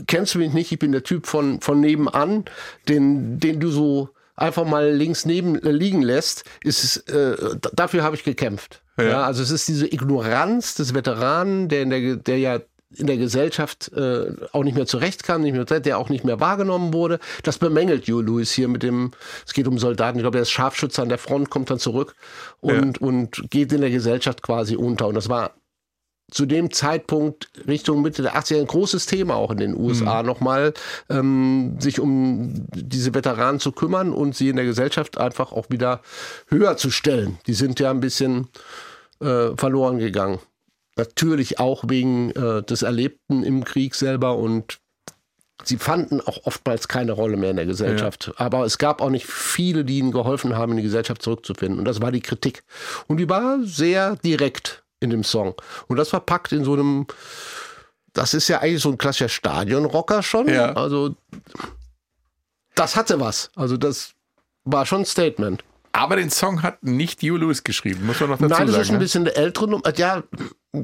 kennst 0.06 0.36
du 0.36 0.40
mich 0.40 0.54
nicht, 0.54 0.72
ich 0.72 0.78
bin 0.78 0.92
der 0.92 1.02
Typ 1.02 1.26
von, 1.26 1.62
von 1.62 1.80
nebenan, 1.80 2.46
den, 2.88 3.40
den 3.40 3.60
du 3.60 3.72
so 3.72 4.10
einfach 4.36 4.66
mal 4.66 4.92
links 4.92 5.26
neben 5.26 5.60
äh, 5.64 5.72
liegen 5.72 6.04
lässt, 6.04 6.44
ist 6.64 7.10
äh, 7.10 7.36
dafür 7.74 8.04
habe 8.04 8.18
ich 8.18 8.24
gekämpft. 8.24 8.84
Ja. 8.98 9.04
Ja. 9.04 9.24
also 9.24 9.42
es 9.42 9.50
ist 9.50 9.68
diese 9.68 9.92
Ignoranz 9.92 10.76
des 10.76 10.94
Veteranen, 10.94 11.70
der, 11.70 11.82
in 11.82 11.90
der, 11.90 12.16
der 12.18 12.38
ja 12.38 12.60
in 12.96 13.08
der 13.08 13.18
Gesellschaft 13.18 13.92
äh, 13.94 14.32
auch 14.52 14.64
nicht 14.64 14.76
mehr 14.76 14.88
zurechtkam, 14.88 15.42
nicht 15.42 15.54
mehr, 15.54 15.66
der 15.66 15.98
auch 16.00 16.10
nicht 16.10 16.24
mehr 16.24 16.40
wahrgenommen 16.40 16.94
wurde. 16.94 17.20
Das 17.44 17.58
bemängelt 17.60 18.08
Hugh 18.08 18.22
Lewis 18.22 18.52
hier 18.52 18.68
mit 18.68 18.84
dem, 18.84 19.12
es 19.46 19.54
geht 19.54 19.68
um 19.68 19.78
Soldaten, 19.78 20.18
ich 20.18 20.24
glaube, 20.24 20.36
der 20.36 20.44
ist 20.44 20.52
Scharfschütze 20.52 21.02
an 21.02 21.10
der 21.10 21.20
Front, 21.20 21.50
kommt 21.50 21.70
dann 21.70 21.80
zurück 21.80 22.16
und, 22.62 23.00
und 23.00 23.50
geht 23.52 23.72
in 23.72 23.82
der 23.82 23.92
Gesellschaft 23.92 24.42
quasi 24.42 24.76
unter. 24.76 25.08
Und 25.08 25.16
das 25.16 25.30
war 25.30 25.52
zu 26.32 26.46
dem 26.46 26.72
Zeitpunkt 26.72 27.50
Richtung 27.68 28.02
Mitte 28.02 28.22
der 28.22 28.36
80er 28.36 28.60
ein 28.60 28.68
großes 28.68 29.06
Thema 29.06 29.36
auch 29.36 29.52
in 29.52 29.58
den 29.58 29.76
USA 29.76 30.24
nochmal, 30.24 30.74
ähm, 31.10 31.78
sich 31.80 32.00
um 32.00 32.68
diese 32.72 33.14
Veteranen 33.14 33.60
zu 33.60 33.72
kümmern 33.72 34.14
und 34.14 34.36
sie 34.36 34.50
in 34.50 34.56
der 34.56 34.66
Gesellschaft 34.66 35.18
einfach 35.18 35.52
auch 35.52 35.70
wieder 35.70 36.02
höher 36.48 36.78
zu 36.78 36.92
stellen. 36.92 37.38
Die 37.48 37.54
sind 37.54 37.80
ja 37.80 37.90
ein 37.90 38.00
bisschen 38.00 38.48
äh, 39.22 39.56
verloren 39.56 40.00
gegangen. 40.00 40.40
Natürlich 41.00 41.60
auch 41.60 41.86
wegen 41.88 42.32
äh, 42.32 42.62
des 42.62 42.82
Erlebten 42.82 43.44
im 43.44 43.64
Krieg 43.64 43.96
selber 43.96 44.36
und 44.36 44.80
sie 45.64 45.78
fanden 45.78 46.20
auch 46.20 46.46
oftmals 46.46 46.88
keine 46.88 47.14
Rolle 47.14 47.38
mehr 47.38 47.52
in 47.52 47.56
der 47.56 47.66
Gesellschaft. 47.66 48.32
Aber 48.38 48.66
es 48.66 48.78
gab 48.78 49.02
auch 49.02 49.10
nicht 49.10 49.26
viele, 49.26 49.86
die 49.86 50.00
ihnen 50.00 50.12
geholfen 50.12 50.56
haben, 50.56 50.72
in 50.72 50.78
die 50.78 50.84
Gesellschaft 50.84 51.22
zurückzufinden. 51.22 51.80
Und 51.80 51.86
das 51.86 52.02
war 52.02 52.12
die 52.12 52.22
Kritik. 52.22 52.64
Und 53.08 53.18
die 53.18 53.30
war 53.30 53.60
sehr 53.64 54.18
direkt 54.18 54.84
in 55.00 55.10
dem 55.10 55.24
Song. 55.24 55.56
Und 55.88 55.98
das 55.98 56.10
verpackt 56.10 56.52
in 56.52 56.64
so 56.64 56.74
einem, 56.74 57.08
das 58.14 58.34
ist 58.34 58.48
ja 58.48 58.60
eigentlich 58.60 58.82
so 58.82 58.90
ein 58.90 58.98
klassischer 58.98 59.30
Stadionrocker 59.30 60.22
schon. 60.22 60.50
Ja. 60.50 60.74
Also 60.74 61.16
das 62.76 62.96
hatte 62.96 63.20
was. 63.20 63.52
Also 63.56 63.78
das 63.78 64.14
war 64.66 64.86
schon 64.86 65.02
ein 65.02 65.06
Statement. 65.06 65.64
Aber 66.00 66.16
den 66.16 66.30
Song 66.30 66.64
hat 66.64 66.82
nicht 66.82 67.22
Hugh 67.22 67.36
Lewis 67.38 67.66
geschrieben, 67.66 68.06
muss 68.06 68.22
man 68.22 68.30
noch 68.30 68.38
dazu 68.38 68.54
Nein, 68.54 68.68
das 68.68 68.76
sagen. 68.76 68.82
ist 68.84 68.90
ein 68.90 68.94
ne? 68.94 69.00
bisschen 69.00 69.28
eine 69.28 69.36
ältere 69.36 69.68
Nummer. 69.68 69.98
Ja, 69.98 70.24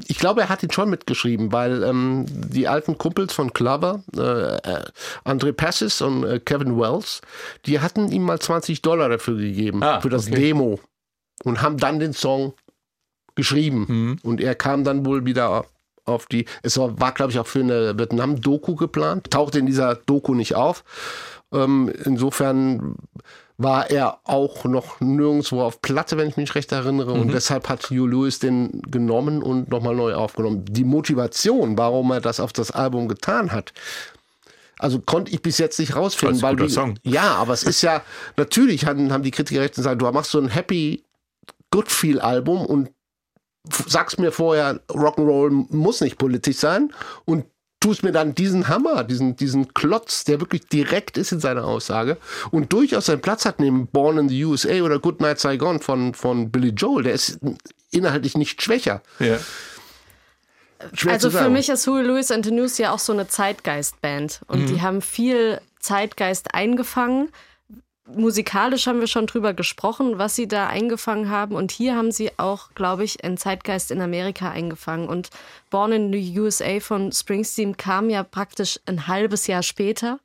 ich 0.08 0.18
glaube, 0.18 0.42
er 0.42 0.50
hat 0.50 0.62
ihn 0.62 0.72
schon 0.72 0.90
mitgeschrieben, 0.90 1.54
weil 1.54 1.84
ähm, 1.84 2.26
die 2.28 2.68
alten 2.68 2.98
Kumpels 2.98 3.32
von 3.34 3.54
Clover, 3.54 4.04
äh, 4.18 4.20
äh, 4.20 4.84
André 5.24 5.54
Passis 5.54 6.02
und 6.02 6.26
äh, 6.26 6.42
Kevin 6.42 6.78
Wells, 6.78 7.22
die 7.66 7.80
hatten 7.80 8.12
ihm 8.12 8.24
mal 8.24 8.40
20 8.40 8.82
Dollar 8.82 9.08
dafür 9.08 9.38
gegeben, 9.38 9.82
Ah, 9.84 10.02
für 10.02 10.10
das 10.10 10.28
okay. 10.28 10.36
Demo. 10.36 10.82
Und 11.46 11.62
haben 11.62 11.78
dann 11.78 12.00
den 12.00 12.12
Song 12.12 12.54
geschrieben. 13.36 13.86
Mhm. 13.88 14.20
Und 14.24 14.42
er 14.42 14.56
kam 14.56 14.84
dann 14.84 15.06
wohl 15.06 15.26
wieder 15.26 15.64
auf 16.04 16.26
die, 16.26 16.46
es 16.62 16.78
war, 16.78 17.00
war 17.00 17.14
glaube 17.14 17.32
ich, 17.32 17.40
auch 17.40 17.48
für 17.48 17.62
eine 17.62 17.98
Vietnam-Doku 17.98 18.76
geplant, 18.76 19.32
tauchte 19.32 19.60
in 19.60 19.66
dieser 19.66 19.96
Doku 19.96 20.34
nicht 20.34 20.56
auf. 20.56 20.84
Ähm, 21.54 21.90
insofern 22.04 22.96
war 23.58 23.90
er 23.90 24.20
auch 24.26 24.66
noch 24.66 25.00
nirgendwo 25.00 25.62
auf 25.62 25.82
Platte, 25.82 26.18
wenn 26.18 26.28
ich 26.28 26.38
mich 26.38 26.56
recht 26.56 26.72
erinnere. 26.72 27.16
Mhm. 27.16 27.22
Und 27.22 27.34
deshalb 27.34 27.70
hat 27.70 27.90
Hugh 27.90 28.06
Lewis 28.06 28.40
den 28.40 28.82
genommen 28.90 29.42
und 29.42 29.70
nochmal 29.70 29.96
neu 29.96 30.14
aufgenommen. 30.14 30.66
Die 30.70 30.84
Motivation, 30.84 31.78
warum 31.78 32.12
er 32.12 32.22
das 32.22 32.40
auf 32.40 32.52
das 32.52 32.72
Album 32.72 33.08
getan 33.08 33.52
hat, 33.52 33.74
also 34.78 35.00
konnte 35.00 35.32
ich 35.32 35.42
bis 35.42 35.58
jetzt 35.58 35.80
nicht 35.80 35.96
rausfinden. 35.96 36.42
Weil 36.42 36.56
guter 36.56 36.68
die, 36.68 36.74
Song. 36.74 37.00
Ja, 37.04 37.36
aber 37.36 37.54
es 37.54 37.64
ist 37.64 37.82
ja, 37.82 38.02
natürlich 38.38 38.86
haben, 38.86 39.14
haben 39.14 39.24
die 39.24 39.32
Kritiker 39.32 39.62
recht 39.62 39.78
und 39.78 39.84
sagen, 39.84 40.00
du 40.00 40.12
machst 40.12 40.32
so 40.32 40.40
ein 40.40 40.50
Happy 40.50 41.04
Good 41.72 41.90
Feel 41.90 42.20
Album 42.20 42.66
und 42.66 42.90
sagst 43.88 44.20
mir 44.20 44.32
vorher, 44.32 44.82
Rock'n'Roll 44.90 45.66
muss 45.70 46.02
nicht 46.02 46.18
politisch 46.18 46.58
sein 46.58 46.94
und 47.24 47.46
tust 47.86 48.02
mir 48.02 48.12
dann 48.12 48.34
diesen 48.34 48.68
Hammer, 48.68 49.04
diesen, 49.04 49.36
diesen 49.36 49.76
Klotz, 49.76 50.24
der 50.24 50.40
wirklich 50.40 50.68
direkt 50.68 51.20
ist 51.20 51.32
in 51.32 51.40
seiner 51.40 51.66
Aussage 51.66 52.18
und 52.50 52.74
durchaus 52.74 53.06
seinen 53.06 53.22
Platz 53.22 53.46
hat 53.46 53.60
neben 53.60 53.86
Born 53.86 54.18
in 54.18 54.28
the 54.28 54.44
USA 54.44 54.82
oder 54.82 54.98
Good 54.98 55.22
Night 55.22 55.40
Saigon 55.40 55.80
von, 55.80 56.16
von 56.16 56.50
Billy 56.50 56.70
Joel. 56.70 57.04
Der 57.04 57.14
ist 57.14 57.40
inhaltlich 57.92 58.36
nicht 58.36 58.60
schwächer. 58.64 59.04
Ja. 59.20 59.38
Schwer 60.94 61.14
also 61.14 61.30
für 61.30 61.50
mich 61.50 61.70
ist 61.70 61.86
Huey 61.86 62.02
Lewis 62.02 62.32
and 62.32 62.44
the 62.44 62.52
News 62.52 62.80
ja 62.80 62.92
auch 62.92 63.00
so 63.00 63.14
eine 63.14 63.28
Zeitgeistband. 63.28 64.42
Und 64.48 64.62
Mhm. 64.64 64.68
die 64.68 64.82
haben 64.82 65.02
viel 65.04 65.62
Zeitgeist 65.80 66.56
eingefangen. 66.56 67.30
Musikalisch 68.08 68.86
haben 68.86 69.00
wir 69.00 69.08
schon 69.08 69.26
drüber 69.26 69.54
gesprochen, 69.56 70.20
was 70.20 70.36
sie 70.36 70.48
da 70.48 70.68
eingefangen 70.68 71.30
haben. 71.30 71.56
Und 71.56 71.72
hier 71.72 71.96
haben 71.96 72.12
sie 72.12 72.32
auch, 72.38 72.70
glaube 72.76 73.04
ich, 73.04 73.24
einen 73.24 73.38
Zeitgeist 73.38 73.90
in 73.90 74.00
Amerika 74.00 74.52
eingefangen. 74.52 75.08
Und 75.08 75.30
Born 75.72 75.92
in 75.92 76.14
the 76.14 76.40
USA 76.40 76.80
von 76.80 77.12
Springsteen 77.12 77.78
kam 77.78 78.12
ja 78.12 78.24
praktisch 78.24 78.80
ein 78.86 79.08
halbes 79.08 79.48
Jahr 79.48 79.64
später. 79.64 80.20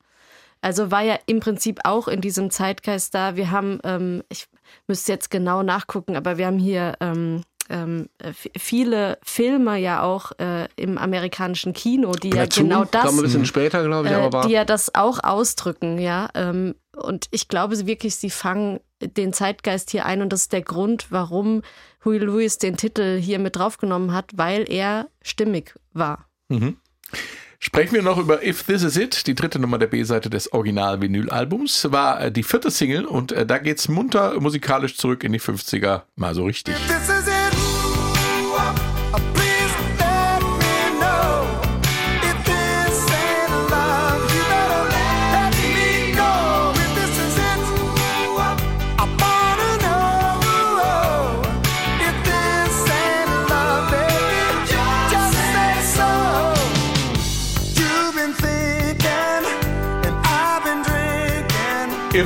Also 0.60 0.90
war 0.90 1.02
ja 1.02 1.18
im 1.24 1.40
Prinzip 1.40 1.80
auch 1.84 2.06
in 2.06 2.20
diesem 2.20 2.50
Zeitgeist 2.50 3.14
da. 3.14 3.36
Wir 3.36 3.50
haben, 3.50 3.80
ähm, 3.84 4.22
ich 4.28 4.46
müsste 4.86 5.12
jetzt 5.12 5.30
genau 5.30 5.62
nachgucken, 5.62 6.16
aber 6.16 6.36
wir 6.36 6.46
haben 6.46 6.58
hier 6.58 6.96
ähm, 7.00 7.42
ähm, 7.70 8.08
f- 8.18 8.50
viele 8.58 9.18
Filme 9.22 9.78
ja 9.78 10.02
auch 10.02 10.32
äh, 10.38 10.68
im 10.76 10.98
amerikanischen 10.98 11.72
Kino, 11.72 12.12
die 12.12 12.30
ja 12.30 12.44
Dazu 12.44 12.62
genau 12.62 12.84
das 12.84 13.04
kam 13.04 13.16
ein 13.18 13.22
bisschen 13.22 13.46
später, 13.46 13.82
glaube 13.84 14.08
ich, 14.08 14.12
äh, 14.12 14.16
aber 14.16 14.32
war. 14.32 14.46
die 14.46 14.52
ja 14.52 14.64
das 14.64 14.94
auch 14.94 15.22
ausdrücken, 15.22 15.98
ja. 15.98 16.28
Ähm, 16.34 16.74
und 16.96 17.26
ich 17.30 17.48
glaube 17.48 17.86
wirklich, 17.86 18.16
sie 18.16 18.30
fangen 18.30 18.80
den 19.00 19.32
Zeitgeist 19.32 19.90
hier 19.90 20.04
ein 20.04 20.20
und 20.20 20.32
das 20.32 20.42
ist 20.42 20.52
der 20.52 20.62
Grund, 20.62 21.06
warum 21.10 21.62
Huey 22.04 22.18
Lewis 22.18 22.58
den 22.58 22.76
Titel 22.76 23.18
hier 23.18 23.38
mit 23.38 23.56
draufgenommen 23.56 24.12
hat, 24.12 24.32
weil 24.34 24.70
er 24.70 25.08
stimmig 25.22 25.74
war. 25.94 26.26
Sprechen 27.62 27.94
wir 27.94 28.02
noch 28.02 28.16
über 28.18 28.42
If 28.44 28.62
This 28.64 28.82
Is 28.82 28.96
It, 28.96 29.26
die 29.26 29.34
dritte 29.34 29.58
Nummer 29.58 29.78
der 29.78 29.86
B-Seite 29.86 30.30
des 30.30 30.50
Original-Vinyl-Albums. 30.52 31.92
War 31.92 32.22
äh, 32.22 32.32
die 32.32 32.42
vierte 32.42 32.70
Single 32.70 33.04
und 33.04 33.32
äh, 33.32 33.44
da 33.44 33.58
geht's 33.58 33.88
munter 33.88 34.40
musikalisch 34.40 34.96
zurück 34.96 35.24
in 35.24 35.32
die 35.32 35.40
50er, 35.40 36.02
mal 36.16 36.34
so 36.34 36.44
richtig. 36.44 36.74
This 36.86 37.08
is 37.10 37.19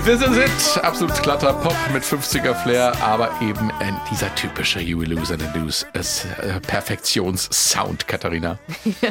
This 0.03 0.22
Is 0.22 0.36
It, 0.36 0.84
absolut 0.84 1.22
glatter 1.22 1.53
Pop 1.53 1.76
mit 1.92 2.03
50er 2.03 2.53
Flair, 2.55 2.92
aber 3.01 3.30
eben 3.40 3.70
äh, 3.80 3.92
dieser 4.11 4.34
typische 4.34 4.80
Huey 4.80 5.07
Lewis 5.07 5.30
and 5.30 5.40
the 5.40 5.59
News 5.59 5.86
ist 5.92 6.26
äh, 6.42 6.59
Perfektions-Sound, 6.61 8.09
Katharina. 8.09 8.59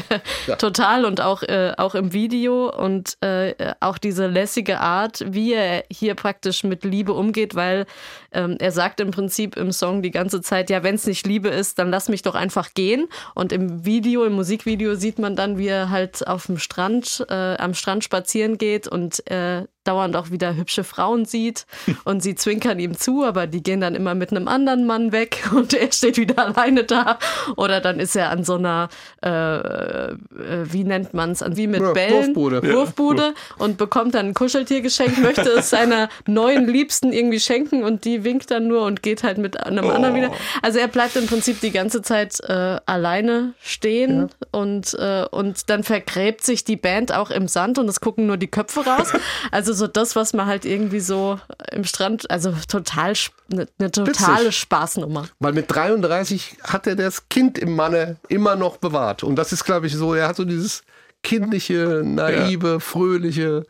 Total 0.58 1.06
und 1.06 1.22
auch, 1.22 1.42
äh, 1.44 1.74
auch 1.78 1.96
im 1.96 2.12
Video 2.12 2.70
und 2.70 3.18
äh, 3.22 3.54
auch 3.80 3.98
diese 3.98 4.28
lässige 4.28 4.82
Art, 4.82 5.24
wie 5.26 5.54
er 5.54 5.86
hier 5.90 6.16
praktisch 6.16 6.64
mit 6.64 6.84
Liebe 6.84 7.14
umgeht, 7.14 7.56
weil 7.56 7.86
ähm, 8.34 8.58
er 8.60 8.72
sagt 8.72 9.00
im 9.00 9.12
Prinzip 9.12 9.56
im 9.56 9.72
Song 9.72 10.02
die 10.02 10.12
ganze 10.12 10.42
Zeit, 10.42 10.70
ja, 10.70 10.84
wenn 10.84 10.96
es 10.96 11.08
nicht 11.08 11.26
Liebe 11.26 11.48
ist, 11.50 11.80
dann 11.80 11.92
lass 11.92 12.10
mich 12.10 12.24
doch 12.24 12.36
einfach 12.36 12.74
gehen. 12.74 13.08
Und 13.36 13.54
im 13.54 13.86
Video, 13.86 14.26
im 14.26 14.34
Musikvideo 14.34 14.96
sieht 14.96 15.18
man 15.18 15.36
dann, 15.36 15.58
wie 15.58 15.68
er 15.68 15.90
halt 15.92 16.28
auf 16.28 16.48
dem 16.48 16.58
Strand, 16.58 17.26
äh, 17.30 17.56
am 17.56 17.74
Strand 17.74 18.04
spazieren 18.04 18.58
geht 18.58 18.88
und 18.88 19.26
äh, 19.32 19.64
dauernd 19.84 20.16
auch 20.16 20.32
wieder 20.32 20.56
hübsche 20.56 20.84
Frauen 20.84 21.26
sieht 21.26 21.66
und 22.06 22.22
sie 22.22 22.36
zwinkern 22.36 22.80
ihm 22.80 22.98
zu, 22.98 23.24
aber 23.24 23.48
die 23.48 23.64
gehen 23.64 23.82
dann 23.82 23.96
immer 23.96 24.16
mit 24.16 24.32
einem 24.32 24.48
anderen 24.48 24.86
Mann 24.86 25.12
weg 25.12 25.44
und 25.56 25.74
er 25.74 25.92
steht 25.92 26.18
wieder 26.18 26.48
alleine 26.48 26.84
da 26.84 27.20
oder 27.56 27.82
dann 27.82 28.00
ist 28.00 28.16
er 28.16 28.30
an 28.30 28.44
so 28.44 28.56
einer, 28.56 28.90
äh, 29.24 29.30
äh, 29.30 30.16
wie 30.64 30.84
nennt 30.84 31.14
man 31.14 31.32
es, 31.32 31.44
wie 31.56 31.68
mit 31.68 31.82
Ja, 31.82 31.92
Bällen, 31.92 32.36
Wurfbude. 32.36 32.68
Ja. 32.68 32.74
Wurfbude 32.74 33.34
und 33.58 33.78
bekommt 33.78 34.16
dann 34.16 34.28
ein 34.28 34.34
Kuscheltier 34.34 34.82
geschenkt, 34.82 35.22
möchte 35.22 35.50
es 35.50 35.70
seiner 35.74 36.10
neuen 36.28 36.68
Liebsten 36.68 37.12
irgendwie 37.12 37.40
schenken 37.40 37.84
und 37.84 38.06
die 38.06 38.24
winkt 38.24 38.52
dann 38.52 38.68
nur 38.68 38.86
und 38.86 39.04
geht 39.04 39.24
halt 39.24 39.38
mit 39.38 39.60
einem 39.60 39.90
anderen 39.90 40.16
wieder. 40.16 40.32
Also 40.62 40.80
er 40.80 40.88
bleibt 40.88 41.16
im 41.16 41.28
Prinzip 41.28 41.60
die 41.62 41.72
ganze 41.72 42.02
Zeit 42.02 42.40
äh, 42.42 42.78
alleine 42.86 43.54
stehen 43.62 44.30
und, 44.52 44.94
äh, 44.94 45.26
und 45.30 45.70
dann 45.70 45.84
vergräbt 45.84 46.44
sich 46.44 46.64
die 46.64 46.76
Band 46.76 47.14
auch 47.14 47.30
im 47.30 47.48
Sand 47.48 47.80
und 47.80 47.88
es 47.90 48.00
gucken 48.00 48.28
nur 48.28 48.38
die 48.38 48.48
Köpfe 48.48 48.86
raus. 48.86 49.14
Also 49.52 49.73
so 49.74 49.88
das, 49.88 50.16
was 50.16 50.34
man 50.34 50.46
halt 50.46 50.66
irgendwie 50.66 51.00
so 51.00 51.40
im 51.72 51.84
Strand, 51.84 52.30
also 52.30 52.54
total 52.68 53.14
eine 53.52 53.68
ne 53.80 53.92
totale 53.92 54.46
Witzig. 54.46 54.58
Spaßnummer. 54.58 55.28
Weil 55.40 55.54
mit 55.54 55.74
33 55.74 56.58
hat 56.64 56.88
er 56.88 56.96
das 56.96 57.30
Kind 57.30 57.58
im 57.58 57.76
Manne 57.76 58.18
immer 58.30 58.56
noch 58.56 58.78
bewahrt. 58.78 59.24
Und 59.24 59.36
das 59.36 59.52
ist, 59.52 59.66
glaube 59.66 59.88
ich, 59.88 59.96
so, 59.96 60.14
er 60.14 60.28
hat 60.28 60.36
so 60.36 60.46
dieses 60.46 60.84
kindliche, 61.24 62.02
naive, 62.04 62.80
fröhliche, 62.80 63.66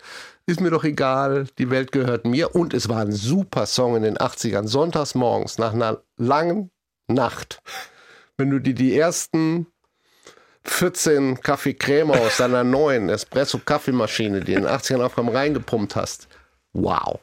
ist 0.45 0.59
mir 0.59 0.71
doch 0.71 0.83
egal, 0.83 1.47
die 1.57 1.69
Welt 1.69 1.91
gehört 1.91 2.25
mir. 2.25 2.55
Und 2.55 2.73
es 2.73 2.89
war 2.89 2.99
ein 2.99 3.11
super 3.11 3.65
Song 3.65 3.95
in 3.95 4.03
den 4.03 4.17
80ern, 4.17 4.67
sonntags 4.67 5.15
morgens, 5.15 5.57
nach 5.57 5.73
einer 5.73 6.01
langen 6.17 6.71
Nacht. 7.07 7.61
Wenn 8.37 8.49
du 8.49 8.59
dir 8.59 8.73
die 8.73 8.97
ersten 8.97 9.67
14 10.65 11.41
Kaffee 11.41 11.73
Creme 11.73 12.11
aus 12.11 12.37
deiner 12.37 12.63
neuen 12.63 13.09
Espresso-Kaffeemaschine, 13.09 14.41
die 14.41 14.53
in 14.53 14.63
den 14.63 14.71
80ern 14.71 15.03
aufkam, 15.03 15.29
reingepumpt 15.29 15.95
hast. 15.95 16.27
Wow. 16.75 17.19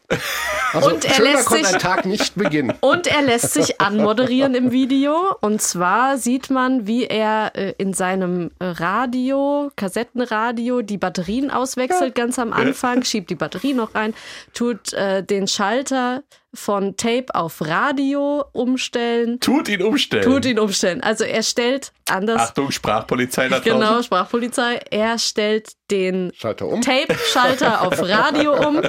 Also 0.73 0.91
Und 0.91 1.05
er 1.05 1.15
schöner 1.15 1.33
lässt 1.33 1.47
konnte 1.47 1.65
sich- 1.65 1.75
ein 1.75 1.81
Tag 1.81 2.07
nicht 2.07 2.37
beginnen. 2.37 2.73
Und 2.81 3.09
er 3.09 3.23
lässt 3.23 3.53
sich 3.55 3.81
anmoderieren 3.81 4.55
im 4.55 4.71
Video. 4.71 5.35
Und 5.41 5.61
zwar 5.61 6.19
sieht 6.19 6.51
man, 6.51 6.87
wie 6.87 7.07
er 7.07 7.51
äh, 7.57 7.75
in 7.77 7.93
seinem 7.93 8.53
Radio, 8.61 9.73
Kassettenradio, 9.75 10.83
die 10.83 10.99
Batterien 10.99 11.51
auswechselt 11.51 12.15
ganz 12.15 12.39
am 12.39 12.53
Anfang, 12.53 13.03
schiebt 13.03 13.29
die 13.31 13.35
Batterie 13.35 13.73
noch 13.75 13.97
rein, 13.97 14.15
tut 14.55 14.93
äh, 14.93 15.25
den 15.25 15.49
Schalter 15.49 16.23
von 16.53 16.97
Tape 16.97 17.27
auf 17.35 17.61
Radio 17.61 18.45
umstellen, 18.53 19.39
Tut 19.41 19.69
ihn 19.69 19.83
umstellen. 19.83 20.25
tut 20.25 20.45
ihn 20.45 20.59
umstellen. 20.59 21.01
Also 21.03 21.25
er 21.25 21.43
stellt 21.43 21.93
anders. 22.09 22.41
Achtung, 22.43 22.71
Sprachpolizei 22.71 23.49
da 23.49 23.61
draußen. 23.61 23.73
Genau, 23.81 24.03
Sprachpolizei. 24.03 24.81
Er 24.91 25.19
stellt 25.19 25.73
den 25.91 26.33
Schalter 26.35 26.67
um. 26.67 26.81
Tape-Schalter 26.83 27.83
auf 27.83 28.01
Radio 28.09 28.55
um 28.67 28.83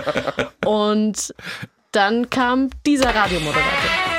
und 0.66 1.34
dann 1.92 2.30
kam 2.30 2.70
dieser 2.86 3.14
Radiomoderator. 3.14 4.11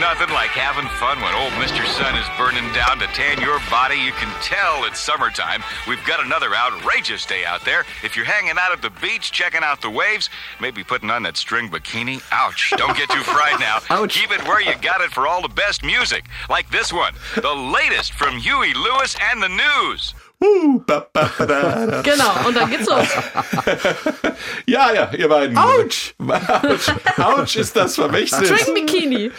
Nothing 0.00 0.30
like 0.30 0.50
having 0.50 0.88
fun 0.98 1.20
when 1.20 1.34
old 1.34 1.52
Mr. 1.54 1.84
Sun 1.98 2.14
is 2.16 2.26
burning 2.38 2.72
down 2.72 2.98
to 2.98 3.06
tan 3.08 3.40
your 3.40 3.58
body. 3.70 3.96
You 3.96 4.12
can 4.12 4.32
tell 4.42 4.84
it's 4.84 5.00
summertime. 5.00 5.62
We've 5.86 6.02
got 6.04 6.24
another 6.24 6.54
outrageous 6.54 7.26
day 7.26 7.44
out 7.44 7.64
there. 7.64 7.84
If 8.04 8.16
you're 8.16 8.24
hanging 8.24 8.56
out 8.58 8.72
at 8.72 8.82
the 8.82 8.90
beach, 9.00 9.32
checking 9.32 9.62
out 9.62 9.82
the 9.82 9.90
waves, 9.90 10.30
maybe 10.60 10.84
putting 10.84 11.10
on 11.10 11.24
that 11.24 11.36
string 11.36 11.68
bikini, 11.68 12.22
ouch. 12.30 12.72
Don't 12.76 12.96
get 12.96 13.10
too 13.10 13.22
fried 13.22 13.58
now. 13.60 13.78
Ouch. 13.90 14.14
Keep 14.14 14.32
it 14.32 14.42
where 14.46 14.60
you 14.60 14.72
got 14.80 15.00
it 15.00 15.10
for 15.10 15.26
all 15.26 15.42
the 15.42 15.48
best 15.48 15.82
music. 15.82 16.24
Like 16.48 16.70
this 16.70 16.92
one, 16.92 17.14
the 17.34 17.54
latest 17.54 18.12
from 18.12 18.38
Huey 18.38 18.74
Lewis 18.74 19.16
and 19.30 19.42
the 19.42 19.48
News. 19.48 20.14
Uh, 20.40 20.78
ba, 20.86 21.08
ba, 21.12 21.30
ba, 21.36 21.46
da, 21.46 21.86
da. 21.86 22.02
Genau, 22.02 22.46
und 22.46 22.54
dann 22.54 22.70
geht's 22.70 22.86
los. 22.88 23.06
Ja, 24.66 24.92
ja, 24.92 25.10
ihr 25.12 25.28
beiden. 25.28 25.56
Autsch! 25.58 26.14
Autsch, 26.18 26.92
Autsch 27.18 27.56
ist 27.56 27.74
das 27.74 27.96
Vermächtnis. 27.96 28.48
String 28.48 28.74
Bikini. 28.74 29.32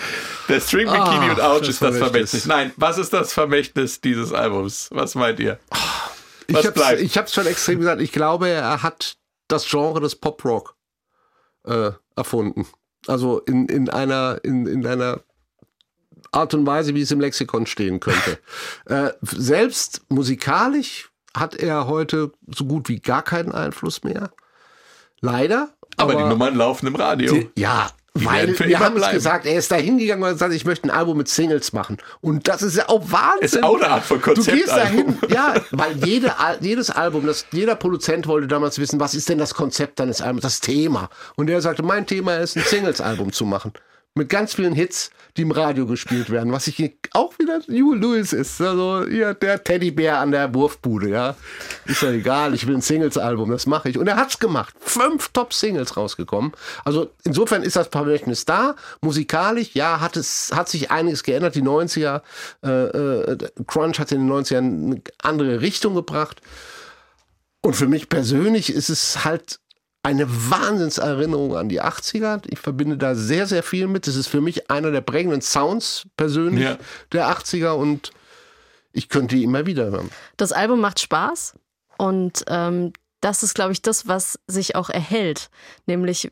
Der 0.49 0.59
String 0.59 0.87
Bikini 0.87 1.29
Ah, 1.29 1.31
und 1.31 1.41
Autsch 1.41 1.69
ist 1.69 1.81
das 1.81 1.97
Vermächtnis. 1.97 2.45
Nein, 2.45 2.73
was 2.75 2.97
ist 2.97 3.13
das 3.13 3.31
Vermächtnis 3.31 4.01
dieses 4.01 4.33
Albums? 4.33 4.89
Was 4.91 5.15
meint 5.15 5.39
ihr? 5.39 5.57
Ich 6.47 6.55
Was 6.55 6.65
hab's, 6.65 6.73
bleibt? 6.73 7.01
ich 7.01 7.17
hab's 7.17 7.33
schon 7.33 7.45
extrem 7.47 7.79
gesagt. 7.79 8.01
Ich 8.01 8.11
glaube, 8.11 8.49
er 8.49 8.83
hat 8.83 9.15
das 9.47 9.67
Genre 9.69 10.01
des 10.01 10.15
Pop-Rock 10.15 10.75
äh, 11.65 11.91
erfunden. 12.15 12.67
Also 13.07 13.39
in, 13.39 13.67
in, 13.67 13.89
einer, 13.89 14.39
in, 14.43 14.65
in 14.65 14.85
einer 14.85 15.21
Art 16.31 16.53
und 16.53 16.65
Weise, 16.65 16.95
wie 16.95 17.01
es 17.01 17.11
im 17.11 17.19
Lexikon 17.19 17.65
stehen 17.65 17.99
könnte. 17.99 18.39
äh, 18.85 19.11
selbst 19.21 20.01
musikalisch 20.09 21.09
hat 21.35 21.55
er 21.55 21.87
heute 21.87 22.31
so 22.47 22.65
gut 22.65 22.89
wie 22.89 22.99
gar 22.99 23.23
keinen 23.23 23.51
Einfluss 23.51 24.03
mehr. 24.03 24.31
Leider. 25.21 25.69
Aber, 25.97 26.15
die 26.15 26.23
Nummern 26.23 26.55
laufen 26.55 26.87
im 26.87 26.95
Radio. 26.95 27.33
Die, 27.33 27.49
ja, 27.55 27.89
Die 28.15 28.25
weil 28.25 28.57
wir 28.57 28.79
haben 28.79 28.97
es 28.97 29.11
gesagt, 29.11 29.45
er 29.45 29.57
ist 29.57 29.71
da 29.71 29.75
hingegangen 29.75 30.23
und 30.23 30.29
hat 30.29 30.35
gesagt, 30.35 30.53
ich 30.53 30.65
möchte 30.65 30.87
ein 30.87 30.91
Album 30.91 31.17
mit 31.17 31.27
Singles 31.27 31.73
machen. 31.73 31.97
Und 32.21 32.47
das 32.47 32.61
ist 32.61 32.77
ja 32.77 32.87
auch 32.87 33.03
Wahnsinn. 33.11 33.59
Ist 33.59 33.63
auch 33.63 33.75
eine 33.75 33.89
Art 33.89 34.03
von 34.03 34.21
Du 34.21 34.33
gehst 34.43 34.69
da 34.69 34.85
hin, 34.85 35.19
Konzeptalbum. 35.19 35.29
ja, 35.29 35.53
weil 35.71 36.05
jede, 36.05 36.33
jedes 36.61 36.89
Album, 36.89 37.25
das, 37.25 37.45
jeder 37.51 37.75
Produzent 37.75 38.27
wollte 38.27 38.47
damals 38.47 38.79
wissen, 38.79 38.99
was 38.99 39.13
ist 39.13 39.29
denn 39.29 39.37
das 39.37 39.53
Konzept 39.53 39.99
deines 39.99 40.21
Albums, 40.21 40.43
das 40.43 40.61
Thema. 40.61 41.09
Und 41.35 41.49
er 41.49 41.61
sagte, 41.61 41.83
mein 41.83 42.07
Thema 42.07 42.37
ist, 42.37 42.55
ein 42.55 42.63
Singles-Album 42.63 43.33
zu 43.33 43.45
machen. 43.45 43.73
Mit 44.15 44.29
ganz 44.29 44.53
vielen 44.53 44.73
Hits, 44.73 45.11
die 45.39 45.43
im 45.43 45.51
Radio 45.51 45.85
gespielt 45.85 46.29
werden, 46.29 46.51
was 46.51 46.67
ich 46.67 46.97
auch 47.13 47.31
wieder 47.39 47.61
Hugh 47.61 47.95
Lewis 47.95 48.33
ist. 48.33 48.59
Also 48.59 49.05
hier 49.07 49.33
der 49.33 49.63
Teddybär 49.63 50.19
an 50.19 50.31
der 50.31 50.53
Wurfbude, 50.53 51.09
ja. 51.09 51.35
Ist 51.85 52.01
ja 52.01 52.11
egal, 52.11 52.53
ich 52.53 52.67
will 52.67 52.75
ein 52.75 52.81
Singles-Album, 52.81 53.49
das 53.49 53.65
mache 53.65 53.87
ich. 53.87 53.97
Und 53.97 54.07
er 54.07 54.17
hat's 54.17 54.39
gemacht. 54.39 54.75
Fünf 54.81 55.29
Top-Singles 55.29 55.95
rausgekommen. 55.95 56.51
Also 56.83 57.11
insofern 57.23 57.63
ist 57.63 57.77
das 57.77 57.87
Vermächtnis 57.87 58.43
da. 58.43 58.75
Musikalisch, 58.99 59.69
ja, 59.75 60.01
hat 60.01 60.17
es, 60.17 60.51
hat 60.53 60.67
sich 60.67 60.91
einiges 60.91 61.23
geändert. 61.23 61.55
Die 61.55 61.63
90er, 61.63 62.21
äh, 62.61 62.67
äh, 62.67 63.37
Crunch 63.65 63.97
hat 63.97 64.11
in 64.11 64.27
den 64.27 64.29
90ern 64.29 64.57
eine 64.57 65.01
andere 65.23 65.61
Richtung 65.61 65.95
gebracht. 65.95 66.41
Und 67.61 67.77
für 67.77 67.87
mich 67.87 68.09
persönlich 68.09 68.73
ist 68.73 68.89
es 68.89 69.23
halt 69.23 69.61
eine 70.03 70.27
Wahnsinnserinnerung 70.29 71.55
an 71.57 71.69
die 71.69 71.81
80er. 71.81 72.41
Ich 72.47 72.59
verbinde 72.59 72.97
da 72.97 73.15
sehr, 73.15 73.45
sehr 73.47 73.63
viel 73.63 73.87
mit. 73.87 74.07
Es 74.07 74.15
ist 74.15 74.27
für 74.27 74.41
mich 74.41 74.69
einer 74.71 74.91
der 74.91 75.01
prägenden 75.01 75.41
Sounds 75.41 76.07
persönlich 76.15 76.63
Ja. 76.63 76.77
der 77.11 77.29
80er 77.29 77.71
und 77.71 78.11
ich 78.91 79.09
könnte 79.09 79.35
die 79.35 79.43
immer 79.43 79.65
wieder 79.65 79.91
hören. 79.91 80.09
Das 80.37 80.51
Album 80.51 80.79
macht 80.79 80.99
Spaß 80.99 81.55
und 81.97 82.43
ähm, 82.47 82.93
das 83.21 83.43
ist, 83.43 83.53
glaube 83.53 83.73
ich, 83.73 83.81
das, 83.81 84.07
was 84.07 84.39
sich 84.47 84.75
auch 84.75 84.89
erhält. 84.89 85.49
Nämlich 85.85 86.31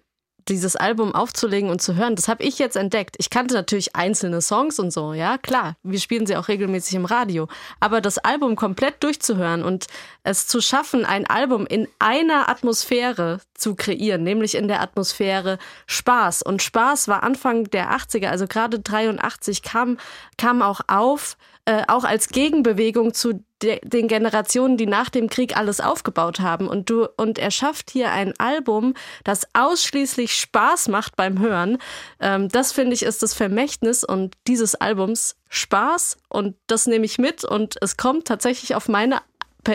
dieses 0.50 0.76
Album 0.76 1.14
aufzulegen 1.14 1.70
und 1.70 1.82
zu 1.82 1.96
hören, 1.96 2.16
das 2.16 2.28
habe 2.28 2.44
ich 2.44 2.60
jetzt 2.60 2.76
entdeckt. 2.76 3.16
Ich 3.20 3.30
kannte 3.30 3.54
natürlich 3.54 3.96
einzelne 3.96 4.42
Songs 4.42 4.80
und 4.80 4.92
so, 4.92 5.14
ja, 5.14 5.38
klar. 5.38 5.76
Wir 5.84 6.00
spielen 6.00 6.26
sie 6.26 6.36
auch 6.36 6.48
regelmäßig 6.48 6.96
im 6.96 7.06
Radio. 7.06 7.48
Aber 7.80 8.02
das 8.02 8.18
Album 8.18 8.56
komplett 8.56 9.04
durchzuhören 9.04 9.64
und 9.64 9.88
es 10.24 10.48
zu 10.48 10.62
schaffen, 10.62 11.06
ein 11.06 11.28
Album 11.28 11.66
in 11.66 11.88
einer 12.00 12.50
Atmosphäre 12.50 13.40
zu 13.54 13.76
kreieren, 13.76 14.24
nämlich 14.24 14.56
in 14.56 14.68
der 14.68 14.82
Atmosphäre 14.82 15.58
Spaß. 15.86 16.42
Und 16.42 16.62
Spaß 16.62 17.08
war 17.08 17.24
Anfang 17.24 17.66
der 17.66 17.92
80er, 17.92 18.28
also 18.28 18.48
gerade 18.48 18.80
83 18.80 19.62
kam, 19.62 19.98
kam 20.38 20.62
auch 20.62 20.82
auf, 20.88 21.38
äh, 21.68 21.84
auch 21.90 22.06
als 22.06 22.30
Gegenbewegung 22.30 23.14
zu 23.14 23.44
de 23.62 23.82
den 23.84 24.08
Generationen, 24.08 24.78
die 24.78 24.86
nach 24.86 25.10
dem 25.10 25.30
Krieg 25.30 25.58
alles 25.58 25.82
aufgebaut 25.82 26.40
haben. 26.40 26.70
Und 26.70 26.90
du, 26.90 27.10
und 27.18 27.38
er 27.38 27.52
schafft 27.52 27.92
hier 27.92 28.10
ein 28.14 28.34
Album, 28.38 28.94
das 29.26 29.48
ausschließlich 29.54 30.32
Spaß 30.32 30.88
macht 30.88 31.18
beim 31.18 31.40
Hören. 31.40 31.78
Ähm, 32.22 32.48
das 32.48 32.72
finde 32.72 32.94
ich 32.94 33.04
ist 33.04 33.22
das 33.22 33.34
Vermächtnis 33.34 34.06
und 34.06 34.36
dieses 34.48 34.76
Albums 34.76 35.36
Spaß. 35.50 36.18
Und 36.30 36.56
das 36.68 36.88
nehme 36.88 37.06
ich 37.06 37.18
mit 37.18 37.44
und 37.44 37.76
es 37.82 37.98
kommt 37.98 38.30
tatsächlich 38.30 38.74
auf 38.74 38.88
meine 38.88 39.20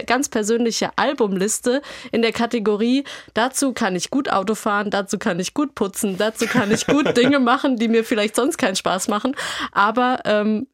ganz 0.06 0.30
persönliche 0.30 0.90
Albumliste 0.96 1.82
in 2.10 2.22
der 2.22 2.32
Kategorie, 2.32 3.04
dazu 3.34 3.74
kann 3.74 3.94
ich 3.94 4.08
gut 4.08 4.30
Auto 4.30 4.54
fahren, 4.54 4.88
dazu 4.88 5.18
kann 5.18 5.38
ich 5.38 5.52
gut 5.52 5.74
putzen, 5.74 6.16
dazu 6.16 6.46
kann 6.46 6.70
ich 6.70 6.86
gut 6.86 7.14
Dinge 7.18 7.38
machen, 7.38 7.76
die 7.76 7.88
mir 7.88 8.02
vielleicht 8.02 8.34
sonst 8.34 8.56
keinen 8.56 8.76
Spaß 8.76 9.08
machen. 9.08 9.36
Aber 9.72 10.20
ähm, 10.24 10.66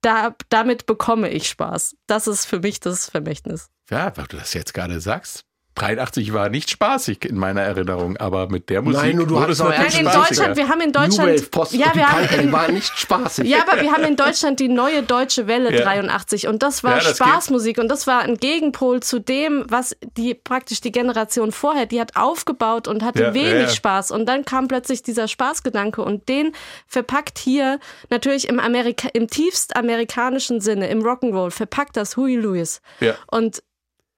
da, 0.00 0.34
damit 0.48 0.86
bekomme 0.86 1.30
ich 1.30 1.48
Spaß. 1.48 1.96
Das 2.06 2.26
ist 2.26 2.46
für 2.46 2.60
mich 2.60 2.80
das 2.80 3.10
Vermächtnis. 3.10 3.70
Ja, 3.90 4.16
weil 4.16 4.26
du 4.26 4.36
das 4.36 4.54
jetzt 4.54 4.74
gerade 4.74 5.00
sagst. 5.00 5.44
83 5.76 6.32
war 6.34 6.48
nicht 6.50 6.68
spaßig 6.68 7.24
in 7.24 7.36
meiner 7.36 7.62
Erinnerung, 7.62 8.16
aber 8.16 8.48
mit 8.48 8.68
der 8.68 8.82
Musik 8.82 9.00
Nein, 9.00 9.16
nur 9.16 9.26
du 9.26 9.34
wurde 9.36 9.52
es 9.52 9.60
natürlich 9.60 9.94
Nein, 9.94 10.04
in 10.04 10.10
spaßiger. 10.10 10.26
Deutschland, 10.28 10.56
wir 10.56 10.68
haben 10.68 10.80
in 10.80 10.86
New 10.88 10.92
Deutschland. 10.92 11.28
Wave, 11.40 11.46
Post 11.50 11.72
ja, 11.72 11.94
wir 11.94 12.08
haben 12.08 12.40
in, 12.40 12.52
waren 12.52 12.74
nicht 12.74 12.98
spaßig. 12.98 13.48
ja, 13.48 13.58
aber 13.66 13.80
wir 13.80 13.92
haben 13.92 14.04
in 14.04 14.16
Deutschland 14.16 14.60
die 14.60 14.68
neue 14.68 15.02
deutsche 15.02 15.46
Welle 15.46 15.72
Ja. 15.74 15.82
83 15.84 16.48
und 16.48 16.62
das 16.62 16.82
war 16.84 16.96
Ja, 16.98 17.02
das 17.04 17.16
Spaßmusik 17.16 17.78
und 17.78 17.88
das 17.88 18.06
war 18.06 18.20
ein 18.22 18.36
Gegenpol 18.36 19.00
zu 19.00 19.20
dem, 19.20 19.64
was 19.68 19.96
die 20.16 20.34
praktisch 20.34 20.80
die 20.80 20.92
Generation 20.92 21.52
vorher, 21.52 21.86
die 21.86 22.00
hat 22.00 22.16
aufgebaut 22.16 22.88
und 22.88 23.02
hatte 23.04 23.22
Ja, 23.22 23.34
wenig. 23.34 23.70
Spaß 23.72 24.10
und 24.10 24.26
dann 24.26 24.44
kam 24.44 24.68
plötzlich 24.68 25.02
dieser 25.02 25.28
Spaßgedanke 25.28 26.02
und 26.02 26.28
den 26.28 26.52
verpackt 26.88 27.38
hier 27.38 27.78
natürlich 28.10 28.48
im 28.48 28.58
Amerika 28.60 29.08
im 29.14 29.28
tiefst 29.28 29.76
amerikanischen 29.76 30.60
Sinne, 30.60 30.88
im 30.88 31.00
Rock'n'Roll 31.02 31.50
verpackt 31.50 31.96
das 31.96 32.16
Huey 32.16 32.36
Lewis. 32.36 32.80
Ja. 33.00 33.14
Und 33.28 33.62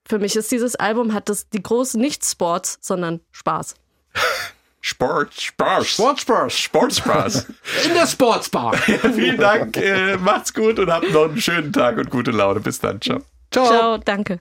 für 0.06 0.18
mich 0.18 0.36
ist 0.36 0.50
dieses 0.50 0.76
Album 0.76 1.12
hat 1.12 1.28
das 1.28 1.48
die 1.48 1.62
große 1.62 1.98
nicht 1.98 2.24
Sports, 2.24 2.78
sondern 2.80 3.20
Spaß. 3.30 3.74
Sport, 4.80 5.32
Spaß. 5.40 5.86
Sportsbars. 5.86 6.58
Sportspaß. 6.58 7.46
In 7.84 7.94
der 7.94 8.06
Sportsbar. 8.06 8.76
Vielen 8.76 9.38
Dank, 9.38 9.76
äh, 9.76 10.16
macht's 10.16 10.52
gut 10.52 10.78
und 10.80 10.90
habt 10.92 11.10
noch 11.12 11.24
einen 11.24 11.40
schönen 11.40 11.72
Tag 11.72 11.98
und 11.98 12.10
gute 12.10 12.32
Laune. 12.32 12.60
Bis 12.60 12.80
dann, 12.80 13.00
ciao. 13.00 13.20
Ciao. 13.52 13.66
Ciao, 13.66 13.98
danke. 13.98 14.30